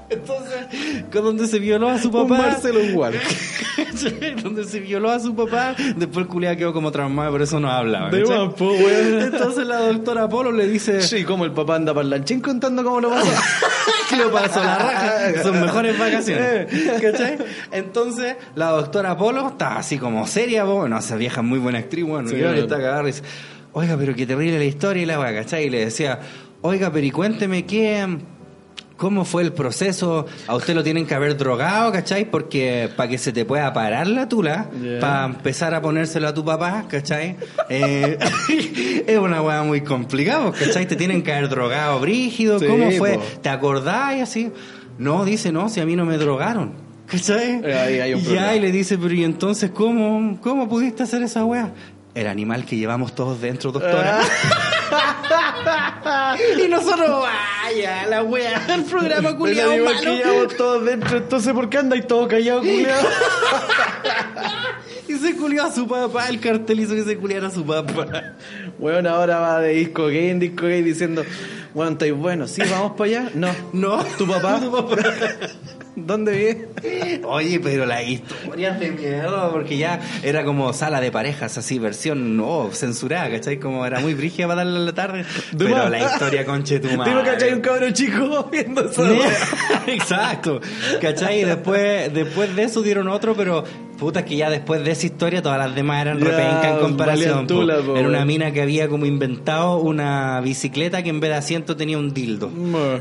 Entonces, 0.09 0.55
con 1.11 1.23
donde 1.23 1.47
se 1.47 1.59
violó 1.59 1.89
a 1.89 1.97
su 1.97 2.11
papá. 2.11 2.35
Un 2.35 2.37
Marcelo 2.37 2.79
igual. 2.81 3.19
Donde 4.43 4.65
se 4.65 4.79
violó 4.79 5.11
a 5.11 5.19
su 5.19 5.35
papá, 5.35 5.75
después 5.95 6.25
el 6.25 6.27
culiado 6.27 6.55
quedó 6.57 6.73
como 6.73 6.91
traumado, 6.91 7.31
por 7.31 7.41
eso 7.41 7.59
no 7.59 7.69
hablaba. 7.71 8.09
De 8.09 8.21
¿cachai? 8.23 8.45
más, 8.45 8.53
po, 8.55 8.71
weón. 8.71 9.21
Entonces 9.21 9.65
la 9.67 9.79
doctora 9.79 10.27
Polo 10.29 10.51
le 10.51 10.67
dice. 10.67 11.01
Sí, 11.01 11.23
como 11.23 11.45
el 11.45 11.51
papá 11.51 11.75
anda 11.75 11.93
parlanchín 11.93 12.41
contando 12.41 12.83
cómo 12.83 13.01
lo 13.01 13.09
pasó. 13.09 13.31
que 14.09 14.15
lo 14.17 14.31
pasó 14.31 14.63
la 14.63 14.77
raja, 14.77 15.43
sus 15.43 15.51
mejores 15.53 15.97
vacaciones. 15.97 16.67
¿Cachai? 17.01 17.37
Entonces, 17.71 18.35
la 18.55 18.69
doctora 18.69 19.17
Polo 19.17 19.49
está 19.49 19.77
así 19.77 19.97
como 19.97 20.27
seria, 20.27 20.63
bueno, 20.63 20.97
esa 20.97 21.15
vieja 21.15 21.41
es 21.41 21.47
muy 21.47 21.59
buena 21.59 21.79
actriz, 21.79 22.05
bueno, 22.05 22.29
Sí, 22.29 22.35
bueno. 22.35 22.53
está 22.53 22.77
cagada, 22.77 23.03
y 23.03 23.07
dice, 23.07 23.23
oiga, 23.73 23.95
pero 23.97 24.15
qué 24.15 24.25
terrible 24.25 24.57
la 24.57 24.65
historia 24.65 25.03
y 25.03 25.05
la 25.05 25.17
va, 25.17 25.33
¿cachai? 25.33 25.65
Y 25.65 25.69
le 25.69 25.85
decía, 25.85 26.19
oiga, 26.61 26.91
pero 26.91 27.05
y 27.05 27.11
cuénteme 27.11 27.65
qué. 27.65 28.17
¿Cómo 28.97 29.25
fue 29.25 29.43
el 29.43 29.51
proceso? 29.51 30.25
A 30.47 30.55
usted 30.55 30.73
lo 30.73 30.81
tienen 30.83 31.05
que 31.05 31.13
haber 31.13 31.35
drogado, 31.35 31.91
¿cachai? 31.91 32.29
Porque 32.31 32.89
para 32.95 33.09
que 33.09 33.17
se 33.17 33.33
te 33.33 33.43
pueda 33.43 33.73
parar 33.73 34.07
la 34.07 34.29
tula, 34.29 34.69
para 35.01 35.25
empezar 35.25 35.73
a 35.73 35.81
ponérselo 35.81 36.29
a 36.29 36.33
tu 36.33 36.45
papá, 36.45 36.85
¿cachai? 36.87 37.35
Eh, 37.69 38.17
es 39.07 39.17
una 39.17 39.41
weá 39.41 39.63
muy 39.63 39.81
complicada, 39.81 40.51
¿cachai? 40.53 40.87
Te 40.87 40.95
tienen 40.95 41.23
que 41.23 41.33
haber 41.33 41.49
drogado 41.49 41.99
brígido, 41.99 42.57
Sí, 42.57 42.67
¿cómo 42.67 42.89
fue? 42.91 43.15
po. 43.15 43.23
¿Te 43.41 43.49
acordás 43.49 44.15
y 44.15 44.21
así? 44.21 44.51
No, 44.97 45.25
dice, 45.25 45.51
no, 45.51 45.67
si 45.67 45.81
a 45.81 45.85
mí 45.85 45.97
no 45.97 46.05
me 46.05 46.17
drogaron. 46.17 46.85
¿Cachai? 47.07 47.61
Eh, 47.63 47.73
ahí 47.73 47.99
hay 47.99 48.13
un 48.13 48.21
y 48.21 48.57
y 48.57 48.59
le 48.59 48.71
dice, 48.71 48.97
pero 48.97 49.13
¿y 49.13 49.23
entonces 49.23 49.69
cómo, 49.71 50.39
cómo 50.41 50.67
pudiste 50.67 51.03
hacer 51.03 51.21
esa 51.21 51.45
weá? 51.45 51.71
El 52.15 52.27
animal 52.27 52.65
que 52.65 52.77
llevamos 52.77 53.13
todos 53.13 53.41
dentro, 53.41 53.73
doctora. 53.73 54.21
y 56.63 56.67
nosotros, 56.69 57.09
vaya, 57.09 58.05
la 58.07 58.23
weá, 58.23 58.65
el 58.73 58.83
programa 58.83 59.29
El 59.29 59.35
culiado 59.35 59.71
animal 59.71 59.95
malo. 59.95 60.05
que 60.05 60.17
llevamos 60.17 60.55
todos 60.55 60.85
dentro, 60.85 61.17
entonces 61.17 61.53
¿por 61.53 61.69
qué 61.69 61.77
andáis 61.77 62.07
todos 62.07 62.27
callados, 62.27 62.65
culiados? 62.65 63.05
Y 65.07 65.13
se 65.13 65.35
culió 65.35 65.65
a 65.65 65.71
su 65.71 65.87
papá, 65.87 66.29
el 66.29 66.39
cartel 66.39 66.79
hizo 66.79 66.95
que 66.95 67.03
se 67.03 67.17
culiara 67.17 67.47
a 67.47 67.51
su 67.51 67.63
papá. 67.63 68.33
Weón, 68.79 69.05
ahora 69.05 69.39
va 69.39 69.59
de 69.59 69.73
disco 69.73 70.07
gay 70.07 70.29
en 70.29 70.39
disco 70.39 70.65
gay 70.65 70.81
diciendo, 70.81 71.23
weón, 71.75 71.93
estáis 71.93 72.13
bueno, 72.13 72.47
¿sí 72.47 72.61
vamos 72.69 72.93
para 72.97 73.09
allá? 73.09 73.29
No. 73.35 73.49
No. 73.71 74.03
¿Tu 74.17 74.27
papá? 74.27 74.59
Tu 74.61 74.71
papá. 74.71 74.95
¿Dónde 75.95 76.31
vive? 76.83 77.21
Oye, 77.23 77.59
pero 77.59 77.85
la 77.85 78.03
historia 78.03 78.71
de 78.71 78.91
mierda, 78.91 79.49
porque 79.49 79.77
ya 79.77 79.99
era 80.23 80.43
como 80.43 80.73
sala 80.73 80.99
de 80.99 81.11
parejas, 81.11 81.57
así, 81.57 81.79
versión 81.79 82.35
no 82.35 82.69
censurada, 82.73 83.29
¿cachai? 83.31 83.59
Como 83.59 83.85
era 83.85 83.99
muy 83.99 84.13
brígida 84.13 84.47
para 84.47 84.63
darle 84.63 84.79
a 84.79 84.81
la 84.81 84.93
tarde. 84.93 85.25
Pero 85.57 85.77
más. 85.77 85.91
la 85.91 85.99
historia 85.99 86.45
conche 86.45 86.79
tu 86.79 86.87
Digo 86.89 87.01
hay 87.01 87.53
un 87.53 87.61
cabrón 87.61 87.93
chico 87.93 88.49
viendo 88.51 88.81
eso. 88.89 89.05
Exacto, 89.87 90.59
¿cachai? 91.01 91.41
Y 91.41 91.45
después, 91.45 92.13
después 92.13 92.55
de 92.55 92.63
eso 92.63 92.81
dieron 92.81 93.07
otro, 93.07 93.33
pero 93.35 93.63
puta 93.97 94.21
es 94.21 94.25
que 94.25 94.35
ya 94.35 94.49
después 94.49 94.83
de 94.83 94.91
esa 94.91 95.05
historia 95.05 95.41
todas 95.41 95.57
las 95.57 95.75
demás 95.75 96.01
eran 96.01 96.19
repenca 96.19 96.71
en 96.71 96.79
comparación. 96.79 97.47
tula, 97.47 97.77
po. 97.77 97.93
po, 97.93 97.97
Era 97.97 98.07
una 98.07 98.25
mina 98.25 98.51
que 98.51 98.61
había 98.61 98.87
como 98.87 99.05
inventado 99.05 99.77
una 99.77 100.41
bicicleta 100.41 101.03
que 101.03 101.09
en 101.09 101.19
vez 101.19 101.31
de 101.31 101.37
asiento 101.37 101.75
tenía 101.75 101.97
un 101.97 102.13
dildo. 102.13 102.51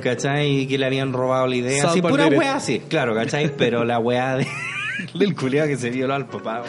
¿Cachai? 0.02 0.60
Y 0.60 0.66
que 0.66 0.78
le 0.78 0.86
habían 0.86 1.12
robado 1.12 1.46
la 1.46 1.56
idea. 1.56 1.88
Así, 1.88 2.00
pura 2.00 2.26
wea 2.28 2.56
así, 2.56 2.80
claro, 2.88 3.14
¿cachai? 3.14 3.52
Pero 3.56 3.84
la 3.84 3.98
wea 3.98 4.36
de... 4.36 4.46
del 5.18 5.34
culiao 5.34 5.66
que 5.66 5.76
se 5.76 5.90
violó 5.90 6.14
al 6.14 6.26
papá. 6.26 6.62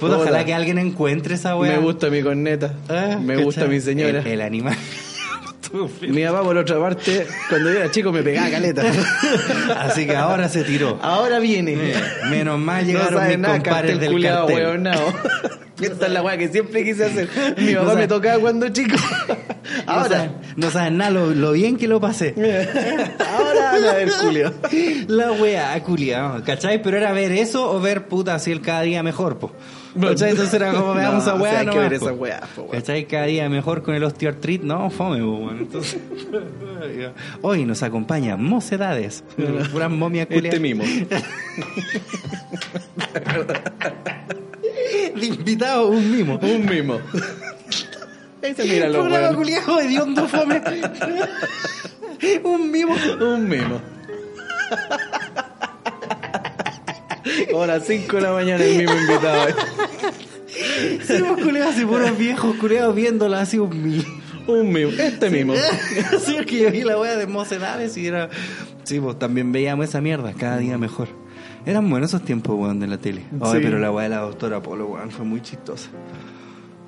Puta, 0.00 0.18
ojalá 0.18 0.44
que 0.44 0.54
alguien 0.54 0.78
encuentre 0.78 1.34
esa 1.34 1.56
wea. 1.56 1.72
Me 1.72 1.78
gusta 1.78 2.10
mi 2.10 2.22
corneta. 2.22 2.74
Ah, 2.88 3.18
me 3.20 3.42
gusta 3.42 3.66
mi 3.66 3.80
señora. 3.80 4.20
El, 4.20 4.26
el 4.26 4.40
animal. 4.40 4.76
Mi 6.02 6.24
papá, 6.24 6.42
por 6.42 6.56
otra 6.56 6.78
parte, 6.78 7.26
cuando 7.48 7.72
yo 7.72 7.78
era 7.80 7.90
chico 7.90 8.12
me 8.12 8.22
pegaba 8.22 8.48
caleta. 8.50 8.82
Así 9.80 10.06
que 10.06 10.16
ahora 10.16 10.48
se 10.48 10.62
tiró. 10.62 10.98
Ahora 11.02 11.40
viene. 11.40 11.72
Eh, 11.72 11.94
Menos 12.30 12.58
mal 12.60 12.82
no 12.82 12.92
llegaron 12.92 13.14
sabe 13.18 13.28
mis 13.30 13.38
nada, 13.38 13.54
compadres 13.54 14.00
del 14.00 14.12
culiao, 14.12 14.46
cartel. 14.46 14.88
Esta 15.80 16.06
es 16.06 16.12
la 16.12 16.22
weá 16.22 16.38
que 16.38 16.48
siempre 16.48 16.84
quise 16.84 17.04
hacer. 17.06 17.28
Mi 17.58 17.72
No 17.72 17.80
papá 17.80 17.94
me 17.96 18.06
tocaba 18.06 18.38
cuando 18.38 18.68
chico. 18.68 18.96
No 19.86 19.92
Ahora. 19.92 20.08
saben, 20.08 20.32
no 20.56 20.70
saben 20.70 20.96
nada 20.98 21.10
lo, 21.10 21.30
lo 21.34 21.50
bien 21.52 21.76
que 21.76 21.88
lo 21.88 22.00
pasé. 22.00 22.32
Ahora 23.28 23.72
a 23.72 23.94
ver, 23.94 24.08
Julio. 24.10 24.54
La 25.08 25.32
wea, 25.32 25.82
culiao, 25.82 26.44
¿cachai? 26.44 26.80
Pero 26.80 26.96
era 26.98 27.12
ver 27.12 27.32
eso 27.32 27.68
o 27.72 27.80
ver 27.80 28.06
puta 28.06 28.36
así 28.36 28.52
el 28.52 28.60
cada 28.60 28.82
día 28.82 29.02
mejor, 29.02 29.38
po. 29.40 29.52
¿Cachai? 30.00 30.30
Entonces 30.30 30.54
era 30.54 30.72
como 30.72 30.94
veamos 30.94 31.24
No, 31.24 31.30
esa 31.30 31.34
o 31.34 31.38
wea, 31.42 31.50
sea, 31.52 31.60
hay 31.60 31.66
que 31.68 31.78
ver 31.78 31.92
esa 31.92 32.12
weón. 32.12 32.40
¿Cachai? 32.70 33.06
Cada 33.06 33.26
día 33.26 33.48
mejor 33.48 33.82
con 33.82 33.94
el 33.94 34.02
osteoartrit, 34.04 34.62
no, 34.62 34.90
fome, 34.90 35.22
weón. 35.24 35.58
Entonces, 35.58 35.98
hoy 37.42 37.64
nos 37.64 37.82
acompaña 37.82 38.36
Mocedades, 38.36 39.24
pura 39.72 39.88
momia 39.88 40.26
culia. 40.26 40.50
Este 40.50 40.60
mismo. 40.60 40.84
De 45.14 45.26
invitado, 45.26 45.88
un 45.88 46.10
mimo. 46.10 46.38
Un 46.42 46.66
mimo. 46.66 46.98
Ahí 48.42 48.54
se 48.54 48.64
miran 48.64 48.92
los 48.92 49.00
Programa 49.02 49.30
weones. 49.30 49.60
culiao 49.62 49.80
hediondo, 49.80 50.28
fome. 50.28 50.60
Un 52.42 52.70
mimo. 52.70 52.94
Un 53.20 53.48
mimo. 53.48 53.80
Ahora 57.52 57.80
5 57.80 58.16
de 58.16 58.22
la 58.22 58.32
mañana 58.32 58.64
el 58.64 58.76
mismo 58.78 58.94
invitado. 58.98 59.46
Sí, 60.48 61.14
pues, 61.20 61.42
culiao, 61.44 61.68
así 61.68 61.84
puros 61.84 62.16
viejos 62.16 62.56
culeados 62.56 62.94
viéndola 62.94 63.40
así 63.40 63.58
un 63.58 63.82
mimo. 63.82 64.04
Un 64.46 64.72
mimo. 64.72 64.90
Este 64.90 65.30
mimo. 65.30 65.54
sí, 66.24 66.36
es 66.36 66.46
que 66.46 66.58
yo 66.60 66.70
vi 66.70 66.82
la 66.82 66.98
wea 66.98 67.16
de 67.16 67.26
mocedades 67.26 67.96
y 67.96 68.06
era. 68.06 68.28
Sí, 68.84 69.00
pues 69.00 69.18
también 69.18 69.50
veíamos 69.52 69.88
esa 69.88 70.00
mierda, 70.00 70.32
cada 70.34 70.58
día 70.58 70.76
mejor. 70.78 71.08
Eran 71.66 71.88
buenos 71.88 72.10
esos 72.10 72.22
tiempos, 72.24 72.54
weón, 72.58 72.78
de 72.78 72.86
la 72.86 72.98
tele. 72.98 73.22
Ay, 73.40 73.52
Sí. 73.52 73.58
pero 73.62 73.78
la 73.78 73.90
wea 73.90 74.04
de 74.04 74.10
la 74.10 74.18
doctora 74.20 74.60
Polo, 74.62 74.86
weón, 74.86 75.10
fue 75.10 75.24
muy 75.24 75.40
chistosa. 75.40 75.88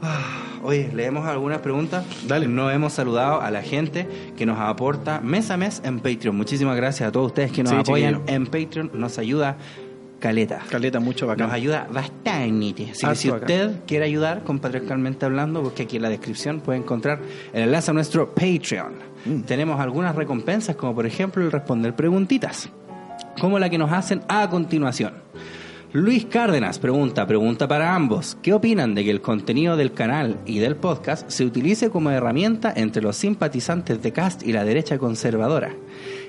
Ah, 0.02 0.42
Oye, 0.62 0.90
leemos 0.94 1.26
algunas 1.26 1.60
preguntas. 1.60 2.04
Dale. 2.28 2.46
No 2.48 2.70
hemos 2.70 2.92
saludado 2.92 3.40
a 3.40 3.50
la 3.50 3.62
gente 3.62 4.06
que 4.36 4.44
nos 4.44 4.58
aporta 4.58 5.20
mes 5.20 5.50
a 5.50 5.56
mes 5.56 5.80
en 5.84 6.00
Patreon. 6.00 6.36
Muchísimas 6.36 6.76
gracias 6.76 7.08
a 7.08 7.12
todos 7.12 7.28
ustedes 7.28 7.52
que 7.52 7.62
nos 7.62 7.72
Sí, 7.72 7.78
apoyan 7.78 8.16
chiquillo. 8.16 8.34
en 8.36 8.46
Patreon. 8.46 8.90
Nos 8.94 9.18
ayuda 9.18 9.56
Caleta. 10.18 10.60
Caleta 10.70 11.00
mucho 11.00 11.26
bacán. 11.26 11.46
Nos 11.46 11.54
ayuda 11.54 11.86
bastante. 11.90 12.90
Así 12.90 13.06
que 13.06 13.14
si 13.14 13.30
bacán. 13.30 13.42
usted 13.42 13.80
quiere 13.86 14.04
ayudar 14.04 14.42
con 14.44 14.58
Patriarcalmente 14.58 15.26
Hablando, 15.26 15.62
busque 15.62 15.84
aquí 15.84 15.96
en 15.96 16.02
la 16.02 16.08
descripción, 16.08 16.60
puede 16.60 16.78
encontrar 16.78 17.20
el 17.52 17.62
enlace 17.62 17.90
a 17.90 17.94
nuestro 17.94 18.34
Patreon. 18.34 18.94
Mm. 19.24 19.40
Tenemos 19.42 19.80
algunas 19.80 20.14
recompensas, 20.14 20.76
como 20.76 20.94
por 20.94 21.06
ejemplo 21.06 21.44
el 21.44 21.52
responder 21.52 21.94
preguntitas, 21.94 22.68
como 23.40 23.58
la 23.58 23.68
que 23.68 23.78
nos 23.78 23.92
hacen 23.92 24.22
a 24.28 24.48
continuación. 24.48 25.14
Luis 25.92 26.26
Cárdenas 26.26 26.78
pregunta, 26.78 27.26
pregunta 27.26 27.68
para 27.68 27.94
ambos, 27.94 28.36
¿qué 28.42 28.52
opinan 28.52 28.94
de 28.94 29.04
que 29.04 29.10
el 29.10 29.22
contenido 29.22 29.76
del 29.76 29.92
canal 29.92 30.36
y 30.44 30.58
del 30.58 30.76
podcast 30.76 31.30
se 31.30 31.44
utilice 31.44 31.90
como 31.90 32.10
herramienta 32.10 32.72
entre 32.76 33.02
los 33.02 33.16
simpatizantes 33.16 34.02
de 34.02 34.12
Cast 34.12 34.42
y 34.42 34.52
la 34.52 34.64
derecha 34.64 34.98
conservadora? 34.98 35.72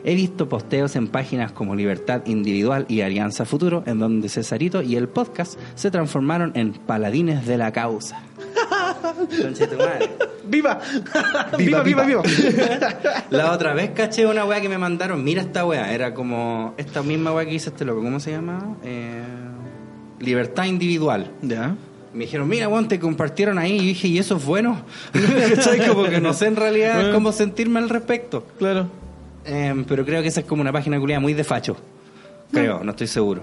He 0.04 0.16
visto 0.16 0.48
posteos 0.50 0.96
en 0.96 1.08
páginas 1.08 1.52
como 1.52 1.76
Libertad 1.76 2.26
Individual 2.26 2.86
y 2.88 3.02
Alianza 3.02 3.46
Futuro, 3.46 3.84
en 3.86 4.00
donde 4.00 4.30
Cesarito 4.30 4.82
y 4.82 4.96
el 4.96 5.08
podcast 5.08 5.60
se 5.76 5.92
transformaron 5.92 6.52
en 6.56 6.74
paladines 6.74 7.46
de 7.46 7.58
la 7.58 7.72
causa. 7.72 8.22
¡Viva! 10.46 10.80
¡Viva, 11.58 11.82
viva, 11.84 12.04
viva! 12.04 12.24
La 13.30 13.52
otra 13.52 13.74
vez 13.74 13.92
caché 13.92 14.26
una 14.26 14.46
weá 14.46 14.62
que 14.62 14.70
me 14.70 14.78
mandaron. 14.78 15.24
Mira 15.24 15.42
esta 15.42 15.66
weá. 15.66 15.94
Era 15.94 16.14
como 16.14 16.74
esta 16.78 17.04
misma 17.04 17.34
weá 17.34 17.46
que 17.46 17.54
hice 17.54 17.70
este 17.70 17.86
loco. 17.86 18.02
¿Cómo 18.02 18.20
se 18.20 18.32
llama? 18.32 18.76
Eh, 18.84 19.22
libertad 20.20 20.66
individual. 20.66 21.32
ya. 21.42 21.76
Me 22.14 22.24
dijeron, 22.24 22.48
mira, 22.48 22.68
weón, 22.68 22.88
te 22.88 23.00
compartieron 23.00 23.60
ahí. 23.60 23.78
Y 23.78 23.88
dije, 23.88 24.08
¿y 24.08 24.18
eso 24.18 24.38
es 24.38 24.46
bueno? 24.46 24.82
Como 25.88 26.06
que 26.06 26.20
no 26.20 26.34
sé 26.34 26.48
en 26.48 26.56
realidad 26.56 27.12
cómo 27.14 27.32
sentirme 27.32 27.80
al 27.80 27.90
respecto. 27.90 28.48
Claro. 28.58 28.88
Eh, 29.48 29.86
pero 29.88 30.06
creo 30.06 30.22
que 30.22 30.28
esa 30.28 30.42
es 30.42 30.46
como 30.46 30.62
una 30.62 30.72
página 30.74 31.00
culiada 31.00 31.20
muy 31.22 31.34
de 31.34 31.44
facho. 31.44 31.76
Creo, 32.52 32.84
no 32.84 32.92
estoy 32.92 33.08
seguro. 33.08 33.42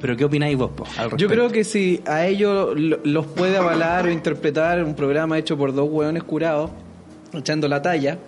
¿Pero 0.00 0.16
qué 0.16 0.24
opináis 0.24 0.56
vos, 0.58 0.70
po, 0.72 0.84
al 0.84 0.90
Yo 0.92 1.02
respecto? 1.10 1.28
creo 1.28 1.48
que 1.50 1.62
si 1.64 2.02
a 2.06 2.26
ellos 2.26 2.74
lo- 2.76 2.98
los 3.04 3.26
puede 3.26 3.56
avalar 3.56 4.06
o 4.06 4.10
interpretar 4.10 4.82
un 4.82 4.94
programa 4.94 5.38
hecho 5.38 5.56
por 5.56 5.72
dos 5.72 5.88
hueones 5.88 6.24
curados, 6.24 6.70
echando 7.32 7.68
la 7.68 7.80
talla, 7.80 8.18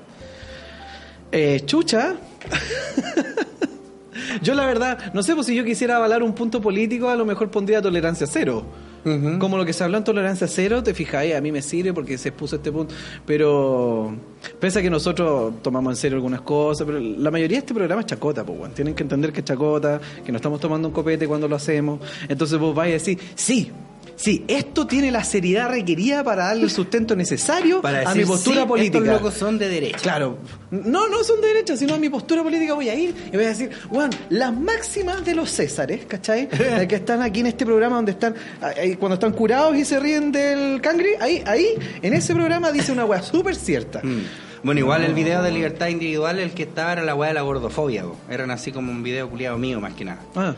eh, 1.33 1.61
chucha. 1.67 2.15
yo 4.43 4.55
la 4.55 4.67
verdad, 4.67 5.13
no 5.15 5.23
sé, 5.25 5.35
pues 5.35 5.47
si 5.47 5.55
yo 5.57 5.65
quisiera 5.65 5.97
avalar 5.97 6.23
un 6.23 6.33
punto 6.35 6.61
político, 6.61 7.09
a 7.09 7.17
lo 7.17 7.25
mejor 7.25 7.51
pondría 7.51 7.83
tolerancia 7.83 8.27
cero. 8.29 8.65
Ujú. 9.05 9.39
Como 9.39 9.57
lo 9.57 9.65
que 9.65 9.73
se 9.73 9.85
habló 9.85 9.99
en 9.99 10.05
tolerancia 10.05 10.47
cero, 10.49 10.83
te 10.83 10.95
fijáis, 10.95 11.35
a 11.35 11.41
mí 11.41 11.53
me 11.53 11.63
sirve 11.63 11.93
porque 11.93 12.17
se 12.17 12.31
expuso 12.31 12.57
este 12.57 12.73
punto. 12.73 12.95
Pero, 13.27 14.15
pese 14.59 14.79
a 14.79 14.83
que 14.83 14.91
nosotros 14.91 15.55
tomamos 15.63 15.93
en 15.93 15.97
serio 15.97 16.17
algunas 16.17 16.41
cosas, 16.41 16.87
pero 16.87 16.99
la 16.99 17.31
mayoría 17.31 17.57
de 17.57 17.61
este 17.61 17.75
programa 17.75 18.01
es 18.01 18.07
chacota, 18.07 18.45
pues, 18.45 18.59
weón. 18.59 18.73
Tienen 18.73 18.95
que 18.95 19.03
entender 19.03 19.33
que 19.33 19.41
es 19.41 19.45
chacota, 19.47 20.01
que 20.25 20.33
no 20.33 20.37
estamos 20.37 20.61
tomando 20.61 20.89
un 20.89 20.95
copete 20.95 21.29
cuando 21.29 21.49
lo 21.49 21.57
hacemos. 21.57 22.01
Entonces 22.29 22.59
vos 22.59 22.75
vais 22.75 22.91
a 22.91 22.95
decir, 22.95 23.19
sí. 23.35 23.71
Sí, 24.17 24.45
esto 24.49 24.87
tiene 24.87 25.11
la 25.11 25.25
seriedad 25.25 25.69
requerida 25.69 26.23
para 26.23 26.47
darle 26.47 26.65
el 26.65 26.71
sustento 26.71 27.17
necesario 27.17 27.81
Para 27.83 28.09
a 28.09 28.15
mi 28.15 28.25
postura 28.25 28.63
sí, 28.63 28.67
política. 28.67 28.99
Estos 28.99 29.15
locos 29.15 29.35
son 29.35 29.59
de 29.59 29.69
derecha. 29.69 29.99
Claro. 29.99 30.39
No, 30.71 31.09
no 31.09 31.25
son 31.25 31.41
de 31.41 31.49
derecha, 31.49 31.77
sino 31.77 31.95
a 31.95 31.99
mi 31.99 32.09
postura 32.09 32.43
política 32.43 32.75
voy 32.75 32.89
a 32.89 32.95
ir 32.95 33.15
y 33.33 33.37
voy 33.37 33.45
a 33.45 33.49
decir, 33.49 33.71
Juan, 33.89 34.11
las 34.31 34.53
máximas 34.53 35.25
de 35.25 35.35
los 35.35 35.51
Césares, 35.51 36.05
¿cachai? 36.07 36.49
Que 36.89 36.97
están 36.97 37.23
aquí 37.23 37.41
en 37.41 37.47
este 37.47 37.65
programa 37.65 37.97
donde 37.97 38.13
están, 38.13 38.35
ahí, 38.61 38.97
cuando 38.97 39.15
están 39.15 39.33
curados 39.33 39.77
y 39.77 39.85
se 39.85 39.99
ríen 39.99 40.33
del 40.33 40.81
cangre, 40.81 41.17
ahí, 41.21 41.43
ahí, 41.47 41.69
en 42.03 42.13
ese 42.15 42.35
programa 42.35 42.73
dice 42.73 42.93
una 42.93 43.05
weá 43.05 43.23
súper 43.23 43.57
cierta. 43.57 44.01
Mm. 44.03 44.23
Bueno, 44.65 44.81
igual 44.81 45.05
el 45.05 45.13
video 45.13 45.43
de 45.43 45.53
libertad 45.53 45.89
individual, 45.89 46.39
el 46.39 46.53
que 46.53 46.63
estaba 46.63 46.95
era 46.95 47.03
la 47.03 47.15
weá 47.15 47.29
de 47.29 47.35
la 47.35 47.43
gordofobia. 47.43 48.05
po. 48.05 48.17
Eran 48.31 48.51
así 48.51 48.73
como 48.73 48.91
un 48.91 49.03
video 49.03 49.29
culiado 49.29 49.59
mío, 49.59 49.79
más 49.79 49.93
que 49.93 50.07
nada. 50.07 50.23
Ah, 50.35 50.55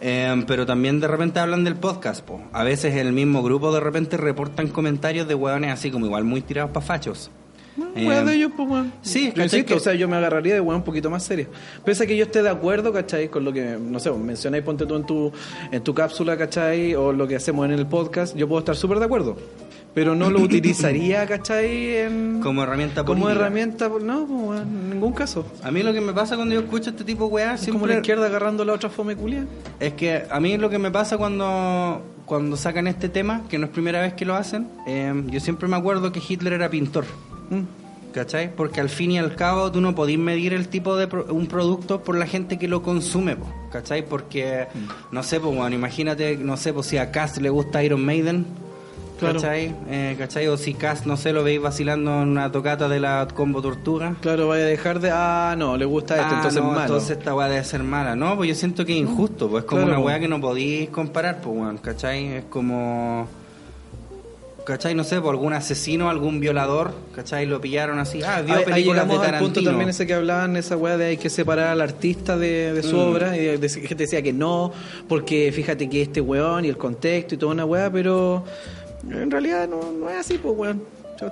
Eh, 0.00 0.44
pero 0.46 0.64
también 0.64 1.00
de 1.00 1.08
repente 1.08 1.40
hablan 1.40 1.64
del 1.64 1.74
podcast, 1.76 2.24
po. 2.24 2.40
A 2.52 2.62
veces 2.64 2.94
el 2.94 3.12
mismo 3.12 3.42
grupo 3.42 3.72
de 3.72 3.80
repente 3.80 4.16
reportan 4.16 4.68
comentarios 4.68 5.26
de 5.26 5.34
hueones 5.34 5.72
así 5.72 5.90
como 5.90 6.06
igual 6.06 6.24
muy 6.24 6.40
tirados 6.40 6.70
pa' 6.70 6.80
fachos. 6.80 7.30
Eh, 7.94 8.08
de 8.24 8.34
ellos, 8.34 8.50
pues, 8.56 8.68
weón. 8.68 8.92
sí, 9.02 9.26
Yo 9.26 9.28
¿cachai 9.30 9.44
insisto, 9.44 9.66
que- 9.66 9.74
o 9.74 9.78
sea, 9.80 9.94
yo 9.94 10.08
me 10.08 10.16
agarraría 10.16 10.54
de 10.54 10.60
weá 10.60 10.76
un 10.76 10.82
poquito 10.82 11.10
más 11.10 11.22
seria. 11.22 11.46
Pese 11.84 12.04
a 12.04 12.06
que 12.08 12.16
yo 12.16 12.24
esté 12.24 12.42
de 12.42 12.48
acuerdo, 12.48 12.92
¿cachai? 12.92 13.28
Con 13.28 13.44
lo 13.44 13.52
que, 13.52 13.76
no 13.80 14.00
sé, 14.00 14.10
mencionáis, 14.10 14.64
ponte 14.64 14.84
tú 14.84 14.96
en 14.96 15.06
tu, 15.06 15.32
en 15.70 15.82
tu 15.84 15.94
cápsula, 15.94 16.36
¿cachai? 16.36 16.96
O 16.96 17.12
lo 17.12 17.28
que 17.28 17.36
hacemos 17.36 17.64
en 17.66 17.72
el 17.72 17.86
podcast, 17.86 18.36
yo 18.36 18.48
puedo 18.48 18.58
estar 18.60 18.74
súper 18.74 18.98
de 18.98 19.04
acuerdo. 19.04 19.36
Pero 19.98 20.14
no 20.14 20.30
lo 20.30 20.40
utilizaría, 20.40 21.26
¿cachai? 21.26 21.96
En- 21.96 22.40
Como 22.40 22.62
herramienta 22.62 23.02
como 23.04 23.22
política. 23.22 23.40
herramienta, 23.46 23.90
no, 24.00 24.56
en 24.56 24.90
ningún 24.90 25.12
caso. 25.12 25.44
A 25.64 25.72
mí 25.72 25.82
lo 25.82 25.92
que 25.92 26.00
me 26.00 26.12
pasa 26.12 26.36
cuando 26.36 26.54
yo 26.54 26.60
escucho 26.60 26.90
este 26.90 27.02
tipo 27.02 27.26
de 27.26 27.30
weá 27.32 27.54
Es 27.54 27.60
como 27.62 27.72
siempre 27.78 27.94
la 27.94 28.00
izquierda 28.00 28.26
agarrando 28.26 28.64
la 28.64 28.74
otra 28.74 28.90
fome 28.90 29.16
culia. 29.16 29.44
es 29.80 29.94
que 29.94 30.22
a 30.30 30.38
mí 30.38 30.56
lo 30.56 30.70
que 30.70 30.78
me 30.78 30.92
pasa 30.92 31.18
cuando 31.18 32.02
cuando 32.26 32.56
sacan 32.56 32.86
este 32.86 33.08
tema, 33.08 33.42
que 33.48 33.58
no 33.58 33.66
es 33.66 33.72
primera 33.72 34.00
vez 34.02 34.12
que 34.12 34.24
lo 34.26 34.36
hacen, 34.36 34.68
eh, 34.86 35.12
yo 35.28 35.40
siempre 35.40 35.66
me 35.66 35.76
acuerdo 35.76 36.12
que 36.12 36.20
Hitler 36.26 36.52
era 36.52 36.68
pintor. 36.70 37.06
Mm. 37.50 37.62
¿Cachai? 38.12 38.54
Porque 38.54 38.80
al 38.80 38.88
fin 38.88 39.10
y 39.12 39.18
al 39.18 39.34
cabo 39.34 39.70
tú 39.72 39.80
no 39.80 39.94
podís 39.94 40.18
medir 40.18 40.52
el 40.54 40.68
tipo 40.68 40.96
de 40.96 41.06
pro- 41.08 41.26
un 41.30 41.46
producto 41.46 42.02
por 42.02 42.16
la 42.16 42.26
gente 42.26 42.58
que 42.58 42.66
lo 42.68 42.82
consume, 42.82 43.36
po, 43.36 43.46
¿cachai? 43.72 44.04
Porque, 44.06 44.66
Mm. 44.74 45.14
no 45.14 45.22
sé, 45.22 45.40
pues, 45.40 45.54
bueno, 45.56 45.74
imagínate, 45.76 46.36
no 46.36 46.56
sé, 46.56 46.72
pues 46.72 46.86
si 46.86 46.96
a 46.98 47.10
Cass 47.10 47.40
le 47.40 47.50
gusta 47.50 47.82
Iron 47.84 48.04
Maiden, 48.04 48.46
Claro. 49.18 49.34
¿cachai? 49.40 49.74
Eh, 49.90 50.14
¿cachai? 50.18 50.46
O 50.46 50.56
si 50.56 50.74
Cass, 50.74 51.04
no 51.06 51.16
sé, 51.16 51.32
lo 51.32 51.42
veis 51.42 51.60
vacilando 51.60 52.22
en 52.22 52.28
una 52.28 52.52
tocata 52.52 52.88
de 52.88 53.00
la 53.00 53.26
Combo 53.34 53.60
Tortuga. 53.60 54.14
Claro, 54.20 54.48
vaya 54.48 54.62
a 54.64 54.66
dejar 54.66 55.00
de. 55.00 55.10
Ah, 55.12 55.54
no, 55.58 55.76
le 55.76 55.84
gusta 55.84 56.14
esto, 56.14 56.26
Ah, 56.30 56.34
entonces 56.36 56.62
no, 56.62 56.68
es 56.68 56.74
malo. 56.76 56.86
entonces 56.86 57.18
esta 57.18 57.34
weá 57.34 57.48
debe 57.48 57.64
ser 57.64 57.82
mala. 57.82 58.14
No, 58.14 58.36
pues 58.36 58.48
yo 58.48 58.54
siento 58.54 58.84
que 58.86 58.92
es 58.92 58.98
injusto, 58.98 59.48
pues 59.48 59.64
es 59.64 59.68
como 59.68 59.82
Claro, 59.82 59.98
una 59.98 60.06
weá 60.06 60.20
que 60.20 60.28
no 60.28 60.40
podéis 60.40 60.88
comparar, 60.90 61.40
pues 61.40 61.56
weón, 61.56 61.78
¿cachai? 61.78 62.26
Es 62.26 62.44
como... 62.44 63.26
¿Cachai? 64.64 64.94
No 64.94 65.02
sé, 65.02 65.18
por 65.22 65.30
algún 65.30 65.54
asesino, 65.54 66.10
algún 66.10 66.40
violador, 66.40 66.92
¿cachai? 67.16 67.46
Lo 67.46 67.58
pillaron 67.58 67.98
así. 67.98 68.22
Ah, 68.22 68.42
vio 68.42 68.54
Ahí, 68.54 68.60
ahí 68.60 68.64
películas 68.66 68.76
de 68.76 68.82
llegamos 68.84 69.14
al 69.16 69.20
Tarantino. 69.22 69.54
punto 69.54 69.62
también 69.70 69.88
ese 69.88 70.06
que 70.06 70.12
hablaban, 70.12 70.56
esa 70.58 70.76
weá 70.76 70.98
de 70.98 71.06
hay 71.06 71.16
que 71.16 71.30
separar 71.30 71.68
al 71.68 71.80
artista 71.80 72.36
de, 72.36 72.74
de 72.74 72.82
su 72.82 72.96
Mm. 72.96 72.98
obra. 73.00 73.34
Y 73.36 73.40
de- 73.40 73.56
de- 73.58 73.68
gente 73.70 73.94
decía 74.04 74.20
que 74.20 74.34
no, 74.34 74.70
porque 75.08 75.50
fíjate 75.54 75.88
que 75.88 76.02
este 76.02 76.20
weón 76.20 76.66
y 76.66 76.68
el 76.68 76.76
contexto 76.76 77.34
y 77.34 77.38
toda 77.38 77.52
una 77.52 77.64
weá, 77.64 77.90
pero 77.90 78.44
en 79.10 79.30
realidad 79.30 79.68
no, 79.68 79.92
no 79.92 80.08
es 80.10 80.16
así, 80.16 80.38
pues 80.38 80.54
weón. 80.56 80.82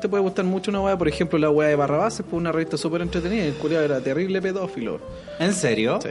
Te 0.00 0.08
puede 0.08 0.20
gustar 0.22 0.44
mucho 0.44 0.72
una 0.72 0.80
weá, 0.80 0.98
por 0.98 1.06
ejemplo, 1.06 1.38
la 1.38 1.48
weá 1.48 1.68
de 1.68 1.76
Barrabás, 1.76 2.16
pues 2.20 2.32
una 2.32 2.50
revista 2.50 2.76
súper 2.76 3.02
entretenida. 3.02 3.44
y 3.44 3.48
El 3.48 3.54
culiado 3.54 3.84
era 3.84 4.00
terrible 4.00 4.42
pedófilo. 4.42 4.98
¿En 5.38 5.52
serio? 5.52 6.00
Sí. 6.02 6.08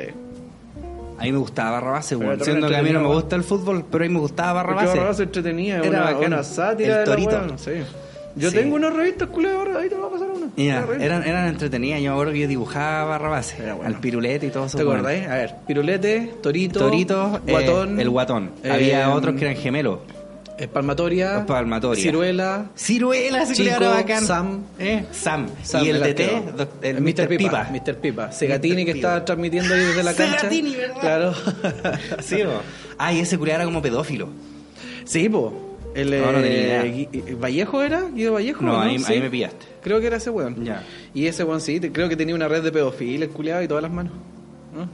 A 1.18 1.24
mí 1.24 1.32
me 1.32 1.38
gustaba 1.38 1.72
Barrabase, 1.72 2.16
Pero 2.18 2.30
weón. 2.30 2.42
Siendo 2.44 2.70
que 2.70 2.76
a 2.78 2.82
mí 2.84 2.92
no 2.92 3.02
me 3.02 3.08
gusta 3.08 3.36
el 3.36 3.44
fútbol, 3.44 3.84
pero 3.92 4.06
a 4.06 4.08
mí 4.08 4.14
me 4.14 4.20
gustaba 4.22 4.62
Porque 4.62 4.76
Barrabase. 4.76 4.98
Barrabás 4.98 5.20
entretenía, 5.20 5.78
Era 5.80 5.90
una, 5.90 6.00
bacán. 6.02 6.26
una 6.28 6.44
sátira 6.44 7.00
El 7.04 7.06
de 7.06 7.10
la 7.10 7.16
torito. 7.30 7.58
sí. 7.58 7.72
Yo 8.38 8.50
Sí. 8.50 8.58
tengo 8.58 8.76
unas 8.76 8.94
revistas 8.94 9.30
culiadas, 9.30 9.76
ahí 9.78 9.88
te 9.88 9.96
voy 9.96 10.08
a 10.08 10.10
pasar 10.10 10.28
una. 10.30 10.46
Revista. 10.86 11.06
eran, 11.06 11.24
eran 11.24 11.48
entretenidas. 11.48 12.02
Yo 12.02 12.10
me 12.10 12.14
acuerdo 12.16 12.34
que 12.34 12.40
yo 12.40 12.48
dibujaba 12.50 13.06
Barrabase. 13.06 13.62
Era 13.64 13.76
bueno. 13.76 13.88
Al 13.96 14.02
pirulete 14.02 14.48
y 14.48 14.50
todo 14.52 14.66
eso. 14.66 14.78
¿Te 14.78 14.84
weón. 14.84 14.98
acordáis? 14.98 15.26
A 15.28 15.36
ver, 15.36 15.56
Pirulete, 15.66 16.34
Torito, 16.42 16.80
Torito, 16.80 17.40
eh, 17.48 17.52
Guatón, 17.52 18.00
el 18.00 18.10
guatón. 18.10 18.52
eh, 18.64 18.72
Había 18.72 19.10
otros 19.14 19.36
que 19.36 19.46
eran 19.46 19.56
gemelos. 19.56 20.00
Espalmatoria, 20.58 21.46
Palmatoria. 21.46 22.02
Ciruela, 22.04 22.66
Ciruela, 22.78 23.46
Chico, 23.52 23.80
bacán. 23.80 24.26
Sam. 24.26 24.64
Eh, 24.80 25.06
Sam. 25.12 25.48
Sam 25.64 25.84
y 25.86 25.90
el 25.90 26.00
DT, 26.02 26.22
el 26.82 27.02
Mr. 27.02 27.28
Pipa. 27.28 27.70
Mr. 27.72 27.96
Pipa. 27.98 28.32
Segatini 28.32 28.76
Mr. 28.84 28.86
que 28.86 28.94
Pipa. 28.94 29.08
estaba 29.08 29.26
transmitiendo 29.26 29.74
ahí 29.74 29.82
desde 29.82 30.04
la 30.04 30.14
cancha. 30.14 30.38
Segatini, 30.40 30.76
¿verdad? 30.76 31.00
Claro. 31.02 31.34
Sí, 32.22 32.38
po. 32.44 32.62
Ah, 32.98 33.12
y 33.14 33.20
ese 33.20 33.38
culiao 33.38 33.56
era 33.58 33.66
como 33.66 33.82
pedófilo. 33.82 34.30
sí, 35.04 35.28
po. 35.30 35.62
El, 35.94 36.12
No, 36.12 36.32
no 36.34 36.40
eh, 36.44 37.10
Gui- 37.12 37.40
¿Vallejo 37.40 37.82
era? 37.82 38.02
¿Guido 38.14 38.34
Vallejo? 38.34 38.62
No, 38.66 38.82
ahí, 38.82 39.00
Sí. 39.00 39.14
ahí 39.14 39.22
me 39.22 39.30
pillaste. 39.30 39.66
Creo 39.82 40.02
que 40.02 40.08
era 40.08 40.18
ese 40.18 40.30
weón. 40.30 40.66
Ya. 40.66 40.84
Y 41.14 41.28
ese 41.28 41.46
weón 41.46 41.62
sí, 41.62 41.80
te- 41.80 41.92
creo 41.94 42.10
que 42.10 42.18
tenía 42.18 42.36
una 42.36 42.50
red 42.50 42.62
de 42.64 42.72
pedofilia, 42.72 43.26
el 43.26 43.32
culiado 43.32 43.62
y 43.64 43.68
todas 43.70 43.82
las 43.84 43.92
manos. 43.94 44.12
¿no? 44.76 44.90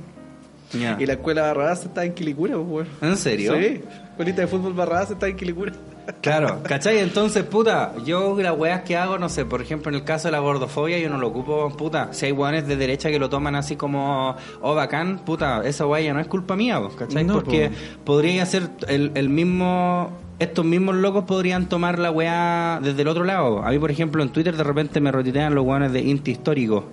Y 0.74 1.05
la 1.05 1.13
escuela 1.13 1.41
Barrabás 1.43 1.84
estaba 1.84 2.05
en 2.05 2.13
Quilicura, 2.13 2.55
pues, 2.55 2.67
weón. 2.67 2.88
¿En 3.01 3.17
serio? 3.17 3.53
Sí. 3.55 3.82
Escuelita 4.11 4.41
de 4.41 4.47
fútbol 4.47 4.74
Barrabás 4.74 5.11
estaba 5.11 5.30
en 5.30 5.36
Quilicura. 5.36 5.74
Claro, 6.22 6.61
¿cachai? 6.63 6.97
Entonces, 6.99 7.43
puta, 7.43 7.93
yo 8.05 8.36
las 8.41 8.57
weas 8.57 8.82
que 8.82 8.97
hago, 8.97 9.17
no 9.17 9.30
sé, 9.30 9.45
por 9.45 9.61
ejemplo, 9.61 9.89
en 9.89 9.95
el 9.95 10.03
caso 10.03 10.28
de 10.28 10.34
la 10.34 10.39
gordofobia, 10.39 10.97
yo 10.99 11.09
no 11.09 11.17
lo 11.17 11.28
ocupo, 11.28 11.69
puta. 11.78 12.09
Si 12.11 12.26
hay 12.26 12.32
weones 12.32 12.67
de 12.67 12.76
derecha 12.76 13.09
que 13.09 13.19
lo 13.19 13.30
toman 13.30 13.55
así 13.55 13.76
como, 13.76 14.36
oh, 14.61 14.76
bacán, 14.76 15.19
puta, 15.19 15.61
esa 15.63 15.86
wea 15.86 16.01
ya 16.01 16.13
no 16.13 16.19
es 16.19 16.28
culpa 16.28 16.55
mía, 16.55 16.80
vos, 16.80 16.95
¿cachai? 16.95 17.24
No, 17.24 17.36
Porque 17.36 17.69
po. 17.69 18.03
podría 18.05 18.45
ser 18.45 18.69
el, 18.88 19.11
el 19.15 19.30
mismo. 19.30 20.11
Estos 20.39 20.65
mismos 20.65 20.95
locos 20.95 21.26
podrían 21.26 21.69
tomar 21.69 21.99
la 21.99 22.09
weá 22.09 22.80
desde 22.82 23.03
el 23.03 23.07
otro 23.07 23.24
lado. 23.24 23.63
A 23.63 23.69
mí, 23.69 23.78
por 23.78 23.91
ejemplo, 23.91 24.24
en 24.24 24.30
Twitter 24.30 24.57
de 24.57 24.63
repente 24.63 24.99
me 24.99 25.11
rotitean 25.11 25.53
los 25.53 25.63
weones 25.63 25.93
de 25.93 26.01
Inti 26.01 26.32
histórico. 26.32 26.86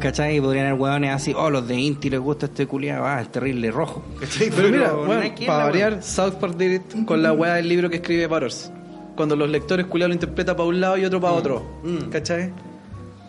¿Cachai? 0.00 0.36
Y 0.36 0.40
podrían 0.40 0.66
haber 0.66 0.80
hueones 0.80 1.10
así, 1.14 1.32
oh, 1.36 1.48
los 1.50 1.66
de 1.66 1.76
Inti 1.76 2.10
les 2.10 2.20
gusta 2.20 2.46
este 2.46 2.66
culiado, 2.66 3.06
ah, 3.06 3.20
es 3.22 3.32
terrible 3.32 3.70
rojo. 3.70 4.02
¿Cachai? 4.20 4.50
Pero 4.54 4.68
mira, 4.68 4.88
no 4.88 5.04
bueno, 5.04 5.22
para 5.46 5.58
wea. 5.58 5.64
variar, 5.64 6.02
South 6.02 6.34
Park 6.34 6.56
did 6.56 6.72
it 6.72 7.04
con 7.06 7.22
la 7.22 7.32
weá 7.32 7.54
del 7.54 7.68
libro 7.68 7.88
que 7.88 7.96
escribe 7.96 8.26
Butters. 8.26 8.70
Cuando 9.16 9.36
los 9.36 9.48
lectores 9.48 9.86
culiados 9.86 10.10
lo 10.10 10.14
interpretan 10.14 10.56
para 10.56 10.68
un 10.68 10.80
lado 10.80 10.96
y 10.98 11.04
otro 11.04 11.20
para 11.20 11.34
otro. 11.34 11.62
Mm. 11.82 12.10
¿Cachai? 12.10 12.52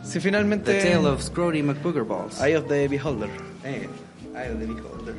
Si 0.04 0.14
The 0.14 0.20
finalmente. 0.20 0.80
Tale 0.82 1.08
of 1.08 1.22
Scrody 1.22 1.64
McBoogerballs. 1.64 2.42
Eye 2.46 2.58
of 2.58 2.68
the 2.68 2.88
Beholder. 2.88 3.30
Eh, 3.64 3.88
Eye 4.36 4.52
of 4.52 4.60
the 4.60 4.66
Beholder. 4.66 5.16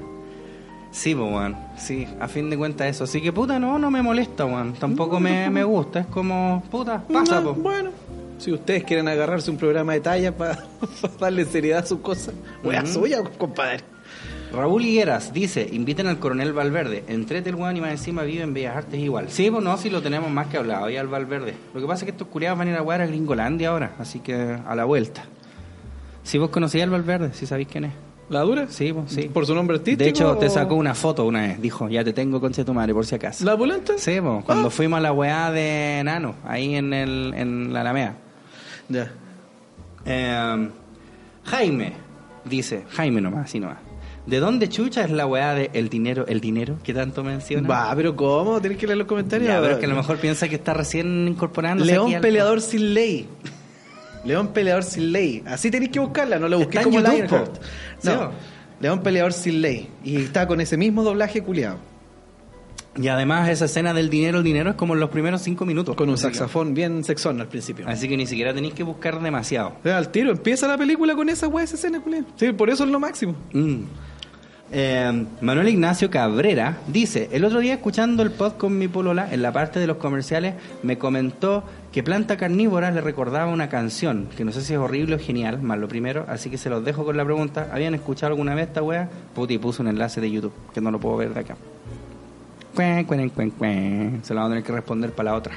Sí, 0.90 1.14
pues, 1.14 1.26
weón. 1.32 1.56
Sí, 1.76 2.06
a 2.20 2.28
fin 2.28 2.50
de 2.50 2.56
cuentas 2.56 2.86
eso. 2.88 3.04
Así 3.04 3.20
que, 3.20 3.32
puta, 3.32 3.58
no, 3.58 3.78
no 3.78 3.90
me 3.90 4.02
molesta, 4.02 4.44
weón. 4.44 4.74
Tampoco 4.74 5.18
me, 5.20 5.50
me 5.50 5.64
gusta. 5.64 6.00
Es 6.00 6.06
como, 6.06 6.62
puta, 6.70 7.02
pasa, 7.12 7.40
No, 7.40 7.52
pues. 7.52 7.62
Bueno, 7.62 7.90
si 8.38 8.52
ustedes 8.52 8.84
quieren 8.84 9.08
agarrarse 9.08 9.50
un 9.50 9.56
programa 9.56 9.92
de 9.94 10.00
talla 10.00 10.36
para 10.36 10.58
darle 11.20 11.44
seriedad 11.44 11.80
a 11.84 11.86
sus 11.86 12.00
cosas, 12.00 12.34
wea 12.62 12.82
Ujú. 12.82 12.92
suya, 12.92 13.22
compadre. 13.38 13.80
Raúl 14.52 14.84
Higueras 14.84 15.32
dice, 15.32 15.68
inviten 15.72 16.06
al 16.06 16.20
coronel 16.20 16.52
Valverde, 16.52 17.02
entrete 17.08 17.48
el 17.50 17.56
weón 17.56 17.76
y 17.76 17.80
más 17.80 17.90
encima 17.90 18.22
vive 18.22 18.42
en 18.44 18.54
Bellas 18.54 18.76
Artes 18.76 19.00
igual. 19.00 19.26
Sí, 19.28 19.50
pues 19.50 19.64
no, 19.64 19.76
si 19.76 19.90
lo 19.90 20.00
tenemos 20.00 20.30
más 20.30 20.46
que 20.46 20.58
hablado, 20.58 20.88
ya 20.88 21.00
al 21.00 21.08
Valverde. 21.08 21.54
Lo 21.74 21.80
que 21.80 21.86
pasa 21.88 22.02
es 22.02 22.04
que 22.04 22.10
estos 22.12 22.28
curiados 22.28 22.58
van 22.58 22.68
a 22.68 22.70
ir 22.70 22.76
a 22.76 22.80
jugar 22.80 23.00
a 23.00 23.06
Gringolandia 23.06 23.70
ahora, 23.70 23.96
así 23.98 24.20
que 24.20 24.34
a 24.64 24.74
la 24.76 24.84
vuelta. 24.84 25.24
Si 26.22 26.38
vos 26.38 26.50
conocías 26.50 26.84
al 26.84 26.90
Valverde, 26.90 27.32
si 27.34 27.46
sabéis 27.46 27.66
quién 27.68 27.84
es. 27.86 27.92
¿La 28.30 28.40
dura? 28.40 28.66
Sí, 28.70 28.92
pues 28.92 29.10
sí. 29.12 29.22
¿Por 29.24 29.44
su 29.44 29.54
nombre 29.56 29.76
artístico? 29.76 30.02
De 30.04 30.08
hecho, 30.08 30.36
te 30.38 30.48
sacó 30.48 30.76
una 30.76 30.94
foto 30.94 31.26
una 31.26 31.42
vez, 31.42 31.60
dijo, 31.60 31.88
ya 31.90 32.02
te 32.04 32.12
tengo 32.12 32.40
concha 32.40 32.62
de 32.62 32.66
tu 32.66 32.72
madre, 32.72 32.94
por 32.94 33.04
si 33.04 33.16
acaso. 33.16 33.44
¿La 33.44 33.56
pulenta? 33.56 33.98
Sí, 33.98 34.18
pues, 34.20 34.44
cuando 34.44 34.68
Ah. 34.68 34.70
fuimos 34.70 34.98
a 34.98 35.00
la 35.00 35.12
weá 35.12 35.50
de 35.50 36.00
Nano, 36.04 36.36
ahí 36.44 36.76
en, 36.76 36.92
el, 36.94 37.34
en 37.36 37.72
la 37.72 37.80
Alameda. 37.82 38.14
Ya. 38.88 39.10
Eh, 40.06 40.68
Jaime, 41.44 41.92
dice, 42.44 42.84
Jaime 42.90 43.20
nomás, 43.20 43.46
así 43.46 43.60
nomás. 43.60 43.78
¿De 44.26 44.38
dónde 44.40 44.68
chucha 44.70 45.04
es 45.04 45.10
la 45.10 45.26
weá 45.26 45.54
de 45.54 45.70
el 45.74 45.90
dinero, 45.90 46.24
el 46.26 46.40
dinero 46.40 46.78
que 46.82 46.94
tanto 46.94 47.22
menciona? 47.22 47.68
Va, 47.68 47.92
pero 47.94 48.16
¿cómo? 48.16 48.58
Tienes 48.60 48.78
que 48.78 48.86
leer 48.86 48.96
los 48.98 49.06
comentarios. 49.06 49.48
Ya, 49.48 49.60
pero 49.60 49.74
es 49.74 49.78
que 49.78 49.84
a 49.84 49.88
lo 49.88 49.96
mejor 49.96 50.16
piensa 50.18 50.48
que 50.48 50.54
está 50.54 50.72
recién 50.72 51.28
incorporándose 51.28 51.90
León 51.92 52.14
al- 52.14 52.20
peleador 52.22 52.62
sin 52.62 52.94
ley. 52.94 53.28
León 54.24 54.48
peleador 54.48 54.82
sin 54.84 55.12
ley. 55.12 55.42
Así 55.46 55.70
tenéis 55.70 55.90
que 55.92 56.00
buscarla, 56.00 56.38
no 56.38 56.48
lo 56.48 56.56
busqué 56.58 56.78
Está 56.78 56.88
en 56.88 56.94
como 56.94 57.14
YouTube. 57.18 57.50
No. 58.02 58.12
Sí. 58.30 58.36
León 58.80 59.02
peleador 59.02 59.32
sin 59.34 59.60
ley. 59.60 59.90
Y 60.02 60.16
está 60.16 60.46
con 60.46 60.60
ese 60.62 60.78
mismo 60.78 61.02
doblaje 61.02 61.42
culiado. 61.42 61.76
Y 62.96 63.08
además 63.08 63.48
esa 63.48 63.64
escena 63.64 63.92
del 63.92 64.08
dinero, 64.08 64.38
el 64.38 64.44
dinero 64.44 64.70
es 64.70 64.76
como 64.76 64.94
en 64.94 65.00
los 65.00 65.10
primeros 65.10 65.42
cinco 65.42 65.66
minutos. 65.66 65.96
Con 65.96 66.08
un 66.08 66.18
saxofón 66.18 66.74
bien 66.74 67.02
sexón 67.02 67.40
al 67.40 67.48
principio. 67.48 67.88
Así 67.88 68.08
que 68.08 68.16
ni 68.16 68.26
siquiera 68.26 68.54
tenéis 68.54 68.74
que 68.74 68.84
buscar 68.84 69.20
demasiado. 69.20 69.70
O 69.80 69.82
sea, 69.82 69.98
al 69.98 70.10
tiro, 70.10 70.30
empieza 70.30 70.68
la 70.68 70.78
película 70.78 71.14
con 71.14 71.28
esa 71.28 71.48
weá, 71.48 71.64
esa 71.64 71.74
escena, 71.74 72.00
culiado. 72.00 72.26
Sí, 72.36 72.52
por 72.52 72.70
eso 72.70 72.84
es 72.84 72.90
lo 72.90 73.00
máximo. 73.00 73.34
Mm. 73.52 73.82
Eh, 74.76 75.26
Manuel 75.40 75.68
Ignacio 75.68 76.10
Cabrera 76.10 76.78
dice, 76.88 77.28
el 77.32 77.44
otro 77.44 77.60
día 77.60 77.74
escuchando 77.74 78.22
el 78.22 78.30
pod 78.30 78.54
con 78.54 78.76
mi 78.78 78.88
polola, 78.88 79.32
en 79.32 79.42
la 79.42 79.52
parte 79.52 79.78
de 79.78 79.86
los 79.86 79.98
comerciales, 79.98 80.54
me 80.82 80.98
comentó 80.98 81.64
que 81.92 82.02
Planta 82.02 82.36
Carnívora 82.36 82.90
le 82.90 83.00
recordaba 83.00 83.52
una 83.52 83.68
canción, 83.68 84.28
que 84.36 84.44
no 84.44 84.50
sé 84.50 84.62
si 84.62 84.72
es 84.72 84.78
horrible 84.78 85.14
o 85.14 85.18
genial, 85.18 85.62
más 85.62 85.78
lo 85.78 85.86
primero, 85.86 86.24
así 86.28 86.50
que 86.50 86.58
se 86.58 86.70
los 86.70 86.84
dejo 86.84 87.04
con 87.04 87.16
la 87.16 87.24
pregunta, 87.24 87.68
¿habían 87.72 87.94
escuchado 87.94 88.32
alguna 88.32 88.54
vez 88.54 88.68
esta 88.68 88.82
wea? 88.82 89.08
Puti, 89.34 89.58
puso 89.58 89.82
un 89.82 89.90
enlace 89.90 90.20
de 90.20 90.30
YouTube, 90.30 90.52
que 90.72 90.80
no 90.80 90.90
lo 90.90 90.98
puedo 90.98 91.18
ver 91.18 91.34
de 91.34 91.40
acá. 91.40 91.56
Cuen, 92.74 93.04
cuen, 93.04 93.30
cuen, 93.30 93.50
cuen. 93.50 94.20
Se 94.24 94.34
lo 94.34 94.40
vamos 94.40 94.50
a 94.50 94.54
tener 94.54 94.64
que 94.64 94.72
responder 94.72 95.12
para 95.12 95.30
la 95.30 95.36
otra. 95.36 95.54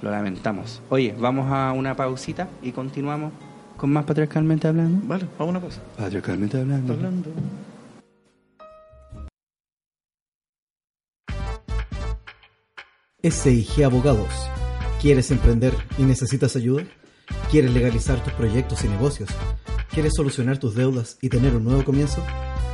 Lo 0.00 0.10
lamentamos. 0.10 0.80
Oye, 0.88 1.14
vamos 1.18 1.50
a 1.50 1.72
una 1.72 1.94
pausita 1.94 2.48
y 2.62 2.70
continuamos 2.72 3.32
con 3.76 3.92
más 3.92 4.04
patriarcalmente 4.04 4.68
hablando. 4.68 5.06
Vale, 5.06 5.26
vamos 5.38 5.54
a 5.54 5.58
una 5.58 5.60
cosa. 5.60 5.80
Patriarcalmente 5.96 6.58
hablando. 6.58 6.92
Hablando. 6.92 7.30
SIG 13.22 13.84
Abogados. 13.84 14.48
¿Quieres 15.02 15.30
emprender 15.30 15.74
y 15.98 16.04
necesitas 16.04 16.56
ayuda? 16.56 16.84
¿Quieres 17.50 17.72
legalizar 17.72 18.22
tus 18.22 18.32
proyectos 18.34 18.84
y 18.84 18.88
negocios? 18.88 19.30
¿Quieres 19.92 20.14
solucionar 20.14 20.58
tus 20.58 20.74
deudas 20.74 21.18
y 21.20 21.28
tener 21.28 21.56
un 21.56 21.64
nuevo 21.64 21.84
comienzo? 21.84 22.24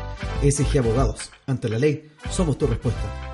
SG 0.43 0.79
Abogados, 0.79 1.31
ante 1.47 1.71
la 1.71 1.79
ley, 1.79 2.11
somos 2.31 2.59
tu 2.59 2.67
respuesta. 2.67 3.34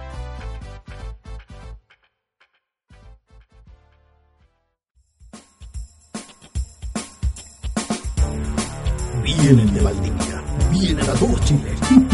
Vienen 9.50 9.74
de 9.74 9.80
Valdivia, 9.80 10.44
vienen 10.70 11.10
a 11.10 11.14
todo 11.14 11.36
Chile. 11.40 11.74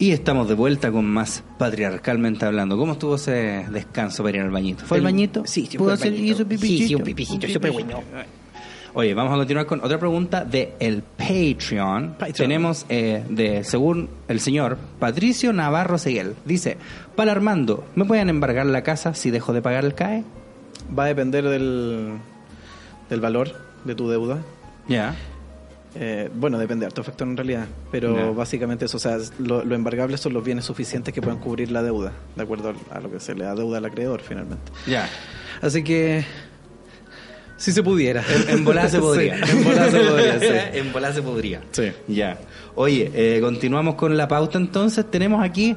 Y 0.00 0.12
estamos 0.12 0.48
de 0.48 0.54
vuelta 0.54 0.92
con 0.92 1.04
más 1.06 1.42
patriarcalmente 1.58 2.44
hablando. 2.44 2.76
¿Cómo 2.78 2.92
estuvo 2.92 3.16
ese 3.16 3.66
descanso 3.72 4.22
para 4.22 4.36
ir 4.36 4.42
al 4.44 4.50
bañito? 4.50 4.84
¿Fue 4.84 4.98
el, 4.98 5.04
bañito? 5.04 5.42
sí, 5.44 5.66
sí, 5.66 5.76
¿Pudo 5.76 5.88
fue 5.88 5.94
hacer- 5.94 6.12
bañito. 6.12 6.32
hizo 6.34 6.46
pipicito? 6.48 6.78
Sí, 6.82 6.88
sí, 6.88 6.94
un 6.94 7.02
pipicito, 7.02 7.48
súper 7.48 7.72
bueno. 7.72 8.00
Oye, 8.94 9.14
vamos 9.14 9.32
a 9.32 9.36
continuar 9.36 9.66
con 9.66 9.80
otra 9.84 9.98
pregunta 9.98 10.44
de 10.44 10.74
el 10.80 11.02
Patreon. 11.02 12.14
Patreon. 12.18 12.32
Tenemos 12.32 12.86
eh, 12.88 13.24
de, 13.28 13.62
según 13.64 14.08
el 14.28 14.40
señor 14.40 14.78
Patricio 14.98 15.52
Navarro 15.52 15.98
Seguel. 15.98 16.34
Dice, 16.44 16.78
para 17.14 17.32
Armando, 17.32 17.84
¿me 17.94 18.04
pueden 18.04 18.28
embargar 18.28 18.66
la 18.66 18.82
casa 18.82 19.14
si 19.14 19.30
dejo 19.30 19.52
de 19.52 19.62
pagar 19.62 19.84
el 19.84 19.94
CAE? 19.94 20.24
Va 20.98 21.04
a 21.04 21.06
depender 21.06 21.44
del, 21.44 22.18
del 23.10 23.20
valor 23.20 23.52
de 23.84 23.94
tu 23.94 24.08
deuda. 24.08 24.38
Ya. 24.88 25.14
Eh, 25.94 26.30
bueno, 26.34 26.58
depende 26.58 26.82
de 26.82 26.86
harto 26.86 27.02
factor 27.02 27.26
en 27.26 27.36
realidad, 27.36 27.66
pero 27.90 28.34
básicamente 28.34 28.84
eso, 28.84 28.98
o 28.98 29.00
sea, 29.00 29.18
lo, 29.38 29.64
lo 29.64 29.74
embargable 29.74 30.16
son 30.18 30.34
los 30.34 30.44
bienes 30.44 30.64
suficientes 30.64 31.12
que 31.14 31.22
puedan 31.22 31.40
cubrir 31.40 31.70
la 31.70 31.82
deuda, 31.82 32.12
de 32.36 32.42
acuerdo 32.42 32.74
a 32.90 33.00
lo 33.00 33.10
que 33.10 33.18
se 33.20 33.34
le 33.34 33.44
da 33.44 33.54
deuda 33.54 33.78
al 33.78 33.84
acreedor 33.86 34.20
finalmente. 34.20 34.70
Ya. 34.86 35.08
Así 35.60 35.82
que, 35.82 36.24
si 37.58 37.72
se 37.72 37.82
pudiera. 37.82 38.24
En, 38.48 38.48
en 38.60 38.64
volar 38.64 38.88
se 38.90 38.98
podría. 38.98 39.44
Sí, 39.46 39.52
en 39.58 39.64
volar 39.64 39.90
se 39.90 40.00
podría, 40.00 40.40
sí. 40.40 40.46
En 40.78 40.92
volar 40.92 41.14
se 41.14 41.22
podría. 41.22 41.60
Sí. 41.72 41.92
Ya. 42.06 42.38
Oye, 42.74 43.10
eh, 43.14 43.40
continuamos 43.42 43.96
con 43.96 44.16
la 44.16 44.26
pauta 44.26 44.56
entonces. 44.56 45.04
Tenemos 45.10 45.44
aquí 45.44 45.76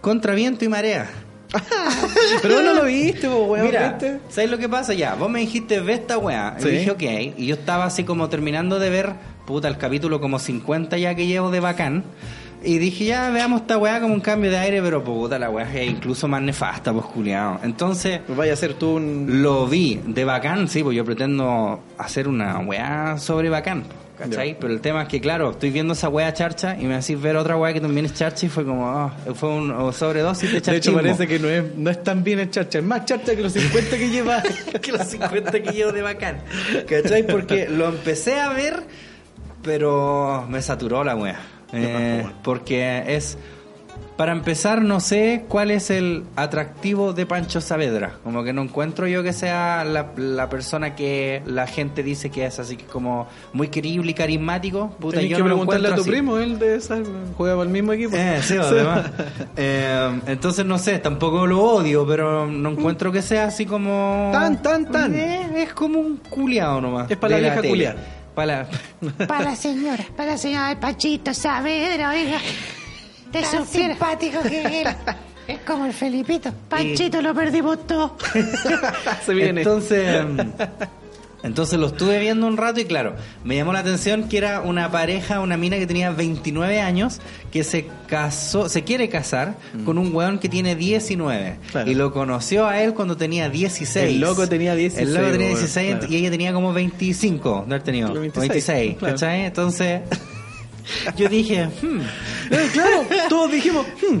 contraviento 0.00 0.64
y 0.64 0.68
marea. 0.68 1.10
Pero 2.42 2.62
no 2.62 2.72
lo 2.74 2.84
viste, 2.84 3.28
po, 3.28 3.44
weón, 3.44 3.66
Mira, 3.66 3.90
¿viste? 3.90 4.20
¿sabes 4.30 4.50
lo 4.50 4.56
que 4.58 4.68
pasa? 4.68 4.94
Ya, 4.94 5.14
vos 5.16 5.28
me 5.30 5.40
dijiste, 5.40 5.80
ve 5.80 5.94
esta 5.94 6.16
weá. 6.18 6.56
Y 6.58 6.62
Sí. 6.62 6.68
dije, 6.70 6.90
ok. 6.90 7.02
Y 7.38 7.46
yo 7.46 7.54
estaba 7.56 7.84
así 7.84 8.04
como 8.04 8.28
terminando 8.30 8.78
de 8.78 8.88
ver, 8.90 9.12
puta, 9.46 9.68
el 9.68 9.76
capítulo 9.76 10.20
como 10.20 10.38
50 10.38 10.96
ya 10.98 11.14
que 11.14 11.26
llevo 11.26 11.50
de 11.50 11.60
bacán. 11.60 12.04
Y 12.64 12.78
dije, 12.78 13.06
ya 13.06 13.30
veamos 13.30 13.62
esta 13.62 13.76
weá 13.78 14.00
como 14.00 14.14
un 14.14 14.20
cambio 14.20 14.50
de 14.50 14.58
aire, 14.58 14.80
pero 14.82 15.02
puta, 15.02 15.38
la 15.38 15.50
weá 15.50 15.72
es 15.72 15.90
incluso 15.90 16.28
más 16.28 16.42
nefasta, 16.42 16.92
pues 16.92 17.06
culiado. 17.06 17.60
Entonces, 17.62 18.20
Pues 18.26 18.38
vaya 18.38 18.52
a 18.52 18.56
ser 18.56 18.74
tú 18.74 18.96
un... 18.96 19.42
lo 19.42 19.66
vi 19.66 20.00
de 20.06 20.24
bacán, 20.24 20.68
sí, 20.68 20.82
pues 20.82 20.96
yo 20.96 21.04
pretendo 21.04 21.80
hacer 21.98 22.28
una 22.28 22.58
weá 22.60 23.18
sobre 23.18 23.48
bacán, 23.48 23.84
¿cachai? 24.16 24.56
Pero 24.58 24.72
el 24.72 24.80
tema 24.80 25.02
es 25.02 25.08
que, 25.08 25.20
claro, 25.20 25.50
estoy 25.50 25.70
viendo 25.70 25.94
esa 25.94 26.08
weá 26.08 26.32
charcha 26.32 26.76
y 26.78 26.84
me 26.84 26.96
decís 26.96 27.20
ver 27.20 27.36
otra 27.36 27.56
weá 27.56 27.72
que 27.72 27.80
también 27.80 28.06
es 28.06 28.14
charcha 28.14 28.46
y 28.46 28.48
fue 28.48 28.64
como, 28.64 28.88
ah, 28.88 29.12
fue 29.34 29.48
un 29.48 29.70
oh, 29.72 29.92
sobredosis 29.92 30.52
de 30.52 30.60
De 30.60 30.76
hecho, 30.76 30.94
parece 30.94 31.26
que 31.26 31.38
no 31.38 31.48
es, 31.48 31.64
no 31.76 31.90
es 31.90 32.02
tan 32.02 32.22
bien 32.22 32.38
en 32.38 32.50
charcha, 32.50 32.78
es 32.78 32.84
más 32.84 33.04
charcha 33.04 33.34
que 33.34 33.42
los 33.42 33.52
50 33.52 33.98
que 33.98 34.10
lleva. 34.10 34.42
que 34.80 34.92
los 34.92 35.06
50 35.06 35.62
que 35.62 35.70
llevo 35.72 35.92
de 35.92 36.02
bacán. 36.02 36.38
¿Cachai? 36.88 37.26
Porque 37.26 37.68
lo 37.68 37.88
empecé 37.88 38.38
a 38.38 38.50
ver, 38.50 38.84
pero 39.62 40.46
me 40.48 40.62
saturó 40.62 41.02
la 41.02 41.16
wea. 41.16 41.40
Eh, 41.72 42.26
porque 42.42 43.04
es. 43.16 43.38
Para 44.16 44.32
empezar, 44.32 44.82
no 44.82 45.00
sé 45.00 45.46
cuál 45.48 45.70
es 45.70 45.90
el 45.90 46.24
atractivo 46.36 47.14
de 47.14 47.24
Pancho 47.24 47.62
Saavedra. 47.62 48.18
Como 48.22 48.44
que 48.44 48.52
no 48.52 48.62
encuentro 48.62 49.08
yo 49.08 49.22
que 49.22 49.32
sea 49.32 49.84
la, 49.84 50.12
la 50.16 50.50
persona 50.50 50.94
que 50.94 51.42
la 51.46 51.66
gente 51.66 52.02
dice 52.02 52.30
que 52.30 52.44
es 52.44 52.58
así 52.58 52.76
que 52.76 52.84
como 52.84 53.26
muy 53.54 53.68
querible 53.68 54.10
y 54.10 54.14
carismático. 54.14 54.90
Puta, 55.00 55.22
yo 55.22 55.38
que 55.38 55.42
no 55.42 55.46
preguntarle 55.46 55.88
a 55.88 55.94
tu 55.94 56.02
así. 56.02 56.10
primo, 56.10 56.36
él 56.36 56.58
de 56.58 56.76
esa, 56.76 56.98
juega 57.38 57.54
para 57.54 57.64
el 57.64 57.70
mismo 57.70 57.94
equipo. 57.94 58.14
Eh, 58.14 58.38
sí, 58.42 58.56
además. 58.60 59.10
Eh, 59.56 60.20
entonces 60.26 60.66
no 60.66 60.78
sé, 60.78 60.98
tampoco 60.98 61.46
lo 61.46 61.60
odio, 61.62 62.06
pero 62.06 62.46
no 62.46 62.70
encuentro 62.70 63.10
que 63.10 63.22
sea 63.22 63.46
así 63.46 63.64
como. 63.64 64.28
Tan, 64.30 64.60
tan, 64.62 64.84
tan. 64.92 65.14
Eh, 65.14 65.62
es 65.62 65.72
como 65.72 65.98
un 65.98 66.18
culiao 66.18 66.82
nomás. 66.82 67.10
Es 67.10 67.16
para 67.16 67.38
la 67.38 67.40
vieja 67.40 67.62
tele. 67.62 67.94
Para 68.34 68.66
la- 69.00 69.26
Para 69.26 69.44
la 69.50 69.56
señora, 69.56 70.04
para 70.16 70.32
la 70.32 70.38
señora 70.38 70.68
de 70.70 70.76
Pachito 70.76 71.34
Saavedra, 71.34 72.10
oiga. 72.10 72.38
De 73.30 73.42
Tan 73.42 73.64
supiera. 73.66 73.88
simpático 73.94 74.42
que 74.42 74.82
él. 74.82 74.88
Es 75.48 75.58
como 75.60 75.86
el 75.86 75.92
Felipito. 75.92 76.52
Panchito 76.68 77.20
lo 77.20 77.34
perdimos 77.34 77.86
todo. 77.86 78.16
Se 79.26 79.34
viene. 79.34 79.62
Entonces. 79.62 80.24
Mm, 81.42 81.46
Entonces 81.46 81.78
lo 81.78 81.88
estuve 81.88 82.18
viendo 82.20 82.46
un 82.46 82.56
rato 82.56 82.80
y 82.80 82.84
claro, 82.84 83.14
me 83.44 83.56
llamó 83.56 83.72
la 83.72 83.80
atención 83.80 84.28
que 84.28 84.38
era 84.38 84.60
una 84.60 84.90
pareja, 84.90 85.40
una 85.40 85.56
mina 85.56 85.78
que 85.78 85.86
tenía 85.86 86.10
29 86.10 86.80
años, 86.80 87.20
que 87.50 87.64
se 87.64 87.86
casó, 88.06 88.68
se 88.68 88.82
quiere 88.84 89.08
casar 89.08 89.56
con 89.84 89.98
un 89.98 90.14
weón 90.14 90.38
que 90.38 90.48
tiene 90.48 90.76
19. 90.76 91.50
Mm. 91.50 91.70
Claro. 91.70 91.90
Y 91.90 91.94
lo 91.94 92.12
conoció 92.12 92.66
a 92.66 92.80
él 92.82 92.94
cuando 92.94 93.16
tenía 93.16 93.48
16. 93.48 94.06
El 94.14 94.20
loco 94.20 94.48
tenía 94.48 94.74
16, 94.74 95.08
El 95.08 95.14
loco 95.14 95.30
tenía 95.32 95.46
weón, 95.48 95.58
16 95.58 95.90
claro. 95.96 96.12
y 96.12 96.16
ella 96.16 96.30
tenía 96.30 96.52
como 96.52 96.72
25 96.72 97.64
de 97.66 97.74
haber 97.74 97.82
tenido. 97.82 98.10
o 98.10 98.14
26, 98.14 98.48
26, 98.48 98.96
claro. 98.98 99.14
¿cachai? 99.14 99.44
Entonces 99.46 100.00
yo 101.16 101.28
dije, 101.28 101.68
hmm, 101.80 102.00
Eh, 102.50 102.68
claro, 102.72 103.06
todos 103.28 103.50
dijimos, 103.50 103.86
"Hmm". 104.02 104.18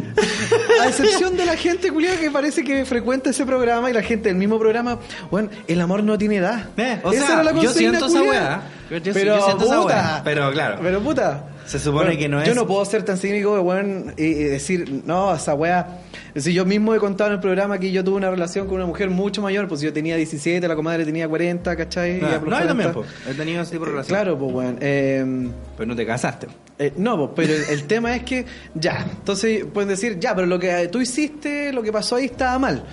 a 0.82 0.88
excepción 0.88 1.36
de 1.36 1.44
la 1.44 1.56
gente 1.56 1.90
culiada 1.90 2.18
que 2.18 2.30
parece 2.30 2.64
que 2.64 2.84
frecuenta 2.86 3.30
ese 3.30 3.44
programa 3.44 3.90
y 3.90 3.92
la 3.92 4.02
gente 4.02 4.28
del 4.28 4.36
mismo 4.38 4.58
programa, 4.58 4.98
bueno, 5.30 5.50
el 5.68 5.80
amor 5.80 6.02
no 6.02 6.16
tiene 6.16 6.36
edad. 6.36 6.68
Eh, 6.76 7.00
o 7.02 7.12
Esa 7.12 7.26
sea, 7.26 7.34
era 7.40 7.44
la 7.44 7.60
yo 7.60 7.72
siento 7.72 8.06
esa 8.06 8.22
weá. 8.22 8.62
Yo- 8.90 8.96
yo- 8.98 9.12
pero, 9.12 9.36
yo 9.36 9.44
siento 9.44 9.64
esa 9.64 9.76
puta, 9.82 9.86
weá. 9.86 10.20
Pero, 10.24 10.50
claro. 10.52 10.78
Pero 10.82 11.00
puta. 11.00 11.44
Se 11.66 11.78
supone 11.78 12.18
que 12.18 12.28
no 12.28 12.40
es- 12.40 12.48
Yo 12.48 12.54
no 12.54 12.66
puedo 12.66 12.84
ser 12.84 13.02
tan 13.04 13.16
cínico 13.16 13.54
de 13.54 13.60
weón 13.60 14.14
y, 14.16 14.24
y 14.24 14.44
decir, 14.44 15.02
no, 15.06 15.34
esa 15.34 15.54
weá. 15.54 16.00
Si 16.34 16.52
yo 16.54 16.64
mismo 16.64 16.94
he 16.94 16.98
contado 16.98 17.28
en 17.30 17.34
el 17.34 17.40
programa 17.40 17.78
que 17.78 17.92
yo 17.92 18.02
tuve 18.02 18.16
una 18.16 18.30
relación 18.30 18.66
con 18.66 18.76
una 18.76 18.86
mujer 18.86 19.10
mucho 19.10 19.42
mayor, 19.42 19.68
pues 19.68 19.80
yo 19.80 19.92
tenía 19.92 20.16
17, 20.16 20.66
la 20.66 20.74
comadre 20.74 21.04
tenía 21.04 21.28
40, 21.28 21.76
¿cachai? 21.76 22.20
No, 22.20 22.28
yo 22.30 22.40
también, 22.40 22.92
40. 22.92 22.92
po. 22.92 23.04
he 23.30 23.34
tenido 23.34 23.62
ese 23.62 23.72
tipo 23.72 23.84
de 23.84 23.90
Eh, 23.90 23.92
relación. 23.92 24.16
Claro, 24.18 24.38
pues 24.38 24.52
weón. 24.54 24.78
Eh, 24.80 25.50
Pero 25.76 25.86
no 25.86 25.94
te 25.96 26.06
casaste. 26.06 26.46
eh, 26.78 26.92
no, 26.96 27.16
pues, 27.34 27.48
pero 27.48 27.54
el, 27.64 27.78
el 27.78 27.84
tema 27.86 28.16
es 28.16 28.22
que 28.24 28.44
ya, 28.74 29.06
entonces 29.10 29.64
pueden 29.72 29.88
decir, 29.90 30.18
ya, 30.18 30.34
pero 30.34 30.46
lo 30.46 30.58
que 30.58 30.88
tú 30.88 31.00
hiciste, 31.00 31.72
lo 31.72 31.82
que 31.82 31.92
pasó 31.92 32.16
ahí 32.16 32.24
estaba 32.26 32.58
mal. 32.58 32.84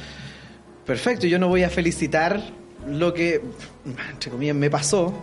Perfecto, 0.86 1.28
yo 1.28 1.39
no 1.39 1.47
voy 1.47 1.63
a 1.63 1.70
felicitar 1.70 2.41
lo 2.88 3.13
que, 3.13 3.41
entre 4.11 4.32
comillas, 4.32 4.55
me 4.55 4.70
pasó. 4.70 5.13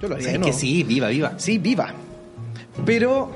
Yo 0.00 0.08
lo 0.08 0.16
haría 0.16 0.32
de 0.32 0.40
que 0.40 0.52
sí, 0.52 0.82
viva, 0.82 1.08
viva. 1.08 1.34
Sí, 1.38 1.58
viva. 1.58 1.94
Pero, 2.84 3.30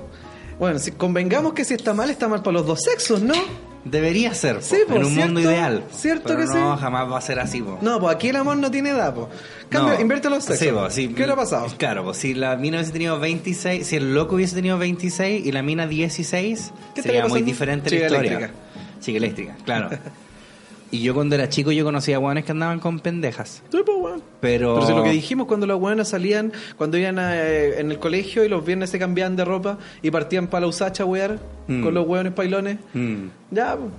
bueno, 0.59 0.79
si 0.79 0.93
convengamos 0.93 1.53
que 1.55 1.65
si 1.65 1.75
está 1.75 1.95
mal, 1.95 2.11
está 2.11 2.29
mal 2.29 2.43
para 2.43 2.53
los 2.55 2.67
dos 2.67 2.81
sexos, 2.83 3.23
¿no? 3.23 3.35
Debería 3.83 4.35
ser, 4.35 4.57
po, 4.57 4.63
Sí, 4.63 4.77
po, 4.87 4.97
en 4.97 5.05
un 5.05 5.11
¿cierto? 5.13 5.25
mundo 5.33 5.41
ideal. 5.41 5.85
¿Cierto 5.91 6.25
Pero 6.27 6.41
que 6.41 6.45
no, 6.47 6.77
sí? 6.77 6.81
jamás 6.83 7.11
va 7.11 7.17
a 7.17 7.21
ser 7.23 7.41
así, 7.41 7.63
po. 7.63 7.79
No, 7.81 7.99
pues 7.99 8.15
aquí 8.15 8.29
el 8.29 8.37
amor 8.37 8.59
no 8.59 8.71
tiene 8.71 8.91
edad, 8.91 9.15
pues. 9.15 9.29
Cambio, 9.71 9.95
No. 9.95 10.01
invierte 10.01 10.29
los 10.29 10.45
sexos. 10.45 10.93
Sí, 10.93 11.07
sí. 11.09 11.15
¿Qué 11.15 11.25
ha 11.25 11.35
pasado? 11.35 11.67
Claro, 11.79 12.05
pues 12.05 12.19
si 12.19 12.35
la 12.35 12.57
mina 12.57 12.77
hubiese 12.77 12.93
tenido 12.93 13.19
26, 13.19 13.87
si 13.87 13.97
el 13.97 14.15
loco 14.15 14.35
hubiese 14.35 14.55
tenido 14.55 14.77
26 14.77 15.47
y 15.47 15.53
la 15.53 15.63
mina 15.63 15.87
16, 15.87 16.73
¿Qué 16.95 17.03
sería 17.03 17.27
muy 17.27 17.41
diferente 17.41 17.89
la 17.91 17.97
historia. 17.97 18.19
eléctrica. 18.33 18.53
Chica 19.01 19.17
eléctrica, 19.17 19.57
claro. 19.65 19.89
y 20.91 21.03
yo 21.03 21.15
cuando 21.15 21.35
era 21.35 21.49
chico 21.49 21.71
yo 21.73 21.85
conocía 21.85 22.19
guanes 22.19 22.45
que 22.45 22.53
andaban 22.53 22.81
con 22.81 22.99
pendejas. 23.01 23.63
Sí, 23.71 23.79
pues. 23.85 24.23
Pero... 24.41 24.75
Pero 24.75 24.87
si 24.87 24.93
lo 24.95 25.03
que 25.05 25.11
dijimos 25.11 25.47
cuando 25.47 25.67
los 25.67 25.79
buenos 25.79 26.09
salían, 26.09 26.53
cuando 26.77 26.97
iban 26.99 27.19
a, 27.19 27.37
eh, 27.37 27.81
en 27.81 27.91
el 27.91 27.99
colegio 27.99 28.45
y 28.45 28.49
los 28.49 28.65
viernes 28.65 28.91
se 28.91 28.99
cambiaban 28.99 29.37
de 29.37 29.45
ropa 29.45 29.79
y 30.03 30.11
partían 30.11 30.47
para 30.49 30.63
la 30.63 30.67
usacha 30.69 31.05
wear 31.05 31.39
Mm. 31.69 31.83
con 31.85 31.95
los 31.95 32.07
hueones 32.07 32.33
pailones. 32.33 32.79
Mm. 32.95 33.27
Ya, 33.53 33.77
pues. 33.77 33.91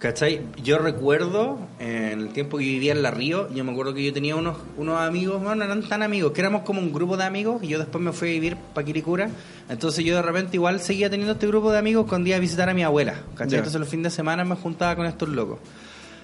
¿Cachai? 0.00 0.40
Yo 0.62 0.78
recuerdo 0.78 1.58
en 1.80 2.20
el 2.20 2.28
tiempo 2.28 2.56
que 2.58 2.64
vivía 2.64 2.92
en 2.92 3.02
La 3.02 3.10
Río, 3.10 3.52
yo 3.52 3.64
me 3.64 3.72
acuerdo 3.72 3.94
que 3.94 4.04
yo 4.04 4.12
tenía 4.12 4.36
unos, 4.36 4.56
unos 4.76 5.00
amigos, 5.00 5.42
bueno, 5.42 5.56
no 5.56 5.64
eran 5.64 5.82
tan 5.88 6.02
amigos, 6.04 6.30
que 6.32 6.40
éramos 6.40 6.62
como 6.62 6.80
un 6.80 6.92
grupo 6.92 7.16
de 7.16 7.24
amigos 7.24 7.62
y 7.64 7.66
yo 7.68 7.78
después 7.80 8.02
me 8.02 8.12
fui 8.12 8.28
a 8.28 8.32
vivir 8.32 8.56
para 8.74 8.84
Quiricura. 8.84 9.28
Entonces 9.68 10.04
yo 10.04 10.14
de 10.14 10.22
repente 10.22 10.56
igual 10.56 10.78
seguía 10.80 11.10
teniendo 11.10 11.32
este 11.32 11.48
grupo 11.48 11.72
de 11.72 11.78
amigos 11.78 12.06
cuando 12.08 12.28
iba 12.28 12.36
a 12.36 12.40
visitar 12.40 12.68
a 12.68 12.74
mi 12.74 12.84
abuela. 12.84 13.14
¿Cachai? 13.34 13.58
Entonces 13.58 13.80
los 13.80 13.88
fines 13.88 14.04
de 14.04 14.10
semana 14.10 14.44
me 14.44 14.54
juntaba 14.54 14.94
con 14.94 15.06
estos 15.06 15.28
locos. 15.30 15.58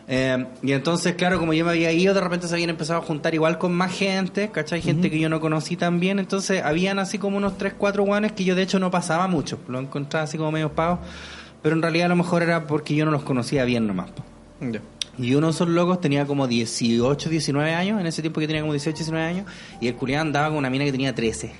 Eh, 0.06 0.46
y 0.62 0.72
entonces, 0.72 1.14
claro, 1.14 1.38
como 1.38 1.54
yo 1.54 1.64
me 1.64 1.70
había 1.70 1.92
ido, 1.92 2.14
de 2.14 2.20
repente 2.20 2.46
se 2.46 2.54
habían 2.54 2.70
empezado 2.70 3.00
a 3.00 3.02
juntar 3.02 3.34
igual 3.34 3.58
con 3.58 3.72
más 3.72 3.92
gente, 3.92 4.50
¿cachai? 4.50 4.82
Gente 4.82 5.10
que 5.10 5.18
yo 5.18 5.28
no 5.28 5.40
conocí 5.40 5.76
tan 5.76 6.00
bien. 6.00 6.18
Entonces, 6.18 6.62
habían 6.62 6.98
así 6.98 7.18
como 7.18 7.36
unos 7.36 7.56
3, 7.56 7.74
4 7.78 8.04
guanes 8.04 8.32
que 8.32 8.44
yo 8.44 8.54
de 8.54 8.62
hecho 8.62 8.78
no 8.78 8.90
pasaba 8.90 9.26
mucho. 9.26 9.58
Lo 9.68 9.78
encontraba 9.78 10.24
así 10.24 10.36
como 10.36 10.52
medio 10.52 10.72
pagos. 10.72 11.00
Pero 11.62 11.76
en 11.76 11.82
realidad 11.82 12.06
a 12.06 12.08
lo 12.10 12.16
mejor 12.16 12.42
era 12.42 12.66
porque 12.66 12.94
yo 12.94 13.06
no 13.06 13.10
los 13.10 13.22
conocía 13.22 13.64
bien 13.64 13.86
nomás. 13.86 14.10
Ya. 14.60 14.80
Y 15.16 15.34
uno 15.34 15.46
de 15.46 15.52
esos 15.52 15.68
locos 15.68 16.00
tenía 16.00 16.26
como 16.26 16.46
18, 16.46 17.30
19 17.30 17.72
años, 17.72 18.00
en 18.00 18.06
ese 18.06 18.20
tiempo 18.20 18.40
que 18.40 18.46
tenía 18.46 18.62
como 18.62 18.72
18, 18.72 18.96
19 18.96 19.24
años, 19.24 19.46
y 19.80 19.88
el 19.88 19.94
culián 19.94 20.28
andaba 20.28 20.48
con 20.48 20.58
una 20.58 20.70
mina 20.70 20.84
que 20.84 20.92
tenía 20.92 21.14
13. 21.14 21.52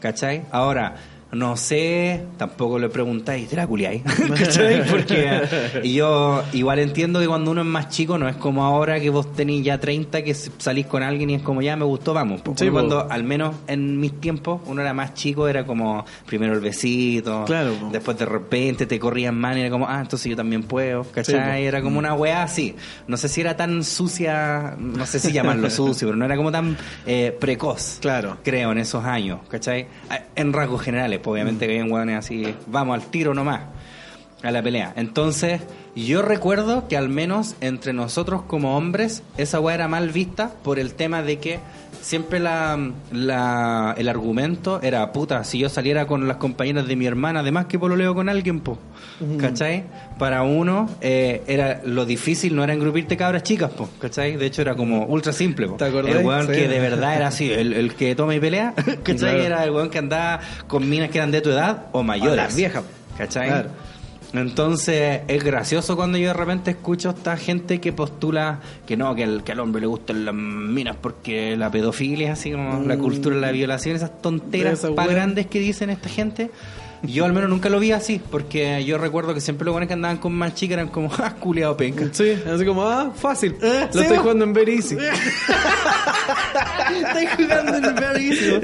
¿Cachai? 0.00 0.44
Ahora, 0.50 0.96
no 1.32 1.56
sé, 1.56 2.26
tampoco 2.36 2.78
le 2.78 2.90
preguntáis, 2.90 3.48
¿te 3.48 3.56
la 3.56 3.66
culiáis? 3.66 4.02
¿Cachai? 4.02 4.86
Porque 4.86 5.40
y 5.82 5.94
yo 5.94 6.42
igual 6.52 6.78
entiendo 6.78 7.20
que 7.20 7.26
cuando 7.26 7.50
uno 7.50 7.62
es 7.62 7.66
más 7.66 7.88
chico 7.88 8.18
no 8.18 8.28
es 8.28 8.36
como 8.36 8.64
ahora 8.64 9.00
que 9.00 9.08
vos 9.08 9.32
tenéis 9.32 9.64
ya 9.64 9.80
30 9.80 10.22
que 10.24 10.34
salís 10.34 10.84
con 10.86 11.02
alguien 11.02 11.30
y 11.30 11.34
es 11.36 11.42
como 11.42 11.62
ya 11.62 11.74
me 11.74 11.86
gustó, 11.86 12.12
vamos. 12.12 12.42
Porque 12.42 12.64
Sí, 12.64 12.66
po. 12.66 12.74
cuando, 12.74 13.10
al 13.10 13.24
menos 13.24 13.54
en 13.66 13.98
mis 13.98 14.20
tiempos, 14.20 14.60
uno 14.66 14.82
era 14.82 14.92
más 14.92 15.14
chico, 15.14 15.48
era 15.48 15.64
como 15.64 16.04
primero 16.26 16.52
el 16.52 16.60
besito, 16.60 17.44
Claro, 17.46 17.72
po. 17.80 17.88
después 17.90 18.18
de 18.18 18.26
repente 18.26 18.84
te 18.84 18.98
corrían 18.98 19.34
mal 19.34 19.56
y 19.56 19.62
era 19.62 19.70
como, 19.70 19.88
ah, 19.88 20.00
entonces 20.02 20.28
yo 20.28 20.36
también 20.36 20.64
puedo, 20.64 21.02
¿cachai? 21.04 21.34
Sí, 21.34 21.40
po. 21.40 21.48
era 21.68 21.80
como 21.80 21.98
una 21.98 22.12
weá 22.12 22.42
así. 22.42 22.74
No 23.06 23.16
sé 23.16 23.28
si 23.30 23.40
era 23.40 23.56
tan 23.56 23.82
sucia, 23.84 24.76
no 24.78 25.06
sé 25.06 25.18
si 25.18 25.32
llamarlo 25.32 25.70
sucio, 25.70 26.08
pero 26.08 26.16
no 26.18 26.26
era 26.26 26.36
como 26.36 26.52
tan 26.52 26.76
eh, 27.06 27.34
precoz. 27.40 27.98
Claro. 28.02 28.36
Creo, 28.44 28.72
en 28.72 28.78
esos 28.78 29.02
años, 29.06 29.40
¿cachai? 29.48 29.86
En 30.36 30.52
rasgos 30.52 30.82
generales. 30.82 31.20
Pues 31.22 31.32
obviamente 31.32 31.66
que 31.66 31.72
habían 31.72 31.90
hueones 31.90 32.18
así, 32.18 32.54
vamos 32.66 32.94
al 32.94 33.06
tiro 33.10 33.34
nomás, 33.34 33.60
a 34.42 34.50
la 34.50 34.62
pelea. 34.62 34.92
Entonces, 34.96 35.60
yo 35.94 36.22
recuerdo 36.22 36.88
que 36.88 36.96
al 36.96 37.08
menos 37.08 37.54
entre 37.60 37.92
nosotros 37.92 38.42
como 38.42 38.76
hombres, 38.76 39.22
esa 39.36 39.60
weá 39.60 39.74
era 39.74 39.88
mal 39.88 40.10
vista 40.10 40.50
por 40.62 40.78
el 40.78 40.94
tema 40.94 41.22
de 41.22 41.38
que 41.38 41.60
siempre 42.00 42.40
la, 42.40 42.90
la- 43.12 43.94
el 43.96 44.08
argumento 44.08 44.80
era, 44.82 45.12
puta, 45.12 45.44
si 45.44 45.58
yo 45.58 45.68
saliera 45.68 46.06
con 46.06 46.26
las 46.26 46.38
compañeras 46.38 46.88
de 46.88 46.96
mi 46.96 47.06
hermana, 47.06 47.40
además 47.40 47.66
que 47.66 47.78
pololeo 47.78 48.14
con 48.14 48.28
alguien, 48.28 48.58
po, 48.60 48.78
¿cachai? 49.38 49.84
Para 50.18 50.42
uno, 50.42 50.88
eh, 51.00 51.42
era 51.46 51.80
lo 51.84 52.04
difícil 52.04 52.56
no 52.56 52.64
era 52.64 52.72
engrupirte 52.72 53.16
cabras 53.16 53.44
chicas, 53.44 53.70
po, 53.70 53.88
¿cachai? 54.00 54.36
De 54.36 54.46
hecho 54.46 54.62
era 54.62 54.74
como 54.74 55.04
ultra 55.06 55.32
simple, 55.32 55.68
po. 55.68 55.74
¿Te 55.76 55.84
acordás? 55.84 56.16
El 56.16 56.26
weón 56.26 56.46
Sí. 56.48 56.52
que 56.54 56.66
de 56.68 56.80
verdad 56.80 57.14
era 57.16 57.28
así, 57.28 57.52
el, 57.52 57.72
el 57.74 57.94
que 57.94 58.16
toma 58.16 58.34
y 58.34 58.40
pelea, 58.40 58.74
¿cachai? 59.04 59.16
Claro. 59.16 59.42
Era 59.44 59.64
el 59.64 59.70
weón 59.70 59.90
que 59.90 59.98
andaba 59.98 60.40
con 60.66 60.88
minas 60.88 61.10
que 61.10 61.18
eran 61.18 61.30
de 61.30 61.40
tu 61.40 61.50
edad 61.50 61.84
o 61.92 62.02
mayores. 62.02 62.36
las 62.36 62.56
viejas. 62.56 62.82
¿Cachai? 63.16 63.46
Claro. 63.48 63.68
Entonces 64.34 65.20
es 65.28 65.44
gracioso 65.44 65.94
cuando 65.94 66.16
yo 66.16 66.28
de 66.28 66.34
repente 66.34 66.70
escucho 66.70 67.10
a 67.10 67.12
esta 67.12 67.36
gente 67.36 67.80
que 67.80 67.92
postula 67.92 68.60
que 68.86 68.96
no, 68.96 69.14
que, 69.14 69.24
el, 69.24 69.42
que 69.42 69.52
al 69.52 69.60
hombre 69.60 69.82
le 69.82 69.86
gustan 69.86 70.24
las 70.24 70.34
minas 70.34 70.96
porque 71.00 71.56
la 71.56 71.70
pedofilia 71.70 72.32
es 72.32 72.38
así 72.38 72.52
como 72.52 72.82
la 72.86 72.96
cultura 72.96 73.36
de 73.36 73.42
la 73.42 73.52
violación, 73.52 73.94
esas 73.94 74.22
tonteras 74.22 74.84
wea. 74.84 75.06
grandes 75.06 75.46
que 75.46 75.60
dicen 75.60 75.90
esta 75.90 76.08
gente. 76.08 76.50
Yo 77.02 77.24
al 77.24 77.32
menos 77.32 77.50
nunca 77.50 77.68
lo 77.68 77.80
vi 77.80 77.92
así, 77.92 78.20
porque 78.30 78.84
yo 78.84 78.96
recuerdo 78.98 79.34
que 79.34 79.40
siempre 79.40 79.64
los 79.64 79.72
buenos 79.72 79.88
que 79.88 79.94
andaban 79.94 80.18
con 80.18 80.32
más 80.32 80.54
chicas 80.54 80.74
eran 80.74 80.88
como, 80.88 81.10
ah, 81.18 81.34
culiado 81.34 81.76
penca. 81.76 82.06
Sí, 82.12 82.36
así 82.52 82.64
como, 82.64 82.84
ah, 82.84 83.12
fácil. 83.14 83.56
Lo 83.60 83.92
sí, 83.92 83.98
estoy 84.00 84.18
jugando 84.18 84.44
en 84.44 84.52
Very 84.52 84.76
Easy. 84.76 84.96
Estoy 86.92 87.26
jugando 87.36 87.76
en 87.76 87.84
el 87.84 87.94
verísimo. 87.94 88.60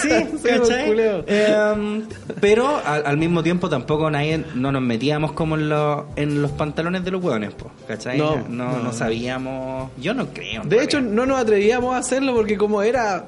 Sí, 0.00 0.08
Sí, 0.42 0.48
¿cachai? 0.48 0.94
Em, 1.26 2.06
pero 2.40 2.80
al, 2.84 3.06
al 3.06 3.16
mismo 3.16 3.42
tiempo 3.42 3.68
tampoco 3.68 4.10
nadie 4.10 4.44
no 4.54 4.72
nos 4.72 4.82
metíamos 4.82 5.32
como 5.32 5.56
en, 5.56 5.68
los 5.68 6.04
en 6.16 6.42
los 6.42 6.50
pantalones 6.52 7.04
de 7.04 7.10
los 7.10 7.22
hueones, 7.22 7.54
po, 7.54 7.70
¿cachai? 7.86 8.18
No, 8.18 8.36
no, 8.36 8.48
no, 8.48 8.72
no 8.72 8.82
no. 8.84 8.92
sabíamos. 8.92 9.90
Yo 9.98 10.14
no 10.14 10.28
creo. 10.32 10.62
De 10.64 10.82
hecho, 10.82 11.00
no 11.00 11.26
nos 11.26 11.40
atrevíamos 11.40 11.94
a 11.94 11.98
hacerlo 11.98 12.34
porque 12.34 12.56
como 12.56 12.82
era 12.82 13.26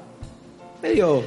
medio... 0.81 1.23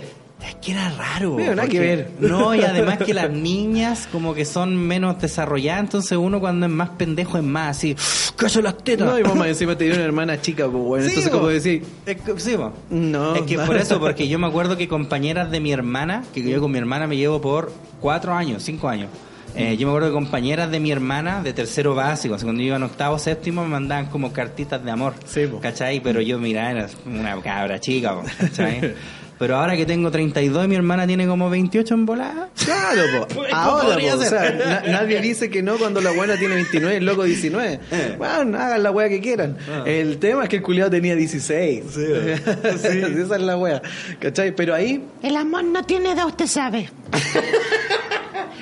es 0.47 0.55
que 0.57 0.73
era 0.73 0.89
raro. 0.91 1.35
Mira, 1.35 1.55
nada 1.55 1.69
que 1.69 1.81
ver. 1.81 2.11
No, 2.21 2.55
y 2.55 2.63
además 2.63 2.99
que 2.99 3.13
las 3.13 3.31
niñas 3.33 4.09
como 4.13 4.35
que 4.35 4.45
son 4.45 4.77
menos 4.77 5.21
desarrolladas, 5.21 5.81
entonces 5.83 6.17
uno 6.17 6.39
cuando 6.41 6.67
es 6.67 6.73
más 6.73 6.91
pendejo 6.91 7.39
es 7.39 7.45
más 7.45 7.77
así, 7.77 7.97
¡caso 8.37 8.63
las 8.63 8.77
tetas! 8.79 9.07
No, 9.09 9.19
y 9.19 9.25
mamá 9.25 9.49
encima 9.49 9.77
te 9.77 9.85
dio 9.85 9.95
una 9.95 10.05
hermana 10.05 10.41
chica, 10.41 10.65
pues 10.69 10.83
bueno, 10.85 11.05
Sí, 11.05 11.11
entonces 11.11 11.33
como 11.33 11.49
decir, 11.49 11.83
Es 12.07 12.17
que, 12.21 12.39
sí. 12.41 12.57
No. 12.91 13.35
Es 13.35 13.43
que 13.43 13.59
por 13.59 13.77
eso, 13.77 13.99
porque 14.01 14.29
yo 14.29 14.39
me 14.39 14.47
acuerdo 14.49 14.77
que 14.77 14.87
compañeras 14.89 15.51
de 15.51 15.61
mi 15.61 15.73
hermana, 15.73 16.23
que 16.33 16.43
yo 16.43 16.61
con 16.61 16.71
mi 16.71 16.79
hermana 16.79 17.07
me 17.07 17.17
llevo 17.17 17.41
por 17.41 17.73
cuatro 18.01 18.33
años, 18.33 18.63
cinco 18.63 18.89
años. 18.89 19.09
eh, 19.57 19.77
yo 19.77 19.87
me 19.89 19.93
acuerdo 19.93 20.09
que 20.09 20.15
compañeras 20.15 20.71
de 20.71 20.79
mi 20.79 20.93
hermana 20.93 21.43
de 21.43 21.53
tercero 21.53 21.95
básico, 21.97 22.37
cuando 22.41 22.61
yo 22.63 22.69
iba 22.69 22.77
en 22.77 22.85
octavo, 22.85 23.19
séptimo, 23.19 23.63
me 23.65 23.71
mandaban 23.71 24.07
como 24.07 24.33
cartitas 24.33 24.85
de 24.85 24.91
amor. 24.91 25.15
Sí, 25.27 25.47
po. 25.49 25.59
¿Cachai? 25.61 26.01
Pero 26.01 26.21
yo, 26.21 26.39
mira, 26.39 26.71
era 26.71 26.87
una 27.07 27.41
cabra 27.43 27.81
chica, 27.81 28.15
po, 28.15 28.23
¿cachai? 28.39 28.95
Pero 29.39 29.57
ahora 29.57 29.77
que 29.77 29.87
tengo 29.87 30.11
32 30.11 30.65
y 30.65 30.69
mi 30.69 30.75
hermana 30.75 31.07
tiene 31.07 31.27
como 31.27 31.49
28 31.49 31.95
en 31.95 32.07
volada. 32.07 32.49
Claro, 32.65 33.03
po. 33.21 33.35
Pues, 33.35 33.53
ahora, 33.53 33.97
po, 33.97 34.17
o 34.19 34.23
sea, 34.25 34.51
na- 34.53 34.83
nadie 34.91 35.21
dice 35.21 35.49
que 35.49 35.63
no 35.63 35.77
cuando 35.77 36.01
la 36.01 36.11
buena 36.11 36.37
tiene 36.37 36.57
29 36.57 36.95
y 36.95 36.97
el 36.99 37.05
loco 37.07 37.23
19. 37.25 37.81
Eh. 37.91 38.15
Bueno, 38.19 38.59
hagan 38.59 38.83
la 38.83 38.91
wea 38.91 39.09
que 39.09 39.21
quieran. 39.21 39.57
Ah. 39.71 39.83
El 39.87 40.19
tema 40.19 40.43
es 40.45 40.49
que 40.49 40.57
el 40.57 40.63
culiado 40.63 40.91
tenía 40.91 41.15
16. 41.15 41.85
Sí, 41.95 42.01
Esa 42.03 43.37
es 43.37 43.43
la 43.43 43.57
wea. 43.57 43.81
¿Cachai? 44.21 44.55
Pero 44.55 44.75
ahí, 44.75 45.03
El 45.23 45.37
amor 45.37 45.65
no 45.65 45.85
tiene 45.85 46.13
edad, 46.13 46.27
usted 46.27 46.47
sabe. 46.47 46.91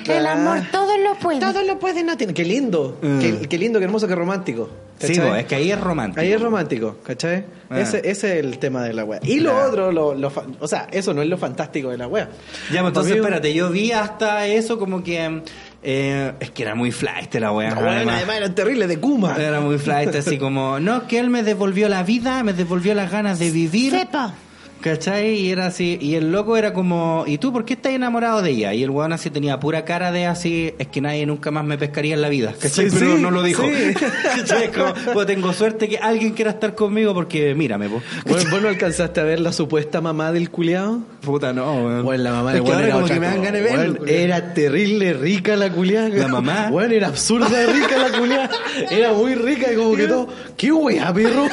El 0.07 0.25
Ah. 0.27 0.33
amor 0.33 0.59
todo 0.71 0.97
lo 0.97 1.15
puede. 1.15 1.39
todo 1.39 1.61
lo 1.63 1.79
puede 1.79 2.03
no 2.03 2.15
tiene. 2.17 2.33
Qué 2.33 2.45
lindo. 2.45 2.97
Mm. 3.01 3.19
Qué, 3.19 3.39
qué 3.49 3.57
lindo, 3.57 3.79
qué 3.79 3.85
hermoso, 3.85 4.07
qué 4.07 4.15
romántico. 4.15 4.69
Sí, 4.99 5.13
es 5.13 5.45
que 5.45 5.53
ahí 5.55 5.71
es 5.71 5.79
romántico. 5.79 6.21
Ahí 6.21 6.31
es 6.33 6.41
romántico, 6.41 6.97
¿cachai? 7.03 7.45
Ah. 7.69 7.79
Ese, 7.79 7.97
ese 7.99 8.39
es 8.39 8.45
el 8.45 8.57
tema 8.57 8.81
de 8.83 8.93
la 8.93 9.03
wea. 9.05 9.19
Y 9.21 9.39
lo 9.41 9.55
otro, 9.55 9.91
lo, 9.91 10.15
lo 10.15 10.31
fa- 10.31 10.45
o 10.59 10.67
sea, 10.67 10.87
eso 10.91 11.13
no 11.13 11.21
es 11.21 11.29
lo 11.29 11.37
fantástico 11.37 11.91
de 11.91 11.97
la 11.99 12.07
wea. 12.07 12.29
Ya, 12.71 12.79
pues 12.81 12.87
entonces 12.87 13.15
espérate, 13.17 13.53
yo 13.53 13.69
vi 13.69 13.91
hasta 13.91 14.47
eso 14.47 14.79
como 14.79 15.03
que... 15.03 15.43
eh, 15.83 16.33
es 16.39 16.49
que 16.49 16.63
era 16.63 16.73
muy 16.73 16.91
flight 16.91 17.35
la 17.35 17.51
wea. 17.51 17.75
La 17.75 17.79
wea, 17.81 17.91
además. 17.97 18.15
además 18.17 18.37
era 18.37 18.55
terrible 18.55 18.87
de 18.87 18.99
Kuma. 18.99 19.35
Era 19.37 19.59
muy 19.59 19.77
flight, 19.77 20.15
así 20.15 20.39
como, 20.39 20.79
no, 20.79 21.05
que 21.07 21.19
él 21.19 21.29
me 21.29 21.43
devolvió 21.43 21.89
la 21.89 22.01
vida, 22.01 22.41
me 22.43 22.53
devolvió 22.53 22.95
las 22.95 23.11
ganas 23.11 23.37
de 23.37 23.51
vivir. 23.51 23.91
Sepa. 23.91 24.33
¿Cachai? 24.81 25.35
Y 25.35 25.51
era 25.51 25.67
así, 25.67 25.97
y 26.01 26.15
el 26.15 26.31
loco 26.31 26.55
era 26.57 26.71
como, 26.73 27.23
¿y 27.27 27.37
tú 27.37 27.51
por 27.51 27.65
qué 27.65 27.73
estás 27.73 27.93
enamorado 27.93 28.41
de 28.41 28.51
ella? 28.51 28.73
Y 28.73 28.83
el 28.83 28.89
weón 28.89 29.11
así 29.13 29.29
tenía 29.29 29.59
pura 29.59 29.85
cara 29.85 30.11
de 30.11 30.25
así, 30.27 30.73
es 30.77 30.87
que 30.87 31.01
nadie 31.01 31.25
nunca 31.25 31.51
más 31.51 31.65
me 31.65 31.77
pescaría 31.77 32.13
en 32.13 32.21
la 32.21 32.29
vida. 32.29 32.53
¿Cachai? 32.59 32.89
Sí, 32.89 32.95
Pero 32.99 33.15
sí, 33.17 33.21
no 33.21 33.31
lo 33.31 33.43
dijo. 33.43 33.63
sí. 33.63 33.93
¿Cachai? 34.37 34.63
Es 34.67 34.69
como, 34.75 34.93
pues 35.13 35.27
tengo 35.27 35.53
suerte 35.53 35.87
que 35.87 35.97
alguien 35.97 36.33
quiera 36.33 36.51
estar 36.51 36.75
conmigo 36.75 37.13
porque 37.13 37.53
mírame, 37.55 37.89
po. 37.89 38.01
Bueno, 38.25 38.49
¿Vos 38.51 38.61
no 38.61 38.67
alcanzaste 38.69 39.19
a 39.21 39.23
ver 39.23 39.39
la 39.39 39.51
supuesta 39.53 40.01
mamá 40.01 40.31
del 40.31 40.49
culiao? 40.49 40.99
Puta, 41.21 41.53
no, 41.53 41.73
weón. 41.73 42.03
Bueno, 42.03 42.23
la 42.23 42.31
mamá 42.31 42.49
Es 42.51 42.55
del 42.55 42.63
que 42.63 42.69
weón 42.69 42.81
ahora 42.81 42.87
era 42.87 42.95
como 42.95 43.07
que 43.07 43.19
me 43.19 43.25
dan 43.27 43.41
ganas 43.43 43.53
de 43.53 43.61
verlo. 43.61 44.05
Era 44.05 44.53
terrible 44.53 45.13
rica 45.13 45.55
la 45.55 45.71
culiada. 45.71 46.09
¿La 46.09 46.27
mamá? 46.27 46.69
Bueno, 46.71 46.93
era 46.93 47.07
absurda 47.07 47.49
de 47.49 47.67
rica 47.73 47.97
la 47.97 48.17
culiada. 48.17 48.49
Era 48.91 49.13
muy 49.13 49.35
rica 49.35 49.71
y 49.71 49.75
como 49.75 49.95
que 49.95 50.07
todo. 50.07 50.27
¿Qué 50.57 50.71
wea, 50.71 51.13
perro? 51.13 51.47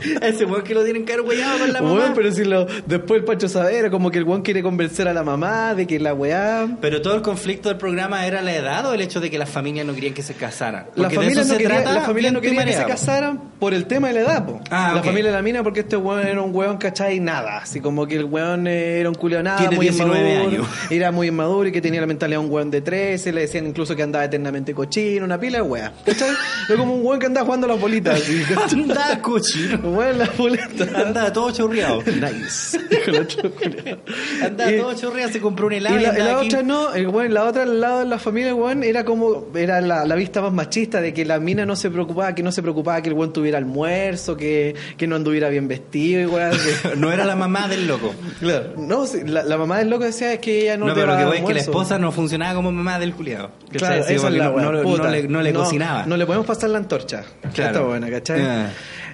Ese 0.22 0.44
weón 0.44 0.62
que 0.62 0.74
lo 0.74 0.84
tienen 0.84 1.04
que 1.04 1.12
haber 1.14 1.26
weyado 1.26 1.58
con 1.58 1.72
la 1.72 1.82
mamá. 1.82 1.94
Weón, 1.94 2.12
pero 2.14 2.32
si 2.32 2.44
lo, 2.44 2.66
después 2.86 3.20
el 3.20 3.24
Pancho 3.24 3.48
como 3.90 4.10
que 4.10 4.18
el 4.18 4.24
weón 4.24 4.42
quiere 4.42 4.62
convencer 4.62 5.08
a 5.08 5.14
la 5.14 5.22
mamá 5.22 5.74
de 5.74 5.86
que 5.86 5.98
la 5.98 6.14
weá. 6.14 6.68
Pero 6.80 7.02
todo 7.02 7.14
el 7.14 7.22
conflicto 7.22 7.68
del 7.68 7.78
programa 7.78 8.26
era 8.26 8.42
la 8.42 8.54
edad 8.54 8.86
o 8.86 8.94
el 8.94 9.00
hecho 9.00 9.20
de 9.20 9.30
que 9.30 9.38
las 9.38 9.48
familias 9.48 9.86
no 9.86 9.94
querían 9.94 10.14
que 10.14 10.22
se 10.22 10.34
casaran. 10.34 10.86
La 10.94 11.08
Porque 11.08 11.08
de 11.08 11.14
familia, 11.16 11.32
eso 11.32 11.40
no 11.40 11.46
se 11.46 11.62
quería, 11.62 11.82
trata 11.82 11.92
la 11.92 12.00
familia 12.00 12.30
bien 12.30 12.34
no 12.34 12.40
quería 12.40 12.64
que 12.64 12.72
se 12.72 12.84
casaran 12.84 13.40
por 13.58 13.74
el 13.74 13.86
tema 13.86 14.08
de 14.08 14.14
la 14.14 14.20
edad, 14.20 14.46
po. 14.46 14.60
Ah, 14.70 14.92
la 14.94 15.02
familia 15.02 15.30
de 15.30 15.36
la 15.36 15.42
mina 15.42 15.62
porque 15.62 15.80
este 15.80 15.96
weón 15.96 16.26
era 16.26 16.40
un 16.40 16.54
weón, 16.54 16.78
¿cachai? 16.78 17.20
Nada. 17.20 17.58
Así 17.58 17.80
como 17.80 18.06
que 18.06 18.16
el 18.16 18.24
weón 18.24 18.66
era 18.66 19.08
un 19.08 19.14
culiao 19.14 19.42
nada, 19.42 19.58
Tiene 19.58 19.76
muy 19.76 19.86
19 19.86 20.18
inmaduro. 20.20 20.48
años. 20.62 20.68
Era 20.90 21.10
muy 21.10 21.28
inmaduro 21.28 21.68
y 21.68 21.72
que 21.72 21.80
tenía 21.80 22.00
la 22.00 22.06
mentalidad 22.06 22.40
de 22.40 22.46
un 22.46 22.52
weón 22.52 22.70
de 22.70 22.80
13. 22.80 23.32
Le 23.32 23.42
decían 23.42 23.66
incluso 23.66 23.96
que 23.96 24.02
andaba 24.02 24.24
eternamente 24.24 24.74
cochino, 24.74 25.24
una 25.24 25.38
pila 25.38 25.58
de 25.58 25.62
weas. 25.62 25.92
¿Cachai? 26.04 26.30
Era 26.68 26.78
como 26.78 26.94
un 26.94 27.04
weón 27.04 27.18
que 27.18 27.26
andaba 27.26 27.44
jugando 27.46 27.66
a 27.66 27.70
las 27.70 27.80
bolitas. 27.80 28.22
Andaba 28.72 29.20
cochino. 29.20 29.78
Weón, 29.82 30.18
las 30.18 30.36
bolitas. 30.36 30.94
Andaba 30.94 31.32
todo 31.32 31.50
chorreado. 31.50 32.02
Nice. 32.06 32.78
Andaba 34.44 34.72
Y- 34.72 34.78
todo 34.78 34.94
chorreado, 34.94 35.32
se 35.32 35.40
compró 35.40 35.66
un 35.66 35.72
helado 35.72 35.98
y 35.98 36.02
la, 36.02 36.12
la 36.12 36.38
otra 36.38 36.62
no, 36.62 36.94
el 36.94 37.08
weón, 37.08 37.34
la 37.34 37.44
otra 37.44 37.62
al 37.62 37.80
lado 37.80 38.00
de 38.00 38.06
la 38.06 38.18
familia, 38.18 38.54
weón, 38.54 38.82
era 38.84 39.04
como, 39.04 39.46
era 39.54 39.80
la, 39.80 40.04
la 40.04 40.14
vista 40.14 40.40
más 40.40 40.52
machista 40.52 41.00
de 41.00 41.12
que 41.12 41.24
la 41.24 41.38
mina 41.40 41.66
no 41.66 41.76
se 41.76 41.90
preocupaba, 41.90 42.34
que 42.34 42.42
no 42.42 42.52
se 42.52 42.62
preocupaba 42.62 43.02
que 43.02 43.08
el 43.08 43.14
weón 43.14 43.32
tuviera 43.32 43.58
almuerzo, 43.58 44.36
que, 44.36 44.74
que 44.96 45.06
no 45.06 45.16
anduviera 45.16 45.48
bien 45.48 45.68
vestido 45.68 46.30
que- 46.30 46.96
No 46.96 47.12
era 47.12 47.24
la 47.24 47.36
mamá 47.36 47.68
del 47.68 47.86
loco. 47.86 48.14
claro, 48.40 48.74
no, 48.76 49.06
sí, 49.06 49.20
la, 49.24 49.42
la 49.42 49.56
mamá 49.56 49.78
del 49.78 49.90
loco 49.90 50.04
decía 50.04 50.40
que 50.40 50.62
ella 50.62 50.76
no, 50.76 50.86
No, 50.86 50.94
pero 50.94 51.06
lo 51.08 51.16
que 51.16 51.24
voy 51.24 51.38
es 51.38 51.44
que 51.44 51.54
la 51.54 51.60
esposa 51.60 51.98
no 51.98 52.12
funcionaba 52.12 52.54
como 52.54 52.70
mamá 52.72 52.98
del 52.98 53.14
culiado. 53.14 53.50
Claro, 53.70 53.96
esa 54.04 54.12
es 54.12 54.22
la 54.22 54.30
no, 54.50 54.60
no- 54.60 54.72
no 54.82 55.08
le, 55.10 55.28
no 55.28 55.42
le 55.42 55.52
cocinaba. 55.52 56.06
No 56.06 56.16
le 56.16 56.26
podemos 56.26 56.46
pasar 56.46 56.70
la 56.70 56.78
antorcha. 56.78 57.24
Claro. 57.54 57.70
Está 57.72 57.80
buena, 57.82 58.10
¿cachai? 58.10 58.40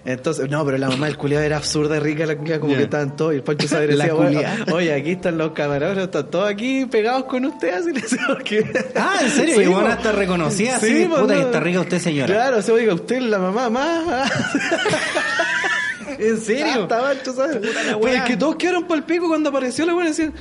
Entonces, 0.05 0.49
no, 0.51 0.64
pero 0.64 0.78
la 0.78 0.88
mamá 0.88 1.07
del 1.07 1.16
culiado 1.16 1.44
era 1.44 1.57
absurda 1.57 1.96
y 1.96 2.01
rica, 2.01 2.26
la 2.26 2.36
culiada 2.36 2.61
como 2.61 2.74
que 2.74 2.82
estaban 2.82 3.16
todos. 3.16 3.32
Y 3.34 3.36
el 3.36 3.42
Pancho 3.42 3.68
Saber 3.68 3.94
La 3.94 4.05
decía, 4.05 4.14
bueno, 4.14 4.40
oye, 4.72 4.94
aquí 4.94 5.12
están 5.12 5.38
los 5.38 5.53
camarógrafos, 5.53 6.05
están 6.05 6.30
todos 6.30 6.49
aquí 6.49 6.86
pegados 6.86 7.24
con 7.24 7.44
usted, 7.44 7.74
así 7.74 7.92
le 7.92 8.01
decía, 8.01 8.20
porque... 8.26 8.90
Ah, 8.94 9.18
¿en 9.22 9.30
serio? 9.30 9.55
Sí, 9.57 9.62
y 9.62 9.66
bueno, 9.66 9.88
hasta 9.88 10.12
reconocía 10.12 10.76
así, 10.76 11.05
po, 11.05 11.16
puta, 11.16 11.34
que 11.34 11.40
no. 11.40 11.46
está 11.46 11.61
rica 11.61 11.80
usted, 11.80 11.99
señora. 11.99 12.34
Claro, 12.34 12.59
o 12.59 12.62
sea, 12.62 12.74
oiga, 12.74 12.94
usted 12.94 13.16
es 13.16 13.22
la 13.22 13.38
mamá 13.38 13.70
más... 13.70 14.30
¿En 16.18 16.40
serio? 16.40 16.82
Hasta 16.82 17.01
Pancho 17.01 17.32
Saber. 17.32 17.61
Puta 17.61 17.82
la 17.84 18.01
Pero 18.01 18.12
es 18.12 18.22
que 18.22 18.36
todos 18.36 18.57
quedaron 18.57 18.84
por 18.84 18.96
el 18.96 19.05
pico 19.05 19.28
cuando 19.28 19.51
apareció 19.51 19.86
la 19.86 19.92
buena 19.92 20.09
y 20.09 20.12
decían... 20.12 20.34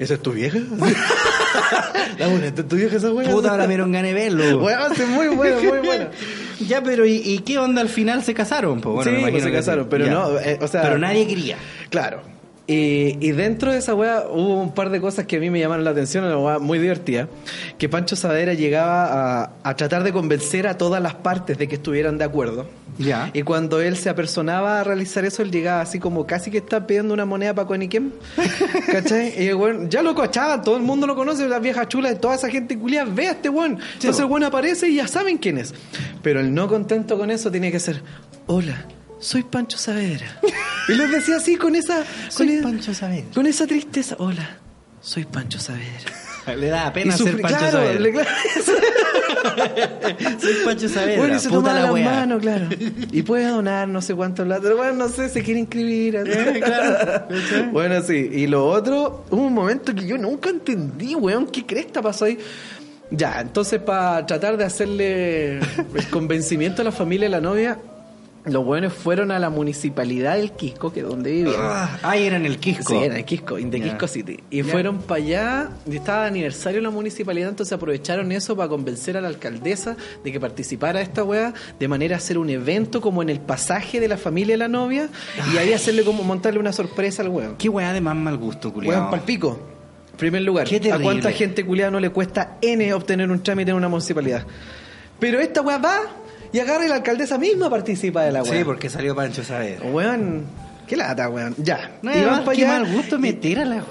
¿Esa 0.00 0.14
es 0.14 0.22
tu 0.22 0.32
vieja? 0.32 0.58
la 2.18 2.28
buena, 2.28 2.46
¿esta 2.46 2.62
es 2.62 2.68
tu 2.68 2.76
vieja 2.76 2.96
esa 2.96 3.10
buena? 3.10 3.30
Puta, 3.30 3.50
ahora 3.50 3.64
me 3.64 3.68
dieron 3.68 3.92
ganas 3.92 4.08
de 4.08 4.14
verlo. 4.14 4.58
Bueno, 4.60 4.80
sí, 4.96 5.02
muy 5.02 5.28
bueno, 5.28 5.56
muy 5.62 5.78
bueno. 5.78 6.06
Ya, 6.66 6.82
pero 6.82 7.06
¿y, 7.06 7.16
y 7.24 7.38
qué 7.40 7.58
onda 7.58 7.80
al 7.80 7.88
final 7.88 8.22
se 8.24 8.34
casaron? 8.34 8.80
Pues, 8.80 8.94
bueno, 8.94 9.10
Sí, 9.10 9.16
me 9.16 9.20
pues 9.22 9.30
imagino 9.32 9.44
se 9.44 9.50
que 9.50 9.56
casaron, 9.56 9.84
sí. 9.84 9.88
pero 9.90 10.06
Ya. 10.06 10.12
no, 10.12 10.38
eh, 10.40 10.58
o 10.60 10.68
sea- 10.68 10.82
Pero 10.82 10.98
nadie 10.98 11.26
quería. 11.26 11.56
Claro. 11.90 12.22
Y, 12.70 13.16
y 13.18 13.32
dentro 13.32 13.72
de 13.72 13.78
esa 13.78 13.96
weá 13.96 14.26
hubo 14.30 14.62
un 14.62 14.72
par 14.72 14.90
de 14.90 15.00
cosas 15.00 15.26
que 15.26 15.38
a 15.38 15.40
mí 15.40 15.50
me 15.50 15.58
llamaron 15.58 15.84
la 15.84 15.90
atención, 15.90 16.22
una 16.22 16.38
weá 16.38 16.58
muy 16.60 16.78
divertida, 16.78 17.28
que 17.78 17.88
Pancho 17.88 18.14
Saavedra 18.14 18.54
llegaba 18.54 19.42
a, 19.42 19.52
a 19.64 19.74
tratar 19.74 20.04
de 20.04 20.12
convencer 20.12 20.68
a 20.68 20.78
todas 20.78 21.02
las 21.02 21.16
partes 21.16 21.58
de 21.58 21.66
que 21.66 21.74
estuvieran 21.74 22.16
de 22.16 22.26
acuerdo. 22.26 22.68
Ya. 22.96 23.30
Y 23.32 23.42
cuando 23.42 23.80
él 23.80 23.96
se 23.96 24.08
apersonaba 24.08 24.78
a 24.78 24.84
realizar 24.84 25.24
eso, 25.24 25.42
él 25.42 25.50
llegaba 25.50 25.80
así 25.80 25.98
como 25.98 26.28
casi 26.28 26.52
que 26.52 26.58
está 26.58 26.86
pidiendo 26.86 27.12
una 27.12 27.24
moneda 27.24 27.54
para 27.56 27.66
Coniquem. 27.66 28.12
¿Cachai? 28.86 29.34
Y 29.36 29.48
el 29.48 29.56
weón, 29.56 29.90
ya 29.90 30.02
lo 30.02 30.14
cachaban, 30.14 30.62
todo 30.62 30.76
el 30.76 30.84
mundo 30.84 31.08
lo 31.08 31.16
conoce, 31.16 31.48
las 31.48 31.60
viejas 31.60 31.88
chulas, 31.88 32.20
toda 32.20 32.36
esa 32.36 32.50
gente 32.50 32.78
culiada, 32.78 33.10
ve 33.12 33.26
a 33.26 33.30
este 33.32 33.48
weón. 33.48 33.80
Entonces 33.94 34.20
el 34.20 34.26
weón 34.26 34.44
aparece 34.44 34.88
y 34.88 34.94
ya 34.94 35.08
saben 35.08 35.38
quién 35.38 35.58
es. 35.58 35.74
Pero 36.22 36.38
el 36.38 36.54
no 36.54 36.68
contento 36.68 37.18
con 37.18 37.32
eso 37.32 37.50
tiene 37.50 37.72
que 37.72 37.80
ser, 37.80 38.00
hola, 38.46 38.86
soy 39.20 39.42
Pancho 39.44 39.78
Saavedra. 39.78 40.40
y 40.88 40.92
les 40.94 41.10
decía 41.10 41.36
así 41.36 41.56
con 41.56 41.76
esa... 41.76 42.04
Soy 42.28 42.46
con 42.48 42.56
e- 42.58 42.62
Pancho 42.62 42.94
Saavedra. 42.94 43.26
Con 43.34 43.46
esa 43.46 43.66
tristeza, 43.66 44.16
hola, 44.18 44.58
soy 45.00 45.24
Pancho 45.24 45.58
Saavedra. 45.58 46.12
Le 46.56 46.68
da 46.68 46.92
pena 46.92 47.16
ser 47.16 47.40
Pancho 47.40 47.58
claro, 47.58 47.72
Saavedra. 47.78 48.00
le- 48.00 48.12
claro. 48.12 48.28
Soy 50.40 50.54
Pancho 50.64 50.88
Saavedra. 50.88 51.18
Bueno, 51.18 51.36
y 51.36 51.38
se 51.38 51.48
puta 51.48 51.60
toma 51.60 51.74
la 51.74 51.92
la 51.92 52.10
mano, 52.10 52.38
claro. 52.38 52.66
Y 53.12 53.22
puede 53.22 53.46
donar 53.46 53.88
no 53.88 54.02
sé 54.02 54.14
cuánto 54.14 54.44
plata. 54.44 54.62
Pero 54.62 54.76
bueno, 54.76 54.94
no 54.94 55.08
sé, 55.08 55.28
se 55.28 55.42
quiere 55.42 55.60
inscribir. 55.60 56.16
Eh, 56.16 56.60
claro. 56.62 57.26
bueno, 57.72 58.02
sí. 58.02 58.28
Y 58.32 58.46
lo 58.46 58.66
otro, 58.66 59.24
hubo 59.30 59.42
un 59.42 59.54
momento 59.54 59.94
que 59.94 60.06
yo 60.06 60.18
nunca 60.18 60.50
entendí, 60.50 61.14
weón. 61.14 61.46
¿Qué 61.46 61.64
cresta 61.66 62.02
pasó 62.02 62.24
ahí? 62.26 62.38
Ya, 63.10 63.40
entonces 63.40 63.80
para 63.80 64.24
tratar 64.26 64.56
de 64.56 64.64
hacerle 64.64 65.58
el 65.58 66.06
convencimiento 66.10 66.82
a 66.82 66.84
la 66.84 66.92
familia 66.92 67.26
de 67.26 67.30
la 67.30 67.40
novia, 67.40 67.78
los 68.44 68.64
buenos 68.64 68.92
fueron 68.92 69.30
a 69.30 69.38
la 69.38 69.50
municipalidad 69.50 70.36
del 70.36 70.52
Quisco, 70.52 70.92
que 70.92 71.00
es 71.00 71.06
donde 71.06 71.30
vivían. 71.30 71.56
Ah, 71.58 71.98
ahí 72.02 72.24
era 72.24 72.36
en 72.36 72.46
el 72.46 72.58
Quisco. 72.58 72.98
Sí, 72.98 73.04
en 73.04 73.12
el 73.12 73.24
Quisco, 73.24 73.58
in 73.58 73.70
the 73.70 73.78
Ya. 73.78 73.84
Quisco 73.84 74.08
City. 74.08 74.38
Y 74.50 74.62
fueron 74.62 74.98
para 74.98 75.22
allá, 75.22 75.68
estaba 75.90 76.22
de 76.22 76.28
aniversario 76.28 76.78
en 76.78 76.84
la 76.84 76.90
municipalidad, 76.90 77.50
entonces 77.50 77.72
aprovecharon 77.72 78.32
eso 78.32 78.56
para 78.56 78.68
convencer 78.68 79.16
a 79.16 79.20
la 79.20 79.28
alcaldesa 79.28 79.96
de 80.24 80.32
que 80.32 80.40
participara 80.40 81.02
esta 81.02 81.22
weá, 81.22 81.52
de 81.78 81.88
manera 81.88 82.16
a 82.16 82.18
hacer 82.18 82.38
un 82.38 82.48
evento 82.48 83.00
como 83.00 83.22
en 83.22 83.28
el 83.28 83.40
pasaje 83.40 84.00
de 84.00 84.08
la 84.08 84.16
familia 84.16 84.54
de 84.54 84.58
la 84.58 84.68
novia, 84.68 85.08
y 85.52 85.58
ahí 85.58 85.72
hacerle 85.72 86.02
como 86.02 86.22
montarle 86.22 86.60
una 86.60 86.72
sorpresa 86.72 87.22
al 87.22 87.28
weón. 87.28 87.56
Qué 87.56 87.68
weá 87.68 87.92
de 87.92 88.00
más 88.00 88.16
mal 88.16 88.38
gusto, 88.38 88.72
culiado. 88.72 88.98
Weón 88.98 89.10
palpico. 89.10 89.60
Primer 90.16 90.42
lugar, 90.42 90.66
Qué 90.66 90.92
¿a 90.92 90.98
cuánta 90.98 91.30
gente 91.32 91.64
culiada 91.64 91.90
no 91.90 92.00
le 92.00 92.10
cuesta 92.10 92.58
N 92.60 92.92
obtener 92.92 93.30
un 93.30 93.42
trámite 93.42 93.70
en 93.70 93.76
una 93.76 93.88
municipalidad? 93.88 94.46
Pero 95.18 95.40
esta 95.40 95.60
weá 95.62 95.78
va 95.78 96.00
y 96.52 96.58
agarra 96.58 96.84
y 96.84 96.88
la 96.88 96.96
alcaldesa 96.96 97.38
misma 97.38 97.70
participa 97.70 98.22
de 98.24 98.32
la 98.32 98.42
weá. 98.42 98.58
Sí, 98.58 98.64
porque 98.64 98.88
salió 98.90 99.14
Pancho 99.14 99.42
Saavedra. 99.44 99.86
Weón, 99.90 100.44
qué 100.86 100.96
lata, 100.96 101.28
weón. 101.28 101.54
Ya. 101.58 101.92
No, 102.02 102.10
y 102.10 102.14
van 102.14 102.22
además, 102.24 102.40
pa' 102.40 102.52
qué 102.52 102.66
allá. 102.66 102.80
mal 102.80 102.92
gusto 102.92 103.18
meter 103.18 103.60
a 103.60 103.64
la 103.64 103.84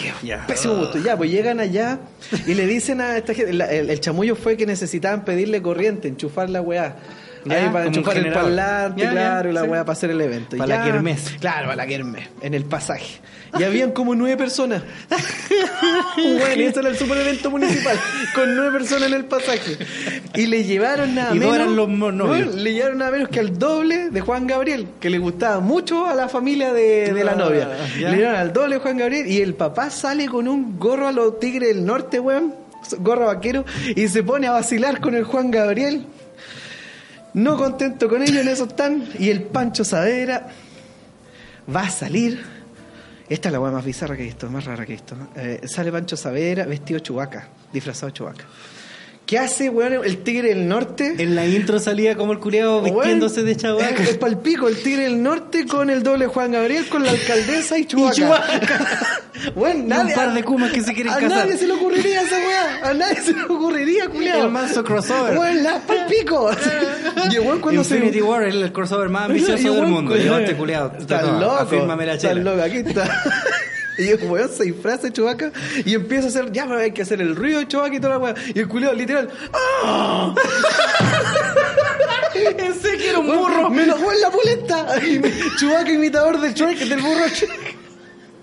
que 0.00 0.26
Ya. 0.26 0.46
pésimo 0.46 0.76
gusto. 0.76 0.98
Ya, 0.98 1.16
pues 1.16 1.30
llegan 1.30 1.60
allá 1.60 1.98
y 2.46 2.54
le 2.54 2.66
dicen 2.66 3.00
a 3.00 3.16
esta 3.18 3.34
gente, 3.34 3.52
la- 3.52 3.70
el, 3.70 3.90
el 3.90 4.00
chamullo 4.00 4.34
fue 4.36 4.56
que 4.56 4.64
necesitaban 4.66 5.24
pedirle 5.24 5.60
corriente, 5.62 6.08
enchufar 6.08 6.48
la 6.50 6.62
weá. 6.62 6.96
Ya, 7.46 7.56
Ahí 7.64 7.68
para 7.70 7.86
enchufar 7.86 8.16
el 8.18 8.32
parlante, 8.32 9.00
Ya, 9.02 9.06
ya, 9.06 9.10
claro, 9.12 9.50
y 9.50 9.52
la 9.52 9.62
sí. 9.62 9.68
weá 9.68 9.84
para 9.84 9.92
hacer 9.92 10.10
el 10.10 10.20
evento. 10.20 10.56
Para 10.56 10.66
la 10.68 10.84
ya- 10.86 10.92
kermés. 10.92 11.34
Claro, 11.40 11.64
para 11.66 11.76
la 11.76 11.86
kermés, 11.86 12.28
en 12.40 12.54
el 12.54 12.64
pasaje. 12.64 13.20
Y 13.58 13.62
habían 13.62 13.92
como 13.92 14.14
nueve 14.14 14.36
personas. 14.36 14.82
Bueno, 16.16 16.54
y 16.56 16.62
ese 16.64 16.80
era 16.80 16.88
el 16.88 16.96
super 16.96 17.16
evento 17.18 17.50
municipal, 17.50 17.96
con 18.34 18.54
nueve 18.56 18.78
personas 18.78 19.08
en 19.08 19.14
el 19.14 19.24
pasaje. 19.26 19.78
Y 20.34 20.46
le 20.46 20.64
llevaron 20.64 21.14
nada 21.14 21.34
Y 21.34 21.38
menos. 21.38 21.54
eran 21.54 21.76
los. 21.76 21.86
Bueno, 21.88 22.26
le 22.54 22.72
llevaron 22.74 22.98
nada 22.98 23.10
menos 23.12 23.28
que 23.28 23.40
al 23.40 23.58
doble 23.58 24.10
de 24.10 24.20
Juan 24.20 24.46
Gabriel, 24.46 24.88
que 25.00 25.10
le 25.10 25.18
gustaba 25.18 25.60
mucho 25.60 26.06
a 26.06 26.14
la 26.14 26.28
familia 26.28 26.72
de, 26.72 27.12
de 27.12 27.24
la 27.24 27.32
Ah, 27.32 27.36
novia. 27.36 27.68
ya. 27.98 28.10
Le 28.10 28.16
dieron 28.16 28.34
al 28.34 28.52
doble 28.52 28.74
de 28.76 28.80
Juan 28.80 28.96
Gabriel 28.98 29.26
y 29.26 29.40
el 29.40 29.54
papá 29.54 29.90
sale 29.90 30.26
con 30.26 30.48
un 30.48 30.78
gorro 30.78 31.06
a 31.08 31.12
los 31.12 31.38
tigres 31.40 31.74
del 31.74 31.84
norte, 31.86 32.18
weón. 32.20 32.54
Gorro 32.98 33.26
vaquero, 33.26 33.64
y 33.96 34.06
se 34.06 34.22
pone 34.22 34.46
a 34.46 34.52
vacilar 34.52 35.00
con 35.00 35.16
el 35.16 35.24
Juan 35.24 35.50
Gabriel. 35.50 36.06
No 37.36 37.58
contento 37.58 38.08
con 38.08 38.22
ello, 38.22 38.40
en 38.40 38.48
eso 38.48 38.64
están. 38.64 39.10
Y 39.18 39.28
el 39.28 39.42
Pancho 39.42 39.84
Saavedra 39.84 40.48
va 41.74 41.82
a 41.82 41.90
salir. 41.90 42.42
Esta 43.28 43.50
es 43.50 43.52
la 43.52 43.60
weá 43.60 43.70
más 43.70 43.84
bizarra 43.84 44.16
que 44.16 44.22
he 44.22 44.24
visto, 44.24 44.48
más 44.48 44.64
rara 44.64 44.86
que 44.86 44.94
he 44.94 44.96
visto. 44.96 45.14
Eh, 45.36 45.60
sale 45.66 45.92
Pancho 45.92 46.16
Saavedra 46.16 46.64
vestido 46.64 46.98
chubaca, 47.00 47.46
disfrazado 47.70 48.08
chubaca. 48.10 48.44
¿Qué 49.26 49.38
hace, 49.40 49.68
weón, 49.70 50.04
el 50.04 50.18
tigre 50.18 50.50
del 50.50 50.68
norte? 50.68 51.14
En 51.18 51.34
la 51.34 51.44
intro 51.46 51.80
salía 51.80 52.14
como 52.16 52.32
el 52.32 52.38
culiado 52.38 52.80
vistiéndose 52.80 53.42
de 53.42 53.56
chaval. 53.56 53.94
Es, 53.98 54.10
es 54.10 54.18
palpico, 54.18 54.68
el 54.68 54.80
tigre 54.80 55.02
del 55.02 55.20
norte 55.20 55.66
con 55.66 55.90
el 55.90 56.04
doble 56.04 56.28
Juan 56.28 56.52
Gabriel, 56.52 56.86
con 56.88 57.02
la 57.02 57.10
alcaldesa 57.10 57.76
y 57.76 57.84
Chubaca. 57.88 58.14
Chubaca. 58.14 59.10
bueno, 59.56 59.80
Y 59.80 59.82
nadie, 59.88 60.12
un 60.12 60.14
par 60.14 60.32
de 60.32 60.44
kumas 60.44 60.70
que 60.70 60.80
se 60.82 60.94
quieren 60.94 61.12
a 61.12 61.16
casar. 61.16 61.30
nadie 61.44 61.56
se 61.58 61.66
le 61.66 61.72
ocurriría 61.72 62.20
esa 62.22 62.36
weá. 62.36 62.88
A 62.90 62.94
nadie 62.94 63.20
se 63.20 63.32
le 63.32 63.42
ocurriría, 63.42 64.08
culiao. 64.10 64.44
El 64.44 64.50
manso 64.52 64.84
crossover. 64.84 65.36
Weón, 65.36 65.62
la 65.64 65.80
palpico. 65.80 66.50
y 67.28 67.38
weón 67.40 67.60
cuando 67.60 67.82
se. 67.82 67.96
Infinity 67.96 68.22
War 68.22 68.44
es 68.46 68.54
el 68.54 68.72
crossover 68.72 69.08
más 69.08 69.24
ambicioso 69.24 69.74
del 69.74 69.86
mundo. 69.88 70.14
Llevaste 70.14 70.54
culiado. 70.54 70.92
Está 71.00 71.22
loco. 71.22 71.56
Afírmame 71.56 72.06
la 72.06 72.14
Está 72.14 72.28
chela. 72.28 72.42
loco, 72.52 72.62
aquí 72.62 72.76
está. 72.76 73.22
Y 73.98 74.08
el 74.08 74.22
weón 74.24 74.50
se 74.50 74.64
disfraza 74.64 75.12
Chubaca 75.12 75.52
y 75.84 75.94
empieza 75.94 76.26
a 76.26 76.28
hacer, 76.28 76.52
ya, 76.52 76.66
pero 76.66 76.78
hay 76.78 76.92
que 76.92 77.02
hacer 77.02 77.20
el 77.20 77.34
ruido 77.34 77.60
de 77.60 77.68
Chubaca 77.68 77.94
y 77.94 78.00
toda 78.00 78.14
la 78.14 78.18
weá. 78.18 78.34
Y 78.54 78.58
el 78.58 78.68
culiao 78.68 78.92
literal, 78.92 79.30
¡ah! 79.52 80.34
Pensé 82.56 82.98
que 82.98 83.10
era 83.10 83.18
un 83.18 83.26
burro. 83.26 83.70
Me 83.70 83.86
lo 83.86 83.96
en 83.96 84.20
la 84.20 84.30
pulenta. 84.30 84.86
Chubaca 85.58 85.90
imitador 85.90 86.40
del 86.40 86.52
Shrek, 86.54 86.78
del 86.80 87.00
burro 87.00 87.26
Shrek. 87.28 87.75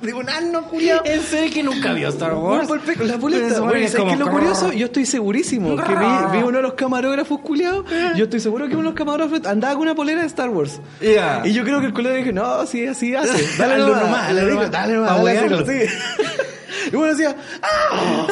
De 0.04 0.14
un 0.14 0.30
asno, 0.30 0.64
culiao. 0.68 1.02
En 1.06 1.22
serio 1.24 1.54
que 1.54 1.64
nunca 1.64 1.94
vio 1.94 2.10
Star 2.10 2.34
Wars. 2.34 2.68
Bueno, 2.68 2.84
perfecto, 2.84 3.04
la 3.06 3.18
pulenta. 3.18 3.48
eso 3.48 3.64
Bueno, 3.64 3.78
es 3.80 3.92
¿sabes 3.92 3.96
como 3.96 4.08
qué 4.10 4.14
es 4.14 4.20
lo 4.20 4.26
crrr. 4.26 4.34
curioso? 4.36 4.74
Yo 4.74 4.86
estoy 4.88 5.06
segurísimo 5.06 5.76
que 5.78 5.96
vi, 5.96 6.38
vi 6.38 6.44
uno 6.44 6.58
de 6.58 6.62
los 6.64 6.74
camarógrafos 6.74 7.40
culiados. 7.40 7.86
Yo 8.16 8.26
estoy 8.26 8.40
seguro 8.42 8.68
que 8.68 8.74
uno 8.74 8.84
de 8.84 8.90
los 8.90 8.94
camarógrafos 8.96 9.46
andaba 9.48 9.74
con 9.76 9.84
una 9.84 9.96
polera 9.96 10.22
de 10.22 10.28
Star 10.28 10.50
Wars. 10.50 10.80
Y 11.02 11.54
yo 11.54 11.64
creo 11.64 11.80
que 11.80 11.88
el 11.88 11.94
colega 11.94 12.16
dije, 12.18 12.34
no, 12.34 12.66
sí, 12.68 12.86
así 12.86 13.16
hace. 13.16 13.32
Dale 13.58 13.78
Dale 13.80 13.86
nomás, 13.96 14.28
dale 14.28 14.34
le 14.42 14.48
digo, 14.48 14.56
nomás. 14.64 14.72
dale 14.72 14.94
nomás, 14.96 15.68
sí. 15.68 15.96
Y 16.92 16.96
bueno 16.98 17.16
decía, 17.16 17.36
¡ah! 17.62 18.28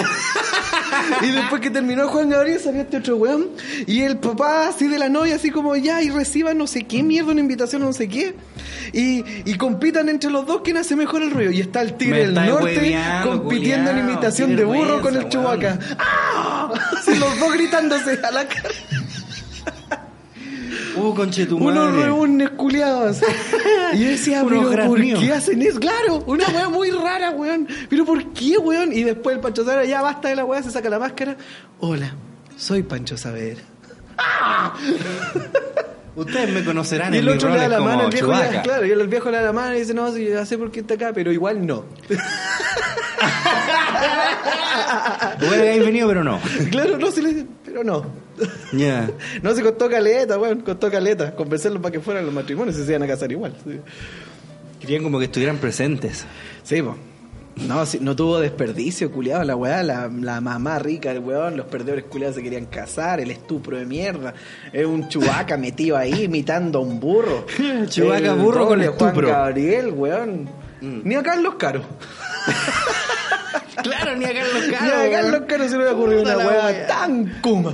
y 1.22 1.32
después 1.32 1.62
que 1.62 1.70
terminó 1.70 2.08
Juan 2.10 2.30
Gabriel 2.30 2.60
salió 2.60 2.82
este 2.82 2.98
otro 2.98 3.16
weón. 3.16 3.48
Y 3.88 4.02
el 4.02 4.18
papá 4.18 4.68
así 4.68 4.88
de 4.88 5.00
la 5.00 5.08
novia, 5.08 5.36
así 5.36 5.52
como 5.52 5.76
ya, 5.78 6.02
y 6.02 6.10
reciban 6.10 6.58
no 6.58 6.68
sé 6.68 6.84
qué 6.84 7.02
mierda, 7.02 7.32
una 7.32 7.40
invitación 7.40 7.82
no 7.82 7.94
sé 7.94 8.10
qué. 8.10 8.36
Y, 8.92 9.24
y 9.50 9.56
compitan 9.58 10.10
entre 10.10 10.30
los 10.30 10.46
dos 10.46 10.62
quién 10.64 10.76
hace 10.78 10.96
mejor 10.98 11.22
el 11.22 11.32
ruido. 11.32 11.52
Y 11.52 11.61
está 11.62 11.82
el 11.82 11.94
tigre 11.94 12.28
del 12.28 12.34
norte 12.34 12.98
compitiendo 13.24 13.92
en 13.92 14.00
imitación 14.00 14.56
de 14.56 14.64
burro 14.64 15.02
con 15.02 15.16
el 15.16 15.30
chubaca. 15.30 15.80
¡Ah! 15.98 16.72
Los 17.08 17.40
dos 17.40 17.54
gritándose 17.54 18.20
a 18.24 18.32
la 18.32 18.48
cara. 18.48 18.70
Uh. 20.96 21.16
Unos 21.56 21.96
reúnes 21.96 22.50
culiados. 22.52 23.22
Y 23.94 24.00
yo 24.00 24.10
decía, 24.10 24.44
pero 24.48 24.88
¿por 24.88 25.02
qué 25.02 25.32
hacen 25.32 25.62
eso? 25.62 25.80
Claro, 25.80 26.24
una 26.28 26.48
weá 26.50 26.70
muy 26.70 26.92
rara, 26.92 27.32
weón. 27.32 27.68
Pero 27.90 28.06
¿por 28.06 28.34
qué, 28.34 28.58
weón? 28.58 28.92
Y 28.92 29.04
después 29.04 29.36
el 29.36 29.42
Pancho 29.42 29.64
Saavedra, 29.64 29.86
ya 29.86 30.02
basta 30.02 30.28
de 30.30 30.36
la 30.36 30.46
weá, 30.46 30.62
se 30.62 30.72
saca 30.72 30.90
la 30.90 31.00
máscara. 31.00 31.38
Hola, 31.80 32.14
soy 32.58 32.84
Pancho 32.84 33.18
Saavedra. 33.18 33.64
Ustedes 36.16 36.50
me 36.50 36.64
conocerán 36.66 37.14
Y 37.14 37.18
en 37.18 37.24
el 37.24 37.36
mis 37.36 37.44
otro 37.44 37.54
le 37.54 37.60
da 37.62 37.68
la 37.70 37.80
mano, 37.80 38.06
el 38.06 38.12
viejo, 38.12 38.28
Chewbacca. 38.28 38.62
claro, 38.64 38.86
y 38.86 38.92
el 38.92 39.08
viejo 39.08 39.32
le 39.32 39.38
da 39.38 39.44
la 39.44 39.54
mano 39.54 39.76
y 39.76 39.80
dice, 39.80 39.94
no, 39.94 40.12
sí, 40.12 40.28
ya 40.28 40.46
sé 40.46 40.58
por 40.58 40.70
qué 40.72 40.82
está 40.82 40.96
acá, 40.96 41.12
pero 41.14 41.32
igual 41.32 41.66
no. 41.66 41.86
Bueno, 45.40 45.64
habéis 45.64 45.86
venido, 45.86 46.08
pero 46.08 46.24
no. 46.24 46.40
claro, 46.72 46.98
no, 46.98 47.12
sí 47.12 47.22
le 47.22 47.30
dice, 47.30 47.46
pero 47.66 47.84
no. 47.84 48.06
No 49.42 49.54
se 49.54 49.62
costó 49.62 49.90
caleta, 49.90 50.38
weón, 50.38 50.62
costó 50.62 50.90
caleta. 50.90 51.36
Convencerlos 51.36 51.82
para 51.82 51.92
que 51.92 52.00
fueran 52.00 52.26
los 52.26 52.34
matrimonios 52.34 52.78
y 52.78 52.84
se 52.84 52.92
iban 52.92 53.04
a 53.04 53.08
casar 53.08 53.32
igual. 53.32 53.54
Sí. 53.64 53.80
Querían 54.80 55.04
como 55.04 55.20
que 55.20 55.26
estuvieran 55.26 55.58
presentes. 55.58 56.26
Sí, 56.64 56.82
po. 56.82 56.98
No, 57.68 57.86
sí, 57.86 58.00
no 58.02 58.16
tuvo 58.16 58.40
desperdicio, 58.40 59.12
culiado, 59.12 59.44
la 59.44 59.56
weá, 59.56 59.84
la, 59.84 60.10
la 60.10 60.42
mamá 60.42 60.80
rica, 60.80 61.12
el 61.12 61.20
weón, 61.20 61.58
los 61.58 61.68
perdedores 61.68 62.06
culiados 62.06 62.36
se 62.36 62.44
querían 62.44 62.66
casar, 62.66 63.20
el 63.20 63.32
estupro 63.32 63.78
de 63.78 63.86
mierda, 63.86 64.34
es 64.74 64.86
un 64.86 65.08
chubaca 65.10 65.58
metido 65.58 65.98
ahí 65.98 66.24
imitando 66.24 66.80
a 66.80 66.82
un 66.82 67.00
burro. 67.00 67.46
Chubaca 67.90 68.32
El 68.32 68.40
burro 68.40 68.68
con 68.68 68.80
doble 68.80 68.86
estupro. 68.92 69.28
Juan 69.28 69.40
Gabriel, 69.46 69.92
weón. 69.92 70.50
Ni 70.82 71.16
a 71.16 71.24
Carlos 71.24 71.56
Caro. 71.56 71.84
Claro, 73.84 74.16
ni 74.16 74.26
a 74.26 74.34
Carlos 74.34 74.68
Ni 74.68 74.76
a 74.76 75.12
Carlos 75.12 75.42
Caro 75.48 75.64
se 75.64 75.70
le 75.72 75.78
hubiera 75.78 75.94
ocurrido 75.94 76.22
una 76.22 76.36
la 76.36 76.48
weá 76.48 76.88
tan 76.88 77.40
kuma. 77.42 77.74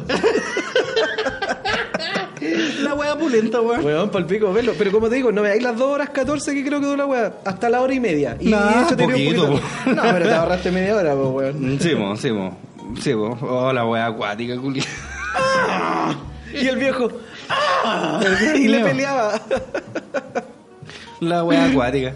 La 2.97 3.13
wea 3.13 3.15
pulenta, 3.17 3.61
weón. 3.61 3.85
Weón, 3.85 4.09
palpico, 4.09 4.51
verlo. 4.51 4.73
Pero 4.77 4.91
como 4.91 5.07
te 5.09 5.15
digo, 5.15 5.31
no 5.31 5.41
veáis 5.43 5.61
las 5.63 5.77
2 5.77 5.87
horas 5.87 6.09
14 6.09 6.53
que 6.53 6.65
creo 6.65 6.79
que 6.79 6.85
dura 6.85 6.97
la 6.97 7.05
weá. 7.05 7.33
Hasta 7.45 7.69
la 7.69 7.81
hora 7.81 7.93
y 7.93 7.99
media. 7.99 8.35
Y 8.39 8.49
de 8.51 8.57
hecho 8.57 8.95
tenía 8.97 9.05
un 9.15 9.35
poquito, 9.35 9.47
poquito- 9.47 9.61
No, 9.95 10.01
pero 10.13 10.25
te 10.27 10.33
ahorraste 10.33 10.71
media 10.71 10.95
hora, 10.95 11.13
pues, 11.15 11.27
weón. 11.55 11.79
Sí, 11.79 11.95
mo, 11.95 12.15
sí, 12.17 12.31
mo. 12.31 12.57
Sí, 13.01 13.13
mo. 13.13 13.37
Oh, 13.41 13.71
la 13.73 13.85
wea 13.85 14.05
acuática, 14.07 14.55
culi. 14.57 14.83
Y 16.53 16.67
el 16.67 16.77
viejo. 16.77 17.09
¡ah! 17.49 18.19
Y 18.55 18.67
le 18.67 18.79
peleaba. 18.83 19.39
La 21.19 21.43
wea 21.43 21.65
acuática. 21.65 22.15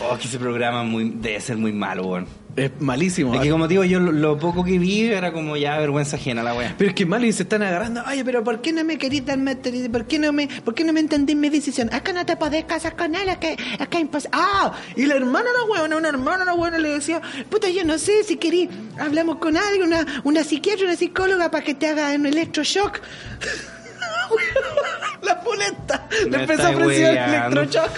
oh, 0.00 0.16
que 0.18 0.26
ese 0.28 0.38
programa 0.38 0.82
muy, 0.82 1.10
debe 1.10 1.40
ser 1.40 1.56
muy 1.56 1.72
malo, 1.72 2.06
weón. 2.06 2.26
Es 2.54 2.70
malísimo. 2.80 3.34
Es 3.34 3.40
que 3.40 3.50
como 3.50 3.66
digo, 3.66 3.82
yo 3.84 3.98
lo, 3.98 4.12
lo 4.12 4.38
poco 4.38 4.62
que 4.62 4.78
vi 4.78 5.06
era 5.06 5.32
como 5.32 5.56
ya 5.56 5.78
vergüenza 5.78 6.16
ajena 6.16 6.42
la 6.42 6.54
wea. 6.54 6.74
Pero 6.76 6.90
es 6.90 6.94
que 6.94 7.06
mal 7.06 7.24
y 7.24 7.32
se 7.32 7.44
están 7.44 7.62
agarrando. 7.62 8.02
Oye, 8.06 8.24
pero 8.26 8.44
¿por 8.44 8.60
qué 8.60 8.72
no 8.72 8.84
me 8.84 8.98
querís 8.98 9.24
dar 9.24 9.38
más 9.38 9.62
ter- 9.62 9.90
¿Por 9.90 10.04
qué 10.06 10.18
no 10.18 10.32
me, 10.34 10.48
por 10.62 10.74
qué 10.74 10.84
no 10.84 10.92
me 10.92 11.00
entendís 11.00 11.34
mi 11.34 11.48
decisión? 11.48 11.88
Es 11.92 12.02
que 12.02 12.12
no 12.12 12.26
te 12.26 12.36
podés 12.36 12.64
casar 12.64 12.94
con 12.94 13.14
él, 13.14 13.28
es 13.30 13.38
que 13.38 13.56
es 13.78 13.88
que 13.88 13.98
imposible. 14.00 14.36
Ah, 14.38 14.72
y 14.96 15.06
la 15.06 15.14
hermana 15.16 15.48
la 15.58 15.72
huevona, 15.72 15.96
una 15.96 16.08
hermana 16.10 16.44
la 16.44 16.52
huevona 16.52 16.78
le 16.78 16.90
decía, 16.90 17.22
puta, 17.48 17.70
yo 17.70 17.84
no 17.84 17.96
sé 17.98 18.22
si 18.24 18.36
querís, 18.36 18.68
hablamos 18.98 19.36
con 19.36 19.56
alguien, 19.56 19.84
una, 19.86 20.04
una 20.24 20.44
psiquiatra, 20.44 20.84
una 20.84 20.96
psicóloga 20.96 21.50
para 21.50 21.64
que 21.64 21.74
te 21.74 21.86
haga 21.86 22.10
un 22.14 22.26
electroshock. 22.26 23.00
la 25.22 25.40
pulenta. 25.40 26.08
Le 26.30 26.40
empezó 26.40 26.66
a 26.66 26.70
ofrecer 26.70 27.16
electroshock. 27.16 27.90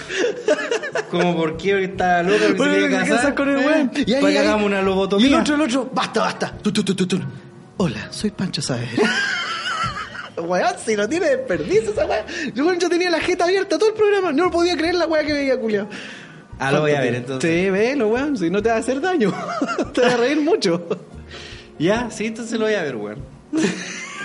Como 1.11 1.37
por 1.37 1.57
qué 1.57 1.73
ahorita 1.73 2.23
loco 2.23 2.39
que 2.39 2.47
se 2.47 2.53
Bueno, 2.55 2.73
quiere 2.73 2.89
se 2.89 2.99
casar, 3.01 3.17
casa 3.17 3.35
con 3.35 3.49
el 3.49 3.59
¿eh? 3.61 3.67
weón. 3.67 3.91
Para 4.21 4.33
que 4.33 4.39
hagamos 4.39 4.67
una 4.67 4.83
lobotomía. 4.83 5.27
Y 5.27 5.33
el 5.33 5.41
otro, 5.41 5.55
el 5.55 5.61
otro, 5.63 5.91
basta, 5.93 6.21
basta. 6.21 6.53
Tu, 6.63 6.73
tu, 6.73 6.83
tu. 6.83 7.21
Hola, 7.77 8.09
soy 8.11 8.31
Pancho 8.31 8.63
Saavedra. 8.63 9.09
Weón, 10.37 10.75
si 10.85 10.97
no 10.97 11.09
tiene 11.09 11.27
desperdicio 11.27 11.93
esa 11.93 12.07
weá. 12.07 12.25
Yo, 12.55 12.89
tenía 12.89 13.11
la 13.11 13.21
jeta 13.21 13.45
abierta 13.45 13.79
todo 13.79 13.91
el 13.91 13.95
programa. 13.95 14.33
No 14.33 14.51
podía 14.51 14.77
creer 14.77 14.97
la 14.97 15.07
weá 15.07 15.25
que 15.25 15.33
veía, 15.33 15.59
culiao. 15.59 15.89
Ah, 16.59 16.73
lo 16.73 16.81
voy 16.81 16.93
a 16.93 17.01
ver 17.01 17.15
entonces. 17.17 17.51
Sí, 17.51 17.71
velo, 17.71 18.09
weón. 18.09 18.37
Si 18.37 18.51
no 18.51 18.63
te 18.63 18.69
va 18.69 18.77
a 18.77 18.79
hacer 18.79 19.01
daño. 19.01 19.33
te 19.95 20.01
va 20.01 20.15
a 20.15 20.17
reír 20.17 20.41
mucho. 20.41 20.87
Ya, 21.79 22.11
sí, 22.11 22.27
entonces 22.27 22.59
lo 22.59 22.67
voy 22.67 22.75
a 22.75 22.83
ver, 22.83 22.97
weón. 22.97 23.19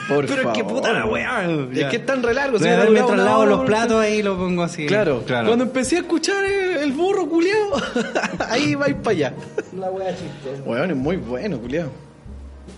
Por 0.09 0.25
Pero 0.25 0.41
es 0.41 0.47
que 0.57 0.63
favor, 0.63 0.75
puta 0.77 0.91
la 0.93 1.05
weón. 1.05 1.69
weá. 1.71 1.81
Es 1.83 1.89
que 1.91 1.95
es 1.97 2.05
tan 2.05 2.21
re 2.23 2.33
largo. 2.33 2.59
Si 2.59 2.67
a 2.67 2.83
lavo 2.85 3.39
hora, 3.39 3.49
los 3.49 3.65
platos 3.65 4.01
ahí 4.01 4.21
lo 4.23 4.37
pongo 4.37 4.63
así. 4.63 4.85
Claro, 4.85 5.23
Cuando 5.25 5.63
empecé 5.63 5.97
a 5.97 5.99
escuchar 5.99 6.43
el, 6.45 6.77
el 6.77 6.91
burro 6.91 7.27
culiao, 7.29 7.71
ahí 8.49 8.75
vais 8.75 8.95
para 8.95 9.11
allá. 9.11 9.33
La 9.77 9.89
weá 9.91 10.09
chistosa. 10.11 10.63
Weón, 10.65 10.91
es 10.91 10.97
muy 10.97 11.17
bueno, 11.17 11.59
culiao. 11.59 11.89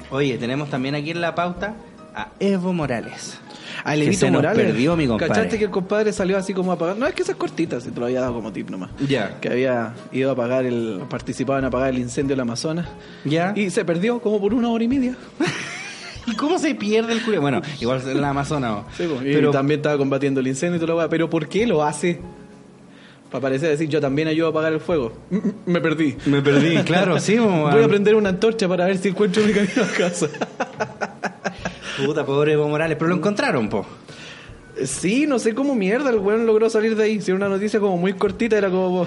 Oye, 0.09 0.37
tenemos 0.37 0.69
también 0.69 0.93
aquí 0.95 1.11
en 1.11 1.21
la 1.21 1.33
pauta 1.33 1.73
a 2.13 2.27
Evo 2.39 2.73
Morales. 2.73 3.37
Que 3.85 3.95
Levito 3.97 4.19
se 4.19 4.25
nos 4.29 4.41
Morales. 4.43 4.65
perdió, 4.67 4.95
mi 4.97 5.07
compadre. 5.07 5.29
¿Cachaste 5.33 5.57
que 5.57 5.63
el 5.65 5.71
compadre 5.71 6.11
salió 6.13 6.37
así 6.37 6.53
como 6.53 6.71
a 6.71 6.77
pagar? 6.77 6.97
No, 6.97 7.07
es 7.07 7.13
que 7.15 7.23
esas 7.23 7.35
cortitas, 7.37 7.83
si 7.83 7.89
te 7.91 7.99
lo 7.99 8.05
había 8.07 8.19
dado 8.21 8.33
como 8.33 8.51
tip 8.51 8.69
nomás. 8.69 8.91
Ya. 9.07 9.39
Que 9.39 9.49
había 9.49 9.93
ido 10.11 10.29
a 10.31 10.35
pagar 10.35 10.65
el. 10.65 11.01
participado 11.09 11.57
en 11.59 11.65
apagar 11.65 11.89
el 11.89 11.97
incendio 11.99 12.35
del 12.35 12.41
Amazonas. 12.41 12.87
¿Ya? 13.23 13.53
Y 13.55 13.69
se 13.69 13.83
perdió 13.85 14.19
como 14.21 14.39
por 14.41 14.53
una 14.53 14.69
hora 14.69 14.83
y 14.83 14.87
media. 14.89 15.15
¿Y 16.31 16.35
cómo 16.35 16.57
se 16.57 16.73
pierde 16.75 17.13
el 17.13 17.21
culo? 17.21 17.41
Bueno, 17.41 17.61
igual 17.79 18.01
en 18.07 18.21
la 18.21 18.29
Amazonas. 18.29 18.85
Sí, 18.95 19.03
y 19.03 19.33
pero 19.33 19.51
también 19.51 19.79
estaba 19.79 19.97
combatiendo 19.97 20.39
el 20.39 20.47
incendio 20.47 20.77
y 20.77 20.79
todo 20.79 20.87
lo 20.87 20.97
weá. 20.97 21.09
Pero 21.09 21.29
¿por 21.29 21.47
qué 21.47 21.67
lo 21.67 21.83
hace? 21.83 22.19
Para 23.29 23.43
parecer 23.43 23.69
decir, 23.69 23.87
yo 23.87 24.01
también 24.01 24.27
ayudo 24.27 24.47
a 24.47 24.49
apagar 24.49 24.73
el 24.73 24.81
fuego. 24.81 25.13
Mm, 25.29 25.37
mm, 25.37 25.53
Me 25.65 25.81
perdí. 25.81 26.17
me 26.25 26.41
perdí, 26.41 26.77
claro, 26.83 27.19
sí. 27.19 27.37
como, 27.37 27.63
Voy 27.71 27.83
a 27.83 27.87
prender 27.87 28.15
una 28.15 28.29
antorcha 28.29 28.67
para 28.67 28.85
ver 28.85 28.97
si 28.97 29.09
encuentro 29.09 29.43
mi 29.45 29.53
camino 29.53 29.83
a 29.83 29.97
casa. 29.97 30.27
Puta, 32.05 32.25
pobre 32.25 32.53
Evo 32.53 32.67
Morales. 32.67 32.97
Pero 32.97 33.09
lo 33.09 33.15
encontraron, 33.15 33.69
po. 33.69 33.85
Sí, 34.83 35.25
no 35.27 35.37
sé 35.37 35.53
cómo 35.53 35.75
mierda 35.75 36.09
el 36.09 36.17
weón 36.17 36.45
logró 36.45 36.69
salir 36.69 36.95
de 36.95 37.03
ahí. 37.03 37.21
Si 37.21 37.29
era 37.31 37.37
una 37.37 37.49
noticia 37.49 37.79
como 37.79 37.97
muy 37.97 38.13
cortita, 38.13 38.57
era 38.57 38.69
como. 38.69 39.05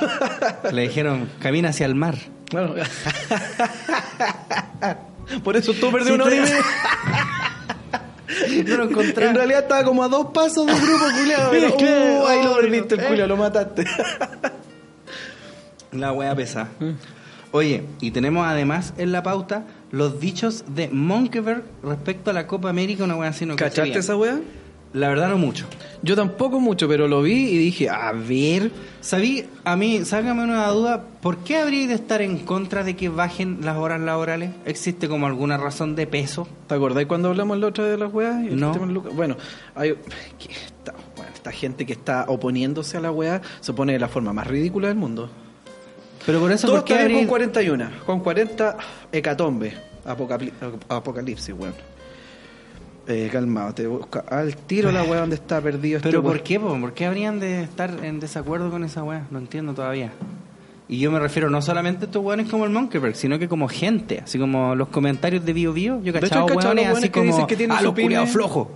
Le 0.72 0.82
dijeron, 0.82 1.28
camina 1.40 1.70
hacia 1.70 1.86
el 1.86 1.94
mar. 1.94 2.16
Claro. 2.48 2.74
Por 5.42 5.56
eso 5.56 5.72
tú 5.74 5.90
perdí 5.90 6.08
Sí, 6.08 6.12
una 6.12 6.24
hora 6.24 6.36
y 6.36 6.40
media. 6.40 6.64
No 8.66 8.76
lo 8.78 8.84
encontraron. 8.84 9.30
En 9.30 9.36
realidad 9.36 9.62
estaba 9.62 9.84
como 9.84 10.02
a 10.02 10.08
dos 10.08 10.28
pasos 10.32 10.66
del 10.66 10.76
grupo 10.76 11.04
culiado. 11.18 11.50
pero, 11.50 11.68
uh, 12.22 12.26
ahí 12.26 12.42
lo 12.42 12.56
perdiste 12.56 12.94
el 12.94 13.04
culiao, 13.04 13.28
lo 13.28 13.36
mataste. 13.36 13.84
La 15.92 16.12
wea 16.12 16.34
pesa. 16.34 16.68
Oye, 17.50 17.84
y 18.00 18.10
tenemos 18.10 18.46
además 18.46 18.94
en 18.96 19.12
la 19.12 19.22
pauta 19.22 19.64
los 19.90 20.18
dichos 20.20 20.64
de 20.68 20.88
Monkeberg 20.88 21.64
respecto 21.82 22.30
a 22.30 22.32
la 22.32 22.46
Copa 22.46 22.70
América, 22.70 23.04
una 23.04 23.16
wea 23.16 23.28
así 23.28 23.44
no 23.44 23.56
¿Cachaste 23.56 23.98
esa 23.98 24.16
weá? 24.16 24.40
La 24.92 25.08
verdad 25.08 25.28
no 25.30 25.38
mucho. 25.38 25.66
Yo 26.02 26.14
tampoco 26.16 26.60
mucho, 26.60 26.86
pero 26.88 27.08
lo 27.08 27.22
vi 27.22 27.32
y 27.48 27.56
dije, 27.56 27.88
a 27.88 28.12
ver. 28.12 28.70
Sabí, 29.00 29.46
a 29.64 29.74
mí, 29.74 30.04
sácame 30.04 30.42
una 30.44 30.66
duda, 30.68 31.02
¿por 31.22 31.38
qué 31.38 31.56
habría 31.58 31.86
de 31.88 31.94
estar 31.94 32.20
en 32.20 32.38
contra 32.40 32.84
de 32.84 32.94
que 32.94 33.08
bajen 33.08 33.60
las 33.62 33.76
horas 33.78 34.00
laborales? 34.00 34.50
¿Existe 34.66 35.08
como 35.08 35.26
alguna 35.26 35.56
razón 35.56 35.96
de 35.96 36.06
peso? 36.06 36.46
¿Te 36.68 36.74
acordáis 36.74 37.06
cuando 37.08 37.28
hablamos 37.30 37.58
la 37.58 37.68
otra 37.68 37.84
vez 37.84 37.92
de 37.92 37.98
las 37.98 38.12
weas? 38.12 38.36
No. 38.50 38.72
Bueno, 39.14 39.36
hay 39.74 39.90
esta, 40.50 40.92
bueno, 41.16 41.32
esta 41.34 41.52
gente 41.52 41.86
que 41.86 41.94
está 41.94 42.26
oponiéndose 42.28 42.98
a 42.98 43.00
la 43.00 43.10
wea 43.10 43.40
se 43.60 43.72
pone 43.72 43.94
de 43.94 43.98
la 43.98 44.08
forma 44.08 44.32
más 44.34 44.46
ridícula 44.46 44.88
del 44.88 44.96
mundo. 44.98 45.30
Pero 46.26 46.38
por 46.38 46.52
eso, 46.52 46.66
Todo 46.68 46.76
¿por 46.76 46.84
qué 46.84 46.92
está 46.94 47.06
bien 47.06 47.16
habría- 47.16 47.26
con 47.26 47.28
41, 47.30 47.90
con 48.06 48.20
40 48.20 48.76
hecatombe, 49.10 49.72
apocalipsis, 50.88 51.54
weón. 51.58 51.74
Eh, 53.08 53.28
calmado, 53.32 53.74
te 53.74 53.86
busca 53.86 54.20
al 54.28 54.54
tiro 54.56 54.92
la 54.92 55.02
wea 55.02 55.20
donde 55.20 55.34
está 55.34 55.60
perdido 55.60 55.96
este 55.96 56.08
¿Pero 56.08 56.22
por 56.22 56.42
qué? 56.42 56.60
po? 56.60 56.78
¿Por 56.80 56.94
qué 56.94 57.06
habrían 57.06 57.40
de 57.40 57.62
estar 57.62 57.90
en 58.04 58.20
desacuerdo 58.20 58.70
con 58.70 58.84
esa 58.84 59.02
weá? 59.02 59.26
No 59.30 59.38
entiendo 59.38 59.74
todavía. 59.74 60.12
Y 60.88 60.98
yo 60.98 61.10
me 61.10 61.18
refiero 61.18 61.50
no 61.50 61.62
solamente 61.62 62.04
a 62.04 62.06
estos 62.06 62.22
weones 62.22 62.48
como 62.48 62.64
el 62.64 62.70
Monkeberg, 62.70 63.16
sino 63.16 63.38
que 63.38 63.48
como 63.48 63.66
gente, 63.66 64.20
así 64.22 64.38
como 64.38 64.74
los 64.74 64.88
comentarios 64.88 65.44
de 65.44 65.52
Bio 65.52 65.72
Bio. 65.72 66.00
Yo 66.02 66.10
hecho, 66.10 66.20
cachaba 66.20 66.44
he 66.44 66.54
cachado 66.54 66.74
weones 66.74 66.88
los 66.88 66.98
así 66.98 67.08
que 67.08 67.12
como, 67.12 67.32
dicen 67.32 67.46
que 67.46 67.56
tienen 67.56 67.76
ah, 67.76 67.80
su 67.80 67.84
los 67.86 67.94
culiados 67.94 68.28
pyme". 68.28 68.32
flojos, 68.32 68.68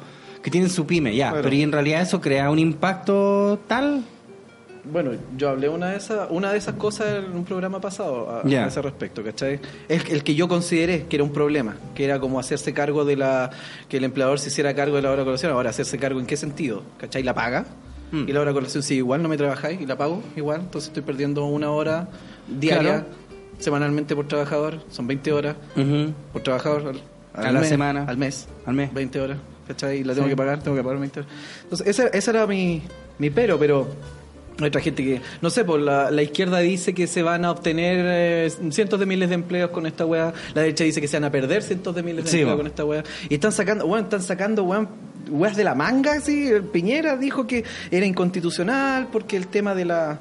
que 0.43 0.51
tienen 0.51 0.71
su 0.71 0.87
pyme, 0.87 1.15
ya. 1.15 1.33
Pero 1.33 1.55
y 1.55 1.63
en 1.63 1.73
realidad 1.73 2.01
eso 2.01 2.21
crea 2.21 2.51
un 2.51 2.59
impacto 2.59 3.61
tal. 3.69 4.03
Bueno, 4.91 5.13
yo 5.37 5.49
hablé 5.51 5.69
una 5.69 5.91
de 5.91 5.97
esas, 5.97 6.29
una 6.31 6.53
de 6.53 6.59
esas 6.59 6.75
cosas 6.77 7.25
en 7.25 7.33
un 7.37 7.45
programa 7.45 7.81
pasado 7.81 8.43
a, 8.45 8.49
ese 8.49 8.81
respecto, 8.83 9.23
¿cachai? 9.25 9.59
Es 9.89 10.09
el 10.11 10.23
que 10.23 10.35
yo 10.35 10.47
consideré 10.49 11.07
que 11.07 11.17
era 11.17 11.25
un 11.25 11.33
problema, 11.33 11.77
que 11.95 12.05
era 12.05 12.21
como 12.21 12.39
hacerse 12.39 12.73
cargo 12.73 13.05
de 13.05 13.17
la, 13.17 13.51
que 13.89 13.97
el 13.97 14.05
empleador 14.05 14.39
se 14.39 14.49
hiciera 14.49 14.75
cargo 14.75 14.97
de 14.97 15.03
la 15.03 15.11
hora 15.11 15.21
de 15.21 15.25
colación. 15.25 15.51
Ahora, 15.53 15.71
hacerse 15.71 15.99
cargo 15.99 16.21
en 16.21 16.27
qué 16.27 16.37
sentido, 16.37 16.83
¿cachai? 16.99 17.23
La 17.25 17.35
paga. 17.35 17.67
Mm. 18.13 18.29
Y 18.29 18.33
la 18.33 18.41
hora 18.41 18.51
de 18.51 18.55
colación, 18.55 18.83
sí, 18.85 18.95
igual 18.97 19.23
no 19.23 19.29
me 19.29 19.37
trabajáis 19.37 19.81
y 19.81 19.87
la 19.87 19.97
pago 19.99 20.23
igual, 20.37 20.61
entonces 20.61 20.89
estoy 20.89 21.03
perdiendo 21.03 21.45
una 21.47 21.73
hora 21.73 22.09
diaria, 22.47 22.81
Claro. 23.01 23.07
semanalmente 23.59 24.15
por 24.15 24.29
trabajador, 24.29 24.81
son 24.91 25.09
20 25.09 25.33
horas 25.33 25.57
por 26.33 26.43
trabajador 26.43 26.95
al, 27.35 27.47
A 27.47 27.51
la 27.51 27.61
mes, 27.61 27.69
semana. 27.69 28.05
Al 28.07 28.17
mes. 28.17 28.47
Al 28.65 28.75
mes. 28.75 28.95
20 28.95 29.21
horas, 29.21 29.39
¿cachai? 29.67 29.99
Y 29.99 30.05
la 30.05 30.15
tengo 30.15 30.27
Sí. 30.29 30.31
que 30.31 30.37
pagar, 30.37 30.63
tengo 30.63 30.77
que 30.77 30.85
pagar 30.85 31.01
20 31.01 31.21
horas. 31.21 31.33
Entonces, 31.65 31.87
ese, 31.89 32.11
ese 32.17 32.31
era 32.31 32.47
mi, 32.47 32.83
mi 33.19 33.31
pero, 33.31 33.59
pero 33.59 33.89
hay 34.65 34.69
otra 34.69 34.81
gente 34.81 35.05
que, 35.05 35.21
no 35.43 35.51
sé, 35.51 35.65
pues 35.65 35.83
la, 35.83 36.11
la 36.11 36.23
izquierda 36.23 36.59
dice 36.61 36.95
que 36.95 37.07
se 37.07 37.23
van 37.23 37.45
a 37.45 37.51
obtener 37.51 38.05
eh, 38.09 38.51
cientos 38.71 38.99
de 38.99 39.07
miles 39.07 39.29
de 39.29 39.35
empleos 39.35 39.71
con 39.71 39.87
esta 39.87 40.07
weá, 40.07 40.33
la 40.55 40.63
derecha 40.63 40.85
dice 40.85 41.01
que 41.01 41.09
se 41.09 41.17
van 41.17 41.25
a 41.25 41.31
perder 41.31 41.63
cientos 41.63 41.95
de 41.95 42.03
miles 42.03 42.25
de 42.25 42.31
Sí, 42.31 42.39
empleos 42.39 42.57
con 42.59 42.67
esta 42.67 42.85
weá. 42.85 43.03
Y 43.29 43.35
están 43.35 43.53
sacando, 43.53 43.85
weón, 43.87 44.05
están 44.05 44.23
sacando, 44.23 44.63
weón, 44.65 44.89
weas 45.29 45.57
de 45.57 45.65
la 45.65 45.75
manga, 45.75 46.13
así. 46.15 46.49
El 46.49 46.63
Piñera 46.65 47.17
dijo 47.17 47.47
que 47.47 47.65
era 47.91 48.07
inconstitucional 48.07 49.09
porque 49.13 49.37
el 49.37 49.49
tema 49.49 49.75
de 49.75 49.85
la... 49.85 50.21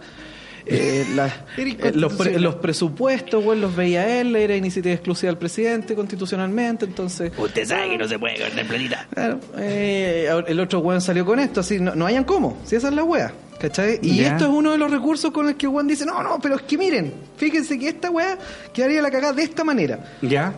eh, 0.66 1.06
la- 1.16 1.28
eh, 1.58 1.92
los, 1.94 2.14
pre- 2.14 2.40
los 2.40 2.56
presupuestos, 2.56 3.44
weón, 3.46 3.62
los 3.62 3.76
veía 3.76 4.20
él, 4.20 4.36
era 4.36 4.56
iniciativa 4.56 4.94
exclusiva 4.96 5.30
del 5.30 5.38
presidente 5.38 5.94
constitucionalmente, 5.96 6.86
entonces... 6.86 7.32
Usted 7.38 7.66
sabe 7.66 7.90
que 7.92 7.98
no 8.00 8.08
se 8.08 8.18
puede 8.18 8.38
cortar 8.40 8.66
planita. 8.66 9.08
Claro, 9.14 9.40
eh, 9.60 10.28
el 10.48 10.60
otro 10.60 10.80
weón 10.80 11.02
salió 11.02 11.24
con 11.26 11.40
esto, 11.40 11.60
así, 11.60 11.80
no, 11.80 11.94
no 11.96 12.06
hayan 12.08 12.24
cómo, 12.24 12.58
si 12.66 12.76
esa 12.76 12.88
es 12.90 12.94
la 12.96 13.04
wea, 13.04 13.32
¿cachai? 13.60 14.00
Y 14.02 14.22
esto 14.22 14.46
es 14.46 14.52
uno 14.52 14.72
de 14.72 14.78
los 14.78 14.92
recursos 14.92 15.32
con 15.32 15.48
el 15.48 15.56
que 15.56 15.68
weón 15.68 15.88
dice, 15.88 16.06
no, 16.06 16.22
no, 16.24 16.40
pero 16.40 16.56
es 16.56 16.62
que 16.64 16.78
miren, 16.78 17.14
fíjense 17.38 17.78
que 17.80 17.90
esta 17.90 18.10
wea 18.10 18.38
quedaría 18.74 19.02
la 19.02 19.12
cagada 19.12 19.34
de 19.34 19.44
esta 19.44 19.64
manera. 19.64 20.18
¿Ya? 20.22 20.54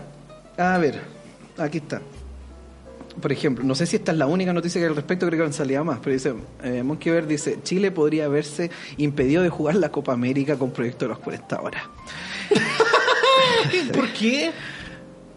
A 0.57 0.77
ver, 0.77 1.01
aquí 1.57 1.77
está. 1.77 2.01
Por 3.21 3.31
ejemplo, 3.31 3.63
no 3.63 3.73
sé 3.73 3.87
si 3.87 3.95
esta 3.95 4.11
es 4.11 4.17
la 4.17 4.27
única 4.27 4.53
noticia 4.53 4.79
que 4.79 4.87
al 4.87 4.95
respecto, 4.95 5.25
creo 5.25 5.39
que 5.39 5.45
han 5.45 5.53
salido 5.53 5.83
más, 5.83 5.99
pero 5.99 6.13
dice, 6.13 6.33
eh, 6.63 6.83
Monkey 6.83 7.11
Bear 7.11 7.25
dice, 7.25 7.59
Chile 7.63 7.89
podría 7.89 8.25
haberse 8.25 8.69
impedido 8.97 9.41
de 9.41 9.49
jugar 9.49 9.75
la 9.75 9.89
Copa 9.89 10.13
América 10.13 10.55
con 10.55 10.71
proyecto 10.71 11.05
de 11.05 11.09
las 11.09 11.19
40 11.19 11.61
horas. 11.61 11.83
¿Por 13.93 14.07
qué? 14.13 14.51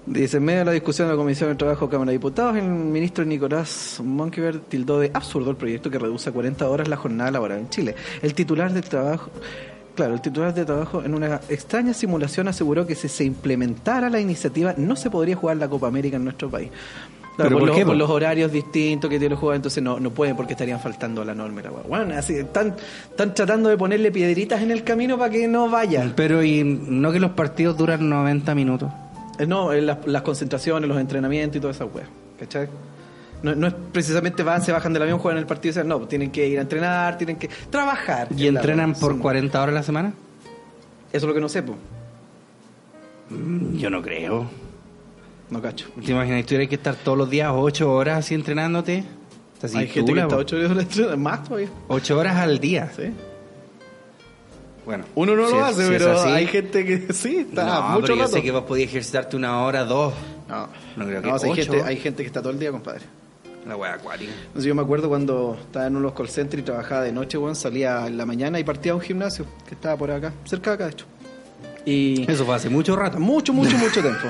Dice, 0.07 0.39
en 0.39 0.45
medio 0.45 0.61
de 0.61 0.65
la 0.65 0.73
discusión 0.73 1.09
de 1.09 1.15
la 1.15 1.19
Comisión 1.19 1.51
de 1.51 1.57
Trabajo 1.57 1.89
Cámara 1.89 2.11
de 2.11 2.19
Diputados, 2.19 2.57
el 2.57 2.65
ministro 2.65 3.25
Nicolás 3.25 4.01
Monkeberg 4.03 4.63
tildó 4.63 4.99
de 4.99 5.11
absurdo 5.13 5.51
el 5.51 5.57
proyecto 5.57 5.91
que 5.91 5.99
reduce 5.99 6.31
a 6.31 6.33
40 6.33 6.69
horas 6.69 6.89
la 6.89 6.97
jornada 6.97 7.31
laboral 7.31 7.59
en 7.59 7.69
Chile. 7.69 7.95
El 8.23 8.35
titular 8.35 8.73
de 8.73 8.83
trabajo... 8.83 9.31
Claro, 9.95 10.15
el 10.15 10.23
titular 10.23 10.55
de 10.55 10.65
trabajo 10.65 11.03
en 11.05 11.15
una 11.15 11.41
extraña 11.49 11.93
simulación 11.93 12.49
aseguró 12.49 12.87
que 12.87 12.95
si 12.95 13.09
se 13.09 13.25
implementara 13.25 14.09
la 14.09 14.21
iniciativa 14.21 14.73
no 14.77 14.97
se 14.97 15.11
podría 15.11 15.37
jugar 15.37 15.59
la 15.59 15.69
Copa 15.69 15.89
América 15.89 16.17
en 16.17 16.25
nuestro 16.25 16.49
país. 16.49 16.71
Claro, 17.37 17.57
¿Pero 17.57 17.59
por, 17.59 17.85
por 17.87 17.97
los, 17.97 18.09
por 18.09 18.17
horarios 18.17 18.51
distintos 18.51 19.11
que 19.11 19.19
tiene 19.19 19.31
los 19.31 19.39
jugadores, 19.39 19.59
entonces 19.59 19.83
no, 19.83 20.01
no 20.01 20.11
pueden 20.11 20.37
porque 20.37 20.55
estarían 20.55 20.81
faltando 20.81 21.23
a 21.23 21.25
la 21.25 21.35
norma. 21.35 21.61
la. 21.61 21.71
Bueno, 21.71 22.15
así, 22.15 22.35
están, 22.35 22.77
están 23.11 23.35
tratando 23.35 23.69
de 23.69 23.77
ponerle 23.77 24.11
piedritas 24.11 24.63
en 24.63 24.71
el 24.71 24.85
camino 24.85 25.19
para 25.19 25.31
que 25.31 25.47
no 25.49 25.69
vaya. 25.69 26.11
Pero 26.17 26.43
y 26.43 26.65
no 26.65 27.13
que 27.13 27.21
los 27.21 27.33
partidos 27.33 27.77
duran 27.77 28.09
90 28.09 28.55
minutos. 28.55 28.91
Eh, 29.43 29.47
No, 29.47 29.73
eh, 29.73 29.81
las, 29.83 30.07
las 30.07 30.23
concentraciones, 30.23 30.89
los 30.89 30.99
entrenamientos 30.99 31.57
y 31.57 31.61
toda 31.61 31.73
esa 31.73 31.85
weá. 31.85 32.05
¿Cachai? 32.39 32.69
No, 33.43 33.55
no 33.55 33.67
es 33.69 33.75
precisamente 33.93 34.43
van, 34.43 34.63
se 34.63 34.71
bajan 34.73 34.93
del 34.93 35.03
avión, 35.03 35.19
juegan 35.19 35.39
el 35.39 35.47
partido 35.47 35.71
y 35.71 35.75
dicen, 35.75 35.89
no, 35.89 35.99
tienen 36.01 36.31
que 36.31 36.47
ir 36.47 36.59
a 36.59 36.63
entrenar, 36.63 37.17
tienen 37.19 37.37
que 37.37 37.49
trabajar. 37.71 38.29
¿Y 38.37 38.47
en 38.49 38.57
entrenan 38.57 38.95
por 38.95 39.15
Sí. 39.15 39.19
40 39.21 39.63
horas 39.63 39.73
a 39.73 39.79
la 39.79 39.83
semana? 39.83 40.13
Eso 41.13 41.25
es 41.27 41.29
lo 41.29 41.35
que 41.35 41.41
no 41.41 41.49
sé, 41.49 41.63
po. 41.63 41.75
Mm, 43.31 43.77
Yo 43.79 43.91
no 43.91 44.03
creo. 44.03 44.47
No 45.51 45.61
cacho. 45.63 45.89
¿Te 46.05 46.13
imaginas? 46.13 46.45
Tuvieras 46.47 46.69
que 46.69 46.75
estar 46.77 46.95
todos 46.97 47.19
los 47.19 47.29
días 47.31 47.51
8 47.55 47.91
horas 47.93 48.19
así 48.19 48.35
entrenándote. 48.35 49.05
Hay 49.75 49.89
gente 49.89 50.13
que 50.15 50.21
está 50.21 50.29
po. 50.37 50.41
ocho 50.43 50.57
horas 50.57 50.71
de 50.77 50.83
entreno- 50.83 51.17
más 51.17 51.45
todavía. 51.45 51.69
8 51.89 52.19
horas 52.19 52.37
al 52.37 52.59
día. 52.61 52.91
Sí. 52.97 53.13
Bueno. 54.91 55.05
Uno 55.15 55.37
no 55.37 55.47
si 55.47 55.53
lo 55.55 55.61
es- 55.61 55.73
hace, 55.73 55.85
si 55.87 55.91
pero 55.93 56.13
así- 56.19 56.29
hay 56.31 56.47
gente 56.49 56.85
que 56.85 57.13
sí, 57.13 57.47
está 57.49 57.65
no, 57.65 57.83
mucho 57.91 58.03
pero 58.03 58.15
yo 58.17 58.27
sé 58.29 58.43
que 58.43 58.51
vos 58.51 58.65
podías 58.65 58.89
ejercitarte 58.89 59.37
una 59.37 59.63
hora, 59.65 59.85
dos. 59.85 60.13
No, 60.49 60.69
No 60.97 61.07
creo 61.07 61.23
que 61.23 61.29
No, 61.29 61.35
hay, 61.37 61.55
gente, 61.55 61.83
hay 61.83 61.97
gente 61.97 62.23
que 62.25 62.27
está 62.27 62.41
todo 62.43 62.53
el 62.53 62.59
día, 62.59 62.73
compadre. 62.73 63.03
La 63.69 63.77
wea 63.77 63.95
acuática. 63.95 64.33
No 64.55 64.61
sé, 64.61 64.67
yo 64.67 64.75
me 64.75 64.83
acuerdo 64.83 65.09
cuando 65.09 65.57
estaba 65.61 65.87
en 65.87 65.95
unos 65.95 66.13
call 66.15 66.29
centers 66.29 66.63
y 66.63 66.65
trabajaba 66.65 67.03
de 67.03 67.13
noche, 67.13 67.39
weón, 67.39 67.55
salía 67.55 68.07
en 68.07 68.17
la 68.17 68.27
mañana 68.27 68.59
y 68.59 68.65
partía 68.65 68.93
a 68.93 68.95
un 68.97 69.01
gimnasio 69.01 69.45
que 69.69 69.75
estaba 69.75 69.97
por 69.97 70.11
acá, 70.11 70.33
cerca 70.45 70.71
de 70.71 70.75
acá, 70.75 70.85
de 70.87 70.91
hecho. 70.93 71.07
Y 71.87 72.31
Eso 72.31 72.45
fue 72.45 72.55
hace 72.55 72.69
mucho 72.69 72.95
rato. 72.95 73.19
mucho, 73.19 73.53
mucho, 73.53 73.77
mucho 73.79 74.01
tiempo. 74.03 74.29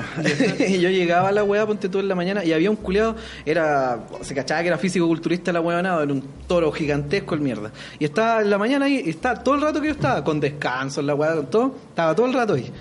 y 0.67 0.79
yo 0.79 0.89
llegaba 0.89 1.29
a 1.29 1.31
la 1.31 1.43
weá, 1.43 1.65
ponte 1.67 1.89
tú 1.89 1.99
en 1.99 2.07
la 2.07 2.15
mañana, 2.15 2.43
y 2.45 2.53
había 2.53 2.69
un 2.69 2.77
culiado, 2.77 3.15
era, 3.45 3.99
se 4.21 4.33
cachaba 4.33 4.61
que 4.61 4.67
era 4.69 4.77
físico-culturista 4.77 5.51
la 5.51 5.59
weá, 5.61 5.81
nada, 5.81 6.03
era 6.03 6.13
un 6.13 6.23
toro 6.47 6.71
gigantesco 6.71 7.35
el 7.35 7.41
mierda. 7.41 7.71
Y 7.99 8.05
estaba 8.05 8.41
en 8.41 8.49
la 8.49 8.57
mañana 8.57 8.85
ahí, 8.85 9.03
y 9.05 9.09
estaba 9.09 9.43
todo 9.43 9.55
el 9.55 9.61
rato 9.61 9.81
que 9.81 9.87
yo 9.87 9.93
estaba, 9.93 10.23
con 10.23 10.39
descanso, 10.39 11.01
en 11.01 11.07
la 11.07 11.15
weá, 11.15 11.35
con 11.35 11.47
todo, 11.47 11.75
estaba 11.89 12.15
todo 12.15 12.25
el 12.27 12.33
rato 12.33 12.53
ahí. 12.53 12.71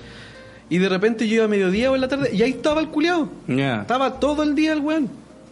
Y 0.69 0.79
de 0.79 0.89
repente 0.89 1.27
yo 1.27 1.35
iba 1.35 1.45
a 1.47 1.49
mediodía 1.49 1.91
o 1.91 1.97
en 1.97 2.01
la 2.01 2.09
tarde, 2.09 2.31
y 2.33 2.41
ahí 2.43 2.51
estaba 2.51 2.81
el 2.81 2.89
culiado. 2.89 3.29
Ya. 3.49 3.81
Estaba 3.81 4.21
todo 4.21 4.45
el 4.45 4.55
día 4.55 4.73
el 4.73 4.81
weón. 4.81 5.11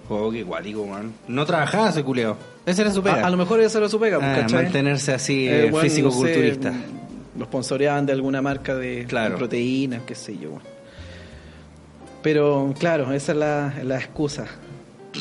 Oh, 0.08 0.30
qué 0.30 0.42
guático, 0.44 0.86
man. 0.86 1.12
No 1.26 1.44
trabajaba 1.44 1.90
ese 1.90 2.02
culeo. 2.04 2.36
Ese 2.64 2.82
era 2.82 2.92
su 2.92 3.02
pega. 3.02 3.22
A, 3.22 3.26
a 3.26 3.30
lo 3.30 3.36
mejor 3.36 3.60
esa 3.60 3.78
era 3.78 3.88
su 3.88 3.98
pega, 3.98 4.18
Ah, 4.22 4.46
mantenerse 4.52 5.12
así, 5.12 5.46
Eh, 5.48 5.66
eh, 5.66 5.70
bueno, 5.70 5.88
físico-culturista. 5.88 6.70
no 6.70 6.76
sé, 6.76 6.97
lo 7.38 7.44
sponsoreaban 7.46 8.04
de 8.06 8.12
alguna 8.12 8.42
marca 8.42 8.74
de, 8.74 9.04
Claro. 9.06 9.32
de 9.32 9.38
proteínas, 9.38 10.02
qué 10.06 10.14
sé 10.14 10.36
yo. 10.36 10.50
bueno. 10.50 10.64
Pero 12.22 12.74
claro, 12.78 13.12
esa 13.12 13.32
es 13.32 13.38
la, 13.38 13.74
la 13.84 13.96
excusa. 13.98 14.46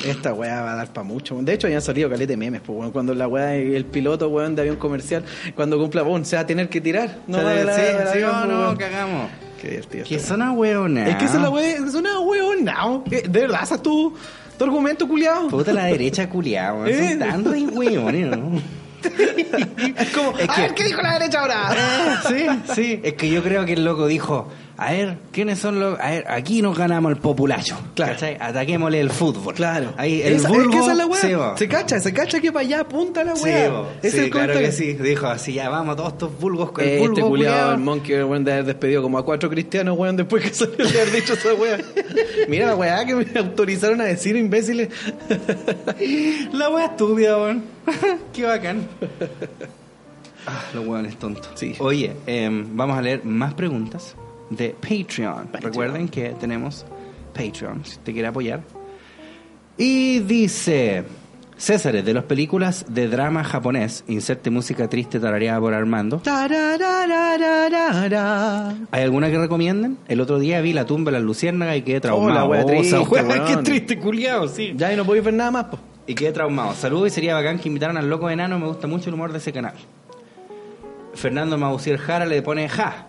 Esta 0.05 0.33
weá 0.33 0.61
va 0.61 0.73
a 0.73 0.75
dar 0.75 0.87
para 0.93 1.07
mucho. 1.07 1.35
De 1.41 1.53
hecho, 1.53 1.67
ya 1.67 1.77
han 1.77 1.81
salido 1.81 2.09
calete 2.09 2.35
memes. 2.35 2.61
Pues, 2.61 2.77
weón, 2.77 2.91
cuando 2.91 3.13
la 3.15 3.27
weá, 3.27 3.55
el 3.55 3.85
piloto 3.85 4.27
weón, 4.29 4.55
de 4.55 4.63
avión 4.63 4.75
comercial, 4.75 5.23
cuando 5.55 5.77
cumpla, 5.79 6.01
boom, 6.01 6.25
se 6.25 6.35
va 6.35 6.41
a 6.41 6.45
tener 6.45 6.69
que 6.69 6.81
tirar. 6.81 7.17
No 7.27 7.37
va 7.43 7.51
de 7.53 7.63
la- 7.63 7.75
sí, 7.75 7.81
del 7.81 7.95
sí, 8.07 8.07
avión, 8.23 8.47
no, 8.49 8.71
no, 8.71 8.77
cagamos. 8.77 9.29
Qué 9.61 9.69
divertido. 9.69 10.05
Que 10.05 10.19
son 10.19 10.41
a 10.41 10.51
weá. 10.51 10.85
Es 11.07 11.15
que 11.15 11.25
es 11.25 11.33
la 11.35 11.49
weá, 11.49 11.75
es 11.77 11.93
una 11.95 12.19
weona. 12.19 13.01
Eh, 13.11 13.23
De 13.27 13.39
verdad, 13.41 13.61
esa 13.63 13.75
es 13.75 13.81
tu, 13.81 14.13
tu 14.57 14.63
argumento, 14.65 15.07
culiado. 15.07 15.47
Puta 15.47 15.71
la 15.73 15.85
derecha 15.85 16.27
culiao, 16.29 16.81
weón. 16.81 16.87
Eh. 16.93 17.09
Son 17.11 17.19
tan 17.19 17.45
re 17.45 17.61
hueones, 17.65 18.37
¿no? 18.37 18.61
Es 19.97 20.09
como, 20.11 20.37
Es 20.37 20.49
a 20.49 20.53
que- 20.55 20.61
ver, 20.61 20.73
¿qué 20.73 20.83
dijo 20.83 21.01
la 21.01 21.13
derecha 21.13 21.39
ahora? 21.41 22.21
Sí, 22.27 22.45
sí. 22.75 22.99
Es 23.03 23.13
que 23.13 23.29
yo 23.29 23.41
creo 23.43 23.65
que 23.65 23.73
el 23.73 23.85
loco 23.85 24.07
dijo, 24.07 24.47
a 24.79 24.91
ver, 24.91 25.17
¿quiénes 25.31 25.57
son 25.57 25.79
los...? 25.79 25.99
A 25.99 26.11
ver, 26.11 26.25
aquí 26.27 26.61
nos 26.61 26.77
ganamos 26.77 27.11
el 27.11 27.17
populacho. 27.17 27.75
Claro. 27.95 28.13
¿Cachai? 28.13 28.37
Ataquémosle 28.39 28.99
el 28.99 29.09
fútbol. 29.09 29.55
Claro. 29.55 29.93
Ahí, 29.97 30.21
el 30.21 30.33
Esa- 30.33 30.49
es 30.49 30.67
que 30.67 30.77
esa 30.77 30.91
es 30.91 30.97
la 30.97 31.05
weá. 31.07 31.19
Sí, 31.21 31.31
se 31.57 31.67
cacha, 31.67 31.99
se 31.99 32.13
cacha 32.13 32.39
que 32.39 32.51
para 32.51 32.65
allá 32.65 32.81
apunta 32.81 33.23
la 33.23 33.35
Sí, 33.35 33.45
weá. 33.45 33.71
Sí, 34.01 34.07
es 34.07 34.13
el 34.13 34.29
claro 34.29 34.53
que 34.53 34.71
sí. 34.71 34.93
Dijo 34.93 35.25
así, 35.25 35.53
ya 35.53 35.69
vamos 35.69 35.95
todos 35.95 36.13
estos 36.13 36.39
vulgos 36.39 36.71
con 36.71 36.83
el 36.83 36.89
Este 36.91 37.07
vulgo 37.07 37.29
culiado, 37.29 37.71
el 37.73 37.79
monkey, 37.79 38.15
weón, 38.23 38.43
de 38.43 38.53
haber 38.53 38.65
despedido 38.65 39.01
como 39.01 39.17
a 39.17 39.25
cuatro 39.25 39.49
cristianos, 39.49 39.97
weón, 39.97 40.15
después 40.15 40.43
que 40.43 40.49
salió 40.53 40.77
de 40.77 41.01
haber 41.01 41.11
dicho 41.11 41.33
esa 41.33 41.53
weá. 41.55 41.77
Mira 42.47 42.67
la 42.67 42.75
weá 42.75 43.03
que 43.05 43.15
me 43.15 43.25
autorizaron 43.39 43.99
a 44.01 44.05
decir, 44.05 44.35
imbéciles. 44.35 44.89
La 46.53 46.69
wea 46.69 46.85
estúpida, 46.85 47.35
weón. 47.37 47.63
Qué 48.33 48.43
bacán. 48.43 48.87
Ah, 50.45 50.63
los 50.73 50.85
hueones 50.85 51.17
tontos. 51.17 51.49
Sí. 51.55 51.75
Oye, 51.79 52.11
em, 52.25 52.65
vamos 52.77 52.97
a 52.97 53.01
leer 53.01 53.25
más 53.25 53.53
preguntas 53.53 54.15
de 54.49 54.75
Patreon. 54.79 55.49
Recuerden 55.53 56.09
que 56.09 56.29
tenemos 56.39 56.85
Patreon, 57.33 57.85
si 57.85 57.97
te 57.97 58.13
quiere 58.13 58.27
apoyar. 58.27 58.61
Y 59.77 60.19
dice... 60.19 61.05
César, 61.57 62.03
de 62.03 62.13
las 62.13 62.25
películas 62.25 62.85
de 62.87 63.07
drama 63.07 63.43
japonés, 63.43 64.03
inserte 64.07 64.51
música 64.51 64.87
triste 64.87 65.19
tarareada 65.19 65.59
por 65.59 65.73
Armando. 65.73 66.21
¿Hay 68.91 69.01
alguna 69.01 69.31
que 69.31 69.39
recomienden? 69.39 69.97
El 70.07 70.21
otro 70.21 70.37
día 70.37 70.61
vi 70.61 70.73
La 70.73 70.85
tumba 70.85 71.09
de 71.09 71.17
las 71.17 71.25
luciérnagas 71.25 71.77
y 71.77 71.81
quedé 71.81 71.99
traumado. 71.99 72.29
Oh, 72.29 72.33
la 72.35 72.45
wea 72.45 72.63
triste, 72.63 72.95
esa 72.95 73.01
wea, 73.01 73.45
qué 73.45 73.57
triste, 73.63 73.97
culiao, 73.97 74.47
sí. 74.47 74.73
Ya, 74.75 74.93
y 74.93 74.95
no 74.95 75.03
podéis 75.03 75.25
ver 75.25 75.33
nada 75.33 75.49
más, 75.49 75.65
po. 75.65 75.79
Y 76.05 76.13
quedé 76.13 76.31
traumado. 76.31 76.75
Saludos 76.75 77.07
y 77.07 77.09
sería 77.09 77.33
bacán 77.33 77.57
que 77.57 77.69
invitaran 77.69 77.97
al 77.97 78.07
loco 78.07 78.29
enano. 78.29 78.59
Me 78.59 78.67
gusta 78.67 78.85
mucho 78.85 79.09
el 79.09 79.15
humor 79.15 79.31
de 79.31 79.39
ese 79.39 79.51
canal. 79.51 79.73
Fernando 81.15 81.57
Mausier 81.57 81.97
Jara 81.97 82.27
le 82.27 82.43
pone 82.43 82.69
ja. 82.69 83.07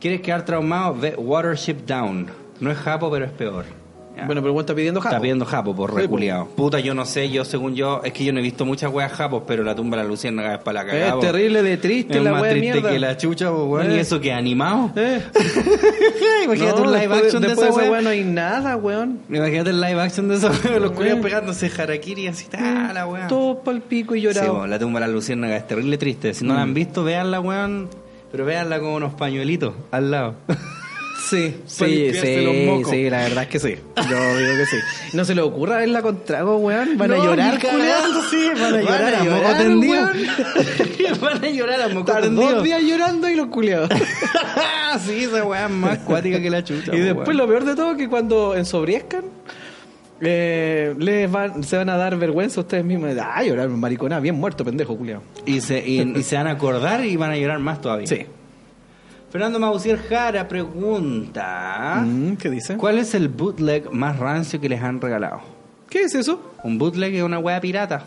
¿Quieres 0.00 0.20
quedar 0.20 0.44
traumado? 0.44 0.94
Ve 0.94 1.14
Watership 1.16 1.86
Down. 1.86 2.26
No 2.60 2.70
es 2.70 2.78
japo, 2.78 3.10
pero 3.10 3.24
es 3.24 3.32
peor. 3.32 3.64
Ya. 4.16 4.24
Bueno, 4.24 4.40
pero 4.40 4.54
weón 4.54 4.62
está 4.62 4.74
pidiendo 4.74 4.98
japo. 5.00 5.14
Está 5.14 5.20
pidiendo 5.20 5.44
japo 5.44 5.76
por 5.76 5.90
Sí, 5.90 5.96
reculeado. 5.98 6.46
Puta, 6.46 6.80
yo 6.80 6.94
no 6.94 7.04
sé, 7.04 7.28
yo 7.30 7.44
según 7.44 7.74
yo, 7.74 8.00
es 8.02 8.14
que 8.14 8.24
yo 8.24 8.32
no 8.32 8.38
he 8.38 8.42
visto 8.42 8.64
muchas 8.64 8.90
weas 8.90 9.12
japos, 9.12 9.42
pero 9.46 9.62
la 9.62 9.74
tumba 9.74 9.98
de 9.98 10.04
la 10.04 10.08
luciérnaga 10.08 10.54
es 10.54 10.60
para 10.62 10.84
la 10.84 10.90
cagada. 10.90 11.06
Es 11.08 11.12
po. 11.14 11.20
terrible 11.20 11.62
de 11.62 11.76
triste 11.76 12.16
Es 12.16 12.24
la 12.24 12.32
más 12.32 12.40
wea 12.40 12.54
de 12.54 12.58
triste 12.60 12.74
mierda. 12.80 12.90
que 12.92 12.98
la 12.98 13.16
chucha, 13.18 13.52
weón. 13.52 13.90
Eh. 13.92 13.96
Y 13.96 13.98
eso 13.98 14.18
que 14.18 14.32
animado. 14.32 14.90
Eh. 14.96 15.20
Imagínate 16.44 16.80
No, 16.80 16.86
un 16.88 16.92
live 16.98 17.14
action 17.14 17.42
de 17.42 17.48
después 17.48 17.68
esa 17.76 17.90
wea. 17.90 18.00
no 18.00 18.08
hay 18.08 18.24
nada, 18.24 18.76
weón. 18.76 19.20
Imagínate 19.28 19.68
el 19.70 19.80
live 19.82 20.00
action 20.00 20.28
de 20.28 20.36
esa 20.36 20.50
wea. 20.64 20.78
Los 20.78 20.92
culiados 20.92 21.20
Eh. 21.20 21.22
pegándose 21.22 21.70
harakiri 21.78 22.26
así, 22.28 22.46
ta, 22.48 22.92
la 22.94 23.06
wea. 23.06 23.26
Todo 23.28 23.58
pa'l 23.60 23.82
pico 23.82 24.14
y 24.14 24.20
Sí, 24.20 24.24
llorado. 24.26 24.54
bo, 24.54 24.66
la 24.66 24.78
tumba 24.78 24.98
de 25.00 25.06
la 25.08 25.12
luciérnaga 25.12 25.56
es 25.56 25.66
terrible 25.66 25.98
triste. 25.98 26.32
Si 26.32 26.42
no 26.44 26.54
Mm. 26.54 26.56
la 26.56 26.62
han 26.62 26.72
visto, 26.74 27.04
véanla, 27.04 27.40
weón. 27.40 27.88
Pero 28.36 28.44
véanla 28.44 28.78
con 28.80 28.88
unos 28.88 29.14
pañuelitos 29.14 29.72
al 29.90 30.10
lado. 30.10 30.34
Sí, 31.18 31.56
sí, 31.66 32.12
sí, 32.12 32.84
sí, 32.88 33.10
la 33.10 33.22
verdad 33.22 33.42
es 33.44 33.48
que 33.48 33.58
sí. 33.58 33.74
Yo 34.08 34.36
digo 34.38 34.56
que 34.58 34.66
sí. 34.66 34.76
No 35.12 35.24
se 35.24 35.34
le 35.34 35.40
ocurra 35.40 35.78
verla 35.78 36.00
con 36.00 36.22
trago, 36.24 36.58
weón. 36.58 36.96
Van 36.98 37.10
a 37.10 37.16
llorar, 37.16 37.58
culiao. 37.58 38.22
sí, 38.30 38.48
van 38.60 38.74
a 38.74 38.82
llorar 38.82 39.14
a 39.14 39.24
moco 39.24 39.58
tendido. 39.58 39.92
weón. 39.94 41.20
Van 41.20 41.44
a 41.44 41.48
llorar 41.48 41.80
a 41.80 41.88
moco 41.88 42.12
tendido. 42.12 42.52
dos 42.52 42.62
días 42.62 42.80
llorando 42.80 43.28
y 43.28 43.34
los 43.34 43.48
culiados. 43.48 43.90
sí, 45.04 45.24
esa 45.24 45.64
es 45.64 45.70
más 45.70 45.98
cuática 46.00 46.40
que 46.40 46.48
la 46.50 46.62
chucha. 46.62 46.94
y 46.94 46.98
po, 46.98 47.04
después 47.04 47.26
weón. 47.28 47.38
lo 47.38 47.48
peor 47.48 47.64
de 47.64 47.74
todo 47.74 47.90
es 47.92 47.96
que 47.96 48.08
cuando 48.08 48.54
ensobriezcan, 48.54 49.24
eh, 50.20 50.94
les 50.98 51.30
van, 51.30 51.62
se 51.62 51.76
van 51.76 51.88
a 51.88 51.96
dar 51.96 52.16
vergüenza 52.16 52.60
ustedes 52.60 52.84
mismos. 52.84 53.10
Ah, 53.20 53.42
llorar, 53.42 53.68
maricona, 53.68 54.20
bien 54.20 54.34
muerto, 54.34 54.64
pendejo, 54.64 54.96
culiao. 54.96 55.22
Y 55.44 55.60
se, 55.60 55.86
y, 55.86 56.00
y 56.00 56.22
se 56.22 56.36
van 56.36 56.46
a 56.46 56.52
acordar 56.52 57.04
y 57.04 57.16
van 57.16 57.30
a 57.30 57.36
llorar 57.36 57.58
más 57.58 57.80
todavía. 57.80 58.06
Sí. 58.06 58.26
Fernando 59.30 59.58
Mausier 59.58 59.98
Jara 59.98 60.48
pregunta: 60.48 62.02
Mm, 62.04 62.34
¿Qué 62.36 62.48
dice? 62.48 62.76
¿Cuál 62.76 62.98
es 62.98 63.14
el 63.14 63.28
bootleg 63.28 63.90
más 63.92 64.18
rancio 64.18 64.60
que 64.60 64.68
les 64.68 64.82
han 64.82 65.00
regalado? 65.00 65.40
¿Qué 65.90 66.02
es 66.02 66.14
eso? 66.14 66.52
Un 66.64 66.78
bootleg 66.78 67.14
es 67.14 67.22
una 67.22 67.38
wea 67.38 67.60
pirata. 67.60 68.04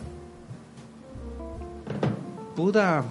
Puta. 2.56 3.04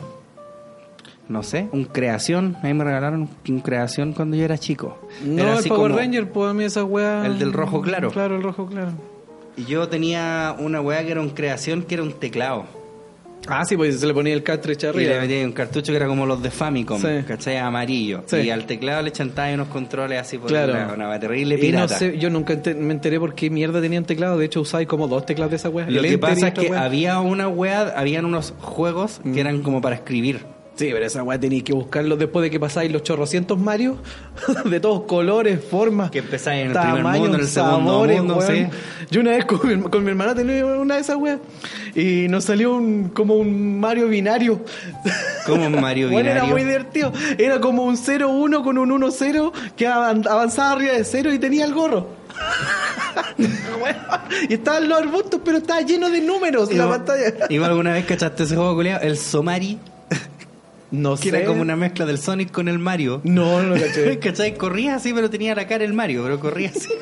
No 1.29 1.43
sé, 1.43 1.69
un 1.73 1.85
creación. 1.85 2.57
A 2.63 2.67
mí 2.67 2.75
me 2.75 2.85
regalaron 2.85 3.29
un 3.49 3.61
creación 3.61 4.13
cuando 4.15 4.37
yo 4.37 4.45
era 4.45 4.57
chico. 4.57 4.99
No, 5.25 5.43
Era 5.43 5.53
el 5.53 5.59
así 5.59 5.69
Power 5.69 5.91
como- 5.91 5.99
Ranger, 6.03 6.31
pues 6.31 6.51
a 6.51 6.55
mí 6.55 6.65
esa 6.65 6.85
weá. 6.85 7.27
El 7.27 7.39
del 7.39 7.53
rojo 7.53 7.83
claro. 7.83 8.11
Claro, 8.11 8.37
el 8.37 8.43
rojo 8.43 8.67
claro. 8.67 8.93
Y 9.57 9.65
yo 9.65 9.89
tenía 9.89 10.55
una 10.59 10.81
wea 10.81 11.05
que 11.05 11.11
era 11.11 11.21
un 11.21 11.31
creación 11.31 11.83
que 11.83 11.95
era 11.95 12.03
un 12.03 12.13
teclado. 12.13 12.65
Ah, 13.47 13.65
sí, 13.65 13.77
pues 13.77 13.99
se 14.01 14.07
le 14.07 14.13
ponía 14.15 14.35
el 14.35 14.43
cartridge 14.43 14.83
Y 14.83 14.87
le 14.87 14.89
arriba. 15.07 15.21
metía 15.23 15.45
un 15.47 15.53
cartucho 15.53 15.93
que 15.93 15.97
era 15.97 16.07
como 16.07 16.27
los 16.27 16.43
de 16.43 16.51
Famicom, 16.51 17.01
Sí. 17.01 17.09
¿cachai? 17.27 17.57
Amarillo. 17.57 18.23
Sí. 18.27 18.37
Y 18.39 18.51
al 18.51 18.67
teclado 18.67 19.01
le 19.03 19.11
chantaba 19.11 19.53
unos 19.55 19.69
controles 19.69 20.21
así 20.21 20.37
por 20.39 20.49
Claro. 20.49 20.73
el 20.73 20.79
lado, 20.79 20.95
una 20.95 21.09
wea 21.09 21.21
terrible 21.21 21.55
Y 21.55 21.59
no 21.59 21.63
pirata. 21.63 21.99
sé, 21.99 22.19
yo 22.19 22.31
nunca 22.31 22.55
me 22.77 22.93
enteré 22.93 23.19
por 23.19 23.35
qué 23.35 23.49
mierda 23.49 23.81
tenían 23.81 24.05
teclado. 24.05 24.37
De 24.39 24.45
hecho, 24.47 24.61
usáis 24.61 24.87
como 24.89 25.09
dos 25.09 25.25
teclados 25.25 25.51
de 25.51 25.57
esa 25.57 25.69
weá. 25.71 25.89
Lo 25.89 26.03
que 26.03 26.19
pasa 26.19 26.49
es 26.49 26.55
que 26.55 26.69
weá. 26.71 26.85
había 26.85 27.21
una 27.21 27.49
wea, 27.49 27.95
habían 27.97 28.25
unos 28.27 28.53
juegos 28.61 29.21
Mm. 29.25 29.33
que 29.35 29.41
eran 29.41 29.63
como 29.63 29.81
para 29.81 29.97
escribir. 29.97 30.41
Sí, 30.79 30.91
pero 30.93 31.05
esa 31.05 31.25
weá 31.25 31.41
tenéis 31.41 31.65
que 31.65 31.73
buscarlo 31.73 32.17
después 32.17 32.45
de 32.45 32.51
que 32.51 32.61
pasáis 32.61 32.93
los 32.93 33.03
chorrocientos 33.03 33.59
Mario, 33.59 33.97
de 34.65 34.79
todos 34.79 35.03
colores, 35.07 35.59
formas. 35.69 36.11
Que 36.13 36.21
empezáis 36.21 36.63
en 36.67 36.71
el 36.71 36.73
primer 36.81 37.03
mundo, 37.03 37.35
en 37.35 37.41
el 37.41 37.47
segundo 37.49 37.91
sabores, 37.91 38.19
mundo, 38.19 38.41
sí. 38.41 38.67
Yo 39.11 39.21
una 39.23 39.33
vez 39.33 39.45
con 39.45 39.67
mi, 39.67 39.83
con 39.91 40.05
mi 40.05 40.11
hermana 40.11 40.37
tenía 40.37 40.65
una 40.65 40.95
de 40.95 41.01
esas 41.01 41.17
weas 41.17 41.41
y 41.97 42.29
nos 42.29 42.45
salió 42.45 42.75
un, 42.77 43.09
como 43.09 43.35
un 43.35 43.81
Mario 43.81 44.07
binario. 44.07 44.61
Como 45.47 45.67
un 45.67 45.81
Mario 45.81 46.09
Bueno, 46.13 46.31
era 46.31 46.43
binario. 46.43 46.55
muy 46.55 46.63
divertido. 46.65 47.13
Era 47.39 47.61
como 47.61 47.83
un 47.83 47.97
0-1 47.97 48.63
con 48.63 48.79
un 48.79 48.91
1-0 49.03 49.53
que 49.77 49.89
avan- 49.89 50.29
avanzaba 50.29 50.73
arriba 50.73 50.93
de 50.93 51.03
cero 51.05 51.33
y 51.33 51.41
tenía 51.41 51.65
el 51.65 51.75
gorro. 51.75 52.07
Bueno, 53.81 53.99
y 54.49 54.55
estaba 54.55 54.79
en 54.79 54.89
los 54.89 54.99
arbustos, 55.01 55.41
pero 55.45 55.59
estaba 55.59 55.81
lleno 55.81 56.09
de 56.11 56.21
números 56.21 56.71
la 56.73 56.85
Iba- 56.85 56.91
pantalla. 56.97 57.35
¿Iba 57.49 57.67
alguna 57.67 57.93
vez 57.93 58.05
cachaste 58.07 58.45
ese 58.45 58.57
juego 58.57 58.75
culiao? 58.75 59.01
El 59.01 59.17
Somari, 59.17 59.79
No 60.91 61.17
que 61.17 61.31
sé. 61.31 61.37
era 61.37 61.47
como 61.47 61.61
una 61.63 61.77
mezcla 61.77 62.07
del 62.07 62.19
Sonic 62.19 62.51
con 62.51 62.69
el 62.69 62.79
Mario. 62.79 63.21
No, 63.25 63.63
no 63.63 63.75
lo 63.75 63.81
caché. 63.81 64.19
¿Cachai? 64.21 64.57
Corría 64.57 64.97
así, 64.97 65.13
pero 65.13 65.29
tenía 65.31 65.55
la 65.55 65.67
cara 65.67 65.85
el 65.85 65.93
Mario, 65.93 66.23
pero 66.23 66.41
corría 66.41 66.71
así. 66.71 66.89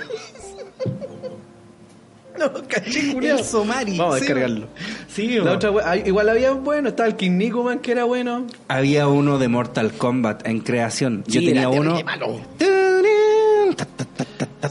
No, 2.38 2.52
caché, 2.68 3.14
culiao. 3.14 3.38
El 3.38 3.44
Somari. 3.44 3.96
Vamos 3.96 4.16
a 4.16 4.18
descargarlo. 4.18 4.66
Sí, 5.08 5.38
La 5.38 5.52
otra 5.52 5.96
igual 6.04 6.28
había 6.28 6.52
bueno, 6.52 6.90
estaba 6.90 7.08
el 7.08 7.16
King 7.16 7.38
Nikuman 7.38 7.78
que 7.78 7.92
era 7.92 8.04
bueno. 8.04 8.46
Había 8.68 9.08
uno 9.08 9.38
de 9.38 9.48
Mortal 9.48 9.92
Kombat 9.92 10.46
en 10.46 10.60
creación. 10.60 11.24
Yo 11.26 11.40
tenía 11.40 11.62
era 11.62 11.70
uno. 11.70 11.98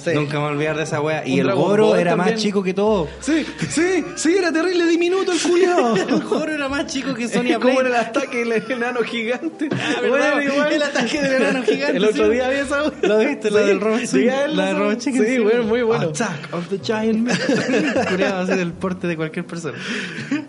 Sí. 0.04 0.12
Nunca 0.14 0.34
me 0.34 0.40
voy 0.40 0.48
a 0.50 0.52
olvidar 0.52 0.78
de 0.78 0.84
esa 0.84 1.00
wea. 1.02 1.26
Y 1.26 1.40
el 1.40 1.52
Goro 1.54 1.96
era 1.96 2.16
más 2.16 2.28
también. 2.28 2.44
chico 2.46 2.62
que 2.62 2.74
todo. 2.74 3.08
Sí, 3.22 3.46
sí, 3.70 4.04
sí, 4.16 4.36
era 4.38 4.52
terrible 4.52 4.86
diminuto 4.86 5.32
el 5.32 5.40
culiao. 5.42 5.96
El 6.10 6.22
Goro 6.22 6.52
era 6.54 6.68
más 6.70 6.86
chico 6.88 7.14
que 7.14 7.28
Sonia 7.30 7.60
¿Cómo 7.60 7.76
Blade. 7.76 7.90
era 7.90 8.02
el 8.02 8.06
ataque 8.08 8.44
del 8.46 8.72
enano 8.72 9.00
gigante? 9.04 9.70
¿verdad? 9.70 10.42
El 10.72 10.84
ataque 10.84 11.22
del 11.22 11.42
enano 11.42 11.64
gigante, 11.66 11.98
El 11.98 12.06
otro 12.06 12.26
sí. 12.26 12.32
día 12.34 12.50
vi 12.50 12.58
esa. 12.58 12.84
¿Lo 13.02 13.18
viste? 13.20 13.50
La 13.52 13.62
Sí. 13.62 13.68
del 13.68 13.80
Robot 13.82 14.06
Sí, 14.06 14.26
La 14.26 14.42
de 14.42 14.74
lo- 14.74 14.80
Robot 14.80 14.98
Chicken. 15.00 15.26
Sí, 15.26 15.40
bueno, 15.40 15.64
muy 15.64 15.82
bueno. 15.82 16.04
Attack 16.10 16.54
of 16.54 16.68
the 16.68 16.80
Giant 16.84 17.20
Man. 17.28 17.38
Culeado 18.10 18.42
así 18.44 18.52
del 18.56 18.74
porte 18.74 19.08
de 19.08 19.16
cualquier 19.16 19.46
persona. 19.46 19.78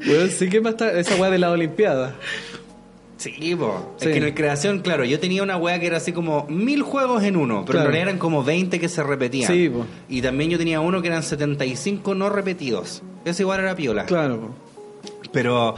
Bueno, 0.05 0.27
sí 0.37 0.49
que 0.49 0.61
más 0.61 0.73
está 0.73 0.93
esa 0.99 1.15
weá 1.17 1.31
de 1.31 1.39
la 1.39 1.51
Olimpiada. 1.53 2.15
Sí. 3.35 3.57
Sí. 3.97 4.07
Es 4.07 4.13
que 4.13 4.17
en 4.17 4.25
el 4.25 4.35
creación, 4.35 4.81
claro, 4.81 5.05
yo 5.05 5.19
tenía 5.21 5.43
una 5.43 5.57
wea 5.57 5.79
que 5.81 5.87
era 5.87 5.97
así 5.99 6.13
como 6.13 6.47
mil 6.49 6.83
juegos 6.83 7.23
en 7.25 7.37
uno, 7.37 7.65
pero 7.67 7.73
Claro. 7.79 7.81
en 7.81 7.93
realidad 7.93 8.09
eran 8.09 8.19
como 8.19 8.43
20 8.45 8.79
que 8.81 8.89
se 8.89 9.03
repetían. 9.03 9.53
Sí, 9.53 9.69
po. 9.69 9.85
Y 10.09 10.23
también 10.23 10.51
yo 10.51 10.59
tenía 10.59 10.81
uno 10.81 11.01
que 11.03 11.09
eran 11.09 11.23
75 11.23 12.15
no 12.15 12.29
repetidos. 12.29 13.03
Ese 13.25 13.43
igual 13.43 13.61
era 13.61 13.75
piola. 13.75 14.05
Claro. 14.07 14.51
Pero 15.33 15.75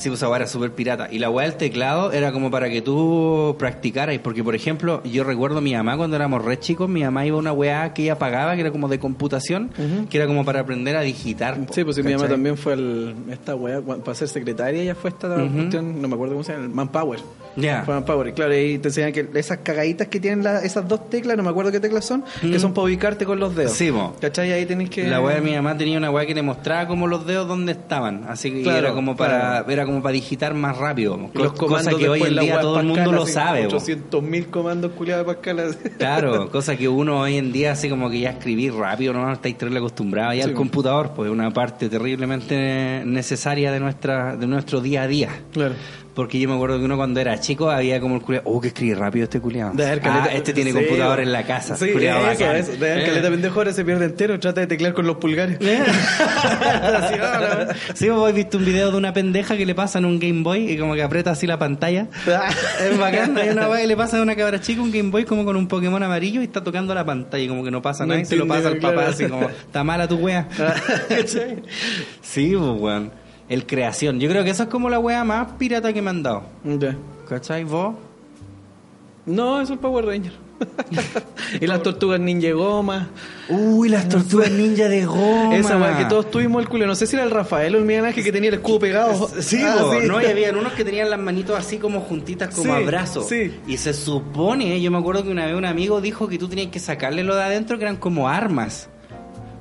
sí, 0.00 0.08
pues 0.08 0.22
weá 0.22 0.36
era 0.36 0.46
súper 0.46 0.72
pirata. 0.72 1.08
Y 1.10 1.18
la 1.18 1.30
weá 1.30 1.46
del 1.46 1.56
teclado 1.56 2.12
era 2.12 2.32
como 2.32 2.50
para 2.50 2.68
que 2.70 2.82
tú 2.82 3.54
practicaras. 3.58 4.18
Porque, 4.18 4.42
por 4.42 4.54
ejemplo, 4.54 5.02
yo 5.04 5.24
recuerdo 5.24 5.58
a 5.58 5.60
mi 5.60 5.74
mamá 5.74 5.96
cuando 5.96 6.16
éramos 6.16 6.44
re 6.44 6.58
chicos, 6.58 6.88
mi 6.88 7.02
mamá 7.04 7.26
iba 7.26 7.36
a 7.36 7.40
una 7.40 7.52
weá 7.52 7.92
que 7.94 8.02
ella 8.02 8.18
pagaba, 8.18 8.54
que 8.54 8.62
era 8.62 8.70
como 8.70 8.88
de 8.88 8.98
computación, 8.98 9.70
que 10.08 10.16
era 10.18 10.26
como 10.26 10.44
para 10.44 10.60
aprender 10.60 10.96
a 10.96 11.02
digitar. 11.02 11.56
po, 11.66 11.72
Sí, 11.72 11.84
pues 11.84 11.96
sí, 11.96 12.02
mi 12.02 12.12
mamá 12.12 12.22
¿cachai? 12.22 12.34
también 12.36 12.56
fue 12.56 12.72
el, 12.74 13.14
esta 13.30 13.54
weá, 13.54 13.80
para 13.82 14.14
ser 14.14 14.28
secretaria, 14.28 14.82
ella 14.82 14.94
fue 14.94 15.10
esta 15.10 15.28
cuestión, 15.34 16.00
no 16.00 16.08
me 16.08 16.14
acuerdo 16.14 16.34
cómo 16.34 16.44
se 16.44 16.52
llama, 16.52 16.64
el 16.64 16.70
Manpower. 16.70 17.20
Ya. 17.56 17.82
Fue 17.84 17.94
Manpower, 17.94 18.28
y 18.28 18.32
claro, 18.32 18.52
ahí 18.52 18.78
te 18.78 18.88
enseñan 18.88 19.12
que 19.12 19.28
esas 19.34 19.58
cagaditas 19.58 20.08
que 20.08 20.20
tienen 20.20 20.44
la- 20.44 20.60
esas 20.62 20.86
dos 20.86 21.08
teclas, 21.10 21.36
no 21.36 21.42
me 21.42 21.50
acuerdo 21.50 21.72
qué 21.72 21.80
teclas 21.80 22.04
son, 22.04 22.24
que 22.40 22.58
son 22.58 22.72
para 22.72 22.84
ubicarte 22.86 23.24
con 23.24 23.40
los 23.40 23.54
dedos. 23.56 23.72
Sí, 23.72 23.90
po. 23.90 24.14
¿Cachai? 24.20 24.52
Ahí 24.52 24.66
tenés 24.66 24.88
que... 24.90 25.08
La 25.08 25.20
weá 25.20 25.36
de 25.36 25.40
mi 25.42 25.54
mamá 25.54 25.76
tenía 25.76 25.98
una 25.98 26.10
weá 26.10 26.26
que 26.26 26.34
te 26.34 26.42
mostraba 26.42 26.86
como 26.86 27.06
los 27.06 27.26
dedos 27.26 27.48
dónde 27.48 27.72
estaban. 27.72 28.24
Así 28.28 28.50
que 28.52 28.62
Claro, 28.62 28.78
era 28.78 28.92
como 28.92 29.16
para 29.16 29.38
claro. 29.40 29.70
era 29.70 29.86
como 29.86 30.02
para 30.02 30.12
digitar 30.12 30.54
más 30.54 30.76
rápido. 30.78 31.18
Y 31.34 31.38
los 31.38 31.52
Co- 31.52 31.66
comandos 31.66 31.94
cosa 31.94 31.98
que 31.98 32.08
hoy 32.08 32.22
en 32.22 32.36
día 32.38 32.60
todo 32.60 32.80
el 32.80 32.86
mundo 32.86 33.12
lo 33.12 33.26
sabe. 33.26 33.66
po. 33.68 33.76
800.000 33.78 34.46
comandos 34.50 34.92
culiados 34.92 35.26
de 35.26 35.34
Pascal. 35.34 35.50
Claro, 35.98 36.50
cosa 36.50 36.76
que 36.76 36.88
uno 36.88 37.20
hoy 37.20 37.36
en 37.36 37.52
día 37.52 37.72
así 37.72 37.88
como 37.88 38.08
que 38.10 38.20
ya 38.20 38.30
escribir 38.30 38.72
rápido, 38.74 39.12
no 39.12 39.32
estáis 39.32 39.56
terrible 39.58 39.78
acostumbrado 39.80 40.32
ya 40.34 40.44
Sí. 40.44 40.48
al 40.50 40.54
computador, 40.54 41.10
pues 41.14 41.28
es 41.28 41.32
una 41.32 41.50
parte 41.50 41.88
terriblemente 41.88 43.02
necesaria 43.04 43.72
de 43.72 43.80
nuestra 43.80 44.36
de 44.36 44.46
nuestro 44.46 44.80
día 44.80 45.02
a 45.02 45.06
día. 45.06 45.28
Claro. 45.52 45.74
Porque 46.20 46.38
yo 46.38 46.50
me 46.50 46.54
acuerdo 46.54 46.78
que 46.78 46.84
uno 46.84 46.98
cuando 46.98 47.18
era 47.18 47.40
chico 47.40 47.70
había 47.70 47.98
como 47.98 48.16
el 48.16 48.20
culiado, 48.20 48.46
oh, 48.50 48.60
que 48.60 48.68
escribe 48.68 48.94
rápido 48.94 49.24
este 49.24 49.40
culiado. 49.40 49.72
De 49.72 49.84
Ah, 50.04 50.26
este 50.34 50.52
tiene 50.52 50.70
sí, 50.70 50.76
computador 50.76 51.20
en 51.20 51.32
la 51.32 51.44
casa. 51.44 51.76
Sí, 51.76 51.92
culiao 51.92 52.18
eso, 52.30 52.44
bacán. 52.44 52.56
eso. 52.56 52.72
De 52.72 53.02
Eh. 53.02 53.06
caleta 53.06 53.30
pendejo 53.30 53.58
ahora 53.58 53.72
se 53.72 53.84
pierde 53.86 54.04
entero, 54.04 54.38
trata 54.38 54.60
de 54.60 54.66
teclear 54.66 54.92
con 54.92 55.06
los 55.06 55.16
pulgares. 55.16 55.56
Así, 55.60 57.14
ah, 57.22 57.66
no. 57.68 57.94
Sí, 57.96 58.10
vos 58.10 58.20
habéis 58.20 58.36
visto 58.36 58.58
un 58.58 58.66
video 58.66 58.90
de 58.90 58.98
una 58.98 59.14
pendeja 59.14 59.56
que 59.56 59.64
le 59.64 59.74
pasa 59.74 59.98
en 59.98 60.04
un 60.04 60.18
Game 60.18 60.42
Boy 60.42 60.70
y 60.70 60.76
como 60.76 60.94
que 60.94 61.02
aprieta 61.02 61.30
así 61.30 61.46
la 61.46 61.58
pantalla. 61.58 62.06
Es 62.84 62.98
bacán, 62.98 63.38
hay 63.38 63.48
una 63.48 63.70
que 63.80 63.86
le 63.86 63.96
pasa 63.96 64.18
a 64.18 64.22
una 64.22 64.36
cabra 64.36 64.60
chica 64.60 64.82
un 64.82 64.90
Game 64.92 65.10
Boy 65.10 65.24
como 65.24 65.46
con 65.46 65.56
un 65.56 65.68
Pokémon 65.68 66.02
amarillo 66.02 66.42
y 66.42 66.44
está 66.44 66.62
tocando 66.62 66.94
la 66.94 67.04
pantalla 67.06 67.42
y 67.42 67.48
como 67.48 67.64
que 67.64 67.70
no 67.70 67.80
pasa 67.80 68.04
No 68.04 68.08
nada 68.10 68.20
y 68.20 68.24
se 68.26 68.36
lo 68.36 68.46
pasa 68.46 68.68
al 68.68 68.76
papá 68.76 68.92
claro. 68.92 69.10
así 69.10 69.24
como, 69.26 69.48
está 69.48 69.82
mala 69.84 70.06
tu 70.06 70.16
wea. 70.16 70.46
¿Cachai? 71.08 71.62
sí, 72.20 72.54
pues 72.56 72.80
weón. 72.80 73.19
El 73.50 73.66
creación. 73.66 74.18
Yo 74.20 74.30
creo 74.30 74.42
que 74.44 74.50
eso 74.50 74.62
es 74.62 74.68
como 74.70 74.88
la 74.88 74.98
wea 74.98 75.22
más 75.24 75.48
pirata 75.58 75.92
que 75.92 76.00
me 76.00 76.08
han 76.10 76.22
dado. 76.22 76.44
Ya. 76.64 76.96
¿Cachai? 77.28 77.64
¿Vos? 77.64 77.94
No, 79.26 79.56
eso 79.60 79.64
es 79.64 79.70
el 79.70 79.78
Power 79.78 80.06
Ranger. 80.06 80.32
y 81.60 81.66
las 81.66 81.82
tortugas 81.82 82.20
ninja 82.20 82.50
goma. 82.52 83.08
Uy, 83.48 83.88
las 83.88 84.08
tortugas 84.08 84.50
ninja 84.50 84.88
de 84.88 85.04
goma. 85.04 85.56
Esa 85.56 85.76
weá 85.78 85.96
que 85.98 86.04
todos 86.06 86.30
tuvimos 86.30 86.62
el 86.62 86.68
culo. 86.68 86.86
No 86.86 86.94
sé 86.94 87.06
si 87.06 87.16
era 87.16 87.24
el 87.24 87.30
Rafael 87.30 87.74
o 87.74 87.78
el 87.78 87.84
Miguel 87.84 88.04
Ángel 88.06 88.22
que 88.24 88.32
tenía 88.32 88.48
el 88.48 88.54
escudo 88.54 88.78
pegado. 88.78 89.28
Sí, 89.40 89.60
Ah, 89.64 89.84
sí. 90.00 90.06
no, 90.06 90.20
y 90.22 90.26
habían 90.26 90.56
unos 90.56 90.72
que 90.74 90.84
tenían 90.84 91.10
las 91.10 91.18
manitos 91.18 91.58
así 91.58 91.78
como 91.78 92.00
juntitas, 92.00 92.54
como 92.54 92.74
Sí, 92.76 92.82
abrazos. 92.82 93.28
sí. 93.28 93.52
Y 93.66 93.76
se 93.78 93.92
supone, 93.94 94.80
yo 94.80 94.90
me 94.90 94.98
acuerdo 94.98 95.22
que 95.24 95.30
una 95.30 95.46
vez 95.46 95.54
un 95.56 95.64
amigo 95.64 96.00
dijo 96.00 96.28
que 96.28 96.38
tú 96.38 96.48
tenías 96.48 96.70
que 96.70 96.78
sacarle 96.78 97.24
lo 97.24 97.34
de 97.36 97.42
adentro, 97.42 97.78
que 97.78 97.84
eran 97.84 97.96
como 97.96 98.28
armas. 98.28 98.88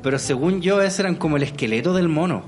Pero 0.04 0.18
según 0.20 0.62
yo, 0.62 0.82
ese 0.82 1.02
eran 1.02 1.16
como 1.16 1.38
el 1.38 1.44
esqueleto 1.44 1.94
del 1.94 2.08
mono. 2.08 2.44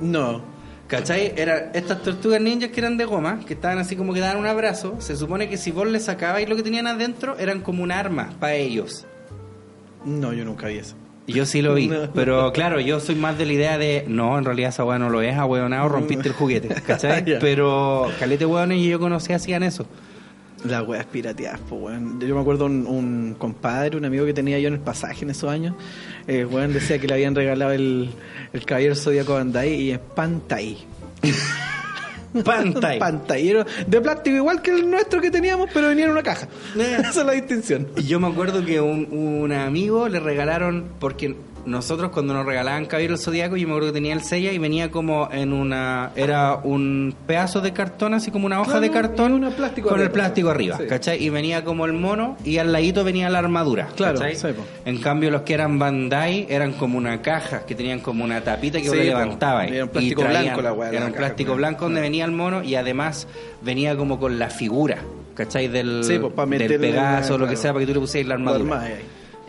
No. 0.00 0.40
¿Cachai? 0.86 1.34
Eran 1.36 1.64
estas 1.74 2.02
tortugas 2.02 2.40
ninjas 2.40 2.70
que 2.70 2.80
eran 2.80 2.96
de 2.96 3.04
goma, 3.04 3.40
que 3.46 3.52
estaban 3.54 3.78
así 3.78 3.94
como 3.94 4.14
que 4.14 4.20
daban 4.20 4.38
un 4.38 4.46
abrazo. 4.46 4.96
Se 5.00 5.16
supone 5.16 5.48
que 5.50 5.58
si 5.58 5.70
vos 5.70 5.86
le 5.86 6.00
sacabais 6.00 6.48
lo 6.48 6.56
que 6.56 6.62
tenían 6.62 6.86
adentro, 6.86 7.36
eran 7.38 7.60
como 7.60 7.82
un 7.82 7.92
arma 7.92 8.30
para 8.40 8.54
ellos. 8.54 9.04
No, 10.04 10.32
yo 10.32 10.44
nunca 10.46 10.68
vi 10.68 10.78
eso. 10.78 10.94
Yo 11.26 11.44
sí 11.44 11.60
lo 11.60 11.74
vi, 11.74 11.88
No. 11.88 12.10
pero 12.14 12.52
claro, 12.54 12.80
yo 12.80 13.00
soy 13.00 13.16
más 13.16 13.36
de 13.36 13.44
la 13.44 13.52
idea 13.52 13.76
de, 13.76 14.06
no, 14.08 14.38
en 14.38 14.46
realidad 14.46 14.70
esa 14.70 14.82
weá 14.84 14.98
no 14.98 15.10
lo 15.10 15.20
es, 15.20 15.36
ahueonado, 15.36 15.88
rompiste 15.90 16.28
el 16.28 16.34
juguete, 16.34 16.68
¿cachai? 16.86 17.22
Pero 17.38 18.10
calete 18.18 18.46
weones 18.46 18.78
y 18.78 18.88
yo 18.88 18.98
conocí 18.98 19.34
hacían 19.34 19.62
eso. 19.62 19.84
Las 20.64 20.86
weas 20.86 21.06
pirateadas, 21.06 21.60
pues 21.68 21.80
weón. 21.80 22.20
Yo 22.20 22.34
me 22.34 22.40
acuerdo 22.40 22.66
un, 22.66 22.86
un 22.86 23.36
compadre, 23.38 23.96
un 23.96 24.04
amigo 24.04 24.26
que 24.26 24.34
tenía 24.34 24.58
yo 24.58 24.68
en 24.68 24.74
el 24.74 24.80
pasaje 24.80 25.24
en 25.24 25.30
esos 25.30 25.50
años. 25.50 25.74
Eh, 26.26 26.44
weón 26.44 26.72
decía 26.72 26.98
que 26.98 27.06
le 27.06 27.14
habían 27.14 27.34
regalado 27.34 27.72
el, 27.72 28.10
el 28.52 28.64
Caballero 28.64 28.94
Zodíaco 28.94 29.34
Bandai 29.34 29.74
y 29.74 29.90
es 29.92 29.98
Pantai. 29.98 30.78
Pantai. 32.44 32.98
Pantallero 32.98 33.64
de 33.86 34.00
plástico 34.00 34.36
igual 34.36 34.62
que 34.62 34.70
el 34.70 34.90
nuestro 34.90 35.20
que 35.20 35.30
teníamos, 35.30 35.70
pero 35.72 35.88
venía 35.88 36.04
en 36.04 36.10
una 36.10 36.22
caja. 36.22 36.48
Esa 36.76 37.08
es 37.08 37.16
la 37.16 37.32
distinción. 37.32 37.88
Y 37.96 38.04
yo 38.04 38.20
me 38.20 38.28
acuerdo 38.28 38.64
que 38.64 38.80
un, 38.80 39.08
un 39.10 39.52
amigo 39.52 40.08
le 40.08 40.20
regalaron, 40.20 40.88
porque 40.98 41.34
nosotros 41.66 42.10
cuando 42.10 42.32
nos 42.34 42.46
regalaban 42.46 42.86
Caballero 42.86 43.16
Zodíaco, 43.16 43.56
yo 43.56 43.66
me 43.66 43.74
acuerdo 43.74 43.88
que 43.88 43.94
tenía 43.94 44.14
el 44.14 44.22
sella 44.22 44.52
y 44.52 44.58
venía 44.58 44.90
como 44.90 45.28
en 45.30 45.52
una. 45.52 46.12
Era 46.16 46.54
un 46.56 47.14
pedazo 47.26 47.60
de 47.60 47.72
cartón, 47.72 48.14
así 48.14 48.30
como 48.30 48.46
una 48.46 48.60
hoja 48.60 48.70
Claro, 48.72 48.80
de 48.80 48.90
cartón 48.90 49.32
una 49.32 49.50
plástico 49.50 49.88
con 49.90 50.00
el 50.00 50.10
plástico 50.10 50.48
arriba, 50.50 50.78
Sí. 50.78 50.86
¿cachai? 50.86 51.22
Y 51.22 51.28
venía 51.30 51.64
como 51.64 51.84
el 51.84 51.92
mono 51.92 52.36
y 52.44 52.58
al 52.58 52.72
ladito 52.72 53.04
venía 53.04 53.28
la 53.28 53.38
armadura. 53.40 53.88
Claro, 53.96 54.18
¿cachai? 54.18 54.36
sí. 54.36 54.48
En 54.84 54.98
cambio, 54.98 55.30
los 55.30 55.42
que 55.42 55.54
eran 55.54 55.78
Bandai 55.78 56.46
eran 56.48 56.72
como 56.72 56.96
una 56.96 57.20
caja 57.20 57.66
que 57.66 57.74
tenían 57.74 58.00
como 58.00 58.24
una 58.24 58.40
tapita 58.42 58.78
que 58.78 58.84
Sí, 58.84 58.88
vos 58.90 58.96
le 58.98 59.12
po. 59.12 59.18
levantabas. 59.18 59.70
Era 59.70 59.84
un 59.84 59.90
plástico 59.90 60.22
traían- 60.22 60.42
blanco 60.44 60.62
la 60.62 60.72
weá 60.72 60.90
Era 60.90 61.06
un 61.06 61.12
plástico 61.12 61.54
blanco 61.56 61.84
donde 61.84 62.00
venía 62.00 62.24
el 62.24 62.32
mono 62.32 62.62
y 62.62 62.74
además 62.76 63.26
venía 63.62 63.96
como 63.96 64.18
con 64.18 64.38
la 64.38 64.48
figura, 64.48 64.98
¿cachai? 65.34 65.68
Del, 65.68 66.00
pa 66.34 66.46
del 66.46 66.80
Pegaso 66.80 67.34
o 67.34 67.38
lo 67.38 67.46
que 67.46 67.56
sea 67.56 67.72
para 67.72 67.80
que 67.84 67.86
tú 67.88 67.94
le 67.94 68.00
pusieras 68.00 68.28
la 68.28 68.34
armadura. 68.36 68.88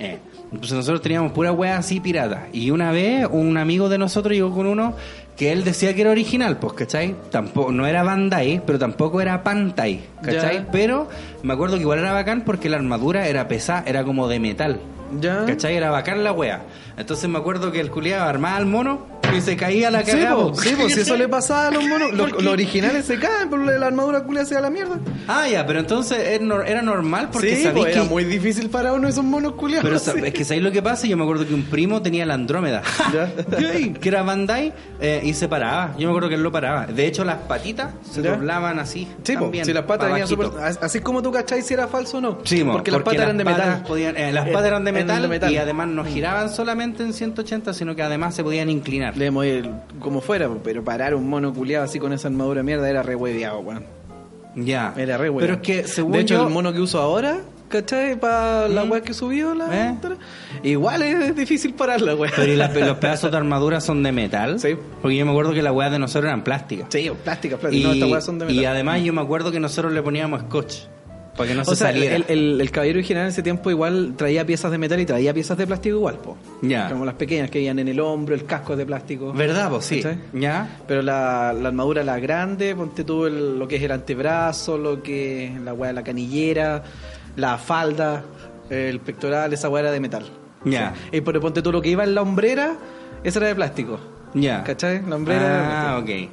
Eh, 0.02 0.18
Entonces 0.52 0.78
nosotros 0.78 1.02
teníamos 1.02 1.32
pura 1.32 1.52
wea 1.52 1.78
así 1.78 2.00
pirata. 2.00 2.48
Y 2.52 2.72
una 2.72 2.92
vez 2.92 3.28
un 3.30 3.58
amigo 3.58 3.88
de 3.90 3.98
nosotros 3.98 4.34
llegó 4.34 4.54
con 4.54 4.66
uno 4.66 4.96
que 5.38 5.54
él 5.54 5.64
decía 5.64 5.94
que 5.94 6.02
era 6.02 6.12
original, 6.12 6.58
pues, 6.58 6.74
¿cachai? 6.74 7.16
Tampoco, 7.32 7.72
no 7.72 7.88
era 7.88 8.04
Bandai, 8.04 8.62
pero 8.66 8.78
tampoco 8.78 9.22
era 9.22 9.42
Pantai, 9.42 10.02
¿cachai? 10.22 10.58
Ya. 10.58 10.68
Pero 10.70 11.08
me 11.44 11.54
acuerdo 11.54 11.78
que 11.78 11.84
igual 11.84 12.00
era 12.00 12.12
bacán 12.12 12.42
porque 12.42 12.68
la 12.68 12.76
armadura 12.76 13.26
era 13.28 13.48
pesada, 13.48 13.84
era 13.86 14.04
como 14.04 14.28
de 14.28 14.40
metal. 14.40 14.82
Ya. 15.18 15.46
¿Cachai? 15.46 15.76
Era 15.78 15.92
bacán 15.92 16.24
la 16.24 16.34
wea. 16.34 16.64
Entonces 17.00 17.28
me 17.30 17.40
acuerdo 17.40 17.72
que 17.72 17.80
el 17.80 17.90
culiado 17.90 18.28
armaba 18.28 18.58
al 18.58 18.66
mono 18.68 19.08
y 19.36 19.42
se 19.42 19.56
caía 19.56 19.92
la 19.92 20.02
cagada. 20.04 20.36
sí, 20.56 20.74
po, 20.76 20.90
si 20.90 21.02
eso 21.02 21.16
le 21.16 21.28
pasaba 21.28 21.68
a 21.68 21.72
los 21.72 21.84
monos, 21.88 22.12
los, 22.16 22.32
los 22.32 22.48
originales 22.52 23.06
se 23.06 23.20
caen, 23.20 23.50
pero 23.50 23.64
la 23.64 23.86
armadura 23.88 24.24
culia 24.24 24.44
se 24.44 24.56
da 24.56 24.62
la 24.62 24.70
mierda. 24.72 24.98
Ah, 25.28 25.48
ya, 25.48 25.66
pero 25.68 25.80
entonces 25.80 26.18
era 26.20 26.44
nor- 26.44 26.66
era 26.68 26.82
normal 26.82 27.30
porque 27.32 27.56
sí, 27.56 27.70
pues, 27.72 27.86
que... 27.86 27.92
era 27.92 28.04
muy 28.06 28.24
difícil 28.24 28.70
para 28.72 28.92
uno 28.94 29.08
esos 29.08 29.24
monos 29.24 29.54
culiados. 29.54 29.84
Pero 29.88 30.00
sí. 30.00 30.12
es 30.26 30.34
que 30.34 30.44
¿sabéis 30.44 30.64
lo 30.64 30.72
que 30.72 30.82
pasa? 30.82 31.06
Yo 31.08 31.16
me 31.16 31.24
acuerdo 31.24 31.48
que 31.48 31.54
un 31.54 31.64
primo 31.66 32.02
tenía 32.02 32.26
la 32.26 32.34
Andrómeda. 32.34 32.82
Que 34.02 34.10
era 34.10 34.24
Bandai 34.24 34.74
eh, 35.00 35.22
y 35.24 35.34
se 35.34 35.48
paraba. 35.48 35.94
Yo 35.98 36.08
me 36.08 36.12
acuerdo 36.12 36.30
que 36.30 36.36
él 36.36 36.44
lo 36.44 36.52
paraba. 36.52 36.86
De 36.88 37.06
hecho, 37.06 37.24
las 37.24 37.38
patitas 37.38 37.92
se 38.10 38.22
Ya. 38.24 38.32
doblaban 38.36 38.80
así. 38.80 39.08
Sí, 39.24 39.36
también, 39.36 39.64
si 39.66 39.74
las 39.74 39.84
patas 39.84 40.08
pa' 40.08 40.14
venían 40.14 40.28
súper... 40.28 40.48
Así 40.82 41.00
como 41.02 41.22
tú 41.22 41.32
cachai 41.32 41.62
si 41.62 41.74
era 41.76 41.88
falso 41.88 42.18
o 42.18 42.22
no. 42.22 42.40
Sí, 42.44 42.64
mo, 42.64 42.74
porque 42.74 42.92
las 42.92 43.02
patas 43.04 43.22
eran 43.22 43.38
de 43.38 43.44
metal. 43.44 43.84
podían- 43.88 44.18
eh, 44.18 44.32
las 44.32 44.48
patas 44.50 44.66
eran 44.66 44.84
de 44.84 44.92
metal. 44.92 45.52
y 45.52 45.58
además 45.58 45.88
no 45.88 46.04
giraban 46.04 46.50
solamente 46.50 46.89
en 46.98 47.14
180, 47.14 47.74
sino 47.74 47.96
que 47.96 48.02
además 48.04 48.36
se 48.36 48.44
podían 48.44 48.70
inclinar. 48.70 49.16
Leemos 49.18 49.46
el- 49.46 49.72
como 50.00 50.22
fuera, 50.22 50.50
pero 50.64 50.84
parar 50.84 51.16
un 51.16 51.30
mono 51.30 51.54
culiado 51.54 51.86
así 51.86 52.00
con 52.00 52.14
esa 52.14 52.28
armadura 52.28 52.64
mierda 52.64 52.90
era 52.90 53.04
re 53.04 53.16
hueveado, 53.16 53.60
weón. 53.60 53.86
Ya. 54.56 54.94
Era 54.98 55.18
re 55.18 55.32
Pero 55.32 55.54
es 55.56 55.60
que 55.62 55.88
según 55.88 56.14
De 56.14 56.20
hecho, 56.22 56.36
yo- 56.36 56.48
el 56.48 56.54
mono 56.54 56.74
que 56.74 56.80
uso 56.82 57.00
ahora, 57.00 57.38
¿cachai? 57.70 58.20
Para 58.20 58.68
la 58.68 58.84
¿Mm? 58.84 58.92
weá 58.92 59.02
que 59.02 59.14
subió, 59.14 59.54
la 59.54 59.90
¿Eh? 59.92 59.96
igual 60.64 61.04
es 61.04 61.36
difícil 61.36 61.74
pararla, 61.76 62.16
weón. 62.16 62.34
Pero 62.36 62.52
¿y 62.52 62.56
los 62.56 62.70
pedazos 63.00 63.30
de 63.32 63.38
armadura 63.38 63.80
son 63.80 64.02
de 64.04 64.12
metal. 64.12 64.60
Sí. 64.60 64.76
Porque 65.02 65.16
yo 65.18 65.26
me 65.26 65.32
acuerdo 65.32 65.54
que 65.54 65.62
las 65.62 65.72
weas 65.74 65.92
de 65.92 66.00
nosotros 66.00 66.26
eran 66.30 66.44
plásticas. 66.44 66.88
Sí, 66.90 67.10
plástica, 67.24 67.58
plástica. 67.58 67.82
Y, 67.82 67.84
no, 67.88 67.94
estas 67.94 68.10
weas 68.12 68.26
son 68.26 68.40
de 68.40 68.46
metal. 68.46 68.62
y 68.62 68.66
además 68.66 69.02
yo 69.04 69.14
me 69.14 69.22
acuerdo 69.22 69.52
que 69.52 69.60
nosotros 69.60 69.94
le 69.94 70.02
poníamos 70.02 70.42
scotch. 70.42 70.76
Para 71.40 71.50
que 71.50 71.56
no 71.56 71.62
o 71.62 71.66
se 71.66 71.76
sea, 71.78 71.88
saliera. 71.88 72.16
el, 72.18 72.26
el, 72.28 72.62
el 72.62 72.70
caballero 72.72 73.00
original 73.00 73.24
en 73.24 73.30
ese 73.30 73.42
tiempo 73.42 73.72
igual 73.72 74.14
traía 74.16 74.46
piezas 74.46 74.70
de 74.72 74.78
metal 74.78 75.00
y 75.00 75.06
traía 75.06 75.34
piezas 75.34 75.58
de 75.58 75.66
plástico 75.66 75.96
igual, 75.96 76.16
po. 76.18 76.38
Ya. 76.62 76.90
Como 76.90 77.06
las 77.06 77.16
pequeñas 77.16 77.50
que 77.50 77.62
iban 77.62 77.80
en 77.80 77.88
el 77.88 78.00
hombro, 78.00 78.36
el 78.36 78.46
casco 78.46 78.74
es 78.74 78.78
de 78.80 78.86
plástico. 78.86 79.32
¿Verdad, 79.34 79.70
vos? 79.70 79.86
Sí. 79.86 80.04
¿Ya? 80.34 80.80
Pero 80.88 81.02
la, 81.02 81.54
la 81.54 81.70
armadura, 81.70 82.04
la 82.04 82.20
grande, 82.20 82.76
ponte 82.76 83.04
tú 83.06 83.26
el- 83.26 83.58
lo 83.58 83.68
que 83.68 83.78
es 83.78 83.82
el 83.84 83.92
antebrazo, 83.92 84.78
lo 84.78 85.02
que 85.02 85.46
es 85.48 85.62
la 85.62 85.74
weá 85.74 85.88
de 85.92 85.94
la 85.96 86.04
canillera, 86.04 86.84
la 87.38 87.58
falda, 87.58 88.24
El 88.70 89.00
pectoral, 89.00 89.52
esa 89.54 89.70
weá 89.70 89.82
era 89.84 89.92
de 89.92 90.00
metal. 90.00 90.26
Ya. 90.66 90.94
Y 91.12 91.22
por 91.22 91.40
ponte 91.40 91.62
tú 91.62 91.72
lo 91.72 91.82
que 91.82 91.90
iba 91.90 92.04
en 92.04 92.14
la 92.14 92.22
hombrera, 92.22 92.76
esa 93.24 93.40
era 93.40 93.48
de 93.48 93.56
plástico. 93.56 93.98
Ya. 94.34 94.64
¿Cachai? 94.64 95.02
La 95.08 95.16
hombrera 95.16 95.42
era 95.46 95.58
de 95.58 95.64
Ah, 95.64 96.00
ok. 96.04 96.30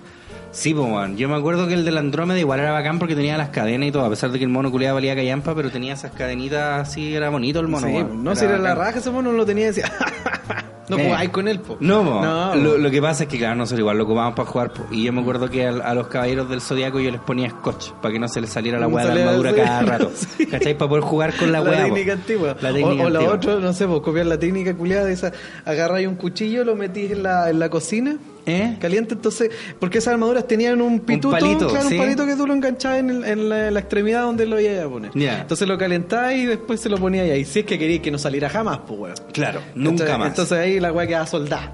Sí, 0.56 0.72
pues, 0.72 0.86
weón. 0.90 1.16
Yo 1.18 1.28
me 1.28 1.36
acuerdo 1.36 1.68
que 1.68 1.74
el 1.74 1.84
del 1.84 1.98
Andrómeda 1.98 2.38
igual 2.40 2.60
era 2.60 2.72
bacán 2.72 2.98
porque 2.98 3.14
tenía 3.14 3.36
las 3.36 3.50
cadenas 3.50 3.88
y 3.90 3.92
todo, 3.92 4.06
a 4.06 4.08
pesar 4.10 4.30
de 4.30 4.38
que 4.38 4.44
el 4.44 4.50
mono 4.50 4.70
culiado 4.70 4.94
valía 4.94 5.14
callampa, 5.14 5.54
pero 5.54 5.70
tenía 5.70 5.92
esas 5.92 6.12
cadenitas 6.12 6.88
así, 6.88 7.14
era 7.14 7.28
bonito 7.28 7.60
el 7.60 7.68
mono, 7.68 7.86
Sí, 7.86 7.92
no, 8.14 8.34
si 8.34 8.44
era 8.46 8.54
la 8.56 8.70
bacán. 8.70 8.78
raja 8.86 8.98
ese 9.00 9.10
mono, 9.10 9.32
lo 9.32 9.44
tenía 9.44 9.64
y 9.64 9.66
decía. 9.66 9.92
no 10.88 10.96
Eh. 10.98 11.04
jugáis 11.04 11.28
con 11.28 11.46
él, 11.48 11.60
po. 11.60 11.76
No, 11.80 12.02
po. 12.04 12.22
No, 12.22 12.54
lo, 12.54 12.78
lo 12.78 12.90
que 12.90 13.02
pasa 13.02 13.24
es 13.24 13.28
que, 13.28 13.36
claro, 13.36 13.54
nosotros 13.56 13.80
igual 13.80 13.98
lo 13.98 14.04
ocupábamos 14.04 14.34
para 14.34 14.48
jugar. 14.48 14.72
po. 14.72 14.86
Y 14.90 15.04
yo 15.04 15.12
me 15.12 15.20
acuerdo 15.20 15.50
que 15.50 15.66
a, 15.66 15.92
los 15.94 16.06
caballeros 16.06 16.48
del 16.48 16.62
zodiaco 16.62 17.00
yo 17.00 17.10
les 17.10 17.20
ponía 17.20 17.50
scotch 17.50 17.90
para 18.00 18.12
que 18.14 18.18
no 18.18 18.26
se 18.26 18.40
les 18.40 18.48
saliera 18.48 18.78
la 18.80 18.86
No 18.88 18.94
weá 18.94 19.04
de 19.04 19.10
salía- 19.10 19.24
armadura 19.26 19.54
cada 19.54 19.82
rato. 19.82 20.10
Sí. 20.16 20.46
¿Cachai? 20.46 20.72
Para 20.78 20.88
poder 20.88 21.04
jugar 21.04 21.34
con 21.36 21.52
la, 21.52 21.60
la 21.60 21.68
weá. 21.70 21.82
po. 21.82 21.94
técnica 21.94 22.12
antigua. 22.14 22.56
La 22.62 22.70
o, 22.70 22.72
técnica 22.72 23.04
o 23.04 23.10
la 23.10 23.20
otra, 23.30 23.56
no 23.56 23.72
sé, 23.74 23.84
vos 23.84 24.00
copiar 24.00 24.24
la 24.24 24.38
técnica 24.38 24.74
culiada 24.74 25.04
de 25.04 25.12
esa. 25.12 25.32
Agarráis 25.66 26.08
un 26.08 26.14
cuchillo, 26.16 26.64
lo 26.64 26.76
metís 26.76 27.10
en 27.10 27.22
la, 27.24 27.50
en 27.50 27.58
la 27.58 27.68
cocina. 27.68 28.16
¿Eh? 28.46 28.76
Caliente, 28.80 29.14
entonces, 29.14 29.50
porque 29.80 29.98
esas 29.98 30.12
armaduras 30.14 30.46
tenían 30.46 30.80
un 30.80 31.00
pituto, 31.00 31.30
palito, 31.32 31.68
claro, 31.68 31.88
sí. 31.88 31.94
un 31.96 32.00
palito 32.00 32.24
que 32.26 32.36
tú 32.36 32.46
lo 32.46 32.54
enganchabas 32.54 33.00
en, 33.00 33.10
el- 33.10 33.24
en 33.24 33.48
la, 33.48 33.68
en 33.68 33.74
la 33.74 33.80
extremidad 33.80 34.22
donde 34.22 34.46
lo 34.46 34.60
ibas 34.60 34.84
a 34.84 34.88
poner. 34.88 35.10
Entonces 35.14 35.66
lo 35.66 35.76
calentabas 35.76 36.34
y 36.34 36.46
después 36.46 36.80
se 36.80 36.88
lo 36.88 36.96
ponías 36.98 37.28
ahí. 37.28 37.44
Si 37.44 37.58
es 37.60 37.66
que 37.66 37.78
querías 37.78 38.00
que 38.02 38.10
no 38.12 38.18
saliera 38.18 38.48
jamás, 38.48 38.78
pues 38.86 39.00
weón. 39.00 39.14
Claro, 39.32 39.60
nunca 39.74 39.90
Entonces- 40.04 40.18
más. 40.18 40.28
Entonces 40.28 40.58
ahí 40.58 40.78
la 40.80 40.92
weá 40.92 41.06
quedaba 41.06 41.26
soldada. 41.26 41.72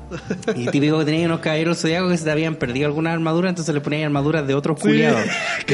Y 0.56 0.66
típico 0.68 0.98
que 1.00 1.04
tenía 1.04 1.26
unos 1.26 1.40
caballeros 1.40 1.78
zodiacos 1.78 2.10
que 2.10 2.18
se 2.18 2.24
te 2.24 2.30
habían 2.30 2.54
perdido 2.56 2.86
alguna 2.86 3.12
armadura, 3.12 3.50
entonces 3.50 3.74
le 3.74 3.80
ponían 3.82 4.04
armaduras 4.04 4.46
de 4.46 4.54
otros 4.54 4.80
culiados. 4.80 5.20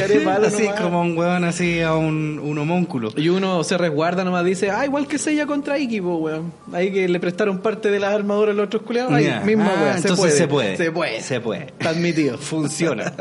Así 0.49 0.63
nomás. 0.63 0.81
como 0.81 1.01
un 1.01 1.17
weón, 1.17 1.43
así 1.43 1.81
a 1.81 1.95
un, 1.95 2.39
un 2.43 2.57
homúnculo. 2.57 3.11
Y 3.15 3.29
uno 3.29 3.63
se 3.63 3.77
resguarda 3.77 4.23
nomás, 4.23 4.43
dice, 4.45 4.69
ah, 4.71 4.85
igual 4.85 5.07
que 5.07 5.17
Sella 5.17 5.45
contra 5.45 5.77
Iki, 5.77 6.01
po, 6.01 6.15
weón. 6.17 6.51
Ahí 6.73 6.91
que 6.91 7.07
le 7.07 7.19
prestaron 7.19 7.59
parte 7.59 7.89
de 7.91 7.99
las 7.99 8.13
armaduras 8.13 8.53
a 8.53 8.57
los 8.57 8.65
otros 8.67 8.83
culiados. 8.83 9.11
Ahí, 9.13 9.25
Ya. 9.25 9.41
misma 9.41 9.69
Ah, 9.77 9.93
entonces 9.97 10.35
se 10.35 10.47
puede. 10.47 10.77
Se 10.77 10.88
puede. 10.91 11.21
Se 11.21 11.39
puede. 11.39 11.67
Está 11.67 11.89
admitido. 11.89 12.37
Funciona. 12.39 13.13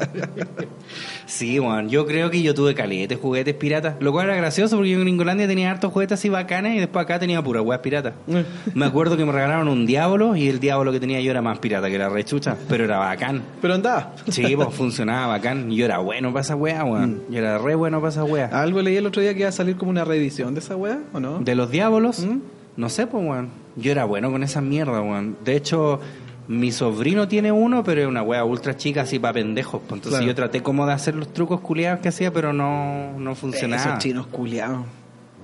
Sí, 1.26 1.60
weón. 1.60 1.88
Yo 1.88 2.06
creo 2.06 2.30
que 2.30 2.42
yo 2.42 2.54
tuve 2.54 2.74
caletes, 2.74 3.18
juguetes 3.18 3.54
piratas. 3.54 3.96
Lo 4.00 4.12
cual 4.12 4.26
era 4.26 4.36
gracioso 4.36 4.76
porque 4.76 4.90
yo 4.90 4.96
en 4.96 5.04
Gringolandia 5.04 5.46
tenía 5.46 5.70
hartos 5.70 5.92
juguetes 5.92 6.18
así 6.18 6.28
bacanes 6.28 6.76
y 6.76 6.78
después 6.78 7.04
acá 7.04 7.18
tenía 7.18 7.42
puras 7.42 7.62
weas 7.62 7.80
piratas. 7.80 8.14
Me 8.74 8.86
acuerdo 8.86 9.16
que 9.16 9.24
me 9.24 9.32
regalaron 9.32 9.68
un 9.68 9.86
diablo 9.86 10.36
y 10.36 10.48
el 10.48 10.60
diablo 10.60 10.92
que 10.92 11.00
tenía 11.00 11.20
yo 11.20 11.30
era 11.30 11.42
más 11.42 11.58
pirata 11.58 11.88
que 11.88 11.94
era 11.96 12.08
rechucha, 12.08 12.56
pero 12.68 12.84
era 12.84 12.98
bacán. 12.98 13.42
Pero 13.60 13.74
andaba. 13.74 14.14
Sí, 14.28 14.56
pues 14.56 14.74
funcionaba 14.74 15.26
bacán. 15.26 15.70
Yo 15.70 15.84
era 15.84 15.98
bueno 15.98 16.32
para 16.32 16.42
esa 16.42 16.56
wea, 16.56 16.84
weón. 16.84 17.22
Yo 17.28 17.38
era 17.38 17.58
re 17.58 17.74
bueno 17.74 18.00
para 18.00 18.10
esa 18.10 18.24
wea. 18.24 18.46
Algo 18.46 18.80
leí 18.80 18.96
el 18.96 19.06
otro 19.06 19.20
día 19.20 19.34
que 19.34 19.40
iba 19.40 19.48
a 19.48 19.52
salir 19.52 19.76
como 19.76 19.90
una 19.90 20.04
reedición 20.04 20.54
de 20.54 20.60
esa 20.60 20.76
weá, 20.76 21.00
¿o 21.12 21.20
no? 21.20 21.40
De 21.40 21.54
los 21.54 21.70
diablos, 21.70 22.20
¿Mm? 22.20 22.38
no 22.76 22.88
sé, 22.88 23.06
pues, 23.06 23.24
weón. 23.24 23.50
Yo 23.76 23.92
era 23.92 24.04
bueno 24.04 24.30
con 24.30 24.42
esa 24.42 24.60
mierda, 24.60 25.00
weón. 25.00 25.36
De 25.44 25.56
hecho, 25.56 26.00
mi 26.48 26.72
sobrino 26.72 27.28
tiene 27.28 27.52
uno, 27.52 27.84
pero 27.84 28.00
es 28.02 28.06
una 28.06 28.22
wea 28.22 28.44
ultra 28.44 28.76
chica, 28.76 29.02
así 29.02 29.18
para 29.18 29.34
pendejos. 29.34 29.80
pues. 29.86 29.98
Entonces 29.98 30.18
Claro. 30.20 30.26
yo 30.26 30.34
traté 30.34 30.62
como 30.62 30.86
de 30.86 30.92
hacer 30.94 31.14
los 31.14 31.32
trucos 31.32 31.60
culiados 31.60 32.00
que 32.00 32.08
hacía, 32.08 32.32
pero 32.32 32.52
no, 32.52 33.18
no 33.18 33.34
funcionaba. 33.34 33.82
Esos 33.82 33.98
chinos 33.98 34.26
culiados. 34.28 34.84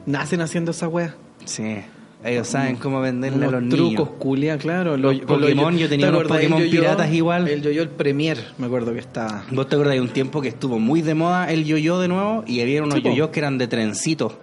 Nacen 0.06 0.40
haciendo 0.40 0.70
esa 0.72 0.89
weá. 0.89 1.14
Sí. 1.44 1.76
Ellos 2.24 2.48
saben 2.48 2.76
cómo 2.76 3.02
venderle 3.02 3.44
a 3.44 3.48
Unos 3.51 3.62
los 3.64 3.70
trucos 3.70 4.09
culiados, 4.18 4.62
claro. 4.62 4.97
Los 4.97 5.20
Pokémon, 5.20 5.74
yo- 5.74 5.81
yo 5.81 5.89
tenía 5.90 6.06
¿te 6.06 6.10
unos 6.10 6.22
acordás 6.22 6.40
del 6.40 6.51
Pokémon 6.51 6.70
piratas 6.70 7.12
igual. 7.12 7.48
El 7.48 7.60
yo-yo, 7.60 7.82
el 7.82 7.90
Premier, 7.90 8.39
me 8.56 8.64
acuerdo 8.66 8.94
que 8.94 9.01
estaba. 9.01 9.44
¿Vos 9.51 9.68
te 9.68 9.74
acuerdas 9.74 9.97
de 9.97 10.01
un 10.01 10.09
tiempo 10.09 10.40
que 10.40 10.48
estuvo 10.48 10.78
muy 10.78 11.02
de 11.02 11.12
moda 11.12 11.52
el 11.52 11.66
yo-yo 11.66 12.01
de 12.01 12.09
nuevo? 12.09 12.43
Y 12.47 12.62
había 12.62 12.82
unos 12.82 13.02
yo-yos 13.02 13.28
que 13.28 13.40
eran 13.40 13.59
de 13.59 13.66
trencito. 13.68 14.39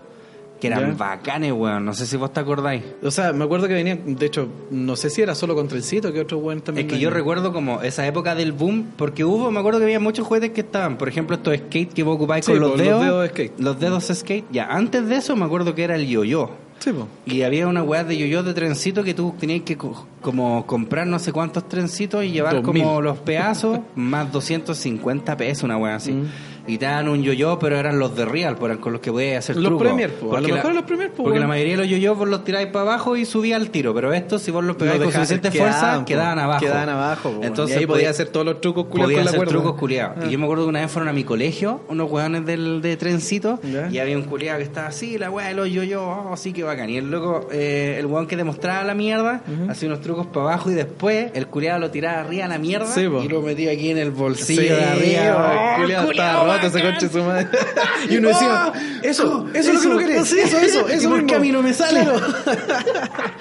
Que 0.62 0.68
eran 0.68 0.92
Ya. 0.92 0.96
bacanes, 0.96 1.52
weón. 1.52 1.84
No 1.84 1.94
sé 1.94 2.06
si 2.06 2.16
vos 2.16 2.32
te 2.32 2.40
acordáis. 2.40 2.84
O 3.04 3.12
sea, 3.12 3.34
me 3.34 3.44
acuerdo 3.44 3.68
que 3.68 3.74
venían, 3.74 4.16
de 4.16 4.26
hecho, 4.26 4.48
no 4.70 4.96
sé 4.96 5.10
si 5.10 5.22
era 5.22 5.36
solo 5.36 5.56
con 5.56 5.68
trencito, 5.68 6.14
que 6.14 6.22
otro 6.22 6.38
weón 6.38 6.62
también. 6.62 6.88
Es 6.88 6.94
que 6.94 7.00
yo 7.00 7.10
recuerdo 7.10 7.52
como 7.52 7.82
esa 7.82 8.06
época 8.08 8.36
del 8.36 8.52
boom, 8.54 8.92
porque 8.96 9.26
hubo, 9.26 9.52
me 9.52 9.60
acuerdo 9.60 9.80
que 9.80 9.86
había 9.86 10.00
muchos 10.00 10.26
juguetes 10.26 10.52
que 10.52 10.62
estaban, 10.62 10.98
por 10.98 11.10
ejemplo, 11.10 11.36
estos 11.36 11.58
skate 11.58 11.92
que 11.92 12.04
vos 12.04 12.16
ocupáis 12.16 12.46
Sí, 12.46 12.52
con 12.54 12.62
los 12.62 12.72
pues, 12.72 12.80
los 12.82 12.88
dedos. 12.88 13.04
dedos 13.04 13.22
de 13.24 13.30
skate. 13.30 13.60
Los 13.60 13.80
dedos 13.80 14.08
de 14.08 14.16
skate. 14.16 14.46
Ya, 14.52 14.66
antes 14.68 15.08
de 15.10 15.16
eso 15.16 15.36
me 15.36 15.44
acuerdo 15.46 15.76
que 15.76 15.84
era 15.84 15.96
el 15.96 16.08
yo-yo. 16.08 16.52
Sí. 16.80 16.92
Y 17.28 17.44
había 17.44 17.68
una 17.68 17.84
weá 17.84 18.04
de 18.04 18.18
yo-yo 18.18 18.42
de 18.42 18.56
trencito 18.56 19.04
que 19.04 19.14
tú 19.14 19.36
tenías 19.40 19.62
que 19.62 19.78
co- 19.78 20.08
como 20.20 20.66
comprar 20.66 21.06
no 21.06 21.20
sé 21.20 21.32
cuántos 21.32 21.68
trencitos 21.70 22.24
y 22.24 22.32
llevar 22.32 22.64
como 22.64 23.02
los 23.02 23.20
pedazos 23.20 23.80
más 23.96 24.32
250 24.32 25.38
pesos, 25.38 25.64
una 25.64 25.78
weá 25.78 25.96
así. 25.96 26.12
Mm. 26.12 26.26
Y 26.72 26.78
te 26.78 26.88
un 26.88 27.22
yo-yo, 27.24 27.60
pero 27.60 27.78
eran 27.78 28.00
los 28.00 28.16
de 28.16 28.24
real, 28.26 28.56
pues 28.56 28.70
eran 28.72 28.82
con 28.82 28.94
los 28.94 29.02
que 29.02 29.12
podías 29.12 29.40
hacer 29.40 29.56
Los 29.58 29.66
trucos. 29.66 29.88
Premier, 29.88 30.10
po. 30.14 30.28
A 30.28 30.30
Porque 30.32 30.42
lo 30.44 30.48
la- 30.50 30.56
mejor 30.56 30.74
los 30.76 30.84
Premier, 30.86 31.10
po, 31.10 31.16
Porque 31.18 31.30
weón. 31.32 31.42
la 31.42 31.48
mayoría 31.48 31.74
de 31.74 31.78
los 31.80 31.88
yo-yo 31.90 32.16
vos 32.16 32.30
los 32.30 32.44
tiráis 32.44 32.68
para 32.68 32.84
abajo 32.84 33.18
y 33.18 33.26
subía 33.26 33.56
al 33.58 33.70
tiro, 33.72 33.94
pero 33.94 34.14
estos 34.14 34.42
si 34.42 34.52
vos 34.52 34.64
los 34.64 34.76
pegáis 34.78 35.00
Lo 35.00 35.06
con 35.06 35.14
suficiente 35.14 35.52
fuerza, 35.52 36.00
po. 36.00 36.06
quedaban 36.06 36.40
abajo. 36.40 36.60
Quedaban 36.66 36.90
abajo, 36.90 37.32
po. 37.32 37.44
Entonces 37.44 37.76
y 37.76 37.80
ahí 37.80 37.86
podía 37.86 37.98
podía- 38.04 38.10
hacer 38.12 38.30
todos 38.30 38.46
los 38.46 38.62
trucos 38.62 38.86
culiados 38.86 39.08
Podía 39.08 39.18
con 39.18 39.26
la 39.26 39.30
hacer 39.32 39.38
cuerda. 39.40 39.52
trucos 39.52 39.80
culiados. 39.80 40.18
Ah. 40.22 40.26
Y 40.28 40.32
yo 40.32 40.40
me 40.40 40.46
acuerdo 40.46 40.64
que 40.66 40.70
una 40.70 40.82
vez 40.82 40.92
fueron 40.92 41.10
a 41.10 41.14
mi 41.14 41.24
colegio, 41.24 41.82
unos 41.90 42.10
hueones 42.12 42.46
del, 42.46 42.82
de 42.82 42.96
trencito, 42.98 43.60
Ya. 43.64 43.90
y 43.92 44.00
había 44.00 44.16
un 44.16 44.24
culiado 44.24 44.60
que 44.60 44.64
estaba 44.64 44.88
así, 44.88 45.18
la 45.18 45.30
weá 45.30 45.48
de 45.48 45.54
los 45.56 45.70
yo-yo, 45.70 46.04
oh, 46.32 46.38
sí 46.38 46.54
que 46.54 46.64
bacán. 46.64 46.90
Y 46.90 46.98
el 46.98 47.12
loco, 47.12 47.50
eh, 47.52 47.98
el 48.00 48.06
hueón 48.06 48.28
que 48.28 48.38
demostraba 48.38 48.84
la 48.84 48.94
mierda, 48.94 49.42
hacía 49.70 49.90
unos 49.90 50.02
trucos 50.02 50.28
para 50.28 50.46
abajo 50.46 50.72
y 50.72 50.74
después 50.76 51.32
el 51.34 51.48
culiado 51.48 51.80
lo 51.80 51.92
tiraba 51.92 52.22
arriba 52.22 52.46
a 52.46 52.48
la 52.48 52.58
mierda 52.58 52.86
Sí, 52.88 53.02
y 53.02 53.28
lo 53.28 53.42
metía 53.42 53.72
aquí 53.72 53.90
en 53.90 53.98
el 53.98 54.12
bolsillo 54.12 54.62
Sí, 54.62 54.68
de 54.68 54.84
arriba. 54.86 55.76
el 55.76 55.82
culiao 55.82 56.06
¡Oh, 56.08 56.12
estaba 56.12 56.61
bacán! 56.70 56.94
coche 56.94 57.10
su 57.10 57.24
madre. 57.24 57.48
Y 58.10 58.18
uno 58.18 58.30
decía, 58.30 58.74
eso, 59.04 59.48
eso, 59.54 59.72
es 59.72 59.76
lo 59.76 59.82
que 59.82 59.88
no 59.88 59.98
querés. 59.98 60.34
Eso, 60.34 60.58
eso, 60.58 60.86
¿Y 60.90 60.94
eso. 60.94 61.10
por 61.10 61.26
qué 61.26 61.36
a 61.36 61.40
mí 61.40 61.52
no 61.52 61.62
me 61.62 61.74
sale? 61.74 62.02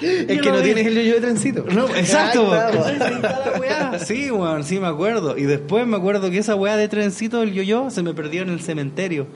Es 0.01 0.41
que 0.41 0.51
no 0.51 0.61
tienes 0.61 0.87
el 0.87 0.95
yo-yo 0.95 1.13
de 1.15 1.21
trencito. 1.21 1.65
No, 1.71 1.87
exacto. 1.95 2.51
Ah. 2.53 3.99
Sí, 4.03 4.31
weón, 4.31 4.63
sí 4.63 4.79
me 4.79 4.87
acuerdo. 4.87 5.37
Y 5.37 5.43
después 5.43 5.85
me 5.85 5.97
acuerdo 5.97 6.29
que 6.31 6.39
esa 6.39 6.55
weá 6.55 6.75
de 6.75 6.87
trencito 6.87 7.39
del 7.41 7.53
yo-yo 7.53 7.89
se 7.91 8.01
me 8.01 8.13
perdió 8.13 8.41
en 8.41 8.49
el 8.49 8.61
cementerio. 8.61 9.27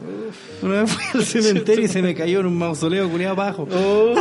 Una 0.62 0.82
vez 0.82 0.91
fui 0.91 1.03
al 1.14 1.26
cementerio 1.26 1.86
y 1.86 1.88
se 1.88 2.02
me 2.02 2.16
cayó 2.16 2.40
en 2.40 2.48
un 2.48 2.57
mausoleo 2.57 3.10
culiado 3.10 3.34
abajo. 3.34 3.68
Oh, 3.72 4.16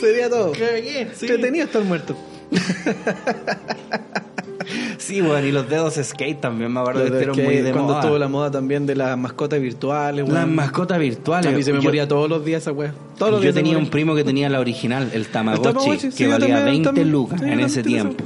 sería 0.00 0.30
todo. 0.30 0.52
Cagué, 0.52 1.08
sí. 1.14 1.26
Entretenido 1.26 1.66
estar 1.66 1.82
muerto. 1.82 2.16
Sí, 5.00 5.20
weón, 5.22 5.44
y 5.46 5.50
los 5.50 5.68
dedos 5.68 5.94
skate 5.94 6.40
también 6.40 6.72
me 6.72 6.80
acuerdo 6.80 7.04
que 7.04 7.30
que 7.32 7.42
muy 7.42 7.56
de 7.56 7.72
cuando 7.72 7.88
moda. 7.94 8.00
estuvo 8.00 8.18
la 8.18 8.28
moda 8.28 8.50
también 8.50 8.86
de 8.86 8.94
las 8.94 9.16
mascotas 9.18 9.60
virtuales, 9.60 10.28
Las 10.28 10.46
mascotas 10.46 10.98
virtuales. 10.98 11.52
A 11.52 11.56
mí 11.56 11.62
se 11.62 11.72
me 11.72 11.78
Yo- 11.78 11.84
moría 11.84 12.06
todos 12.06 12.28
los 12.28 12.44
días 12.44 12.62
esa 12.62 12.72
weá. 12.72 12.92
Todos 13.18 13.32
los 13.32 13.40
Yo 13.40 13.44
días 13.44 13.54
tenía 13.54 13.78
un 13.78 13.88
primo 13.88 14.14
que 14.14 14.24
tenía 14.24 14.48
la 14.50 14.60
original, 14.60 15.10
el 15.12 15.26
Tamagotchi, 15.28 15.68
El 15.68 15.74
Tamagotchi, 15.74 16.06
que 16.08 16.12
sí, 16.12 16.26
valía 16.26 16.38
también, 16.38 16.64
20 16.66 16.84
también. 16.88 17.10
lucas 17.10 17.40
Sí, 17.40 17.46
en 17.48 17.60
ese 17.60 17.82
tiempo. 17.82 18.24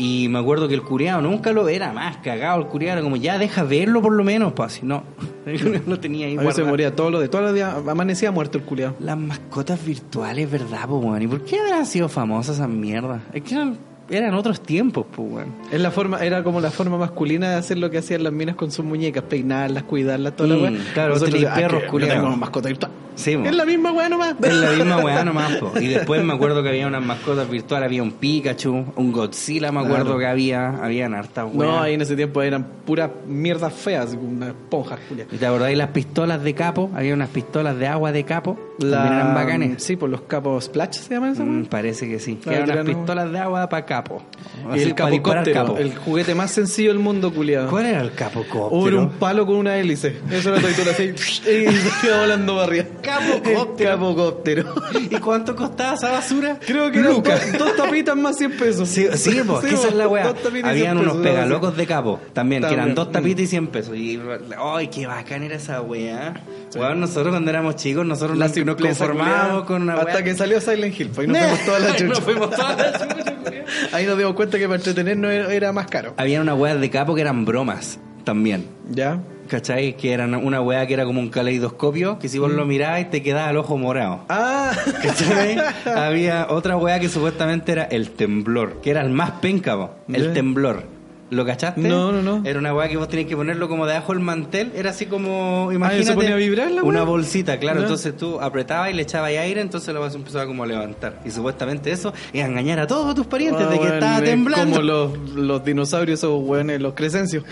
Y 0.00 0.28
me 0.28 0.38
acuerdo 0.38 0.68
que 0.68 0.74
el 0.74 0.82
curiado 0.82 1.20
nunca 1.20 1.52
lo 1.52 1.68
era 1.68 1.92
más 1.92 2.18
cagado. 2.18 2.60
El 2.60 2.66
curiado 2.68 2.98
era 2.98 3.02
como, 3.02 3.16
ya 3.16 3.36
deja 3.36 3.64
verlo 3.64 4.00
por 4.00 4.12
lo 4.12 4.22
menos, 4.24 4.52
pues 4.52 4.72
así. 4.74 4.80
No, 4.86 5.02
lo 5.86 5.98
tenía 5.98 6.28
ahí 6.28 6.36
A 6.36 6.40
mí 6.40 6.52
se 6.52 6.62
moría 6.62 6.94
todos 6.94 7.10
los 7.10 7.20
días. 7.20 7.30
Todos 7.30 7.44
los 7.44 7.54
días 7.54 7.74
amanecía 7.86 8.30
muerto 8.30 8.58
el 8.58 8.64
culiao. 8.64 8.94
Las 9.00 9.18
mascotas 9.18 9.84
virtuales, 9.84 10.48
¿verdad, 10.50 10.86
po? 10.88 11.16
¿Y 11.18 11.26
por 11.26 11.42
qué 11.44 11.58
habrán 11.58 11.84
sido 11.84 12.08
famosas 12.08 12.56
esas 12.56 12.68
mierdas? 12.68 13.22
Es 13.32 13.42
que 13.42 13.54
eran, 13.56 13.76
eran 14.10 14.34
otros 14.34 14.60
tiempos, 14.60 15.06
pues, 15.14 15.28
weón. 15.30 15.54
Es 15.72 15.80
la 15.80 15.90
forma, 15.90 16.24
era 16.24 16.42
como 16.42 16.60
la 16.60 16.70
forma 16.70 16.96
masculina 16.98 17.50
de 17.50 17.56
hacer 17.56 17.78
lo 17.78 17.90
que 17.90 17.98
hacían 17.98 18.22
las 18.24 18.32
minas 18.32 18.56
con 18.56 18.70
sus 18.70 18.84
muñecas, 18.84 19.24
peinarlas, 19.24 19.82
cuidarlas, 19.84 20.34
toda 20.36 20.48
Mm, 20.56 20.62
la 20.62 20.70
weá. 20.70 20.80
claro, 20.94 21.14
Nosotros, 21.14 21.44
ah, 21.48 21.54
perros, 21.54 21.80
que 21.80 21.86
yo 21.86 21.90
culiao. 21.90 22.22
tengo 22.24 22.36
mascota 22.36 22.68
virtual. 22.68 22.92
Sí. 23.18 23.32
Es 23.44 23.54
la 23.54 23.64
misma 23.64 23.92
weá 23.92 24.08
nomás. 24.08 24.34
Es 24.42 24.54
la 24.54 24.70
misma 24.70 24.98
weá 24.98 25.24
nomás, 25.24 25.56
po. 25.56 25.72
Y 25.80 25.88
después 25.88 26.22
me 26.24 26.32
acuerdo 26.32 26.62
que 26.62 26.68
había 26.68 26.86
unas 26.86 27.02
mascotas 27.04 27.50
virtuales, 27.50 27.86
había 27.86 28.02
un 28.02 28.12
Pikachu, 28.12 28.84
un 28.96 29.12
Godzilla, 29.12 29.72
me 29.72 29.80
acuerdo 29.80 30.04
Claro. 30.04 30.18
que 30.20 30.26
había, 30.26 30.68
habían 30.82 31.14
hartas 31.14 31.46
weas. 31.52 31.72
No, 31.72 31.80
ahí 31.80 31.94
en 31.94 32.02
ese 32.02 32.14
tiempo 32.16 32.40
eran 32.42 32.64
puras 32.86 33.10
mierdas 33.26 33.72
feas, 33.74 34.10
como 34.14 34.28
unas 34.28 34.50
esponjas, 34.50 35.00
culiao. 35.08 35.26
¿Y 35.32 35.36
te 35.36 35.46
acordáis 35.46 35.76
las 35.76 35.88
pistolas 35.88 36.42
de 36.42 36.54
capo? 36.54 36.90
Había 36.94 37.12
unas 37.14 37.28
pistolas 37.30 37.76
de 37.76 37.86
agua 37.88 38.12
de 38.12 38.24
capo. 38.24 38.58
La- 38.78 38.98
También 38.98 39.14
eran 39.20 39.34
bacanes. 39.34 39.82
Sí, 39.82 39.96
por 39.96 40.08
los 40.08 40.20
capos 40.22 40.66
Splash 40.66 40.92
se 40.92 41.14
llaman 41.14 41.32
esas 41.32 41.44
Mm, 41.46 41.64
parece 41.64 42.08
que 42.08 42.20
sí. 42.20 42.36
Que 42.36 42.42
Claro, 42.50 42.64
eran 42.64 42.78
unas 42.86 42.94
pistolas 42.96 43.32
de 43.32 43.38
agua 43.40 43.68
para 43.68 43.84
capo. 43.84 44.22
Y 44.70 44.74
Así, 44.74 44.82
el 44.84 44.94
capocóptero, 44.94 45.52
capo. 45.66 45.76
el 45.78 45.96
juguete 45.96 46.34
más 46.36 46.52
sencillo 46.52 46.90
del 46.90 47.00
mundo, 47.00 47.32
culiado. 47.34 47.68
¿Cuál 47.70 47.86
era 47.86 48.00
el 48.00 48.12
capocóptero? 48.14 48.86
Era 48.86 48.96
un 49.00 49.10
palo 49.10 49.44
con 49.46 49.56
una 49.56 49.76
hélice. 49.76 50.18
Eso 50.30 50.54
era 50.54 50.60
todo 50.60 50.90
así. 50.92 51.02
y 51.50 51.72
se 51.72 52.16
volando 52.20 52.54
para 52.54 52.66
arriba. 52.68 52.84
Capocóptero. 53.08 53.90
Capocóptero. 53.90 54.74
¿Y 55.10 55.16
cuánto 55.16 55.56
costaba 55.56 55.94
esa 55.94 56.10
basura? 56.12 56.58
Creo 56.64 56.90
que 56.90 56.98
eran 57.00 57.22
dos, 57.22 57.58
dos 57.58 57.76
tapitas 57.76 58.16
más 58.16 58.36
100 58.36 58.56
pesos. 58.56 58.88
Sí, 58.88 59.06
sí, 59.14 59.40
pues, 59.46 59.60
que 59.64 59.74
esa 59.74 59.88
es 59.88 59.94
la 59.94 60.08
weá. 60.08 60.34
Habían 60.64 60.96
100 60.96 60.98
unos 60.98 61.16
pegalocos 61.18 61.76
de 61.76 61.86
capo 61.86 62.20
también, 62.32 62.62
que 62.62 62.74
eran 62.74 62.94
dos 62.94 63.10
tapitas 63.10 63.42
y 63.42 63.46
100 63.46 63.66
pesos. 63.68 63.96
Y, 63.96 64.20
¡ay, 64.58 64.88
qué 64.88 65.06
bacán 65.06 65.42
era 65.42 65.56
esa 65.56 65.80
weá! 65.80 66.34
Weón, 66.74 67.00
nosotros 67.00 67.30
cuando 67.32 67.50
éramos 67.50 67.76
chicos, 67.76 68.04
nosotros 68.04 68.36
La 68.36 68.48
nos, 68.48 68.76
conformábamos 68.76 69.64
con 69.64 69.82
una 69.82 69.94
Hasta 69.94 70.14
weá. 70.14 70.22
que 70.24 70.34
salió 70.34 70.60
Silent 70.60 70.98
Hill, 71.00 71.08
pues 71.14 71.26
ahí 71.28 71.32
nos 71.32 71.38
fuimos 71.40 71.64
toda 71.64 71.78
la 71.78 71.88
chucha. 71.96 72.04
Nos 72.08 72.20
fuimos 72.20 72.50
toda 72.50 72.76
la 72.76 72.92
chucha, 73.16 73.36
culiao. 73.36 73.64
Ahí 73.92 74.06
nos 74.06 74.18
dimos 74.18 74.34
cuenta 74.34 74.58
que 74.58 74.64
para 74.66 74.76
entretenernos 74.76 75.30
era, 75.30 75.52
era 75.52 75.72
más 75.72 75.86
caro. 75.86 76.14
Habían 76.16 76.42
unas 76.42 76.58
weas 76.58 76.80
de 76.80 76.90
capo 76.90 77.14
que 77.14 77.22
eran 77.22 77.44
bromas 77.44 77.98
también. 78.24 78.66
¿Ya? 78.90 79.18
¿Cachai? 79.48 79.96
Que 79.96 80.12
era 80.12 80.26
una- 80.26 80.60
weá 80.60 80.86
que 80.86 80.94
era 80.94 81.04
como 81.04 81.20
un 81.20 81.30
caleidoscopio, 81.30 82.18
que 82.18 82.28
si 82.28 82.38
vos 82.38 82.50
lo 82.50 82.64
mirabas 82.66 83.10
te 83.10 83.22
quedaba 83.22 83.50
el 83.50 83.56
ojo 83.56 83.76
morado. 83.78 84.20
Ah, 84.28 84.72
¿Cachai? 85.02 85.56
Había 85.96 86.46
otra 86.50 86.76
weá 86.76 87.00
que 87.00 87.08
supuestamente 87.08 87.72
era 87.72 87.84
el 87.84 88.10
temblor, 88.10 88.80
que 88.82 88.90
era 88.90 89.00
el 89.00 89.10
más 89.10 89.30
penca, 89.40 89.76
po, 89.76 89.90
el 90.12 90.32
temblor. 90.34 90.84
¿Lo 91.30 91.44
cachaste? 91.44 91.80
No, 91.82 92.10
no, 92.10 92.22
no. 92.22 92.42
Era 92.48 92.58
una 92.58 92.72
weá 92.72 92.88
que 92.88 92.96
vos 92.96 93.06
tenías 93.08 93.28
que 93.28 93.36
ponerlo 93.36 93.68
como 93.68 93.86
debajo 93.86 94.14
del 94.14 94.22
mantel, 94.22 94.72
era 94.74 94.90
así 94.90 95.04
como, 95.04 95.70
imagínate, 95.72 96.06
¿se 96.06 96.14
ponía 96.14 96.32
a 96.32 96.36
vibrar 96.36 96.70
la 96.70 96.82
una 96.82 97.02
bolsita, 97.02 97.58
claro. 97.58 97.82
Entonces 97.82 98.16
tú 98.16 98.40
apretabas 98.40 98.90
y 98.90 98.94
le 98.94 99.02
echabas 99.02 99.30
aire, 99.32 99.60
entonces 99.60 99.92
la 99.92 100.00
weá 100.00 100.08
se 100.08 100.16
empezaba 100.16 100.46
como 100.46 100.62
a 100.64 100.66
levantar. 100.66 101.20
Y 101.26 101.30
supuestamente 101.30 101.90
eso 101.92 102.14
es 102.32 102.44
engañar 102.44 102.80
a 102.80 102.86
todos 102.86 103.14
tus 103.14 103.26
parientes 103.26 103.62
Ah, 103.66 103.70
de 103.70 103.74
que 103.74 103.78
bueno, 103.78 103.94
estaba 103.94 104.18
es 104.18 104.24
temblando. 104.24 104.70
Como 104.76 104.82
los, 104.82 105.18
los 105.34 105.64
dinosaurios, 105.64 106.18
esos 106.20 106.40
weones, 106.42 106.80
los 106.80 106.94
crecencios. 106.94 107.44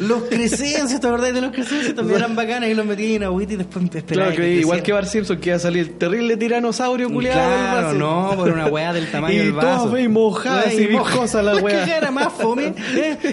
Los 0.00 0.22
crecencios, 0.24 1.00
¿te 1.00 1.06
acordás 1.06 1.32
de 1.32 1.40
los 1.40 1.52
crecencios? 1.52 1.94
También 1.94 2.18
eran 2.18 2.34
bacanas 2.36 2.68
y 2.70 2.74
los 2.74 2.84
metían 2.84 3.22
en 3.22 3.22
agüita 3.24 3.52
y 3.52 3.56
después 3.56 3.84
esperabas 3.84 4.12
Claro, 4.12 4.30
que 4.30 4.36
creciera. 4.36 4.60
igual 4.60 4.82
que 4.82 4.92
Bar 4.92 5.06
Simpson, 5.06 5.36
que 5.38 5.50
iba 5.50 5.56
a 5.56 5.60
salir 5.60 5.96
terrible 5.96 6.36
tiranosaurio 6.36 7.08
culiado. 7.08 7.38
Claro, 7.38 7.92
no, 7.94 8.32
por 8.34 8.50
una 8.50 8.66
weá 8.66 8.92
del 8.92 9.08
tamaño 9.10 9.34
Y 9.36 9.38
del 9.38 9.52
vaso. 9.52 9.96
y 9.96 10.08
mojada, 10.08 10.62
así, 10.66 10.82
y 10.82 10.88
moja- 10.88 11.10
viscosa 11.12 11.40
la 11.42 11.56
weá. 11.62 11.78
cagada 11.80 11.98
era 11.98 12.10
más 12.10 12.32
fome. 12.32 12.74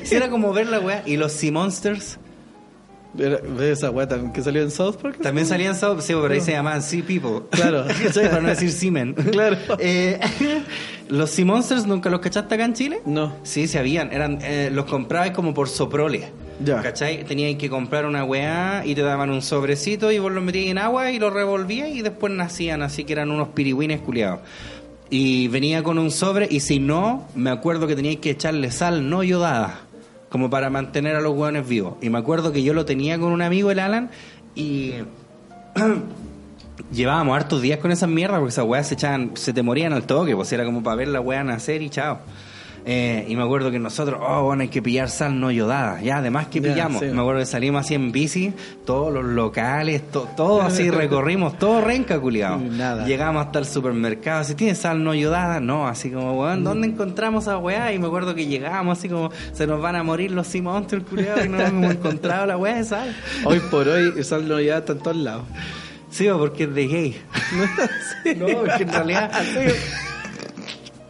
Si 0.04 0.16
era 0.16 0.30
como 0.30 0.54
ver 0.54 0.68
la 0.68 0.80
weá. 0.80 1.04
Y 1.06 1.18
los 1.18 1.32
Sea 1.34 1.52
Monsters 1.52 2.20
¿Ves 3.12 3.80
esa 3.80 3.90
weá 3.90 4.08
también 4.08 4.32
que 4.32 4.44
salió 4.44 4.62
en 4.62 4.70
South 4.70 4.98
Park? 5.02 5.18
también 5.22 5.48
salían, 5.48 5.76
so- 5.76 6.00
sí, 6.00 6.14
pero 6.14 6.32
ahí 6.32 6.42
se 6.42 6.52
llamaban 6.52 6.84
Sea 6.84 7.02
People. 7.04 7.42
Claro. 7.50 7.86
Para 8.14 8.40
no 8.40 8.50
decir 8.50 8.72
Seamen. 8.72 9.14
Claro. 9.32 9.58
Eh, 9.80 10.20
los 11.10 11.32
Sea 11.32 11.44
Monsters, 11.44 11.88
¿nunca 11.88 12.10
los 12.12 12.20
cachaste 12.20 12.54
acá 12.54 12.66
en 12.66 12.74
Chile? 12.74 13.02
No. 13.06 13.36
Sí, 13.42 13.68
se 13.68 13.80
habían. 13.80 14.14
Eran, 14.14 14.38
eh, 14.44 14.70
los 14.72 14.86
comprabas 14.86 15.32
como 15.32 15.56
por 15.56 15.70
soprole. 15.70 16.28
Ya. 16.64 16.82
¿Cachai? 16.84 17.24
Tenías 17.24 17.58
que 17.58 17.68
comprar 17.70 18.06
una 18.06 18.24
weá 18.26 18.84
y 18.86 18.94
te 18.94 19.02
daban 19.02 19.32
un 19.32 19.42
sobrecito 19.42 20.12
y 20.12 20.20
vos 20.20 20.32
lo 20.32 20.42
metías 20.42 20.68
en 20.70 20.78
agua 20.78 21.10
y 21.12 21.18
lo 21.18 21.32
revolvías 21.32 21.90
y 21.90 22.04
después 22.04 22.32
nacían, 22.34 22.84
así 22.84 23.06
que 23.06 23.14
eran 23.14 23.32
unos 23.32 23.48
pirigüines 23.50 24.02
culiados. 24.02 24.42
Y 25.10 25.48
venía 25.48 25.82
con 25.82 25.98
un 25.98 26.12
sobre 26.12 26.48
y 26.50 26.60
si 26.60 26.80
no, 26.80 27.28
me 27.36 27.50
acuerdo 27.50 27.88
que 27.88 27.96
teníais 27.96 28.20
que 28.20 28.32
echarle 28.32 28.72
sal 28.72 29.10
no 29.10 29.24
yodada, 29.24 29.82
como 30.30 30.50
para 30.50 30.70
mantener 30.70 31.16
a 31.16 31.22
los 31.22 31.36
hueones 31.36 31.68
vivos. 31.68 31.96
Y 32.02 32.10
me 32.10 32.20
acuerdo 32.20 32.52
que 32.52 32.62
yo 32.62 32.74
lo 32.74 32.86
tenía 32.86 33.18
con 33.18 33.32
un 33.32 33.42
amigo, 33.42 33.72
el 33.72 33.80
Alan, 33.80 34.12
y 34.54 34.94
llevábamos 36.92 37.36
hartos 37.36 37.62
días 37.62 37.80
con 37.80 37.92
esas 37.92 38.10
mierdas 38.10 38.40
porque 38.40 38.52
esas 38.52 38.66
weas 38.66 38.88
se 38.88 38.94
echaban, 38.96 39.32
se 39.36 39.54
te 39.54 39.64
morían 39.64 39.94
al 39.94 40.04
toque, 40.04 40.36
pues 40.36 40.52
era 40.52 40.64
como 40.66 40.84
para 40.84 40.96
ver 40.96 41.08
la 41.08 41.22
wea 41.22 41.44
nacer 41.44 41.82
y 41.82 41.90
chao. 41.90 42.20
Eh, 42.92 43.26
y 43.28 43.36
me 43.36 43.44
acuerdo 43.44 43.70
que 43.70 43.78
nosotros, 43.78 44.20
oh, 44.20 44.46
bueno, 44.46 44.64
hay 44.64 44.70
que 44.70 44.82
pillar 44.82 45.12
sal 45.12 45.40
no 45.40 45.52
yodada. 45.52 46.02
Ya, 46.02 46.18
además 46.18 46.48
que 46.48 46.60
pillamos. 46.60 47.00
sí. 47.02 47.06
Me 47.06 47.22
acuerdo 47.22 47.40
que 47.42 47.46
salimos 47.46 47.82
así 47.86 47.94
en 47.94 48.12
bici, 48.12 48.52
todos 48.84 49.14
los 49.14 49.24
locales, 49.24 50.10
to- 50.10 50.28
todo 50.36 50.62
así 50.64 50.90
recorrimos, 50.90 51.60
todo 51.60 51.82
renca, 51.82 52.20
culiado. 52.20 52.58
Nada. 52.58 53.06
Llegamos 53.06 53.46
hasta 53.46 53.60
el 53.60 53.66
supermercado, 53.66 54.44
si 54.44 54.56
tiene 54.56 54.74
sal 54.74 55.04
no 55.04 55.14
yodada, 55.14 55.60
no, 55.60 55.88
así 55.88 56.10
como, 56.10 56.34
weón, 56.42 56.64
¿dónde 56.64 56.88
encontramos 56.88 57.44
esa 57.44 57.60
weá? 57.60 57.94
Y 57.94 58.00
me 58.00 58.08
acuerdo 58.08 58.34
que 58.34 58.48
llegábamos 58.48 58.98
así 58.98 59.08
como, 59.08 59.30
se 59.54 59.68
nos 59.68 59.80
van 59.80 59.96
a 59.96 60.02
morir 60.02 60.32
los 60.32 60.48
Sea 60.48 60.64
Monsters, 60.64 61.04
culiado, 61.08 61.46
y 61.46 61.50
no 61.50 61.60
hemos 61.62 61.92
encontrado 61.96 62.48
la 62.48 62.58
weá 62.58 62.74
de 62.78 62.86
sal. 62.86 63.16
Hoy 63.46 63.60
por 63.70 63.88
hoy, 63.88 64.14
esa 64.18 64.40
no 64.40 64.60
ya 64.60 64.80
está 64.80 64.94
en 64.94 65.00
todos 65.00 65.18
lados. 65.18 65.44
Sí, 66.10 66.28
porque 66.36 66.64
es 66.64 66.74
de 66.74 66.88
gay. 66.88 67.22
No, 68.36 68.48
porque 68.48 68.82
en 68.84 68.90
realidad. 68.92 69.32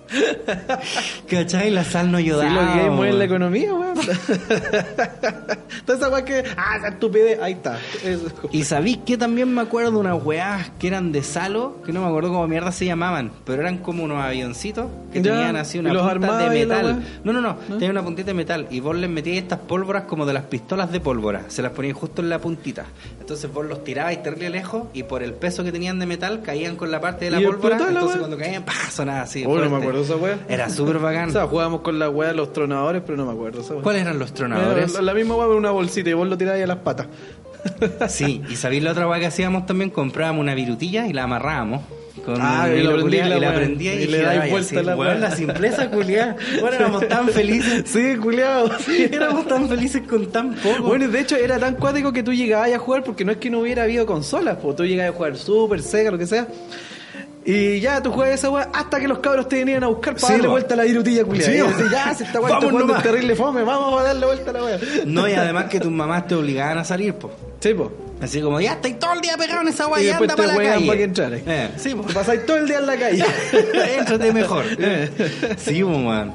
¿Cachai? 1.29 1.69
La 1.69 1.83
sal 1.83 2.11
no 2.11 2.19
yodada. 2.19 2.49
Sí, 2.49 2.55
los 2.55 2.75
gays 2.75 2.91
mueven 2.91 3.19
la 3.19 3.25
economía, 3.25 3.73
weón. 3.73 3.93
Toda 5.85 6.07
esa 6.07 6.25
que. 6.25 6.43
Ah, 6.57 6.77
esa 6.77 6.87
estupidez. 6.89 7.39
Ahí 7.41 7.53
está. 7.53 7.77
Eso. 8.03 8.31
Y 8.51 8.63
sabéis 8.63 8.99
que 9.05 9.17
también 9.17 9.53
me 9.53 9.61
acuerdo 9.61 9.91
de 9.91 9.97
unas 9.97 10.23
weás 10.23 10.71
que 10.79 10.87
eran 10.87 11.11
de 11.11 11.23
salo, 11.23 11.81
que 11.85 11.93
no 11.93 12.01
me 12.01 12.07
acuerdo 12.07 12.29
cómo 12.29 12.47
mierda 12.47 12.71
se 12.71 12.85
llamaban, 12.85 13.31
pero 13.45 13.61
eran 13.61 13.77
como 13.77 14.03
unos 14.03 14.23
avioncitos 14.23 14.87
que 15.11 15.21
Ya, 15.21 15.33
tenían 15.33 15.55
así 15.55 15.79
una 15.79 15.91
punta 15.91 16.37
de 16.37 16.49
metal. 16.49 17.03
No, 17.23 17.33
no, 17.33 17.41
no, 17.41 17.55
tenía 17.55 17.91
una 17.91 18.03
puntita 18.03 18.27
de 18.27 18.33
metal 18.33 18.67
y 18.69 18.79
vos 18.79 18.95
les 18.95 19.09
metíais 19.09 19.43
estas 19.43 19.59
pólvoras 19.59 20.03
como 20.03 20.25
de 20.25 20.33
las 20.33 20.43
pistolas 20.43 20.91
de 20.91 20.99
pólvora, 20.99 21.43
se 21.47 21.61
las 21.61 21.71
poníais 21.71 21.95
justo 21.95 22.21
en 22.21 22.29
la 22.29 22.39
puntita. 22.39 22.85
Entonces 23.19 23.51
vos 23.51 23.65
los 23.65 23.83
tirabais 23.83 24.21
terrible 24.23 24.49
lejos 24.49 24.87
y 24.93 25.03
por 25.03 25.23
el 25.23 25.33
peso 25.33 25.63
que 25.63 25.71
tenían 25.71 25.99
de 25.99 26.05
metal 26.05 26.41
caían 26.41 26.75
con 26.75 26.91
la 26.91 26.99
parte 26.99 27.25
de 27.25 27.31
la 27.31 27.41
pólvora, 27.41 27.77
la 27.79 27.87
entonces 27.87 28.17
cuando 28.17 28.37
caían, 28.37 28.63
¡pah! 28.63 28.73
sonaba 28.91 29.21
así. 29.21 29.43
Oh, 29.45 29.57
no 29.57 29.69
me 29.69 29.81
fuerte. 29.81 29.98
Acuerdo 30.01 30.15
esa 30.15 30.23
weá. 30.23 30.37
Era 30.47 30.69
súper 30.69 30.99
bacán. 30.99 31.29
O 31.29 31.31
sea, 31.31 31.47
jugábamos 31.47 31.81
con 31.81 31.99
la 31.99 32.09
weá 32.09 32.29
de 32.29 32.35
los 32.35 32.53
tronadores, 32.53 33.01
pero 33.05 33.17
no 33.17 33.25
me 33.25 33.31
acuerdo 33.33 33.61
esa 33.61 33.73
weá. 33.73 33.83
¿Cuáles 33.83 34.01
eran 34.03 34.19
los 34.19 34.33
tronadores? 34.33 34.93
Era 34.93 35.01
La, 35.01 35.13
misma 35.13 35.35
weá, 35.35 35.47
pero 35.47 35.57
una 35.57 35.71
bolsita 35.71 36.09
y 36.09 36.13
vos 36.13 36.27
lo 36.27 36.37
tirabas 36.37 36.61
a 36.61 36.67
las 36.67 36.77
patas. 36.77 37.07
Sí, 38.07 38.41
y 38.49 38.55
sabéis 38.55 38.83
la 38.83 38.91
otra 38.91 39.07
weá 39.07 39.19
que 39.19 39.25
hacíamos 39.25 39.65
también, 39.65 39.89
comprábamos 39.89 40.41
una 40.41 40.55
virutilla 40.55 41.07
y 41.07 41.13
la 41.13 41.23
amarrábamos. 41.23 41.81
Con 42.25 42.35
Ah, 42.39 42.67
y 42.73 42.81
lo 42.83 42.91
prendí 42.91 43.01
culiao, 43.03 43.29
la 43.29 43.37
y 43.37 43.39
la 43.39 43.47
weá. 43.49 43.55
prendía 43.57 43.93
y, 43.95 44.03
Y 44.03 44.07
le 44.07 44.21
dais 44.21 44.51
vuelta 44.51 44.79
a 44.79 44.83
la 44.83 44.95
weón, 44.95 45.21
la 45.21 45.31
simpleza 45.31 45.89
culiada. 45.89 46.35
Bueno, 46.61 46.75
éramos 46.77 47.07
tan 47.07 47.27
felices. 47.29 47.83
Sí, 47.85 48.15
culiado. 48.17 48.71
Éramos 49.11 49.47
tan 49.47 49.67
felices 49.69 50.01
con 50.07 50.25
tan 50.27 50.53
poco. 50.55 50.83
Bueno, 50.83 51.07
de 51.07 51.19
hecho 51.19 51.35
era 51.35 51.59
tan 51.59 51.75
cuático 51.75 52.11
que 52.13 52.23
tú 52.23 52.33
llegabas 52.33 52.71
a 52.73 52.79
jugar 52.79 53.03
porque 53.03 53.23
no 53.25 53.31
es 53.31 53.37
que 53.37 53.49
no 53.49 53.59
hubiera 53.59 53.83
habido 53.83 54.05
consolas, 54.05 54.57
pues 54.61 54.75
tú 54.75 54.85
llegabas 54.85 55.13
a 55.13 55.17
jugar 55.17 55.37
Super, 55.37 55.81
Sega, 55.81 56.11
lo 56.11 56.17
que 56.17 56.27
sea. 56.27 56.47
Y 57.51 57.79
ya 57.79 57.99
tú 57.99 58.11
juegas 58.11 58.35
esa 58.35 58.51
weá 58.51 58.69
hasta 58.71 58.99
que 58.99 59.07
los 59.07 59.17
cabros 59.19 59.49
te 59.49 59.55
venían 59.55 59.83
a 59.83 59.87
buscar 59.87 60.13
para 60.13 60.27
Sí, 60.27 60.33
darle 60.33 60.47
vuelta 60.49 60.75
a 60.75 60.77
la 60.77 60.83
virutilla 60.83 61.23
culiada. 61.25 61.51
Sí, 61.51 61.83
y 61.87 61.91
ya, 61.91 62.13
se 62.13 62.23
está 62.25 62.37
jugando 62.39 63.01
terrible 63.01 63.35
fome, 63.35 63.63
vamos 63.63 63.99
a 63.99 64.03
darle 64.03 64.25
vuelta 64.27 64.51
a 64.51 64.53
la 64.53 64.63
weá. 64.65 64.79
No, 65.07 65.27
y 65.27 65.33
además 65.33 65.65
que 65.65 65.79
tus 65.79 65.89
mamás 65.91 66.27
te 66.27 66.35
obligaban 66.35 66.77
a 66.77 66.83
salir, 66.83 67.15
po. 67.15 67.31
Sí, 67.59 67.73
po. 67.73 67.91
Así 68.21 68.39
como, 68.39 68.61
ya 68.61 68.73
estáis 68.73 68.99
todo 68.99 69.13
el 69.13 69.21
día 69.21 69.35
pegado 69.35 69.61
en 69.61 69.69
esa 69.69 69.85
Y 69.85 69.87
weá 69.87 70.01
y 70.01 70.05
después 70.05 70.29
anda 70.29 70.35
para 70.43 70.57
la 70.57 70.63
calle. 70.63 70.85
para 70.85 70.97
que 70.99 71.03
entrares. 71.03 71.43
Eh, 71.47 71.69
sí, 71.77 71.95
po. 71.95 72.03
Te 72.03 72.13
pasáis 72.13 72.45
todo 72.45 72.57
el 72.57 72.67
día 72.67 72.77
en 72.77 72.85
la 72.85 72.97
calle. 72.97 73.25
Éntrate 73.97 74.31
mejor. 74.31 74.65
sí, 75.57 75.83
po, 75.83 75.89
man. 75.89 76.31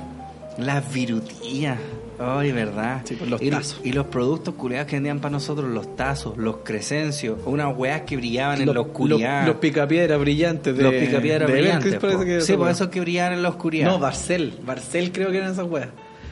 Las 0.58 0.92
virutillas. 0.92 1.78
Ay, 2.18 2.52
verdad. 2.52 3.02
Sí, 3.04 3.16
pues, 3.16 3.30
los 3.30 3.42
y, 3.42 3.50
tazos. 3.50 3.80
y 3.84 3.92
los 3.92 4.06
productos 4.06 4.54
culiados 4.54 4.86
que 4.88 4.96
vendían 4.96 5.20
para 5.20 5.32
nosotros, 5.32 5.70
los 5.70 5.96
tazos, 5.96 6.36
los 6.36 6.58
crecencios, 6.64 7.38
unas 7.44 7.76
weas 7.76 8.02
que 8.02 8.16
brillaban 8.16 8.60
en 8.60 8.72
la 8.72 8.80
oscuridad. 8.80 9.40
Los, 9.40 9.48
los 9.54 9.56
picapiedras 9.56 10.20
brillantes 10.20 10.76
de 10.76 10.82
Los 10.82 10.94
picapiedras 10.94 11.48
de 11.48 11.54
brillantes. 11.54 11.94
Po. 11.96 12.08
que 12.24 12.40
sí, 12.40 12.52
por 12.52 12.62
weá. 12.62 12.70
esos 12.72 12.88
que 12.88 13.00
brillaban 13.00 13.32
en 13.34 13.42
la 13.42 13.48
oscuridad. 13.48 13.88
No, 13.88 13.98
Barcel. 13.98 14.58
Barcel 14.64 15.12
creo 15.12 15.30
que 15.30 15.38
eran 15.38 15.52
esas 15.52 15.68
weas. 15.68 15.88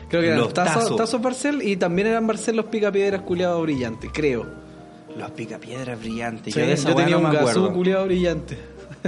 Creo 0.09 0.21
que 0.21 0.29
eran 0.29 0.41
Los 0.41 0.53
tazos, 0.53 0.83
tazos. 0.83 0.97
tazos 0.97 1.23
Barcel 1.23 1.63
y 1.63 1.77
también 1.77 2.09
eran 2.09 2.27
Barcel 2.27 2.57
los 2.57 2.67
picapiedras 2.67 3.23
culiados 3.23 3.63
brillantes, 3.63 4.11
creo. 4.13 4.47
Los 5.17 5.31
picapiedras 5.33 5.99
brillantes. 5.99 6.55
Sí, 6.55 6.61
yo 6.61 6.67
de 6.67 6.73
esa 6.73 6.91
yo 6.91 6.95
tenía 6.97 7.17
no 7.19 7.29
un 7.29 7.35
gasú 7.35 7.73
culiado 7.73 8.05
brillante. 8.07 8.57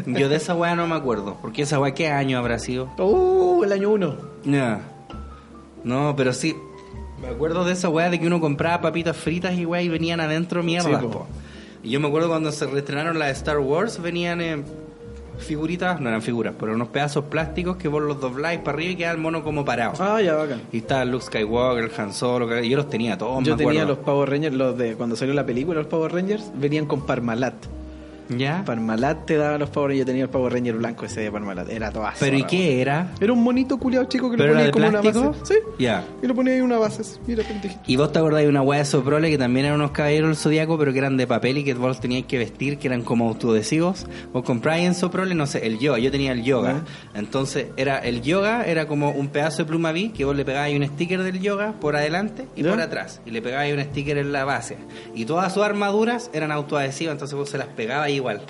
Yo 0.07 0.29
de 0.29 0.37
esa 0.37 0.55
wea 0.55 0.75
no 0.75 0.87
me 0.89 0.97
acuerdo. 0.97 1.39
Porque 1.41 1.63
esa 1.63 1.79
wea, 1.79 1.95
¿qué 1.95 2.09
año 2.09 2.37
habrá 2.39 2.59
sido? 2.59 2.91
Uh, 2.99 3.63
el 3.65 3.73
año 3.73 3.91
uno. 3.91 4.17
No. 4.45 4.94
No, 5.85 6.15
pero 6.17 6.33
sí. 6.33 6.57
Me 7.21 7.29
acuerdo 7.29 7.65
de 7.65 7.73
esa 7.73 7.89
weá 7.89 8.11
de 8.11 8.19
que 8.21 8.27
uno 8.27 8.41
compraba 8.41 8.81
papitas 8.81 9.17
fritas 9.17 9.57
y 9.57 9.65
weá 9.65 9.81
y 9.83 9.89
venían 9.89 10.21
adentro 10.21 10.63
mierdas, 10.63 11.01
Sí. 11.01 11.09
Y 11.85 11.91
yo 11.91 12.01
me 12.01 12.09
acuerdo 12.09 12.29
cuando 12.29 12.51
se 12.51 12.67
reestrenaron 12.67 13.19
las 13.19 13.31
Star 13.37 13.59
Wars, 13.59 14.01
venían 14.01 14.41
eh, 14.41 14.63
figuritas, 15.39 16.01
no 16.01 16.09
eran 16.09 16.23
figuras, 16.23 16.55
pero 16.59 16.73
unos 16.75 16.89
pedazos 16.89 17.25
plásticos 17.27 17.77
que 17.77 17.89
vos 17.89 18.03
los 18.03 18.21
dobláis 18.21 18.61
para 18.61 18.77
arriba 18.77 18.93
y 18.93 18.97
quedaba 18.97 19.15
el 19.15 19.21
mono 19.21 19.43
como 19.45 19.65
parado. 19.65 19.93
Ah, 19.99 20.21
ya, 20.23 20.35
bacán. 20.35 20.63
Y 20.73 20.79
estaba 20.79 21.05
Luke 21.05 21.25
Skywalker, 21.27 21.91
Han 22.01 22.13
Solo, 22.15 22.49
que- 22.49 22.67
yo 22.69 22.77
los 22.77 22.89
tenía 22.89 23.19
todos, 23.19 23.45
Yo 23.45 23.57
me 23.57 23.65
tenía 23.65 23.85
los 23.85 23.99
Power 23.99 24.31
Rangers, 24.31 24.55
los 24.55 24.77
de 24.79 24.95
cuando 24.95 25.17
salió 25.17 25.35
la 25.35 25.45
película, 25.45 25.79
los 25.81 25.89
Power 25.89 26.13
Rangers, 26.13 26.51
venían 26.55 26.87
con 26.87 27.05
Parmalat. 27.05 27.55
¿Ya? 28.29 28.63
Parmalat 28.65 29.27
te 29.27 29.37
daba 29.37 29.59
los 29.59 29.71
Power 29.71 29.89
Rangers, 29.91 29.99
yo 30.01 30.07
tenía 30.07 30.23
el 30.25 30.31
Power 30.31 30.53
Ranger 30.53 30.75
blanco 30.77 31.05
ese 31.07 31.21
de 31.21 31.31
Parmalat, 31.31 31.69
era 31.71 31.91
todo 31.91 32.07
así. 32.07 32.19
¿Pero 32.21 32.39
y 32.39 32.45
qué 32.45 32.81
era? 32.81 33.13
Era 33.21 33.33
un 33.33 33.43
monito 33.43 33.79
culiado 33.79 34.07
chico 34.07 34.31
que 34.31 34.37
¿Pero 34.37 34.55
le 34.55 34.63
era 34.65 34.71
ponía 34.73 34.87
de 34.89 34.93
como 34.93 35.03
plástico? 35.03 35.29
una 35.29 35.39
base. 35.39 35.55
Sí. 35.55 35.61
Ya. 35.79 36.05
Y 36.23 36.27
le 36.27 36.35
ponía 36.35 36.55
ahí 36.55 36.61
una 36.61 36.79
base. 36.79 37.03
Mira, 37.27 37.45
pendejito. 37.45 37.81
Y 37.87 37.97
vos 37.97 38.13
te 38.13 38.19
acordás 38.19 38.43
de 38.43 38.49
una 38.49 38.63
weá 38.63 38.79
de 38.79 38.85
Soprole 38.85 39.31
que 39.31 39.39
también 39.39 39.67
eran 39.67 39.79
unos 39.81 39.91
caballeros 39.93 40.29
del 40.29 40.37
zodiaco, 40.37 40.79
pero 40.79 40.93
que 40.93 40.99
eran 40.99 41.17
de 41.17 41.27
papel 41.27 41.59
y 41.59 41.65
que 41.65 41.75
vos 41.75 41.89
los 41.89 42.01
teníais 42.01 42.27
que 42.27 42.39
vestir, 42.39 42.79
que 42.79 42.87
eran 42.89 43.03
como 43.03 43.29
autoadhesivos. 43.29 44.07
Vos 44.33 44.43
compráis 44.45 44.87
en 44.87 44.95
Soprole, 44.95 45.35
no 45.35 45.47
sé, 45.47 45.67
el 45.67 45.79
yoga. 45.79 45.99
Yo 45.99 46.11
tenía 46.11 46.33
el 46.33 46.43
yoga. 46.45 46.83
Entonces, 47.15 47.67
era 47.77 47.99
el 47.99 48.23
yoga 48.23 48.65
era 48.65 48.87
como 48.87 49.11
un 49.11 49.29
pedazo 49.29 49.59
de 49.59 49.65
pluma 49.67 49.93
B 49.93 50.13
que 50.13 50.25
vos 50.25 50.35
le 50.35 50.45
pegabais 50.45 50.77
un 50.77 50.87
sticker 50.87 51.23
del 51.23 51.41
yoga 51.41 51.73
por 51.81 51.97
adelante 51.97 52.47
y 52.57 52.63
¿Ya? 52.63 52.71
por 52.71 52.81
atrás. 52.81 53.21
Y 53.27 53.31
le 53.31 53.43
pegabais 53.43 53.75
un 53.75 53.83
sticker 53.83 54.19
en 54.19 54.33
la 54.33 54.45
base. 54.45 54.77
Y 55.15 55.25
todas 55.25 55.53
sus 55.53 55.63
armaduras 55.63 56.31
eran 56.33 56.51
autoadhesivas, 56.53 57.13
entonces 57.13 57.37
vos 57.37 57.49
se 57.51 57.59
las 57.59 57.69
pegabas 57.69 58.11
igual. 58.17 58.41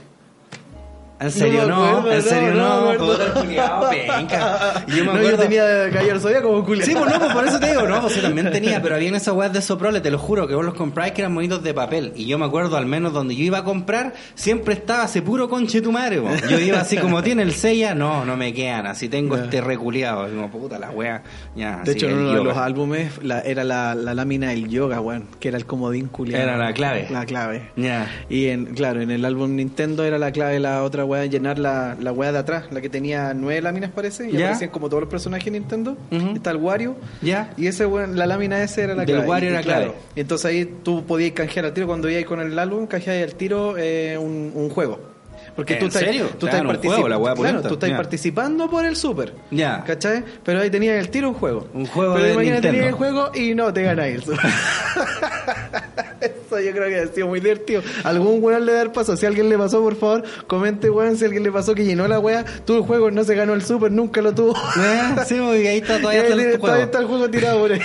¿En 1.24 1.30
serio 1.30 1.66
No 1.66 1.68
no? 1.68 1.84
acuerdo, 1.98 2.12
¿En 2.12 2.18
no, 2.18 2.22
serio 2.30 2.54
no 2.54 2.92
no? 2.94 3.90
penca. 3.90 4.84
Y 4.86 4.90
Yo 4.92 4.96
me 4.98 5.04
No, 5.04 5.10
acuerdo... 5.12 5.30
yo 5.30 5.36
tenía 5.38 5.90
Caballero 5.90 6.20
Zodíaco 6.20 6.48
como 6.48 6.64
culia. 6.64 6.84
Sí, 6.84 6.92
pues 6.94 7.12
no, 7.12 7.18
pues 7.18 7.32
por 7.32 7.46
eso 7.46 7.60
te 7.60 7.68
digo, 7.68 7.82
no, 7.82 8.00
pues 8.00 8.16
yo 8.16 8.22
también 8.22 8.50
tenía, 8.50 8.80
pero 8.82 8.94
había 8.96 9.08
en 9.08 9.14
esas 9.14 9.34
weas 9.34 9.52
de 9.52 9.62
soprole, 9.62 10.00
te 10.00 10.10
lo 10.10 10.18
juro, 10.18 10.46
que 10.46 10.54
vos 10.54 10.64
los 10.64 10.74
compráis 10.74 11.12
que 11.12 11.22
eran 11.22 11.32
monitos 11.32 11.62
de 11.62 11.74
papel. 11.74 12.12
Y 12.16 12.26
yo 12.26 12.38
me 12.38 12.44
acuerdo, 12.46 12.76
al 12.76 12.86
menos 12.86 13.12
donde 13.12 13.34
yo 13.36 13.44
iba 13.44 13.58
a 13.58 13.64
comprar, 13.64 14.14
siempre 14.34 14.74
estaba 14.74 15.04
ese 15.04 15.22
puro 15.22 15.48
conche 15.48 15.80
tu 15.80 15.92
madre, 15.92 16.20
po. 16.20 16.28
Yo 16.48 16.58
iba 16.58 16.80
así 16.80 16.96
como 16.96 17.22
tiene 17.22 17.42
el 17.42 17.52
sella, 17.52 17.94
no, 17.94 18.24
no 18.24 18.36
me 18.36 18.52
quedan, 18.52 18.86
así 18.86 19.08
tengo 19.08 19.36
este 19.36 19.60
reculeado, 19.60 20.28
como 20.28 20.50
puta 20.50 20.78
la 20.78 20.90
wea. 20.90 21.22
Ya, 21.56 21.82
De 21.84 21.92
hecho, 21.92 22.08
en 22.08 22.18
uno 22.18 22.32
de 22.34 22.44
los 22.44 22.56
álbumes 22.56 23.22
la- 23.22 23.40
era 23.40 23.64
la, 23.64 23.94
la 23.94 24.14
lámina 24.14 24.50
del 24.50 24.68
yoga, 24.68 25.00
weón, 25.00 25.26
que 25.40 25.48
era 25.48 25.56
el 25.56 25.66
comodín 25.66 26.08
culiado. 26.08 26.42
Era 26.44 26.56
la 26.56 26.72
clave. 26.72 27.06
La 27.10 27.24
clave. 27.26 27.70
Ya. 27.76 28.10
Y 28.28 28.46
en, 28.46 28.66
claro, 28.74 29.00
en 29.00 29.10
el 29.10 29.24
álbum 29.24 29.54
Nintendo 29.56 30.04
era 30.04 30.18
la 30.18 30.32
clave 30.32 30.58
la 30.60 30.82
otra 30.82 31.04
weá, 31.14 31.26
llenar 31.26 31.58
la, 31.58 31.96
la 32.00 32.12
weá 32.12 32.30
de 32.32 32.38
atrás, 32.38 32.64
la 32.70 32.80
que 32.80 32.88
tenía 32.88 33.32
nueve 33.34 33.60
láminas 33.62 33.90
parece, 33.90 34.28
y 34.28 34.32
Ya. 34.32 34.46
aparecían 34.46 34.70
como 34.70 34.88
todos 34.88 35.02
los 35.02 35.10
personajes 35.10 35.44
de 35.46 35.52
Nintendo. 35.58 35.96
Está 36.10 36.50
el 36.50 36.58
Wario. 36.58 36.96
Ya. 37.22 37.52
Y 37.56 37.66
ese 37.66 37.86
la 37.88 38.26
lámina 38.26 38.62
ese 38.62 38.82
era 38.82 38.94
la 38.94 39.04
Del 39.04 39.16
clave. 39.16 39.28
Wario 39.28 39.48
Y- 39.48 39.52
era 39.52 39.60
y 39.60 39.64
claro, 39.64 39.84
clave. 39.92 39.98
y 40.16 40.20
entonces 40.20 40.44
ahí 40.46 40.64
tú 40.82 41.04
podías 41.06 41.32
canjear 41.32 41.66
al 41.66 41.72
tiro 41.74 41.86
cuando 41.86 42.08
ibas 42.10 42.24
con 42.24 42.40
el 42.40 42.58
álbum, 42.58 42.86
canjear 42.86 43.22
al 43.22 43.34
tiro 43.34 43.76
eh, 43.78 44.18
un, 44.18 44.52
un 44.54 44.68
juego. 44.70 45.12
Porque 45.56 45.74
¿En 45.74 45.78
tú 45.80 45.86
estás, 45.86 46.02
serio? 46.02 46.26
Tú 46.38 46.46
Claro, 46.48 46.72
estás 46.72 46.84
juego, 46.86 47.08
la 47.08 47.34
claro, 47.34 47.62
tú 47.62 47.74
estás 47.74 47.90
participando 47.92 48.68
por 48.68 48.84
el 48.84 48.96
Super. 48.96 49.34
Ya. 49.52 49.84
¿Cachai? 49.86 50.24
Pero 50.42 50.60
ahí 50.60 50.68
tenías 50.70 50.98
el 50.98 51.10
tiro 51.10 51.28
un 51.28 51.34
juego. 51.34 51.68
Un 51.74 51.86
juego 51.86 52.14
Pero 52.14 52.26
de 52.26 52.32
imagínate 52.32 52.72
Nintendo. 52.72 52.76
tenías 52.76 52.88
el 52.88 52.94
juego 52.94 53.30
y 53.34 53.54
no 53.54 53.72
te 53.72 53.82
ganáis 53.82 54.14
el 54.16 54.22
Super. 54.24 54.40
Eso 56.24 56.60
yo 56.60 56.72
creo 56.72 56.88
que 56.88 56.98
ha 57.00 57.06
sido 57.14 57.28
muy 57.28 57.40
divertido. 57.40 57.82
Algún 58.02 58.42
weón 58.42 58.64
le 58.66 58.72
da 58.72 58.82
el 58.82 58.90
paso. 58.90 59.16
Si 59.16 59.26
alguien 59.26 59.48
le 59.48 59.58
pasó, 59.58 59.82
por 59.82 59.96
favor, 59.96 60.24
comente, 60.46 60.90
weón. 60.90 61.16
Si 61.16 61.24
alguien 61.24 61.42
le 61.42 61.52
pasó 61.52 61.74
que 61.74 61.84
llenó 61.84 62.06
la 62.08 62.18
weá, 62.18 62.44
tuvo 62.64 62.78
el 62.78 62.82
juego, 62.84 63.10
no 63.10 63.24
se 63.24 63.34
ganó 63.34 63.54
el 63.54 63.62
super, 63.62 63.90
nunca 63.90 64.20
lo 64.22 64.34
tuvo. 64.34 64.54
Eh, 64.54 65.16
sí, 65.26 65.36
porque 65.38 65.68
ahí 65.68 65.78
está 65.78 66.00
todavía 66.00 66.22
está 66.22 66.34
el 66.34 66.58
juego. 66.58 66.76
está 66.76 66.98
el 66.98 67.06
juego 67.06 67.30
tirado 67.30 67.60
por 67.60 67.72
ahí. 67.72 67.80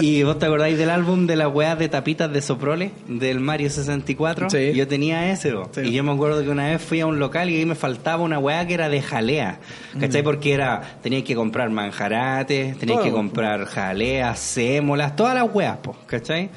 ¿Y 0.00 0.22
vos 0.22 0.38
te 0.38 0.46
acordáis 0.46 0.78
del 0.78 0.90
álbum 0.90 1.26
de 1.26 1.36
las 1.36 1.52
weas 1.52 1.78
de 1.78 1.88
tapitas 1.88 2.32
de 2.32 2.40
Soprole? 2.42 2.92
Del 3.08 3.40
Mario 3.40 3.70
64. 3.70 4.50
Sí. 4.50 4.72
Yo 4.74 4.86
tenía 4.88 5.30
ese. 5.30 5.52
Sí. 5.72 5.80
Y 5.82 5.92
yo 5.92 6.04
me 6.04 6.12
acuerdo 6.12 6.42
que 6.42 6.48
una 6.48 6.68
vez 6.68 6.82
fui 6.82 7.00
a 7.00 7.06
un 7.06 7.18
local 7.18 7.50
y 7.50 7.56
ahí 7.56 7.66
me 7.66 7.74
faltaba 7.74 8.22
una 8.22 8.38
wea 8.38 8.66
que 8.66 8.74
era 8.74 8.88
de 8.88 9.02
jalea. 9.02 9.58
¿Cachai? 9.98 10.22
Mm. 10.22 10.24
Porque 10.24 10.52
era, 10.52 10.98
teníais 11.02 11.24
que 11.24 11.34
comprar 11.34 11.70
manjarates, 11.70 12.78
teníais 12.78 13.00
Todo. 13.00 13.04
que 13.04 13.12
comprar 13.12 13.64
jaleas, 13.66 14.38
sémolas, 14.38 15.16
todas 15.16 15.34
las 15.34 15.52
weas, 15.54 15.78
po, 15.78 15.96
¿cachai? 16.06 16.50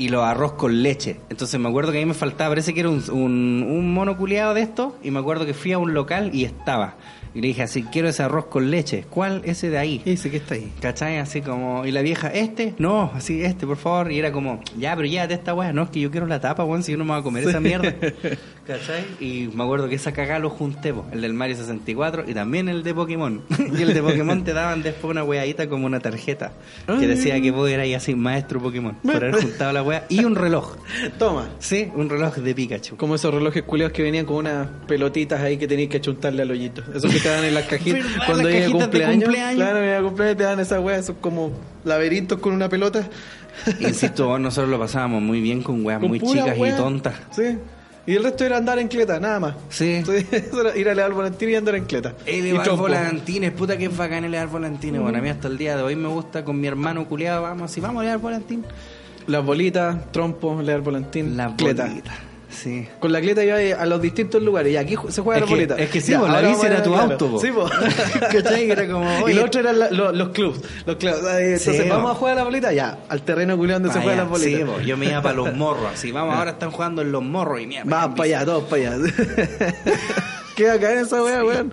Y 0.00 0.08
los 0.08 0.24
arroz 0.24 0.52
con 0.52 0.82
leche. 0.82 1.16
Entonces 1.28 1.60
me 1.60 1.68
acuerdo 1.68 1.92
que 1.92 1.98
a 1.98 2.00
mí 2.00 2.06
me 2.06 2.14
faltaba, 2.14 2.50
parece 2.50 2.72
que 2.72 2.80
era 2.80 2.88
un, 2.88 3.02
un, 3.10 3.66
un 3.68 3.92
mono 3.92 4.16
culiado 4.16 4.54
de 4.54 4.62
esto. 4.62 4.96
Y 5.02 5.10
me 5.10 5.18
acuerdo 5.18 5.44
que 5.44 5.52
fui 5.52 5.72
a 5.72 5.78
un 5.78 5.92
local 5.92 6.30
y 6.32 6.44
estaba. 6.44 6.96
Y 7.32 7.40
le 7.40 7.48
dije 7.48 7.62
así, 7.62 7.84
quiero 7.84 8.08
ese 8.08 8.22
arroz 8.24 8.46
con 8.46 8.70
leche. 8.70 9.04
¿Cuál? 9.08 9.42
Ese 9.44 9.70
de 9.70 9.78
ahí. 9.78 10.02
Dice 10.04 10.30
que 10.30 10.38
está 10.38 10.54
ahí. 10.54 10.72
¿Cachai? 10.80 11.18
Así 11.18 11.42
como, 11.42 11.86
y 11.86 11.92
la 11.92 12.02
vieja, 12.02 12.28
este, 12.28 12.74
no, 12.78 13.12
así, 13.14 13.42
este, 13.42 13.66
por 13.66 13.76
favor. 13.76 14.10
Y 14.10 14.18
era 14.18 14.32
como, 14.32 14.60
ya, 14.76 14.96
pero 14.96 15.06
llévate 15.06 15.34
esta 15.34 15.54
weá, 15.54 15.72
no, 15.72 15.82
es 15.82 15.90
que 15.90 16.00
yo 16.00 16.10
quiero 16.10 16.26
la 16.26 16.40
tapa, 16.40 16.64
weón, 16.64 16.82
si 16.82 16.92
yo 16.92 16.98
no 16.98 17.04
me 17.04 17.12
voy 17.12 17.20
a 17.20 17.22
comer 17.22 17.48
esa 17.48 17.60
mierda. 17.60 17.94
¿Cachai? 18.66 19.04
Y 19.18 19.48
me 19.54 19.64
acuerdo 19.64 19.88
que 19.88 19.96
esa 19.96 20.12
cagada 20.12 20.38
lo 20.38 20.50
junté, 20.50 20.92
po, 20.92 21.04
el 21.12 21.22
del 21.22 21.32
Mario 21.32 21.56
64 21.56 22.24
y 22.28 22.34
también 22.34 22.68
el 22.68 22.82
de 22.82 22.94
Pokémon. 22.94 23.42
y 23.78 23.82
el 23.82 23.94
de 23.94 24.02
Pokémon 24.02 24.44
te 24.44 24.52
daban 24.52 24.82
después 24.82 25.10
una 25.10 25.24
weadita 25.24 25.68
como 25.68 25.86
una 25.86 25.98
tarjeta 26.00 26.52
que 26.86 27.06
decía 27.06 27.40
que 27.40 27.50
vos 27.50 27.68
eras 27.68 27.88
así 27.96 28.14
maestro 28.14 28.60
Pokémon 28.60 28.94
por 28.96 29.16
haber 29.16 29.42
juntado 29.42 29.72
la 29.72 29.82
wea 29.82 30.04
y 30.08 30.24
un 30.24 30.36
reloj. 30.36 30.76
Toma. 31.18 31.48
Sí, 31.58 31.88
un 31.94 32.08
reloj 32.08 32.36
de 32.36 32.54
Pikachu. 32.54 32.96
Como 32.96 33.14
esos 33.16 33.32
relojes 33.34 33.62
culeos 33.64 33.92
que 33.92 34.02
venían 34.02 34.24
con 34.26 34.36
unas 34.36 34.68
pelotitas 34.86 35.40
ahí 35.40 35.56
que 35.56 35.66
tenías 35.66 35.88
que 35.88 35.96
achuntarle 35.96 36.42
al 36.42 36.50
hoyito. 36.50 36.82
Esos 36.94 37.12
que 37.12 37.18
te 37.18 37.28
dan 37.28 37.44
en 37.44 37.54
las 37.54 37.64
cajitas. 37.68 38.04
¿Verdad? 38.04 38.26
Cuando 38.26 38.50
llega 38.50 38.70
cumpleaños. 38.70 39.24
cumpleaños. 39.24 39.56
Claro, 39.56 39.80
llega 39.80 39.96
el 39.96 40.04
cumpleaños 40.04 40.36
te 40.36 40.44
dan 40.44 40.60
esas 40.60 40.80
weas, 40.80 41.00
esos 41.00 41.16
como 41.20 41.50
laberintos 41.84 42.38
con 42.38 42.52
una 42.52 42.68
pelota. 42.68 43.08
Insisto, 43.80 44.38
nosotros 44.38 44.70
lo 44.70 44.78
pasábamos 44.78 45.22
muy 45.22 45.40
bien 45.40 45.62
con 45.62 45.84
weas 45.84 46.00
Con 46.00 46.08
muy 46.08 46.20
chicas 46.20 46.56
wea. 46.56 46.74
y 46.74 46.76
tontas. 46.76 47.14
Sí. 47.32 47.58
Y 48.06 48.14
el 48.14 48.24
resto 48.24 48.44
era 48.44 48.56
andar 48.56 48.78
en 48.78 48.88
cleta, 48.88 49.20
nada 49.20 49.38
más. 49.40 49.54
Sí. 49.68 50.02
Eso 50.30 50.60
era 50.60 50.76
ir 50.76 50.88
a 50.88 50.94
leer 50.94 51.12
volantines 51.12 51.52
y 51.52 51.56
andar 51.56 51.74
en 51.74 51.84
cleta. 51.84 52.14
y 52.26 52.38
Elevar 52.38 52.70
volantines, 52.76 53.52
puta 53.52 53.76
que 53.76 53.88
bacán 53.88 54.24
elevar 54.24 54.48
volantines. 54.48 55.00
Bueno, 55.00 55.18
a 55.18 55.20
mí 55.20 55.28
hasta 55.28 55.48
el 55.48 55.58
día 55.58 55.76
de 55.76 55.82
hoy 55.82 55.96
me 55.96 56.08
gusta 56.08 56.44
con 56.44 56.60
mi 56.60 56.66
hermano 56.66 57.06
culiado, 57.06 57.42
vamos, 57.42 57.70
si 57.70 57.80
vamos 57.80 58.00
a 58.00 58.04
elevar 58.04 58.20
volantín. 58.20 58.64
Las 59.26 59.44
bolitas, 59.44 60.10
trompo, 60.12 60.60
leer 60.62 60.80
volantín, 60.80 61.36
La 61.36 61.54
cleta. 61.54 61.88
Sí. 62.50 62.88
Con 62.98 63.12
la 63.12 63.20
cleta 63.20 63.44
iba 63.44 63.56
a 63.80 63.86
los 63.86 64.02
distintos 64.02 64.42
lugares 64.42 64.72
y 64.72 64.76
aquí 64.76 64.96
se 65.08 65.22
juega 65.22 65.38
Es 65.40 65.46
la 65.46 65.50
bolita. 65.56 65.76
es 65.76 65.88
que 65.90 66.00
sí, 66.00 66.12
Ya, 66.12 66.20
po, 66.20 66.26
la 66.28 66.40
bici 66.40 66.66
era 66.66 66.82
tu 66.82 66.90
claro. 66.92 67.12
auto, 67.12 67.30
po. 67.30 67.40
Sí, 67.40 67.48
po. 67.52 67.68
¿Cachai? 68.32 68.70
Era 68.70 68.86
como, 68.88 69.28
y 69.28 69.34
lo 69.34 69.44
otro 69.44 69.60
eran 69.60 69.78
la- 69.78 69.90
lo- 69.90 70.12
los 70.12 70.28
clubs. 70.30 70.60
Los 70.84 70.96
clubs. 70.96 71.16
Entonces, 71.18 71.62
Sí, 71.62 71.88
vamos 71.88 72.04
po. 72.06 72.10
a 72.10 72.14
jugar 72.16 72.32
a 72.32 72.36
la 72.36 72.44
bolita, 72.44 72.72
ya, 72.72 72.98
al 73.08 73.22
terreno 73.22 73.56
culiado 73.56 73.80
donde 73.80 73.94
se 73.94 74.00
juega 74.02 74.24
la 74.24 74.28
bolita. 74.28 74.66
Sí, 74.80 74.86
yo 74.86 74.96
me 74.96 75.06
iba 75.06 75.22
para 75.22 75.36
los 75.36 75.54
morros, 75.54 75.86
así, 75.94 76.10
vamos, 76.12 76.34
ahora 76.34 76.50
están 76.52 76.70
jugando 76.72 77.02
en 77.02 77.12
los 77.12 77.22
morros 77.22 77.60
y 77.60 77.66
mira. 77.66 77.82
Vamos 77.84 78.16
para 78.16 78.24
allá, 78.24 78.44
todos 78.44 78.64
para 78.64 78.94
allá. 78.94 78.98
Queda 80.56 80.74
acá 80.74 80.92
en 80.92 80.98
esa 80.98 81.22
wea, 81.22 81.44
weón. 81.44 81.72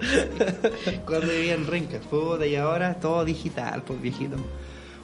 Cuando 1.05 1.27
vivía 1.27 1.55
en 1.55 1.67
Renca, 1.67 1.97
puta, 2.09 2.45
y 2.45 2.55
ahora 2.55 2.93
todo 2.95 3.25
digital, 3.25 3.83
pues 3.85 4.01
viejito. 4.01 4.35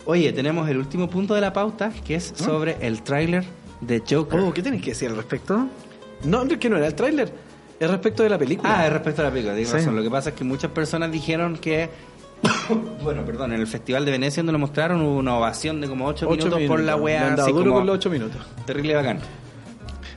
Oye, 0.05 0.31
tenemos 0.33 0.69
el 0.69 0.77
último 0.77 1.09
punto 1.09 1.33
de 1.33 1.41
la 1.41 1.51
pauta, 1.53 1.91
que 2.05 2.15
es 2.15 2.33
sobre 2.35 2.77
el 2.81 3.01
tráiler 3.03 3.43
de 3.87 4.01
Joker. 4.09 4.39
Oh, 4.39 4.53
¿qué 4.53 4.61
tienes 4.61 4.81
que 4.81 4.91
decir 4.91 5.09
al 5.09 5.15
respecto? 5.17 5.67
No, 6.23 6.43
es 6.43 6.57
que 6.57 6.69
no 6.69 6.77
era 6.77 6.87
el 6.87 6.95
tráiler. 6.95 7.31
Es 7.79 7.89
respecto 7.89 8.23
de 8.23 8.29
la 8.29 8.37
película. 8.37 8.79
Ah, 8.79 8.87
es 8.87 8.93
respecto 8.93 9.21
a 9.21 9.25
la 9.25 9.31
película, 9.31 9.53
tienes 9.53 9.69
Sí. 9.71 9.77
razón. 9.77 9.95
Lo 9.95 10.03
que 10.03 10.09
pasa 10.09 10.29
es 10.29 10.35
que 10.35 10.43
muchas 10.43 10.71
personas 10.71 11.11
dijeron 11.11 11.57
que. 11.57 11.89
bueno, 13.03 13.25
perdón, 13.25 13.53
en 13.53 13.59
el 13.61 13.67
Festival 13.67 14.05
de 14.05 14.11
Venecia, 14.11 14.41
donde 14.41 14.53
lo 14.53 14.59
mostraron, 14.59 15.01
hubo 15.01 15.17
una 15.17 15.35
ovación 15.37 15.81
de 15.81 15.87
como 15.87 16.05
8 16.07 16.27
Ocho 16.29 16.45
minutos, 16.45 16.67
por 16.67 16.79
la 16.81 16.95
wea. 16.95 17.33
Así 17.33 17.51
duro 17.51 17.65
como 17.65 17.75
con 17.77 17.85
los 17.87 17.95
8 17.95 18.09
minutos. 18.09 18.41
terrible 18.65 18.95
bacán. 18.95 19.19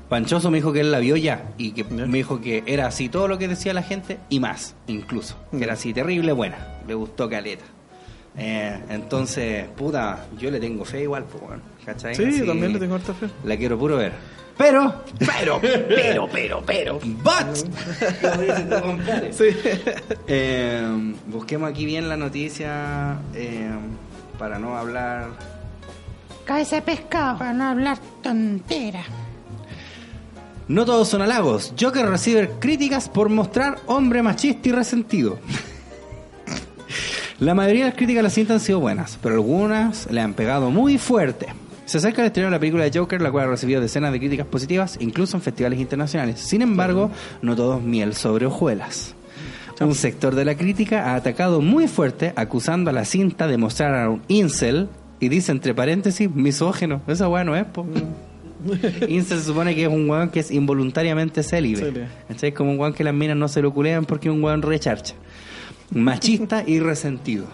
Panchoso 0.09 0.51
me 0.52 0.59
dijo 0.59 0.72
que 0.72 0.80
él 0.80 0.93
la 0.93 1.01
vio 1.01 1.16
ya 1.16 1.51
y 1.59 1.72
que 1.72 1.82
me 1.82 2.06
dijo 2.18 2.40
que 2.40 2.62
era 2.66 2.86
así 2.86 3.09
todo 3.09 3.26
lo 3.26 3.38
que 3.38 3.48
decía 3.48 3.74
la 3.74 3.82
gente 3.82 4.18
y 4.28 4.38
más, 4.38 4.76
incluso. 4.86 5.36
Que 5.51 5.64
era 5.64 5.72
así 5.72 5.93
terrible 5.93 6.30
buena. 6.32 6.78
Le 6.86 6.94
gustó 6.94 7.28
caleta. 7.28 7.64
Eh, 8.38 8.78
entonces, 8.90 9.66
puta, 9.76 10.26
yo 10.38 10.50
le 10.50 10.60
tengo 10.60 10.84
fe 10.84 11.02
igual, 11.02 11.24
pues, 11.24 11.42
bueno, 11.42 11.62
¿cachai? 11.84 12.14
Sí, 12.14 12.24
Así, 12.24 12.46
también 12.46 12.72
le 12.72 12.78
tengo 12.78 12.94
harta 12.94 13.14
fe. 13.14 13.28
La 13.44 13.56
quiero 13.56 13.78
puro 13.78 13.96
ver. 13.96 14.12
Pero, 14.58 15.02
pero, 15.18 15.60
pero, 15.60 16.28
pero, 16.32 16.62
pero, 16.64 16.98
but. 17.22 17.56
Sí. 19.32 19.44
Eh, 20.26 21.14
busquemos 21.26 21.68
aquí 21.70 21.84
bien 21.84 22.08
la 22.08 22.16
noticia 22.16 23.18
eh, 23.34 23.68
para 24.38 24.58
no 24.58 24.76
hablar. 24.76 25.28
Cabeza 26.46 26.76
de 26.76 26.82
pescado 26.82 27.38
para 27.38 27.52
no 27.52 27.64
hablar 27.64 27.98
tontera. 28.22 29.02
No 30.68 30.84
todos 30.84 31.08
son 31.08 31.22
halagos. 31.22 31.74
Joker 31.78 32.06
recibe 32.06 32.50
críticas 32.58 33.08
por 33.08 33.28
mostrar 33.28 33.78
hombre 33.86 34.22
machista 34.22 34.68
y 34.68 34.72
resentido. 34.72 35.38
La 37.39 37.55
mayoría 37.55 37.85
de 37.85 37.90
las 37.90 37.97
críticas 37.97 38.20
a 38.20 38.23
la 38.24 38.31
cinta 38.31 38.55
han 38.55 38.60
sido 38.60 38.81
buenas, 38.81 39.18
pero 39.23 39.35
algunas 39.35 40.10
le 40.10 40.20
han 40.20 40.35
pegado 40.35 40.70
muy 40.70 40.98
fuerte. 40.98 41.47
Se 41.85 41.98
acerca 41.98 42.23
el 42.23 42.27
estreno 42.27 42.48
de 42.48 42.52
la 42.52 42.59
película 42.59 42.85
de 42.85 42.98
Joker, 42.98 43.23
la 43.23 43.31
cual 43.31 43.47
ha 43.47 43.51
recibido 43.51 43.81
decenas 43.81 44.12
de 44.12 44.18
críticas 44.18 44.47
positivas, 44.47 44.97
incluso 45.01 45.36
en 45.36 45.43
festivales 45.43 45.78
internacionales. 45.78 46.40
Sin 46.40 46.62
embargo, 46.62 47.10
no 47.43 47.55
todo 47.55 47.78
es 47.78 47.82
miel 47.85 48.14
sobre 48.14 48.47
hojuelas. 48.47 49.14
Un 49.81 49.94
sector 49.94 50.35
de 50.35 50.44
la 50.44 50.56
crítica 50.56 51.10
ha 51.10 51.14
atacado 51.16 51.60
muy 51.60 51.86
fuerte, 51.86 52.32
acusando 52.35 52.90
a 52.90 52.93
la 52.93 53.05
cinta 53.05 53.47
de 53.47 53.59
mostrar 53.59 53.94
a 53.94 54.10
un 54.10 54.23
incel, 54.28 54.89
y 55.20 55.28
dice 55.28 55.52
entre 55.52 55.74
paréntesis, 55.74 56.31
misógeno. 56.31 57.02
Esa 57.06 57.28
weá 57.28 57.44
no 57.44 57.55
es, 57.55 57.64
po. 57.66 57.86
Incel 59.09 59.39
se 59.39 59.44
supone 59.44 59.74
que 59.74 59.85
es 59.85 59.89
un 59.89 60.09
weón 60.09 60.31
que 60.31 60.40
es 60.40 60.51
involuntariamente 60.51 61.43
célibe. 61.43 62.06
¿Cachai? 62.28 62.52
Como 62.52 62.73
un 62.73 62.78
weón 62.78 62.93
que 62.93 63.05
las 63.05 63.14
minas 63.14 63.36
no 63.36 63.48
se 63.48 63.62
lo 63.62 63.73
culean 63.73 64.05
porque 64.05 64.28
es 64.28 64.35
un 64.35 64.43
weón 64.43 64.62
recharcha. 64.62 65.14
Machista 65.90 66.64
y 66.66 66.80
resentido. 66.80 67.46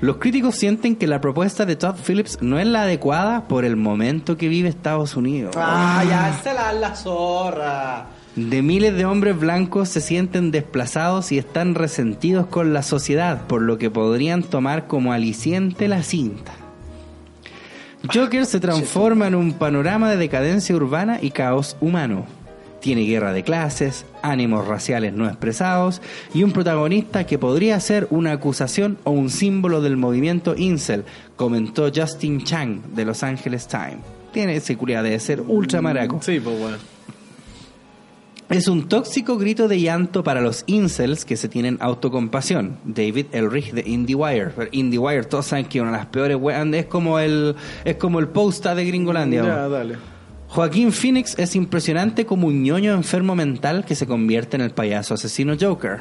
Los 0.00 0.18
críticos 0.18 0.54
sienten 0.54 0.94
que 0.94 1.08
la 1.08 1.20
propuesta 1.20 1.66
de 1.66 1.74
Todd 1.74 1.96
Phillips 1.96 2.38
no 2.40 2.60
es 2.60 2.66
la 2.66 2.82
adecuada 2.82 3.48
por 3.48 3.64
el 3.64 3.74
momento 3.74 4.36
que 4.36 4.48
vive 4.48 4.68
Estados 4.68 5.16
Unidos. 5.16 5.56
Ah, 5.58 6.04
ya, 6.08 6.40
se 6.40 6.54
la 6.54 6.72
la 6.72 6.94
zorra. 6.94 8.06
De 8.36 8.62
miles 8.62 8.96
de 8.96 9.04
hombres 9.04 9.36
blancos 9.36 9.88
se 9.88 10.00
sienten 10.00 10.52
desplazados 10.52 11.32
y 11.32 11.38
están 11.38 11.74
resentidos 11.74 12.46
con 12.46 12.72
la 12.72 12.84
sociedad, 12.84 13.48
por 13.48 13.62
lo 13.62 13.78
que 13.78 13.90
podrían 13.90 14.44
tomar 14.44 14.86
como 14.86 15.12
aliciente 15.12 15.88
la 15.88 16.04
cinta. 16.04 16.52
Joker 18.14 18.46
se 18.46 18.60
transforma 18.60 19.26
en 19.26 19.34
un 19.34 19.54
panorama 19.54 20.08
de 20.08 20.16
decadencia 20.16 20.76
urbana 20.76 21.18
y 21.20 21.32
caos 21.32 21.76
humano. 21.80 22.26
Tiene 22.80 23.02
guerra 23.02 23.32
de 23.32 23.42
clases, 23.42 24.06
ánimos 24.22 24.66
raciales 24.68 25.12
no 25.12 25.26
expresados 25.26 26.00
y 26.32 26.44
un 26.44 26.52
protagonista 26.52 27.24
que 27.24 27.38
podría 27.38 27.78
ser 27.80 28.06
una 28.10 28.32
acusación 28.32 28.98
o 29.04 29.10
un 29.10 29.30
símbolo 29.30 29.80
del 29.80 29.96
movimiento 29.96 30.54
incel, 30.56 31.04
comentó 31.36 31.90
Justin 31.94 32.44
Chang 32.44 32.82
de 32.94 33.04
Los 33.04 33.22
Angeles 33.22 33.66
Times. 33.66 33.98
Tiene 34.32 34.60
seguridad 34.60 35.02
de 35.02 35.18
ser 35.18 35.40
ultra 35.40 35.80
maraco. 35.80 36.20
Sí, 36.22 36.38
pues 36.38 36.58
bueno. 36.58 36.76
Es 38.48 38.66
un 38.66 38.88
tóxico 38.88 39.36
grito 39.36 39.68
de 39.68 39.78
llanto 39.78 40.24
para 40.24 40.40
los 40.40 40.64
incels 40.66 41.26
que 41.26 41.36
se 41.36 41.50
tienen 41.50 41.76
autocompasión. 41.80 42.78
David 42.84 43.26
Elrich 43.32 43.72
de 43.72 43.82
IndieWire. 43.86 44.52
Pero 44.56 44.70
IndieWire, 44.72 45.24
todos 45.24 45.46
saben 45.46 45.66
que 45.66 45.82
una 45.82 45.90
de 45.90 45.98
las 45.98 46.06
peores 46.06 46.38
weas 46.40 46.66
es 46.72 46.86
como 46.86 47.18
el 47.18 47.56
es 47.84 47.96
como 47.96 48.20
el 48.20 48.28
posta 48.28 48.74
de 48.74 48.86
Gringolandia. 48.86 49.44
Ya, 49.44 49.68
dale. 49.68 49.96
Joaquín 50.48 50.92
Phoenix 50.92 51.38
es 51.38 51.54
impresionante 51.54 52.24
como 52.24 52.46
un 52.46 52.62
ñoño 52.62 52.94
enfermo 52.94 53.36
mental 53.36 53.84
que 53.84 53.94
se 53.94 54.06
convierte 54.06 54.56
en 54.56 54.62
el 54.62 54.70
payaso 54.70 55.12
asesino 55.14 55.54
Joker. 55.60 56.00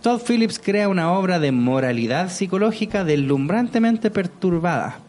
Todd 0.00 0.22
Phillips 0.26 0.58
crea 0.58 0.88
una 0.88 1.12
obra 1.12 1.38
de 1.38 1.52
moralidad 1.52 2.30
psicológica 2.30 3.04
deslumbrantemente 3.04 4.10
perturbada. 4.10 5.00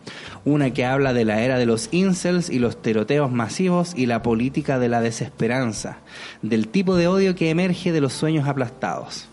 Una 0.44 0.72
que 0.72 0.86
habla 0.86 1.14
de 1.14 1.24
la 1.24 1.42
era 1.42 1.58
de 1.58 1.66
los 1.66 1.88
incels 1.92 2.50
y 2.50 2.60
los 2.60 2.82
tiroteos 2.82 3.32
masivos 3.32 3.94
y 3.96 4.08
la 4.08 4.22
política 4.22 4.78
de 4.78 4.90
la 4.90 5.02
desesperanza, 5.02 5.98
del 6.42 6.68
tipo 6.68 6.98
de 6.98 7.08
odio 7.08 7.34
que 7.34 7.50
emerge 7.50 7.94
de 7.94 8.02
los 8.02 8.12
sueños 8.12 8.48
aplastados. 8.48 9.30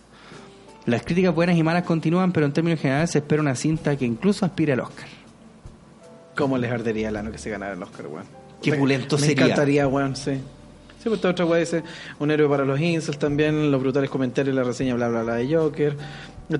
Las 0.86 1.02
críticas 1.02 1.35
buenas 1.35 1.56
y 1.56 1.62
malas 1.64 1.82
continúan, 1.82 2.32
pero 2.32 2.47
en 2.47 2.52
términos 2.52 2.81
generales 2.81 3.10
se 3.10 3.19
espera 3.19 3.43
una 3.43 3.56
cinta 3.56 3.97
que 3.97 4.05
incluso 4.05 4.47
aspire 4.47 4.73
al 4.73 4.81
Oscar. 4.81 5.09
¿Cómo 6.36 6.59
les 6.59 6.70
ardería 6.70 7.09
el 7.09 7.16
ano 7.16 7.31
que 7.31 7.39
se 7.39 7.51
ganara 7.51 7.74
el 7.74 7.82
Oscar, 7.82 8.06
weón? 8.06 8.41
Qué 8.62 8.70
Me- 8.72 8.76
pulento 8.78 9.16
me 9.18 9.26
sería. 9.26 9.44
encantaría, 9.44 9.86
weón, 9.89 10.16
sí. 10.16 10.32
Sí, 10.32 11.09
pues 11.09 11.14
esta 11.16 11.30
otra 11.30 11.44
weá 11.44 11.59
dice 11.60 11.82
un 12.20 12.30
héroe 12.30 12.48
para 12.48 12.64
los 12.64 12.78
incels 12.80 13.18
también, 13.18 13.70
los 13.72 13.80
brutales 13.80 14.09
comentarios, 14.09 14.55
la 14.55 14.62
reseña, 14.62 14.94
bla, 14.94 15.09
bla, 15.09 15.22
bla, 15.24 15.34
de 15.34 15.52
Joker. 15.55 15.97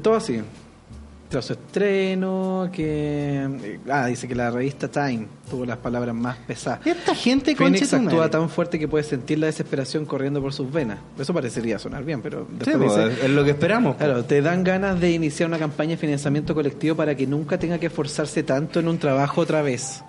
Todo 0.03 0.15
así. 0.17 0.41
Tras 1.29 1.47
su 1.47 1.55
estreno, 1.55 2.69
que... 2.71 3.79
Ah, 3.89 4.07
dice 4.07 4.29
que 4.29 4.35
la 4.35 4.51
revista 4.51 4.89
Time 4.89 5.27
tuvo 5.49 5.65
las 5.65 5.79
palabras 5.79 6.15
más 6.15 6.37
pesadas. 6.39 6.87
Esta 6.87 7.15
gente 7.15 7.57
Phoenix 7.57 7.81
concha 7.89 7.97
tu 7.99 8.03
actúa 8.05 8.19
madre. 8.19 8.31
tan 8.33 8.51
fuerte 8.51 8.79
que 8.79 8.87
puede 8.87 9.05
sentir 9.05 9.39
la 9.39 9.47
desesperación 9.47 10.05
corriendo 10.05 10.43
por 10.43 10.53
sus 10.53 10.71
venas. 10.71 10.99
Eso 11.19 11.33
parecería 11.33 11.79
sonar 11.79 12.05
bien, 12.05 12.21
pero 12.21 12.47
Sí, 12.51 12.57
después 12.71 12.93
pues, 12.93 13.11
dice... 13.15 13.25
es 13.27 13.31
lo 13.31 13.45
que 13.45 13.51
esperamos. 13.53 13.97
pues. 13.97 14.05
Claro, 14.09 14.25
te 14.27 14.43
dan 14.43 14.63
ganas 14.63 15.01
de 15.01 15.11
iniciar 15.13 15.49
una 15.49 15.59
campaña 15.59 15.91
de 15.93 15.97
financiamiento 15.99 16.53
colectivo 16.55 16.97
para 16.97 17.15
que 17.15 17.27
nunca 17.27 17.59
tenga 17.59 17.79
que 17.79 17.87
esforzarse 17.87 18.43
tanto 18.43 18.81
en 18.81 18.89
un 18.89 18.99
trabajo 18.99 19.41
otra 19.41 19.63
vez. 19.63 20.03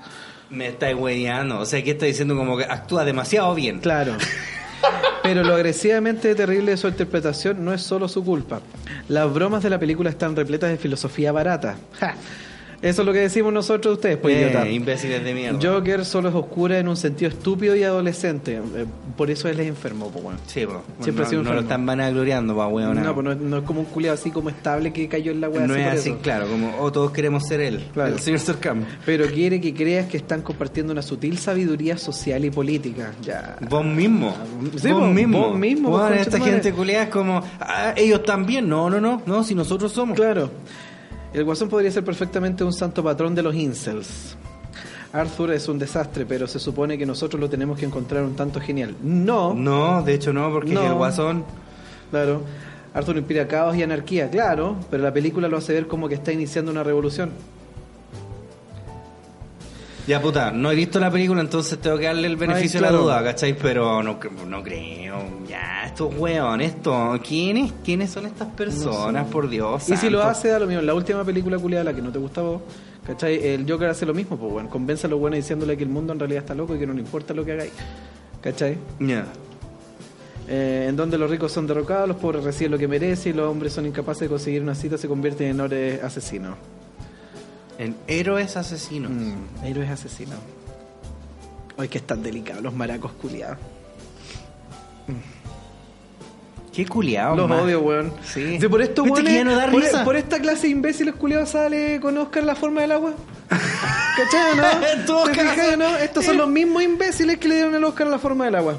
Me 0.54 0.68
está 0.68 0.96
hueveando. 0.96 1.60
O 1.60 1.66
sea, 1.66 1.84
que 1.84 1.92
está 1.92 2.06
diciendo 2.06 2.36
como 2.36 2.58
que 2.58 2.64
actúa 2.64 3.04
demasiado 3.04 3.54
bien. 3.56 3.80
Claro. 3.80 4.16
Pero 5.24 5.44
lo 5.44 5.56
agresivamente 5.56 6.36
terrible 6.36 6.72
de 6.72 6.78
su 6.78 6.88
interpretación 6.88 7.64
no 7.64 7.74
es 7.74 7.82
solo 7.82 8.08
su 8.08 8.24
culpa. 8.24 8.62
Las 9.08 9.34
bromas 9.34 9.64
de 9.64 9.70
la 9.70 9.80
película 9.80 10.10
están 10.10 10.36
repletas 10.36 10.70
de 10.70 10.78
filosofía 10.78 11.32
barata. 11.32 11.78
Ja. 12.00 12.16
Eso 12.84 13.02
es 13.02 13.06
lo 13.06 13.14
que 13.14 13.20
decimos 13.20 13.52
nosotros 13.54 13.96
ustedes, 13.96 14.18
pues 14.18 14.36
Eh, 14.36 14.42
idiota. 14.50 14.68
imbéciles 14.70 15.24
de 15.24 15.34
mierda. 15.34 15.58
Joker 15.60 16.04
solo 16.06 16.30
es 16.30 16.36
oscura 16.36 16.78
en 16.78 16.88
un 16.90 16.98
sentido 16.98 17.30
estúpido 17.32 17.76
y 17.76 17.84
adolescente. 17.84 18.58
Eh, 18.58 18.86
Por 19.16 19.30
eso 19.32 19.48
él 19.48 19.60
es 19.60 19.68
enfermo, 19.68 20.10
pues 20.12 20.24
bueno. 20.24 20.40
Sí, 20.48 20.66
po. 20.66 20.82
Siempre 21.02 21.22
no, 21.24 21.28
ha 21.28 21.30
sido 21.30 21.44
no 21.44 21.54
lo 21.54 21.60
están 21.62 21.86
vanagloriando, 21.86 22.56
pa' 22.58 22.68
weón. 22.68 23.02
No, 23.02 23.14
pues 23.14 23.24
no, 23.26 23.36
no 23.36 23.58
es 23.60 23.64
como 23.64 23.80
un 23.82 23.86
culiado 23.86 24.16
así 24.16 24.32
como 24.32 24.50
estable 24.50 24.92
que 24.92 25.08
cayó 25.08 25.32
en 25.32 25.40
la 25.40 25.50
weá. 25.50 25.68
No 25.68 25.74
así 25.76 25.82
es 25.82 25.88
por 25.90 25.98
así, 26.00 26.10
eso. 26.10 26.20
claro, 26.22 26.48
como 26.48 26.76
oh, 26.80 26.92
todos 26.92 27.12
queremos 27.12 27.48
ser 27.48 27.62
él. 27.62 27.86
Claro. 27.94 28.14
El 28.16 28.20
señor 28.20 28.40
Sarkam. 28.40 28.84
Pero 29.06 29.28
quiere 29.28 29.62
que 29.62 29.74
creas 29.74 30.08
que 30.08 30.18
están 30.18 30.42
compartiendo 30.42 30.92
una 30.92 31.02
sutil 31.04 31.38
sabiduría 31.38 31.98
social 31.98 32.44
y 32.44 32.50
política. 32.50 33.12
Ya. 33.22 33.56
Vos 33.70 33.86
mismo. 33.86 34.36
Sí, 34.78 34.92
vos, 34.92 35.02
vos- 35.04 35.14
mismo. 35.14 35.40
vos 35.50 35.58
mismo, 35.60 35.92
concha 35.92 36.20
esta 36.20 36.40
gente 36.40 36.74
culiada 36.74 37.04
es 37.04 37.10
como, 37.10 37.42
ah, 37.62 37.94
ellos 37.96 38.24
también. 38.24 38.68
No, 38.68 38.90
no, 38.90 39.00
no. 39.00 39.22
No, 39.26 39.44
si 39.44 39.54
nosotros 39.56 39.92
somos. 39.92 40.16
Claro. 40.18 40.50
El 41.34 41.44
guasón 41.44 41.70
podría 41.70 41.92
ser 41.92 42.04
perfectamente 42.04 42.64
un 42.64 42.74
santo 42.74 43.04
patrón 43.04 43.34
de 43.36 43.42
los 43.44 43.56
incels. 43.56 44.38
Arthur 45.12 45.52
es 45.52 45.68
un 45.68 45.78
desastre, 45.78 46.26
pero 46.26 46.48
se 46.48 46.60
supone 46.60 46.98
que 46.98 47.06
nosotros 47.06 47.40
lo 47.40 47.50
tenemos 47.50 47.78
que 47.78 47.86
encontrar 47.86 48.24
un 48.24 48.36
tanto 48.36 48.60
genial. 48.60 48.96
No. 49.04 49.54
No, 49.54 50.02
de 50.04 50.14
hecho 50.16 50.34
no, 50.34 50.52
porque 50.52 50.74
No. 50.74 50.84
el 50.86 50.94
guasón. 50.94 51.44
Claro. 52.12 52.42
Arthur 52.94 53.18
inspira 53.18 53.48
caos 53.48 53.76
y 53.76 53.82
anarquía, 53.84 54.30
claro, 54.30 54.76
pero 54.92 55.02
la 55.04 55.12
película 55.14 55.48
lo 55.48 55.58
hace 55.58 55.74
ver 55.74 55.88
como 55.88 56.08
que 56.08 56.16
está 56.16 56.32
iniciando 56.32 56.72
una 56.72 56.84
revolución. 56.84 57.32
Ya 60.06 60.22
puta, 60.22 60.52
no 60.52 60.70
he 60.70 60.76
visto 60.76 61.00
la 61.00 61.10
película, 61.10 61.40
entonces 61.40 61.80
tengo 61.80 61.98
que 61.98 62.06
darle 62.06 62.28
el 62.28 62.36
beneficio 62.36 62.82
de 62.82 62.86
la 62.86 62.92
duda, 62.92 63.24
¿cachai? 63.24 63.56
Pero 63.58 64.04
no, 64.04 64.20
no 64.48 64.64
creo. 64.64 65.24
Ya, 65.48 65.86
estos 65.86 66.14
weón, 66.18 66.60
esto. 66.60 67.18
¿Quiénes, 67.26 67.72
¿Quiénes 67.86 68.10
son 68.10 68.26
estas 68.26 68.50
personas, 68.50 69.28
por 69.28 69.50
Dios? 69.50 69.90
Y 69.90 69.96
si 69.96 70.10
lo 70.10 70.22
hace, 70.22 70.50
da 70.50 70.60
lo 70.60 70.68
mismo. 70.68 70.82
La 70.82 70.94
última 70.94 71.24
película 71.24 71.58
culiada, 71.58 71.86
la 71.86 71.94
que 71.94 72.02
no 72.02 72.12
te 72.12 72.20
gusta 72.20 72.42
vos, 72.42 72.62
¿cachai? 73.08 73.48
El 73.48 73.70
Joker 73.70 73.88
hace 73.88 74.06
lo 74.06 74.14
mismo, 74.14 74.36
pues 74.36 74.52
bueno, 74.52 74.70
convence 74.70 75.08
a 75.08 75.10
los 75.10 75.20
buenos 75.20 75.38
diciéndole 75.38 75.78
que 75.78 75.84
el 75.84 75.90
mundo 75.90 76.12
en 76.12 76.20
realidad 76.20 76.42
está 76.42 76.54
loco 76.54 76.76
y 76.76 76.80
que 76.80 76.88
no 76.88 76.94
le 76.94 77.00
importa 77.00 77.34
lo 77.34 77.46
que 77.46 77.54
hagáis. 77.54 77.72
¿Cachai? 78.42 78.78
Ya. 79.00 79.26
Eh, 80.50 80.88
en 80.90 80.98
donde 80.98 81.18
los 81.18 81.30
ricos 81.30 81.54
son 81.54 81.66
derrocados, 81.66 82.10
los 82.10 82.18
pobres 82.18 82.44
reciben 82.44 82.72
lo 82.72 82.78
que 82.78 82.90
merecen 82.90 83.34
y 83.34 83.38
los 83.38 83.50
hombres 83.50 83.72
son 83.72 83.86
incapaces 83.86 84.22
de 84.22 84.28
conseguir 84.28 84.62
una 84.62 84.76
cita, 84.76 84.98
se 84.98 85.08
convierten 85.08 85.48
en 85.48 85.60
héroes 85.62 86.04
asesinos. 86.04 86.58
En 87.78 87.96
héroes 88.08 88.56
asesinos. 88.58 89.12
Mm, 89.12 89.66
héroes 89.66 89.90
asesinos. 89.90 90.38
Ay, 91.78 91.88
que 91.88 91.98
están 91.98 92.22
delicados 92.22 92.62
los 92.64 92.74
maracos 92.74 93.12
culiados. 93.14 93.58
Qué 96.72 96.88
culiado, 96.88 97.36
Los 97.36 97.52
odio, 97.52 97.82
weón. 97.82 98.12
Sí. 98.24 98.58
Por 98.68 98.82
esto, 98.82 99.04
¿Viste 99.04 99.22
weón, 99.22 99.48
ya 99.50 99.66
no 99.66 99.72
por, 99.72 99.82
risa? 99.82 100.04
por 100.04 100.16
esta 100.16 100.40
clase 100.40 100.64
de 100.64 100.70
imbéciles 100.70 101.14
culiados 101.14 101.50
sale 101.50 102.00
con 102.02 102.18
Oscar 102.18 102.44
la 102.44 102.56
forma 102.56 102.82
del 102.82 102.94
agua. 102.94 103.14
¿Cachai 103.50 104.52
o 104.54 104.56
no? 104.56 104.88
En 104.88 105.06
todo 105.06 105.26
¿Te 105.26 105.34
fijas 105.34 105.56
caso. 105.56 105.74
o 105.74 105.78
no? 105.78 105.96
Estos 105.98 106.26
son 106.26 106.38
los 106.38 106.50
mismos 106.50 106.82
imbéciles 106.82 107.38
que 107.38 107.48
le 107.48 107.56
dieron 107.56 107.76
el 107.76 107.84
Oscar 107.84 108.08
a 108.08 108.10
la 108.12 108.18
forma 108.20 108.46
del 108.46 108.56
agua. 108.56 108.76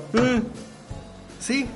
Sí. 1.39 1.66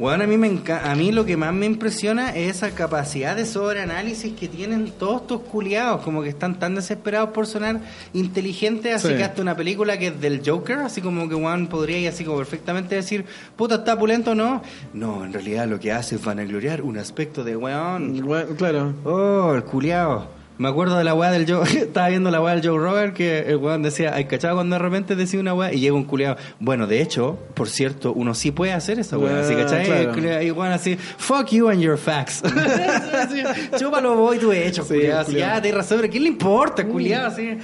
Bueno, 0.00 0.24
a 0.24 0.26
mí, 0.26 0.38
me 0.38 0.62
a 0.72 0.94
mí 0.94 1.12
lo 1.12 1.26
que 1.26 1.36
más 1.36 1.52
me 1.52 1.66
impresiona 1.66 2.30
es 2.34 2.56
esa 2.56 2.70
capacidad 2.70 3.36
de 3.36 3.44
sobreanálisis 3.44 4.32
que 4.32 4.48
tienen 4.48 4.92
todos 4.98 5.20
estos 5.20 5.42
culiados, 5.42 6.00
como 6.00 6.22
que 6.22 6.30
están 6.30 6.58
tan 6.58 6.74
desesperados 6.74 7.28
por 7.30 7.46
sonar 7.46 7.80
inteligentes, 8.14 8.94
así 8.94 9.08
Sí. 9.08 9.14
que 9.16 9.24
hasta 9.24 9.42
una 9.42 9.54
película 9.54 9.98
que 9.98 10.06
es 10.06 10.18
del 10.18 10.40
Joker, 10.42 10.78
así 10.78 11.02
como 11.02 11.28
que 11.28 11.34
Juan 11.34 11.66
podría 11.66 11.98
ir 11.98 12.08
así 12.08 12.24
como 12.24 12.38
perfectamente 12.38 12.94
decir, 12.94 13.26
puta, 13.56 13.74
¿está 13.74 13.98
pulento 13.98 14.30
o 14.30 14.34
no? 14.34 14.62
No, 14.94 15.22
en 15.22 15.34
realidad 15.34 15.68
lo 15.68 15.78
que 15.78 15.92
hace 15.92 16.14
es 16.14 16.24
vanagloriar 16.24 16.80
un 16.80 16.96
aspecto 16.96 17.44
de 17.44 17.54
weón. 17.58 18.22
Bueno, 18.24 18.56
claro. 18.56 18.94
Oh, 19.04 19.52
el 19.54 19.64
culiao. 19.64 20.39
Me 20.60 20.68
acuerdo 20.68 20.98
de 20.98 21.04
la 21.04 21.14
weá 21.14 21.30
del 21.30 21.50
Joe, 21.50 21.64
estaba 21.78 22.08
viendo 22.10 22.30
la 22.30 22.38
weá 22.42 22.54
del 22.54 22.62
Joe 22.68 22.78
Robert 22.78 23.14
que 23.16 23.38
el 23.38 23.56
weón 23.56 23.82
decía, 23.82 24.12
ay, 24.14 24.26
cachado 24.26 24.56
cuando 24.56 24.76
de 24.76 24.78
repente 24.82 25.16
decía 25.16 25.40
una 25.40 25.54
weá 25.54 25.72
y 25.72 25.80
llega 25.80 25.94
un 25.94 26.04
culiao. 26.04 26.36
Bueno, 26.58 26.86
de 26.86 27.00
hecho, 27.00 27.38
por 27.54 27.70
cierto, 27.70 28.12
uno 28.12 28.34
sí 28.34 28.50
puede 28.50 28.72
hacer 28.74 28.98
esa 28.98 29.16
weá, 29.16 29.40
así, 29.40 29.54
¿cachai? 29.54 29.86
claro. 29.86 30.12
Culiao, 30.12 30.42
Y 30.42 30.50
weón 30.50 30.72
así, 30.72 30.96
fuck 31.16 31.46
you 31.48 31.70
and 31.70 31.80
your 31.80 31.96
facts. 31.96 32.42
Chúpalo 33.78 34.14
vos 34.16 34.36
y 34.36 34.38
tu 34.38 34.52
hecho, 34.52 34.82
Sí, 34.82 34.88
culiao. 34.96 35.20
el 35.22 35.26
Así, 35.26 35.32
tenés 35.62 35.74
razón, 35.74 35.98
pero 36.02 36.12
¿qué 36.12 36.20
le 36.20 36.28
importa, 36.28 36.84
culiao? 36.86 37.28
Así, 37.28 37.56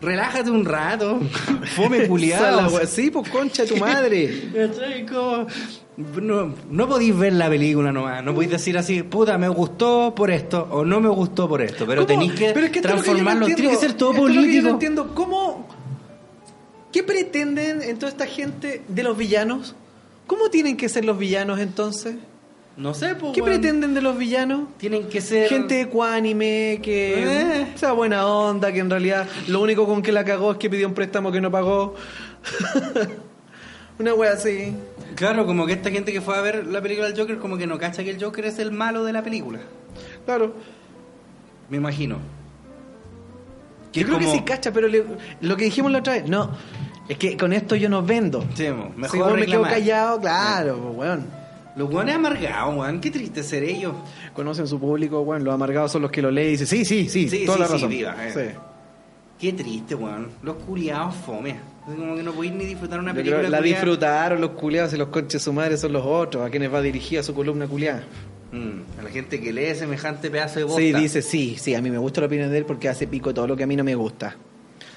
relájate 0.00 0.50
un 0.50 0.64
rato, 0.64 1.20
fome 1.76 2.00
wea- 2.68 2.86
Sí, 2.86 3.12
pues 3.12 3.28
concha 3.28 3.62
de 3.62 3.68
tu 3.68 3.76
madre. 3.76 4.28
No, 6.22 6.54
no 6.70 6.88
podéis 6.88 7.16
ver 7.18 7.32
la 7.34 7.48
película 7.48 7.92
nomás, 7.92 8.22
no 8.24 8.32
podéis 8.34 8.52
decir 8.52 8.78
así, 8.78 9.02
puta, 9.02 9.36
me 9.38 9.48
gustó 9.48 10.14
por 10.14 10.30
esto 10.30 10.66
o 10.70 10.84
no 10.84 11.00
me 11.00 11.08
gustó 11.08 11.48
por 11.48 11.60
esto, 11.62 11.84
pero 11.86 12.02
¿Cómo? 12.06 12.06
tenéis 12.06 12.32
que 12.32 12.52
Pero 12.52 12.66
es 12.66 12.72
que 12.72 12.80
transformarlo, 12.80 13.46
tiene 13.46 13.68
que 13.70 13.76
ser 13.76 13.94
todo 13.94 14.12
lo 14.12 14.26
que 14.26 14.32
yo 14.32 14.34
no 14.34 14.40
político. 14.42 14.68
entiendo. 14.70 15.14
¿Cómo? 15.14 15.68
¿Qué 16.92 17.02
pretenden 17.02 17.82
en 17.82 17.98
toda 17.98 18.10
esta 18.10 18.26
gente 18.26 18.82
de 18.88 19.02
los 19.02 19.16
villanos? 19.16 19.74
¿Cómo 20.26 20.48
tienen 20.48 20.76
que 20.76 20.88
ser 20.88 21.04
los 21.04 21.18
villanos 21.18 21.58
entonces? 21.60 22.14
No 22.76 22.94
sé, 22.94 23.14
pues, 23.16 23.32
¿Qué 23.32 23.42
weón. 23.42 23.52
pretenden 23.60 23.92
de 23.94 24.00
los 24.00 24.16
villanos? 24.16 24.68
Tienen 24.78 25.08
que 25.08 25.20
ser 25.20 25.48
Gente 25.48 25.82
ecuánime, 25.82 26.80
que 26.82 27.24
Eh. 27.62 27.66
sea 27.74 27.92
buena 27.92 28.26
onda, 28.26 28.72
que 28.72 28.78
en 28.78 28.88
realidad 28.88 29.28
lo 29.48 29.60
único 29.60 29.86
con 29.86 30.00
que 30.02 30.12
la 30.12 30.24
cagó 30.24 30.52
es 30.52 30.56
que 30.58 30.70
pidió 30.70 30.86
un 30.88 30.94
préstamo 30.94 31.30
que 31.30 31.40
no 31.40 31.50
pagó. 31.50 31.94
Una 34.00 34.14
wea 34.14 34.32
así. 34.32 34.74
Claro, 35.14 35.44
como 35.44 35.66
que 35.66 35.74
esta 35.74 35.90
gente 35.90 36.10
que 36.12 36.20
fue 36.22 36.34
a 36.36 36.40
ver 36.40 36.66
la 36.66 36.80
película 36.80 37.06
del 37.08 37.18
Joker 37.18 37.38
como 37.38 37.58
que 37.58 37.66
no 37.66 37.78
cacha 37.78 38.02
que 38.02 38.10
el 38.10 38.22
Joker 38.22 38.46
es 38.46 38.58
el 38.58 38.72
malo 38.72 39.04
de 39.04 39.12
la 39.12 39.22
película. 39.22 39.60
Claro. 40.24 40.54
Me 41.68 41.76
imagino. 41.76 42.16
Yo 43.92 44.06
creo 44.06 44.18
que 44.18 44.26
sí 44.26 44.40
cacha, 44.40 44.72
pero 44.72 44.88
le- 44.88 45.04
lo 45.40 45.56
que 45.56 45.64
dijimos 45.64 45.92
la 45.92 45.98
otra 45.98 46.14
vez, 46.14 46.28
no. 46.28 46.50
Es 47.08 47.18
que 47.18 47.36
con 47.36 47.52
esto 47.52 47.74
yo 47.76 47.88
no 47.88 48.02
vendo. 48.02 48.42
Sí, 48.54 48.68
mejor 48.96 49.10
si 49.10 49.18
vos 49.18 49.34
me 49.34 49.46
quedo 49.46 49.62
callado, 49.62 50.20
claro, 50.20 50.78
pues, 50.78 50.96
weón. 50.96 51.26
Los 51.76 51.90
weones 51.92 52.14
amargados, 52.14 52.76
weón, 52.76 53.00
qué 53.00 53.10
triste 53.10 53.42
ser 53.42 53.64
ellos. 53.64 53.94
Conocen 54.32 54.66
su 54.66 54.78
público, 54.80 55.20
weón. 55.20 55.44
Los 55.44 55.52
amargados 55.52 55.92
son 55.92 56.02
los 56.02 56.10
que 56.10 56.22
lo 56.22 56.30
leen 56.30 56.48
y 56.48 56.50
dicen, 56.52 56.66
sí, 56.68 56.84
sí, 56.84 57.08
sí, 57.08 57.28
Sí, 57.28 57.44
toda 57.44 57.56
sí, 57.56 57.60
la 57.62 57.66
sí, 57.66 57.72
razón. 57.74 57.88
viva, 57.90 58.16
eh. 58.26 58.32
Sí. 58.32 58.58
Qué 59.40 59.52
triste, 59.54 59.94
weón. 59.94 60.28
Los 60.42 60.56
curiados 60.56 61.14
fome. 61.16 61.56
Como 61.96 62.16
que 62.16 62.22
no 62.22 62.32
podéis 62.32 62.52
ni 62.54 62.64
disfrutar 62.64 63.00
una 63.00 63.12
Yo 63.12 63.16
película. 63.16 63.42
la 63.42 63.48
culiada. 63.58 63.62
disfrutaron 63.62 64.40
los 64.40 64.50
culiados 64.50 64.92
y 64.94 64.96
los 64.96 65.08
conches 65.08 65.42
su 65.42 65.52
madre 65.52 65.76
son 65.76 65.92
los 65.92 66.04
otros, 66.04 66.46
a 66.46 66.50
quienes 66.50 66.72
va 66.72 66.80
dirigida 66.82 67.22
su 67.22 67.34
columna 67.34 67.66
culiada. 67.66 68.02
Mm, 68.52 68.98
a 68.98 69.02
la 69.04 69.10
gente 69.10 69.40
que 69.40 69.52
lee 69.52 69.74
semejante 69.74 70.30
pedazo 70.30 70.58
de 70.58 70.64
bosta. 70.64 70.80
Sí, 70.80 70.92
dice, 70.92 71.22
sí, 71.22 71.56
sí, 71.58 71.74
a 71.74 71.80
mí 71.82 71.88
me 71.90 71.98
gusta 71.98 72.20
la 72.20 72.26
opinión 72.26 72.50
de 72.50 72.58
él 72.58 72.64
porque 72.64 72.88
hace 72.88 73.06
pico 73.06 73.32
todo 73.32 73.46
lo 73.46 73.56
que 73.56 73.62
a 73.62 73.66
mí 73.66 73.76
no 73.76 73.84
me 73.84 73.94
gusta. 73.94 74.36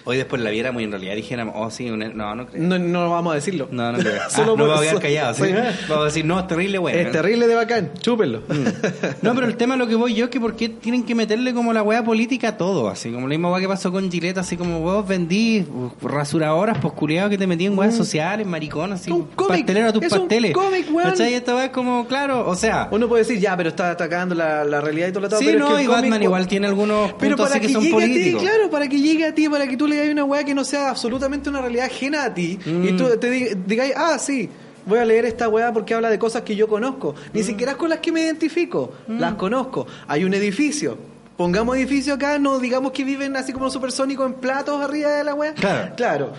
Hoy 0.06 0.18
después 0.18 0.42
la 0.42 0.50
viéramos 0.50 0.82
y 0.82 0.86
en 0.86 0.92
realidad 0.92 1.16
dijéramos, 1.16 1.56
oh, 1.58 1.70
sí, 1.72 1.90
un- 1.90 2.00
no, 2.18 2.36
no 2.36 2.46
creo. 2.48 2.62
No, 2.64 2.78
no 2.78 3.10
vamos 3.10 3.32
a 3.32 3.36
decirlo. 3.36 3.68
No, 3.72 3.92
no 3.92 4.00
creo. 4.00 4.22
Solo 4.30 4.54
Ah, 4.54 4.56
no 4.58 4.68
vamos 4.68 4.80
a 4.80 4.82
quedar 4.84 5.00
callados. 5.02 5.38
¿sí? 5.38 5.44
Vamos 5.90 6.02
a 6.02 6.06
decir, 6.06 6.26
no, 6.26 6.40
es 6.40 6.48
terrible, 6.48 6.78
bueno. 6.78 7.00
Es 7.00 7.12
terrible 7.12 7.48
de 7.48 7.56
bacán, 7.56 7.92
chúpenlo. 8.00 8.42
No, 9.22 9.34
pero 9.34 9.48
el 9.48 9.56
tema 9.56 9.76
lo 9.78 9.88
que 9.88 9.96
voy 9.96 10.14
yo 10.14 10.26
es 10.26 10.32
que 10.32 10.40
por 10.40 10.56
qué 10.56 10.68
tienen 10.70 11.04
que 11.04 11.16
meterle 11.16 11.54
como 11.54 11.72
la 11.74 11.82
weá 11.84 12.04
política 12.04 12.50
a 12.50 12.58
todo, 12.58 12.90
así 12.90 13.10
como 13.12 13.28
la 13.28 13.30
misma 13.30 13.50
weá 13.52 13.62
que 13.62 13.68
pasó 13.68 13.92
con 13.92 14.12
Gillette, 14.12 14.38
así 14.38 14.58
como 14.58 14.82
vos 14.82 15.08
vendí 15.08 15.66
rasuradoras, 16.02 16.78
pues 16.80 16.94
que 17.30 17.38
te 17.38 17.48
metí 17.48 17.66
en 17.66 17.78
weas 17.78 17.96
sociales, 17.96 18.46
maricón, 18.46 18.94
así, 18.94 19.12
Un 19.12 19.24
cómic, 19.36 19.60
pastelero 19.60 19.90
a 19.90 19.94
tus 19.94 20.04
es 20.04 20.12
un 20.12 20.20
pasteles. 20.20 20.54
cómic, 20.54 20.88
weón. 20.92 21.10
¿Cachai? 21.12 21.32
Y 21.32 21.36
esta 21.36 21.56
weá 21.56 21.66
es 21.66 21.72
como, 21.72 22.06
claro, 22.08 22.48
o 22.48 22.56
sea, 22.56 22.88
Uno 22.92 23.08
puede 23.08 23.24
decir, 23.24 23.40
ya, 23.40 23.56
pero 23.58 23.70
está 23.70 23.92
atacando 23.92 24.36
la, 24.36 24.64
la 24.64 24.82
realidad 24.82 25.08
y 25.08 25.12
todo 25.12 25.22
lo 25.22 25.30
todo, 25.30 25.40
sí, 25.40 25.46
pero 25.46 25.58
es 25.60 25.62
no, 25.64 25.76
que 25.78 25.82
el 25.82 25.86
y 25.86 25.88
Batman 25.88 26.24
igual 26.24 26.48
tiene 26.48 26.68
algunos 26.68 27.14
Pero 27.14 27.36
puntos 27.36 27.50
para 27.50 27.60
así 27.60 27.60
que, 27.62 27.68
que 27.68 27.74
son 27.74 27.84
llegue 27.84 27.96
a 27.96 28.00
ti, 28.00 28.12
políticos. 28.14 28.42
claro, 28.44 28.70
para 28.70 28.88
que 28.88 29.00
llegue 29.00 29.26
a 29.26 29.36
ti, 29.36 29.50
para 29.50 29.68
que 29.68 29.78
tú 29.78 29.88
le 29.94 30.02
hagas 30.02 30.12
una 30.14 30.24
weá 30.26 30.44
que 30.44 30.54
no 30.54 30.64
sea 30.64 30.90
absolutamente 30.90 31.50
una 31.50 31.62
realidad 31.62 31.86
ajena 31.86 32.24
a 32.26 32.34
ti 32.34 32.60
Mm. 32.66 32.84
y 32.88 32.92
tú 32.98 33.06
te 33.20 33.30
diga- 33.32 33.58
digáis, 33.66 33.94
ah, 33.96 34.18
sí, 34.20 34.50
voy 34.86 35.00
a 35.00 35.06
leer 35.06 35.26
esta 35.26 35.48
weá 35.50 35.72
porque 35.72 35.94
habla 35.94 36.10
de 36.10 36.20
cosas 36.20 36.42
que 36.44 36.56
yo 36.56 36.68
conozco. 36.68 37.16
Ni 37.34 37.42
Mm. 37.42 37.46
siquiera 37.46 37.76
con 37.76 37.90
las 37.90 38.00
que 38.00 38.12
me 38.12 38.22
identifico, 38.22 38.92
las 39.08 39.34
conozco. 39.36 39.88
Hay 40.08 40.24
un 40.24 40.34
edificio. 40.34 40.98
Pongamos 41.38 41.76
edificio 41.78 42.14
acá, 42.14 42.38
no 42.38 42.60
digamos 42.60 42.92
que 42.92 43.04
viven 43.04 43.36
así 43.36 43.54
como 43.54 43.70
supersónicos 43.70 44.28
en 44.28 44.34
platos 44.36 44.80
arriba 44.82 45.10
de 45.12 45.24
la 45.24 45.34
weá. 45.34 45.54
Claro. 45.56 45.96
Claro. 45.96 46.34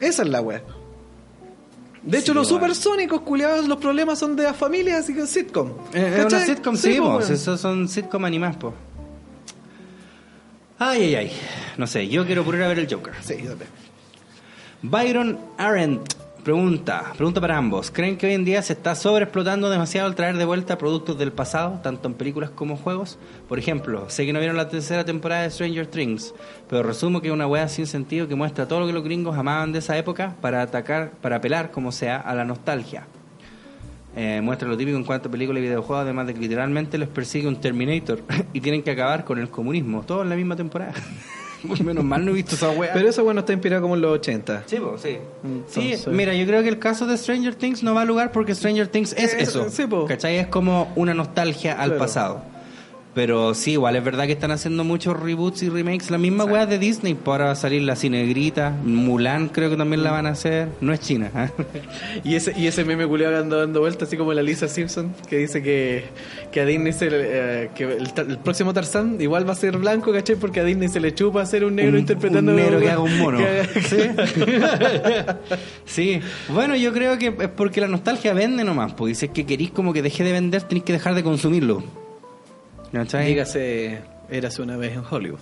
Esa 0.00 0.22
es 0.22 0.28
la 0.28 0.40
weá. 0.40 0.62
De 2.02 2.18
hecho, 2.18 2.32
Sí, 2.32 2.34
los 2.38 2.48
supersónicos, 2.48 3.22
culiados, 3.22 3.66
los 3.66 3.78
problemas 3.78 4.18
son 4.18 4.36
de 4.36 4.42
las 4.42 4.56
familias, 4.56 5.04
así 5.04 5.14
que 5.14 5.26
sitcom. 5.26 5.70
Eh, 5.94 6.16
Es 6.18 6.24
una 6.26 6.40
sitcom, 6.44 6.76
sí, 6.76 6.96
po, 7.00 7.14
pues, 7.14 7.30
esos 7.30 7.58
son 7.60 7.88
sitcom 7.88 8.24
animados, 8.26 8.56
po. 8.56 8.74
Ay, 10.78 11.02
ay, 11.02 11.14
ay. 11.14 11.32
No 11.76 11.86
sé, 11.86 12.08
yo 12.08 12.26
quiero 12.26 12.42
ir 12.54 12.62
a 12.62 12.68
ver 12.68 12.78
el 12.78 12.92
Joker. 12.92 13.14
Sí, 13.20 13.36
dale. 13.42 13.66
Byron 14.82 15.38
Arendt 15.56 16.14
pregunta, 16.44 17.12
pregunta 17.16 17.40
para 17.40 17.56
ambos. 17.56 17.90
¿Creen 17.90 18.18
que 18.18 18.26
hoy 18.26 18.34
en 18.34 18.44
día 18.44 18.60
se 18.60 18.74
está 18.74 18.94
sobreexplotando 18.94 19.70
demasiado 19.70 20.06
al 20.06 20.14
traer 20.14 20.36
de 20.36 20.44
vuelta 20.44 20.76
productos 20.76 21.16
del 21.16 21.32
pasado, 21.32 21.80
tanto 21.82 22.06
en 22.06 22.14
películas 22.14 22.50
como 22.50 22.76
juegos? 22.76 23.18
Por 23.48 23.58
ejemplo, 23.58 24.10
sé 24.10 24.26
que 24.26 24.32
no 24.34 24.40
vieron 24.40 24.58
la 24.58 24.68
tercera 24.68 25.06
temporada 25.06 25.42
de 25.42 25.50
Stranger 25.50 25.86
Things, 25.86 26.34
pero 26.68 26.82
resumo 26.82 27.22
que 27.22 27.28
es 27.28 27.32
una 27.32 27.46
wea 27.46 27.66
sin 27.68 27.86
sentido 27.86 28.28
que 28.28 28.34
muestra 28.34 28.68
todo 28.68 28.80
lo 28.80 28.86
que 28.86 28.92
los 28.92 29.02
gringos 29.02 29.38
amaban 29.38 29.72
de 29.72 29.78
esa 29.78 29.96
época 29.96 30.36
para 30.42 30.60
atacar, 30.60 31.12
para 31.22 31.36
apelar 31.36 31.70
como 31.70 31.92
sea 31.92 32.18
a 32.18 32.34
la 32.34 32.44
nostalgia. 32.44 33.06
Eh, 34.16 34.40
muestra 34.42 34.68
lo 34.68 34.76
típico 34.76 34.96
en 34.96 35.02
cuanto 35.04 35.28
a 35.28 35.30
películas 35.32 35.60
y 35.60 35.66
videojuegos, 35.66 36.02
además 36.04 36.26
de 36.28 36.34
que 36.34 36.40
literalmente 36.40 36.98
les 36.98 37.08
persigue 37.08 37.48
un 37.48 37.56
Terminator 37.56 38.20
y 38.52 38.60
tienen 38.60 38.82
que 38.82 38.92
acabar 38.92 39.24
con 39.24 39.38
el 39.38 39.48
comunismo, 39.48 40.02
todo 40.06 40.22
en 40.22 40.28
la 40.28 40.36
misma 40.36 40.54
temporada. 40.56 40.92
Menos 41.82 42.04
mal 42.04 42.22
no 42.24 42.30
he 42.30 42.34
visto 42.34 42.54
esa 42.56 42.68
wea. 42.70 42.92
Pero 42.92 43.08
eso, 43.08 43.24
bueno, 43.24 43.40
está 43.40 43.54
inspirado 43.54 43.80
como 43.82 43.94
en 43.94 44.02
los 44.02 44.12
80. 44.18 44.64
Sí, 44.66 44.76
po, 44.76 44.98
sí. 44.98 45.16
Entonces- 45.42 46.00
Sí, 46.02 46.10
mira, 46.10 46.34
yo 46.34 46.46
creo 46.46 46.62
que 46.62 46.68
el 46.68 46.78
caso 46.78 47.06
de 47.06 47.16
Stranger 47.16 47.54
Things 47.54 47.82
no 47.82 47.94
va 47.94 48.02
a 48.02 48.04
lugar 48.04 48.32
porque 48.32 48.54
Stranger 48.54 48.86
Things 48.88 49.14
es 49.14 49.32
eso. 49.34 49.70
sí, 49.70 49.86
po. 49.86 50.04
¿Cachai? 50.04 50.36
Es 50.36 50.46
como 50.48 50.92
una 50.94 51.14
nostalgia 51.14 51.72
al 51.72 51.86
Claro. 51.90 51.98
pasado. 51.98 52.42
Pero 53.14 53.54
sí, 53.54 53.72
igual 53.72 53.94
es 53.94 54.02
verdad 54.02 54.26
que 54.26 54.32
están 54.32 54.50
haciendo 54.50 54.82
muchos 54.82 55.18
reboots 55.18 55.62
y 55.62 55.68
remakes. 55.68 56.10
La 56.10 56.18
misma 56.18 56.44
weá 56.44 56.66
de 56.66 56.80
Disney. 56.80 57.14
Por 57.14 57.34
ahora 57.34 57.44
va 57.46 57.50
a 57.52 57.54
salir 57.54 57.82
la 57.82 57.94
cinegrita. 57.94 58.76
Mulan 58.84 59.48
creo 59.50 59.70
que 59.70 59.76
también 59.76 60.02
la 60.02 60.10
van 60.10 60.26
a 60.26 60.30
hacer. 60.30 60.68
No 60.80 60.92
es 60.92 60.98
China. 60.98 61.30
¿ah? 61.32 61.48
Y 62.24 62.34
ese, 62.34 62.52
y 62.58 62.66
ese 62.66 62.84
meme 62.84 63.06
culiado 63.06 63.38
anda 63.38 63.58
dando 63.58 63.78
vueltas, 63.80 64.08
así 64.08 64.16
como 64.16 64.32
la 64.32 64.42
Lisa 64.42 64.66
Simpson, 64.66 65.14
que 65.28 65.36
dice 65.38 65.62
que, 65.62 66.04
que 66.50 66.60
a 66.62 66.64
Disney 66.66 66.92
se 66.92 67.08
le- 67.10 67.20
eh, 67.64 67.70
que 67.76 67.84
el, 67.84 68.08
el 68.28 68.38
próximo 68.38 68.72
Tarzán 68.74 69.16
igual 69.20 69.46
va 69.48 69.52
a 69.52 69.56
ser 69.56 69.76
blanco, 69.78 70.12
¿cachai? 70.12 70.34
Porque 70.36 70.58
a 70.60 70.64
Disney 70.64 70.88
se 70.88 70.98
le 70.98 71.14
chupa 71.14 71.42
hacer 71.42 71.64
un 71.64 71.76
negro 71.76 71.92
Un- 71.92 71.98
interpretando 72.00 72.50
un 72.50 72.56
negro 72.56 72.80
que 72.80 72.90
haga 72.90 73.00
un 73.00 73.16
mono. 73.18 73.38
haga- 73.46 75.38
Sí. 75.84 76.20
Bueno, 76.48 76.74
yo 76.76 76.92
creo 76.92 77.16
que 77.18 77.28
es 77.28 77.48
porque 77.50 77.80
la 77.80 77.88
nostalgia 77.88 78.32
vende 78.34 78.64
nomás. 78.64 78.92
Porque 78.94 79.14
si 79.14 79.26
es 79.26 79.32
que 79.32 79.46
queréis 79.46 79.70
como 79.70 79.92
que 79.92 80.02
deje 80.02 80.24
de 80.24 80.32
vender, 80.32 80.62
tenéis 80.62 80.84
que 80.84 80.92
dejar 80.92 81.14
de 81.14 81.22
consumirlo. 81.22 81.82
¿Cachai? 82.94 83.26
Dígase, 83.26 83.98
érase 84.30 84.62
una 84.62 84.76
vez 84.76 84.92
en 84.94 85.02
Hollywood. 85.08 85.40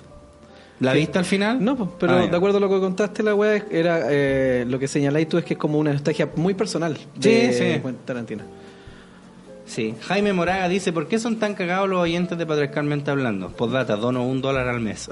¿La 0.80 0.94
viste 0.94 1.18
al 1.18 1.24
final? 1.24 1.62
No, 1.64 1.96
pero 1.98 2.14
Ah, 2.14 2.26
de 2.26 2.36
acuerdo 2.36 2.56
a 2.58 2.60
lo 2.60 2.68
que 2.68 2.80
contaste, 2.80 3.22
la 3.22 3.34
weá 3.36 3.64
era 3.70 4.00
eh, 4.10 4.64
lo 4.66 4.78
que 4.80 4.88
señaláis 4.88 5.28
tú 5.28 5.38
es 5.38 5.44
que 5.44 5.54
es 5.54 5.58
como 5.58 5.78
una 5.78 5.92
nostalgia 5.92 6.28
muy 6.34 6.54
personal 6.54 6.98
de 7.14 7.52
Sí, 7.52 7.58
sí. 7.80 7.94
Tarantino. 8.04 8.42
Sí, 9.72 9.94
Jaime 10.02 10.34
Moraga 10.34 10.68
dice, 10.68 10.92
¿por 10.92 11.08
qué 11.08 11.18
son 11.18 11.38
tan 11.38 11.54
cagados 11.54 11.88
los 11.88 11.98
oyentes 11.98 12.36
de 12.36 12.44
Patriarcalmente 12.44 13.10
Hablando? 13.10 13.48
Postdata, 13.48 13.96
dono 13.96 14.22
un 14.22 14.42
dólar 14.42 14.68
al 14.68 14.80
mes. 14.80 15.08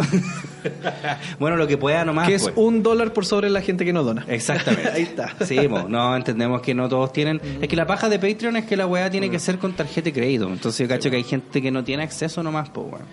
bueno, 1.38 1.56
lo 1.56 1.66
que 1.66 1.78
pueda 1.78 2.04
nomás. 2.04 2.28
que 2.28 2.34
es 2.34 2.42
pues. 2.42 2.54
un 2.58 2.82
dólar 2.82 3.14
por 3.14 3.24
sobre 3.24 3.48
la 3.48 3.62
gente 3.62 3.86
que 3.86 3.94
no 3.94 4.02
dona. 4.02 4.26
Exactamente. 4.28 4.90
Ahí 4.94 5.04
está. 5.04 5.34
Sí, 5.46 5.66
mo, 5.66 5.88
no, 5.88 6.14
entendemos 6.14 6.60
que 6.60 6.74
no 6.74 6.90
todos 6.90 7.10
tienen... 7.10 7.40
Es 7.62 7.68
que 7.68 7.76
la 7.76 7.86
paja 7.86 8.10
de 8.10 8.18
Patreon 8.18 8.56
es 8.56 8.66
que 8.66 8.76
la 8.76 8.86
weá 8.86 9.10
tiene 9.10 9.30
que 9.30 9.38
ser 9.38 9.56
con 9.56 9.72
tarjeta 9.72 10.04
de 10.04 10.12
crédito. 10.12 10.46
Entonces 10.46 10.86
yo 10.86 10.94
cacho 10.94 11.08
que 11.08 11.16
hay 11.16 11.24
gente 11.24 11.62
que 11.62 11.70
no 11.70 11.82
tiene 11.82 12.02
acceso 12.02 12.42
nomás, 12.42 12.68
pues, 12.68 12.86
weón. 12.86 13.06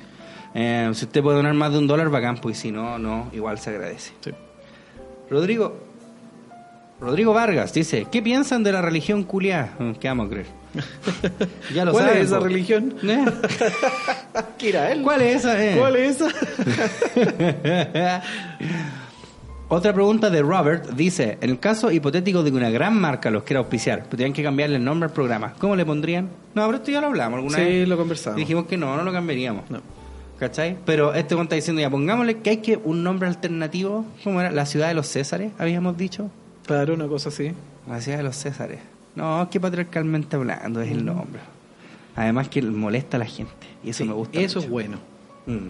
Eh, 0.53 0.89
si 0.95 1.05
usted 1.05 1.23
puede 1.23 1.37
donar 1.37 1.53
más 1.53 1.71
de 1.71 1.77
un 1.77 1.87
dólar, 1.87 2.09
bacán, 2.09 2.39
pues 2.39 2.57
y 2.57 2.61
si 2.63 2.71
no, 2.73 2.99
no, 2.99 3.29
igual 3.31 3.57
se 3.57 3.69
agradece. 3.69 4.11
Sí. 4.19 4.31
Rodrigo... 5.29 5.86
Rodrigo 6.99 7.31
Vargas 7.33 7.73
dice, 7.73 8.07
¿qué 8.11 8.21
piensan 8.23 8.63
de 8.63 8.71
la 8.71 8.81
religión 8.81 9.23
culiá? 9.23 9.75
Mm, 9.77 9.91
¿Qué 9.93 10.07
vamos 10.07 10.27
a 10.27 10.29
creer? 10.29 10.45
Ya 11.73 11.85
lo 11.85 11.91
¿Cuál 11.91 12.05
saben, 12.05 12.21
es 12.21 12.27
esa 12.27 12.39
religión? 12.39 12.95
¿Eh? 13.03 13.25
Kira, 14.57 14.91
él. 14.91 15.01
¿Cuál 15.03 15.21
es 15.21 15.35
esa? 15.37 15.63
eh? 15.63 15.75
¿Cuál 15.77 15.95
es 15.95 16.21
esa? 16.21 16.27
Otra 19.69 19.93
pregunta 19.93 20.29
de 20.29 20.41
Robert 20.41 20.91
dice, 20.91 21.37
en 21.41 21.49
el 21.49 21.59
caso 21.59 21.91
hipotético 21.91 22.41
de 22.41 22.51
que 22.51 22.57
una 22.57 22.69
gran 22.69 22.97
marca 22.99 23.29
los 23.29 23.43
quiera 23.43 23.59
auspiciar, 23.59 24.03
tienen 24.07 24.31
que 24.33 24.41
cambiarle 24.41 24.77
el 24.77 24.83
nombre 24.83 25.07
al 25.07 25.13
programa, 25.13 25.53
¿cómo 25.59 25.75
le 25.75 25.85
pondrían? 25.85 26.29
No, 26.55 26.65
pero 26.65 26.77
esto 26.77 26.89
ya 26.91 27.01
lo 27.01 27.07
hablamos 27.07 27.37
alguna 27.37 27.57
Sí, 27.57 27.63
vez. 27.63 27.87
lo 27.87 27.97
conversamos. 27.97 28.37
Dijimos 28.37 28.65
que 28.65 28.77
no, 28.77 28.95
no 28.95 29.03
lo 29.03 29.11
cambiaríamos. 29.11 29.69
No. 29.69 29.81
¿Cachai? 30.39 30.77
Pero 30.85 31.13
este 31.13 31.35
one 31.35 31.43
está 31.43 31.55
diciendo, 31.55 31.81
ya 31.81 31.89
pongámosle 31.89 32.37
que 32.39 32.49
hay 32.51 32.57
que 32.57 32.77
un 32.81 33.03
nombre 33.03 33.27
alternativo, 33.27 34.05
¿cómo 34.23 34.39
era? 34.39 34.51
La 34.51 34.65
ciudad 34.65 34.87
de 34.87 34.93
los 34.93 35.07
Césares, 35.07 35.51
habíamos 35.57 35.97
dicho. 35.97 36.29
Claro, 36.67 36.93
una 36.93 37.07
cosa 37.07 37.29
así. 37.29 37.51
La 37.89 37.99
ciudad 38.01 38.17
de 38.19 38.23
los 38.23 38.35
Césares. 38.35 38.79
No, 39.15 39.47
que 39.49 39.59
patriarcalmente 39.59 40.35
hablando 40.35 40.79
es 40.81 40.91
el 40.91 41.03
nombre. 41.03 41.39
Además 42.15 42.49
que 42.49 42.61
molesta 42.61 43.17
a 43.17 43.19
la 43.19 43.25
gente. 43.25 43.51
Y 43.83 43.89
eso 43.89 44.03
Sí, 44.03 44.03
me 44.09 44.13
gusta. 44.13 44.39
Eso 44.39 44.59
mucho. 44.59 44.65
es 44.65 44.69
bueno. 44.71 44.97
Mm. 45.47 45.69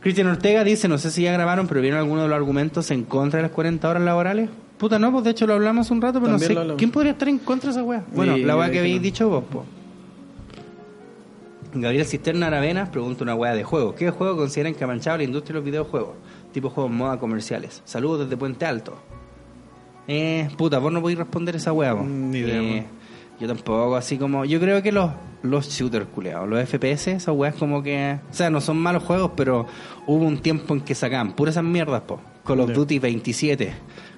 Cristian 0.00 0.28
Ortega 0.28 0.64
dice, 0.64 0.88
no 0.88 0.96
sé 0.96 1.10
si 1.10 1.22
ya 1.24 1.32
grabaron, 1.32 1.66
pero 1.66 1.82
vieron 1.82 1.98
alguno 1.98 2.22
de 2.22 2.28
los 2.28 2.36
argumentos 2.36 2.90
en 2.90 3.04
contra 3.04 3.38
de 3.38 3.42
las 3.42 3.52
40 3.52 3.86
horas 3.88 4.02
laborales. 4.02 4.48
Puta, 4.78 4.98
no, 4.98 5.12
pues 5.12 5.24
de 5.24 5.30
hecho 5.32 5.46
lo 5.46 5.52
hablamos 5.54 5.90
un 5.90 6.00
rato, 6.00 6.20
pero 6.20 6.38
También 6.38 6.54
no 6.54 6.70
sé. 6.70 6.76
¿Quién 6.76 6.90
podría 6.90 7.12
estar 7.12 7.28
en 7.28 7.38
contra 7.38 7.68
de 7.68 7.72
esa 7.72 7.82
weá? 7.84 8.02
Bueno, 8.14 8.36
la 8.38 8.56
weá 8.56 8.70
que 8.70 8.78
habéis 8.78 8.96
no. 8.96 9.02
dicho 9.02 9.28
vos, 9.28 9.44
po. 9.44 9.64
Gabriel 11.74 12.06
Cisterna 12.06 12.46
Aravenas 12.46 12.88
pregunta 12.88 13.22
una 13.24 13.34
weá 13.34 13.54
de 13.54 13.62
juego. 13.62 13.94
¿Qué 13.94 14.10
juego 14.10 14.36
consideran 14.36 14.74
que 14.74 14.82
ha 14.84 14.86
manchado 14.86 15.18
la 15.18 15.24
industria 15.24 15.54
de 15.54 15.58
los 15.60 15.64
videojuegos? 15.66 16.14
Tipo 16.52 16.70
juegos 16.70 16.90
moda 16.92 17.18
comerciales. 17.18 17.82
Saludos 17.84 18.20
desde 18.20 18.36
Puente 18.36 18.64
Alto. 18.64 18.96
Eh, 20.12 20.48
puta, 20.56 20.80
vos 20.80 20.92
no 20.92 21.00
podéis 21.00 21.20
responder 21.20 21.54
esa 21.54 21.72
weá. 21.72 21.94
Mm, 21.94 22.30
ni 22.32 22.38
idea, 22.38 22.60
Eh, 22.60 22.84
yo 23.38 23.46
tampoco, 23.46 23.94
así 23.94 24.16
como. 24.18 24.44
Yo 24.44 24.58
creo 24.58 24.82
que 24.82 24.90
los, 24.90 25.12
los 25.42 25.68
shooters, 25.68 26.06
culeados, 26.06 26.48
los 26.48 26.58
FPS, 26.68 27.12
esas 27.12 27.32
weas 27.32 27.54
como 27.54 27.80
que. 27.80 28.18
O 28.28 28.34
sea, 28.34 28.50
no 28.50 28.60
son 28.60 28.76
malos 28.78 29.04
juegos, 29.04 29.30
pero 29.36 29.66
hubo 30.08 30.24
un 30.24 30.38
tiempo 30.38 30.74
en 30.74 30.80
que 30.80 30.96
sacaban 30.96 31.32
puras 31.34 31.54
esas 31.54 31.62
mierdas, 31.64 32.02
po. 32.02 32.20
Call 32.44 32.58
of. 32.58 32.72
Duty 32.72 32.98
27, 32.98 33.72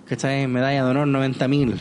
¿cachai? 0.06 0.46
Medalla 0.46 0.82
de 0.82 0.90
honor 0.90 1.08
90.000, 1.08 1.74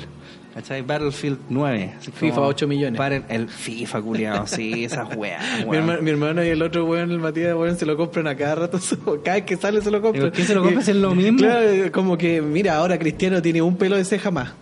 ¿cachai? 0.54 0.82
Battlefield 0.82 1.40
9. 1.50 1.94
así 1.98 2.12
FIFA 2.12 2.36
como, 2.36 2.48
8 2.48 2.68
millones. 2.68 2.98
Paren 2.98 3.26
el 3.30 3.48
FIFA, 3.50 4.02
culeado, 4.02 4.48
sí, 4.48 4.86
esas 4.86 5.16
weas. 5.16 5.44
Mi, 5.68 5.78
hermano, 5.78 6.02
mi 6.02 6.12
hermano 6.12 6.44
y 6.44 6.50
el 6.50 6.62
otro 6.62 6.86
weón, 6.86 7.12
el 7.12 7.20
Matías, 7.20 7.56
weón, 7.56 7.78
se 7.78 7.86
lo 7.86 7.98
compran 7.98 8.28
a 8.28 8.36
cada 8.36 8.56
rato. 8.56 8.80
Cada 9.24 9.38
vez 9.38 9.46
que 9.46 9.58
sale 9.58 9.82
se 9.82 9.92
lo 9.92 10.02
compran. 10.02 10.32
¿Pero 10.32 10.34
qué 10.34 10.44
se 10.44 10.56
lo 10.56 10.64
compras? 10.64 10.88
¿Es 10.88 10.96
lo 10.96 11.16
mismo? 11.16 11.40
Claro, 11.40 11.92
como 11.92 12.18
que, 12.18 12.42
mira, 12.42 12.76
ahora 12.76 12.98
Cristiano 12.98 13.42
tiene 13.42 13.62
un 13.62 13.78
pelo 13.78 13.96
de 13.96 14.06
ceja 14.06 14.32
más. 14.32 14.54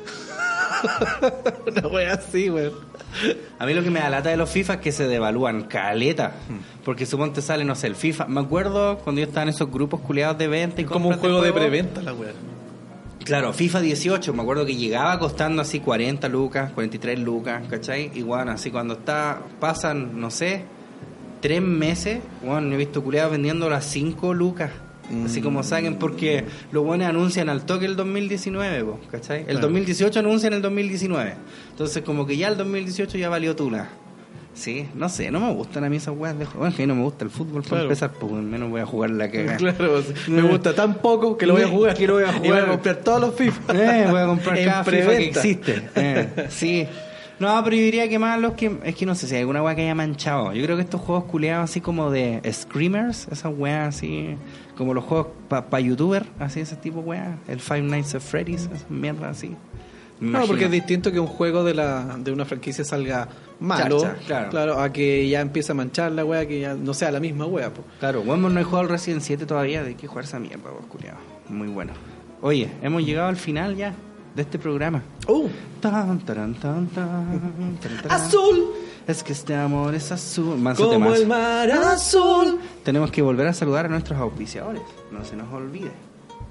Una 1.68 1.88
wea 1.88 2.14
así, 2.14 2.50
weón. 2.50 2.74
A 3.58 3.66
mí 3.66 3.74
lo 3.74 3.84
que 3.84 3.90
me 3.90 4.00
da 4.00 4.10
lata 4.10 4.30
de 4.30 4.38
los 4.38 4.50
FIFA 4.50 4.76
es 4.76 4.80
que 4.80 4.92
se 4.92 5.08
devalúan 5.08 5.64
caleta. 5.64 6.34
Porque 6.86 7.06
suponte 7.06 7.42
sale, 7.42 7.66
no 7.66 7.76
sé, 7.76 7.88
el 7.88 7.96
FIFA. 7.96 8.28
Me 8.28 8.40
acuerdo 8.40 8.98
cuando 9.00 9.20
yo 9.20 9.28
estaba 9.28 9.44
en 9.44 9.50
esos 9.50 9.70
grupos 9.72 10.00
culeados 10.02 10.38
de 10.38 10.48
venta 10.48 10.82
y 10.82 10.86
Es 10.86 10.90
como 10.90 11.10
un 11.10 11.14
compras 11.14 11.32
juego 11.32 11.42
de 11.42 11.52
preventa 11.52 12.02
la 12.02 12.14
wea. 12.14 12.34
Claro, 13.30 13.54
FIFA 13.54 13.82
18, 13.82 14.34
me 14.34 14.42
acuerdo 14.42 14.66
que 14.66 14.76
llegaba 14.76 15.20
costando 15.20 15.62
así 15.62 15.82
40 15.82 16.28
lucas, 16.30 16.72
43 16.72 17.20
lucas, 17.20 17.62
¿cachai? 17.70 18.10
Y 18.16 18.24
bueno, 18.24 18.50
así 18.52 18.72
cuando 18.72 18.96
está, 18.96 19.44
pasan, 19.60 20.20
no 20.20 20.32
sé, 20.32 20.64
tres 21.40 21.62
meses, 21.62 22.22
bueno, 22.44 22.74
he 22.74 22.78
visto 22.78 23.04
culeados 23.04 23.34
vendiendo 23.34 23.70
las 23.70 23.86
5 23.86 24.34
lucas. 24.34 24.72
Así 25.26 25.42
como 25.42 25.62
saquen, 25.62 25.98
porque 25.98 26.46
los 26.72 26.84
buenos 26.84 27.08
anuncian 27.08 27.50
al 27.50 27.66
toque 27.68 27.86
el 27.86 27.96
2019, 27.96 28.84
po, 28.84 29.00
¿cachai? 29.12 29.42
El 29.42 29.46
Claro. 29.46 29.62
2018 29.62 30.20
anuncian 30.22 30.54
el 30.54 30.64
2019. 30.64 31.36
Entonces, 31.70 32.02
como 32.04 32.26
que 32.26 32.36
ya 32.36 32.48
el 32.48 32.58
2018 32.58 33.20
ya 33.20 33.30
valió 33.30 33.56
tula. 33.56 33.90
Sí, 34.54 34.88
no 34.96 35.08
sé, 35.08 35.32
no 35.32 35.40
me 35.40 35.54
gustan 35.54 35.84
a 35.86 35.90
mí 35.90 35.98
esas 35.98 36.16
weas 36.18 36.38
de. 36.38 36.46
Bueno, 36.46 36.76
que 36.76 36.82
a 36.84 36.86
mí 36.86 36.90
no 36.90 36.96
me 36.96 37.04
gusta 37.04 37.24
el 37.24 37.30
fútbol 37.30 37.62
para 37.62 37.70
Claro. 37.70 37.84
empezar, 37.84 38.12
pues 38.12 38.32
menos 38.34 38.70
voy 38.70 38.82
a 38.82 38.86
jugar 38.86 39.12
la 39.12 39.30
que 39.32 39.46
Claro, 39.58 40.02
me 40.28 40.42
gusta 40.42 40.74
tan 40.76 40.96
poco 40.96 41.38
que 41.38 41.46
lo 41.46 41.54
voy 41.54 41.62
a 41.64 41.68
jugar. 41.68 41.96
Que 41.96 42.08
lo 42.08 42.16
voy 42.16 42.24
a 42.24 42.30
Y 42.36 42.40
voy 42.40 42.48
jugar. 42.50 42.64
a 42.64 42.68
comprar 42.68 42.96
todos 42.98 43.22
los 43.22 43.36
FIFA. 43.36 43.74
Eh, 43.74 44.08
voy 44.10 44.20
a 44.20 44.26
comprar 44.26 44.64
cada 44.66 44.84
FIFA 44.84 45.08
que 45.18 45.26
existe. 45.28 45.90
Eh, 45.96 46.28
sí. 46.50 46.88
No, 47.40 47.64
pero 47.64 47.78
yo 47.78 47.84
diría 47.84 48.10
que 48.10 48.20
más 48.20 48.38
los 48.42 48.54
que. 48.56 48.70
Es 48.84 48.96
que 48.96 49.06
no 49.06 49.16
sé 49.16 49.28
si 49.28 49.36
hay 49.36 49.42
alguna 49.42 49.64
wea 49.64 49.74
que 49.76 49.84
haya 49.84 49.96
manchado. 49.96 50.52
Yo 50.52 50.62
creo 50.66 50.76
que 50.76 50.84
estos 50.84 51.00
juegos 51.00 51.24
culeados 51.26 51.70
así 51.70 51.80
como 51.80 52.12
de 52.12 52.42
Screamers, 52.52 53.30
esas 53.32 53.54
weas 53.58 53.96
así. 53.96 54.36
Como 54.76 54.94
los 54.94 55.06
juegos 55.06 55.28
para 55.48 55.70
pa 55.70 55.80
youtuber, 55.80 56.26
así 56.40 56.60
ese 56.60 56.76
tipo 56.76 57.00
de 57.02 57.06
weas. 57.08 57.28
El 57.48 57.62
Five 57.62 57.84
Nights 57.84 58.16
at 58.16 58.22
Freddy's, 58.22 58.64
esas 58.74 58.90
mierdas 58.90 59.38
así. 59.38 59.56
Me 60.20 60.32
No, 60.32 60.40
porque 60.40 60.66
es 60.66 60.70
imagino. 60.70 60.72
distinto 60.72 61.12
que 61.12 61.20
un 61.20 61.28
juego 61.28 61.64
de 61.64 61.74
la 61.74 62.18
de 62.20 62.32
una 62.32 62.44
franquicia 62.46 62.84
salga 62.84 63.28
malo, 63.60 64.02
Chacha, 64.02 64.50
claro. 64.50 64.80
a 64.80 64.92
que 64.92 65.28
ya 65.30 65.40
empiece 65.42 65.72
a 65.72 65.76
manchar 65.76 66.12
la 66.12 66.26
wea, 66.26 66.46
que 66.48 66.60
ya 66.60 66.74
no 66.74 66.94
sea 66.94 67.12
la 67.12 67.20
misma 67.20 67.46
wea. 67.46 67.74
po. 67.74 67.84
Claro, 68.00 68.24
bueno, 68.24 68.50
no 68.50 68.60
he 68.60 68.64
jugado 68.64 68.84
el 68.84 68.90
Resident 68.90 69.22
7 69.22 69.46
todavía, 69.46 69.84
de 69.84 69.96
que 69.96 70.08
jugar 70.08 70.26
esa 70.26 70.40
mierda, 70.40 70.70
vos, 70.72 70.86
culiao. 70.90 71.18
Muy 71.48 71.68
bueno. 71.70 71.94
Oye, 72.42 72.70
hemos 72.82 73.04
llegado 73.06 73.28
al 73.30 73.38
final 73.38 73.76
ya 73.76 73.94
de 74.36 74.42
este 74.42 74.60
programa. 74.60 75.02
Uh, 75.28 75.48
Tan, 75.82 76.20
taran, 76.20 76.54
tan, 76.56 76.88
tan, 76.88 77.52
tan, 77.80 77.80
taran. 77.82 78.12
azul, 78.12 78.72
Es 79.08 79.24
que 79.24 79.32
este 79.34 79.56
amor 79.56 79.96
es 79.96 80.12
azul. 80.12 80.58
Manso 80.58 80.84
como 80.84 80.94
temazo. 81.06 81.16
el 81.22 81.28
mar 81.28 81.72
azul. 81.72 82.60
Tenemos 82.84 83.10
que 83.12 83.22
volver 83.22 83.48
a 83.48 83.54
saludar 83.54 83.86
a 83.86 83.90
nuestros 83.90 84.20
auspiciadores. 84.20 84.82
No 85.12 85.24
se 85.26 85.36
nos 85.36 85.52
olvide. 85.54 85.92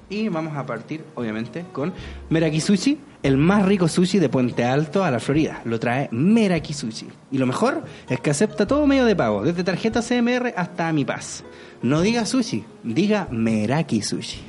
Y 0.09 0.27
vamos 0.29 0.57
a 0.57 0.65
partir, 0.65 1.03
obviamente, 1.15 1.65
con 1.71 1.93
Meraki 2.29 2.59
Sushi, 2.59 2.97
el 3.21 3.37
más 3.37 3.65
rico 3.65 3.87
sushi 3.87 4.17
de 4.17 4.29
Puente 4.29 4.63
Alto 4.63 5.03
a 5.03 5.11
la 5.11 5.19
Florida. 5.19 5.61
Lo 5.65 5.79
trae 5.79 6.09
Meraki 6.11 6.73
Sushi. 6.73 7.07
Y 7.31 7.37
lo 7.37 7.45
mejor 7.45 7.83
es 8.07 8.19
que 8.19 8.31
acepta 8.31 8.65
todo 8.65 8.87
medio 8.87 9.05
de 9.05 9.15
pago, 9.15 9.43
desde 9.43 9.63
tarjeta 9.63 10.01
CMR 10.01 10.53
hasta 10.55 10.91
Mi 10.93 11.05
Paz. 11.05 11.43
No 11.81 12.01
diga 12.01 12.25
sushi, 12.25 12.65
diga 12.83 13.27
Meraki 13.29 14.01
Sushi. 14.01 14.48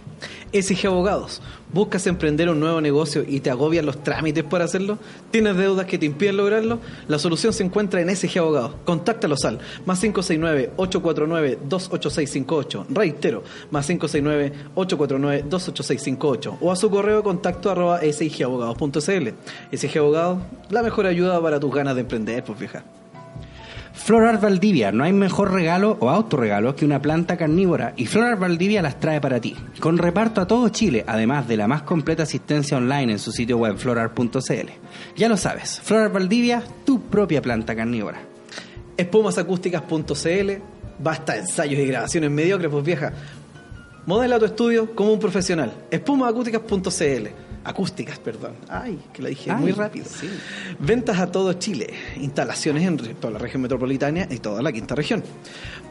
SG 0.52 0.86
Abogados, 0.86 1.43
¿buscas 1.72 2.06
emprender 2.06 2.48
un 2.48 2.60
nuevo 2.60 2.81
negocio 2.81 3.24
y 3.27 3.40
te 3.40 3.51
agobian 3.51 3.85
los 3.86 4.01
trámites 4.02 4.44
para 4.44 4.64
hacerlo? 4.64 4.98
¿Tienes 5.31 5.56
deudas 5.56 5.86
que 5.86 5.98
te 5.98 6.06
impiden 6.06 6.36
lograrlo? 6.36 6.81
La 7.09 7.18
solución 7.18 7.52
se 7.52 7.62
encuentra 7.62 8.01
en 8.01 8.14
SG 8.14 8.39
Abogados. 8.39 8.72
Contáctalos 8.85 9.44
al 9.44 9.59
más 9.86 10.02
569-849-28658. 10.02 12.86
Reitero, 12.89 13.44
más 13.70 13.89
569-849-28658. 13.90 16.56
O 16.60 16.72
a 16.72 16.77
su 16.77 16.90
correo 16.90 17.22
contacto 17.22 17.70
arroba 17.70 18.01
sigabogados.cl. 18.01 19.28
SG 19.77 19.98
Abogados, 19.98 20.39
la 20.70 20.82
mejor 20.82 21.06
ayuda 21.06 21.40
para 21.40 21.60
tus 21.60 21.72
ganas 21.74 21.94
de 21.94 22.01
emprender, 22.01 22.43
pues 22.44 22.59
vieja. 22.59 22.82
Florar 24.02 24.40
Valdivia, 24.40 24.93
no 24.93 25.05
hay 25.05 25.12
mejor 25.12 25.52
regalo 25.52 25.97
o 26.01 26.09
autorregalo 26.09 26.74
que 26.74 26.85
una 26.85 27.02
planta 27.02 27.36
carnívora 27.36 27.93
y 27.97 28.06
Florar 28.06 28.39
Valdivia 28.39 28.82
las 28.82 28.98
trae 28.98 29.20
para 29.20 29.40
ti. 29.40 29.55
Con 29.78 29.98
reparto 29.98 30.40
a 30.40 30.47
todo 30.47 30.68
Chile, 30.70 31.05
además 31.06 31.47
de 31.47 31.59
la 31.59 31.68
más 31.68 31.82
completa 31.82 32.22
asistencia 32.24 32.78
online 32.78 33.12
en 33.12 33.18
su 33.18 33.31
sitio 33.31 33.59
web 33.59 33.77
florar.cl. 33.77 34.68
Ya 35.16 35.28
lo 35.28 35.36
sabes, 35.36 35.81
Florar 35.82 36.10
Valdivia, 36.10 36.62
tu 36.85 37.02
propia 37.02 37.43
planta 37.43 37.77
carnívora. 37.77 38.20
espumasacústicas.cl 38.97 40.51
Basta 40.98 41.36
ensayos 41.36 41.78
y 41.78 41.86
grabaciones 41.86 42.31
mediocres, 42.31 42.70
pues 42.70 42.85
vieja. 42.85 43.12
Modela 44.06 44.39
tu 44.39 44.47
estudio 44.47 44.94
como 44.94 45.12
un 45.12 45.20
profesional. 45.20 45.72
Espumasacústicas.cl 45.90 47.49
Acústicas, 47.71 48.19
perdón. 48.19 48.55
Ay, 48.69 48.99
que 49.13 49.23
la 49.23 49.29
dije 49.29 49.51
Ay, 49.51 49.61
muy 49.61 49.73
rápido. 49.73 50.07
sí. 50.09 50.29
Ventas 50.79 51.19
a 51.19 51.31
todo 51.31 51.53
Chile. 51.55 51.89
Instalaciones 52.21 52.85
en 52.85 52.97
toda 52.97 53.33
la 53.33 53.39
región 53.39 53.63
metropolitana 53.63 54.27
y 54.31 54.39
toda 54.39 54.63
la 54.63 54.73
quinta 54.73 54.95
región. 54.95 55.23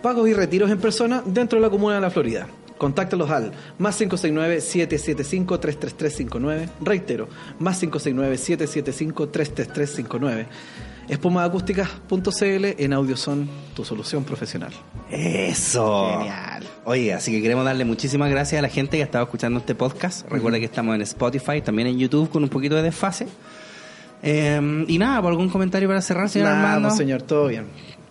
Pagos 0.01 0.27
y 0.29 0.33
retiros 0.33 0.71
en 0.71 0.79
persona 0.79 1.21
dentro 1.25 1.59
de 1.59 1.63
la 1.65 1.69
comuna 1.69 1.95
de 1.95 2.01
la 2.01 2.09
Florida. 2.09 2.47
Contáctalos 2.77 3.29
al 3.29 3.51
más 3.77 3.99
569-775-33359. 3.99 6.69
Reitero, 6.81 7.27
más 7.59 7.83
569-775-33359. 7.83 10.45
Espumaacústicas.cl 11.09 12.65
en 12.77 12.93
Audioson, 12.93 13.49
tu 13.75 13.83
solución 13.83 14.23
profesional. 14.23 14.71
Eso. 15.11 16.09
Genial. 16.19 16.63
Oye, 16.85 17.13
así 17.13 17.31
que 17.31 17.41
queremos 17.41 17.65
darle 17.65 17.85
muchísimas 17.85 18.29
gracias 18.29 18.59
a 18.59 18.61
la 18.61 18.69
gente 18.69 18.97
que 18.97 19.03
ha 19.03 19.05
estado 19.05 19.23
escuchando 19.25 19.59
este 19.59 19.75
podcast. 19.75 20.29
Recuerda 20.29 20.59
que 20.59 20.65
estamos 20.65 20.95
en 20.95 21.01
Spotify, 21.01 21.61
también 21.61 21.87
en 21.87 21.97
YouTube 21.99 22.29
con 22.29 22.43
un 22.43 22.49
poquito 22.49 22.75
de 22.75 22.83
desfase. 22.83 23.27
Eh, 24.21 24.85
y 24.87 24.97
nada, 24.97 25.21
¿por 25.21 25.31
algún 25.31 25.49
comentario 25.49 25.87
para 25.87 26.01
cerrar, 26.01 26.29
señor 26.29 26.49
Nada, 26.49 26.59
Armando? 26.59 26.89
pues, 26.89 26.97
señor, 26.97 27.21
todo 27.21 27.47
bien. 27.47 27.65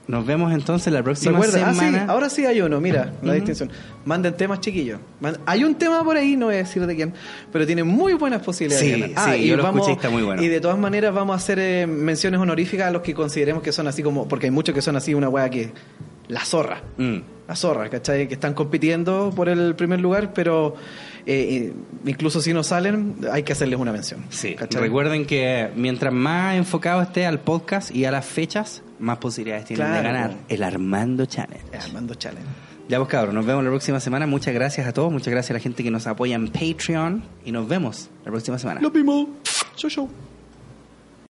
Nos 0.08 0.24
vemos 0.24 0.52
entonces 0.52 0.90
la 0.92 1.00
¿Se 1.00 1.04
próxima? 1.04 1.38
Ah, 1.38 1.42
sí, 1.44 1.78
semana. 1.78 2.06
ahora 2.08 2.30
sí 2.30 2.46
hay 2.46 2.62
uno, 2.62 2.80
mira, 2.80 3.12
la 3.22 3.34
distinción. 3.34 3.70
Manden 4.06 4.34
temas 4.34 4.60
chiquillos. 4.60 4.98
Hay 5.44 5.64
un 5.64 5.74
tema 5.74 6.02
por 6.02 6.16
ahí, 6.16 6.34
no 6.34 6.46
voy 6.46 6.56
a 6.56 6.58
decir 6.58 6.86
de 6.86 6.96
quién, 6.96 7.12
pero 7.52 7.66
tiene 7.66 7.84
muy 7.84 8.14
buenas 8.14 8.42
posibilidades. 8.42 8.86
Sí, 8.86 9.00
de 9.00 9.08
ganar. 9.08 9.34
sí, 9.34 9.46
yo 9.46 9.56
lo 9.56 9.66
escuché 9.66 9.90
y 9.90 9.94
está 9.94 10.08
muy 10.08 10.22
bueno. 10.22 10.42
Y 10.42 10.48
de 10.48 10.60
todas 10.60 10.78
maneras 10.78 11.14
vamos 11.14 11.34
a 11.34 11.36
hacer 11.36 11.58
eh, 11.58 11.86
menciones 11.86 12.40
honoríficas 12.40 12.88
a 12.88 12.90
los 12.90 13.02
que 13.02 13.12
consideremos 13.12 13.62
que 13.62 13.70
son 13.70 13.86
así 13.86 14.02
como, 14.02 14.26
porque 14.26 14.46
hay 14.46 14.50
muchos 14.50 14.74
que 14.74 14.80
son 14.80 14.96
así 14.96 15.12
una 15.12 15.28
wea 15.28 15.50
que, 15.50 15.72
la 16.28 16.44
zorra. 16.44 16.82
Mm. 16.96 17.18
La 17.48 17.56
zorra, 17.56 17.88
¿cachai? 17.88 18.28
Que 18.28 18.34
están 18.34 18.54
compitiendo 18.54 19.32
por 19.34 19.48
el 19.48 19.74
primer 19.74 20.00
lugar, 20.00 20.32
pero 20.34 20.74
eh, 21.26 21.72
incluso 22.06 22.40
si 22.40 22.52
no 22.52 22.62
salen, 22.62 23.16
hay 23.32 23.42
que 23.42 23.52
hacerles 23.52 23.78
una 23.78 23.92
mención. 23.92 24.24
Sí, 24.30 24.54
¿cachai? 24.54 24.80
recuerden 24.82 25.26
que 25.26 25.70
mientras 25.76 26.12
más 26.12 26.56
enfocado 26.56 27.02
esté 27.02 27.26
al 27.26 27.40
podcast 27.40 27.94
y 27.94 28.04
a 28.04 28.10
las 28.10 28.24
fechas, 28.26 28.82
más 28.98 29.18
posibilidades 29.18 29.66
tienen 29.66 29.86
de 29.86 30.00
Claro. 30.00 30.08
ganar 30.12 30.36
el 30.48 30.62
Armando 30.62 31.26
Challenge. 31.26 31.64
Armando 31.76 32.14
Challenge. 32.14 32.46
Ya 32.88 32.96
pues 32.98 33.10
cabros, 33.10 33.34
nos 33.34 33.44
vemos 33.44 33.62
la 33.64 33.70
próxima 33.70 34.00
semana. 34.00 34.26
Muchas 34.26 34.54
gracias 34.54 34.86
a 34.86 34.92
todos, 34.94 35.12
muchas 35.12 35.28
gracias 35.32 35.50
a 35.50 35.54
la 35.54 35.60
gente 35.60 35.82
que 35.82 35.90
nos 35.90 36.06
apoya 36.06 36.36
en 36.36 36.48
Patreon 36.48 37.22
y 37.44 37.52
nos 37.52 37.68
vemos 37.68 38.08
la 38.24 38.30
próxima 38.30 38.58
semana. 38.58 38.80
Lo 38.80 38.90
vimos. 38.90 39.26
Show, 39.76 39.90
show. 39.90 40.37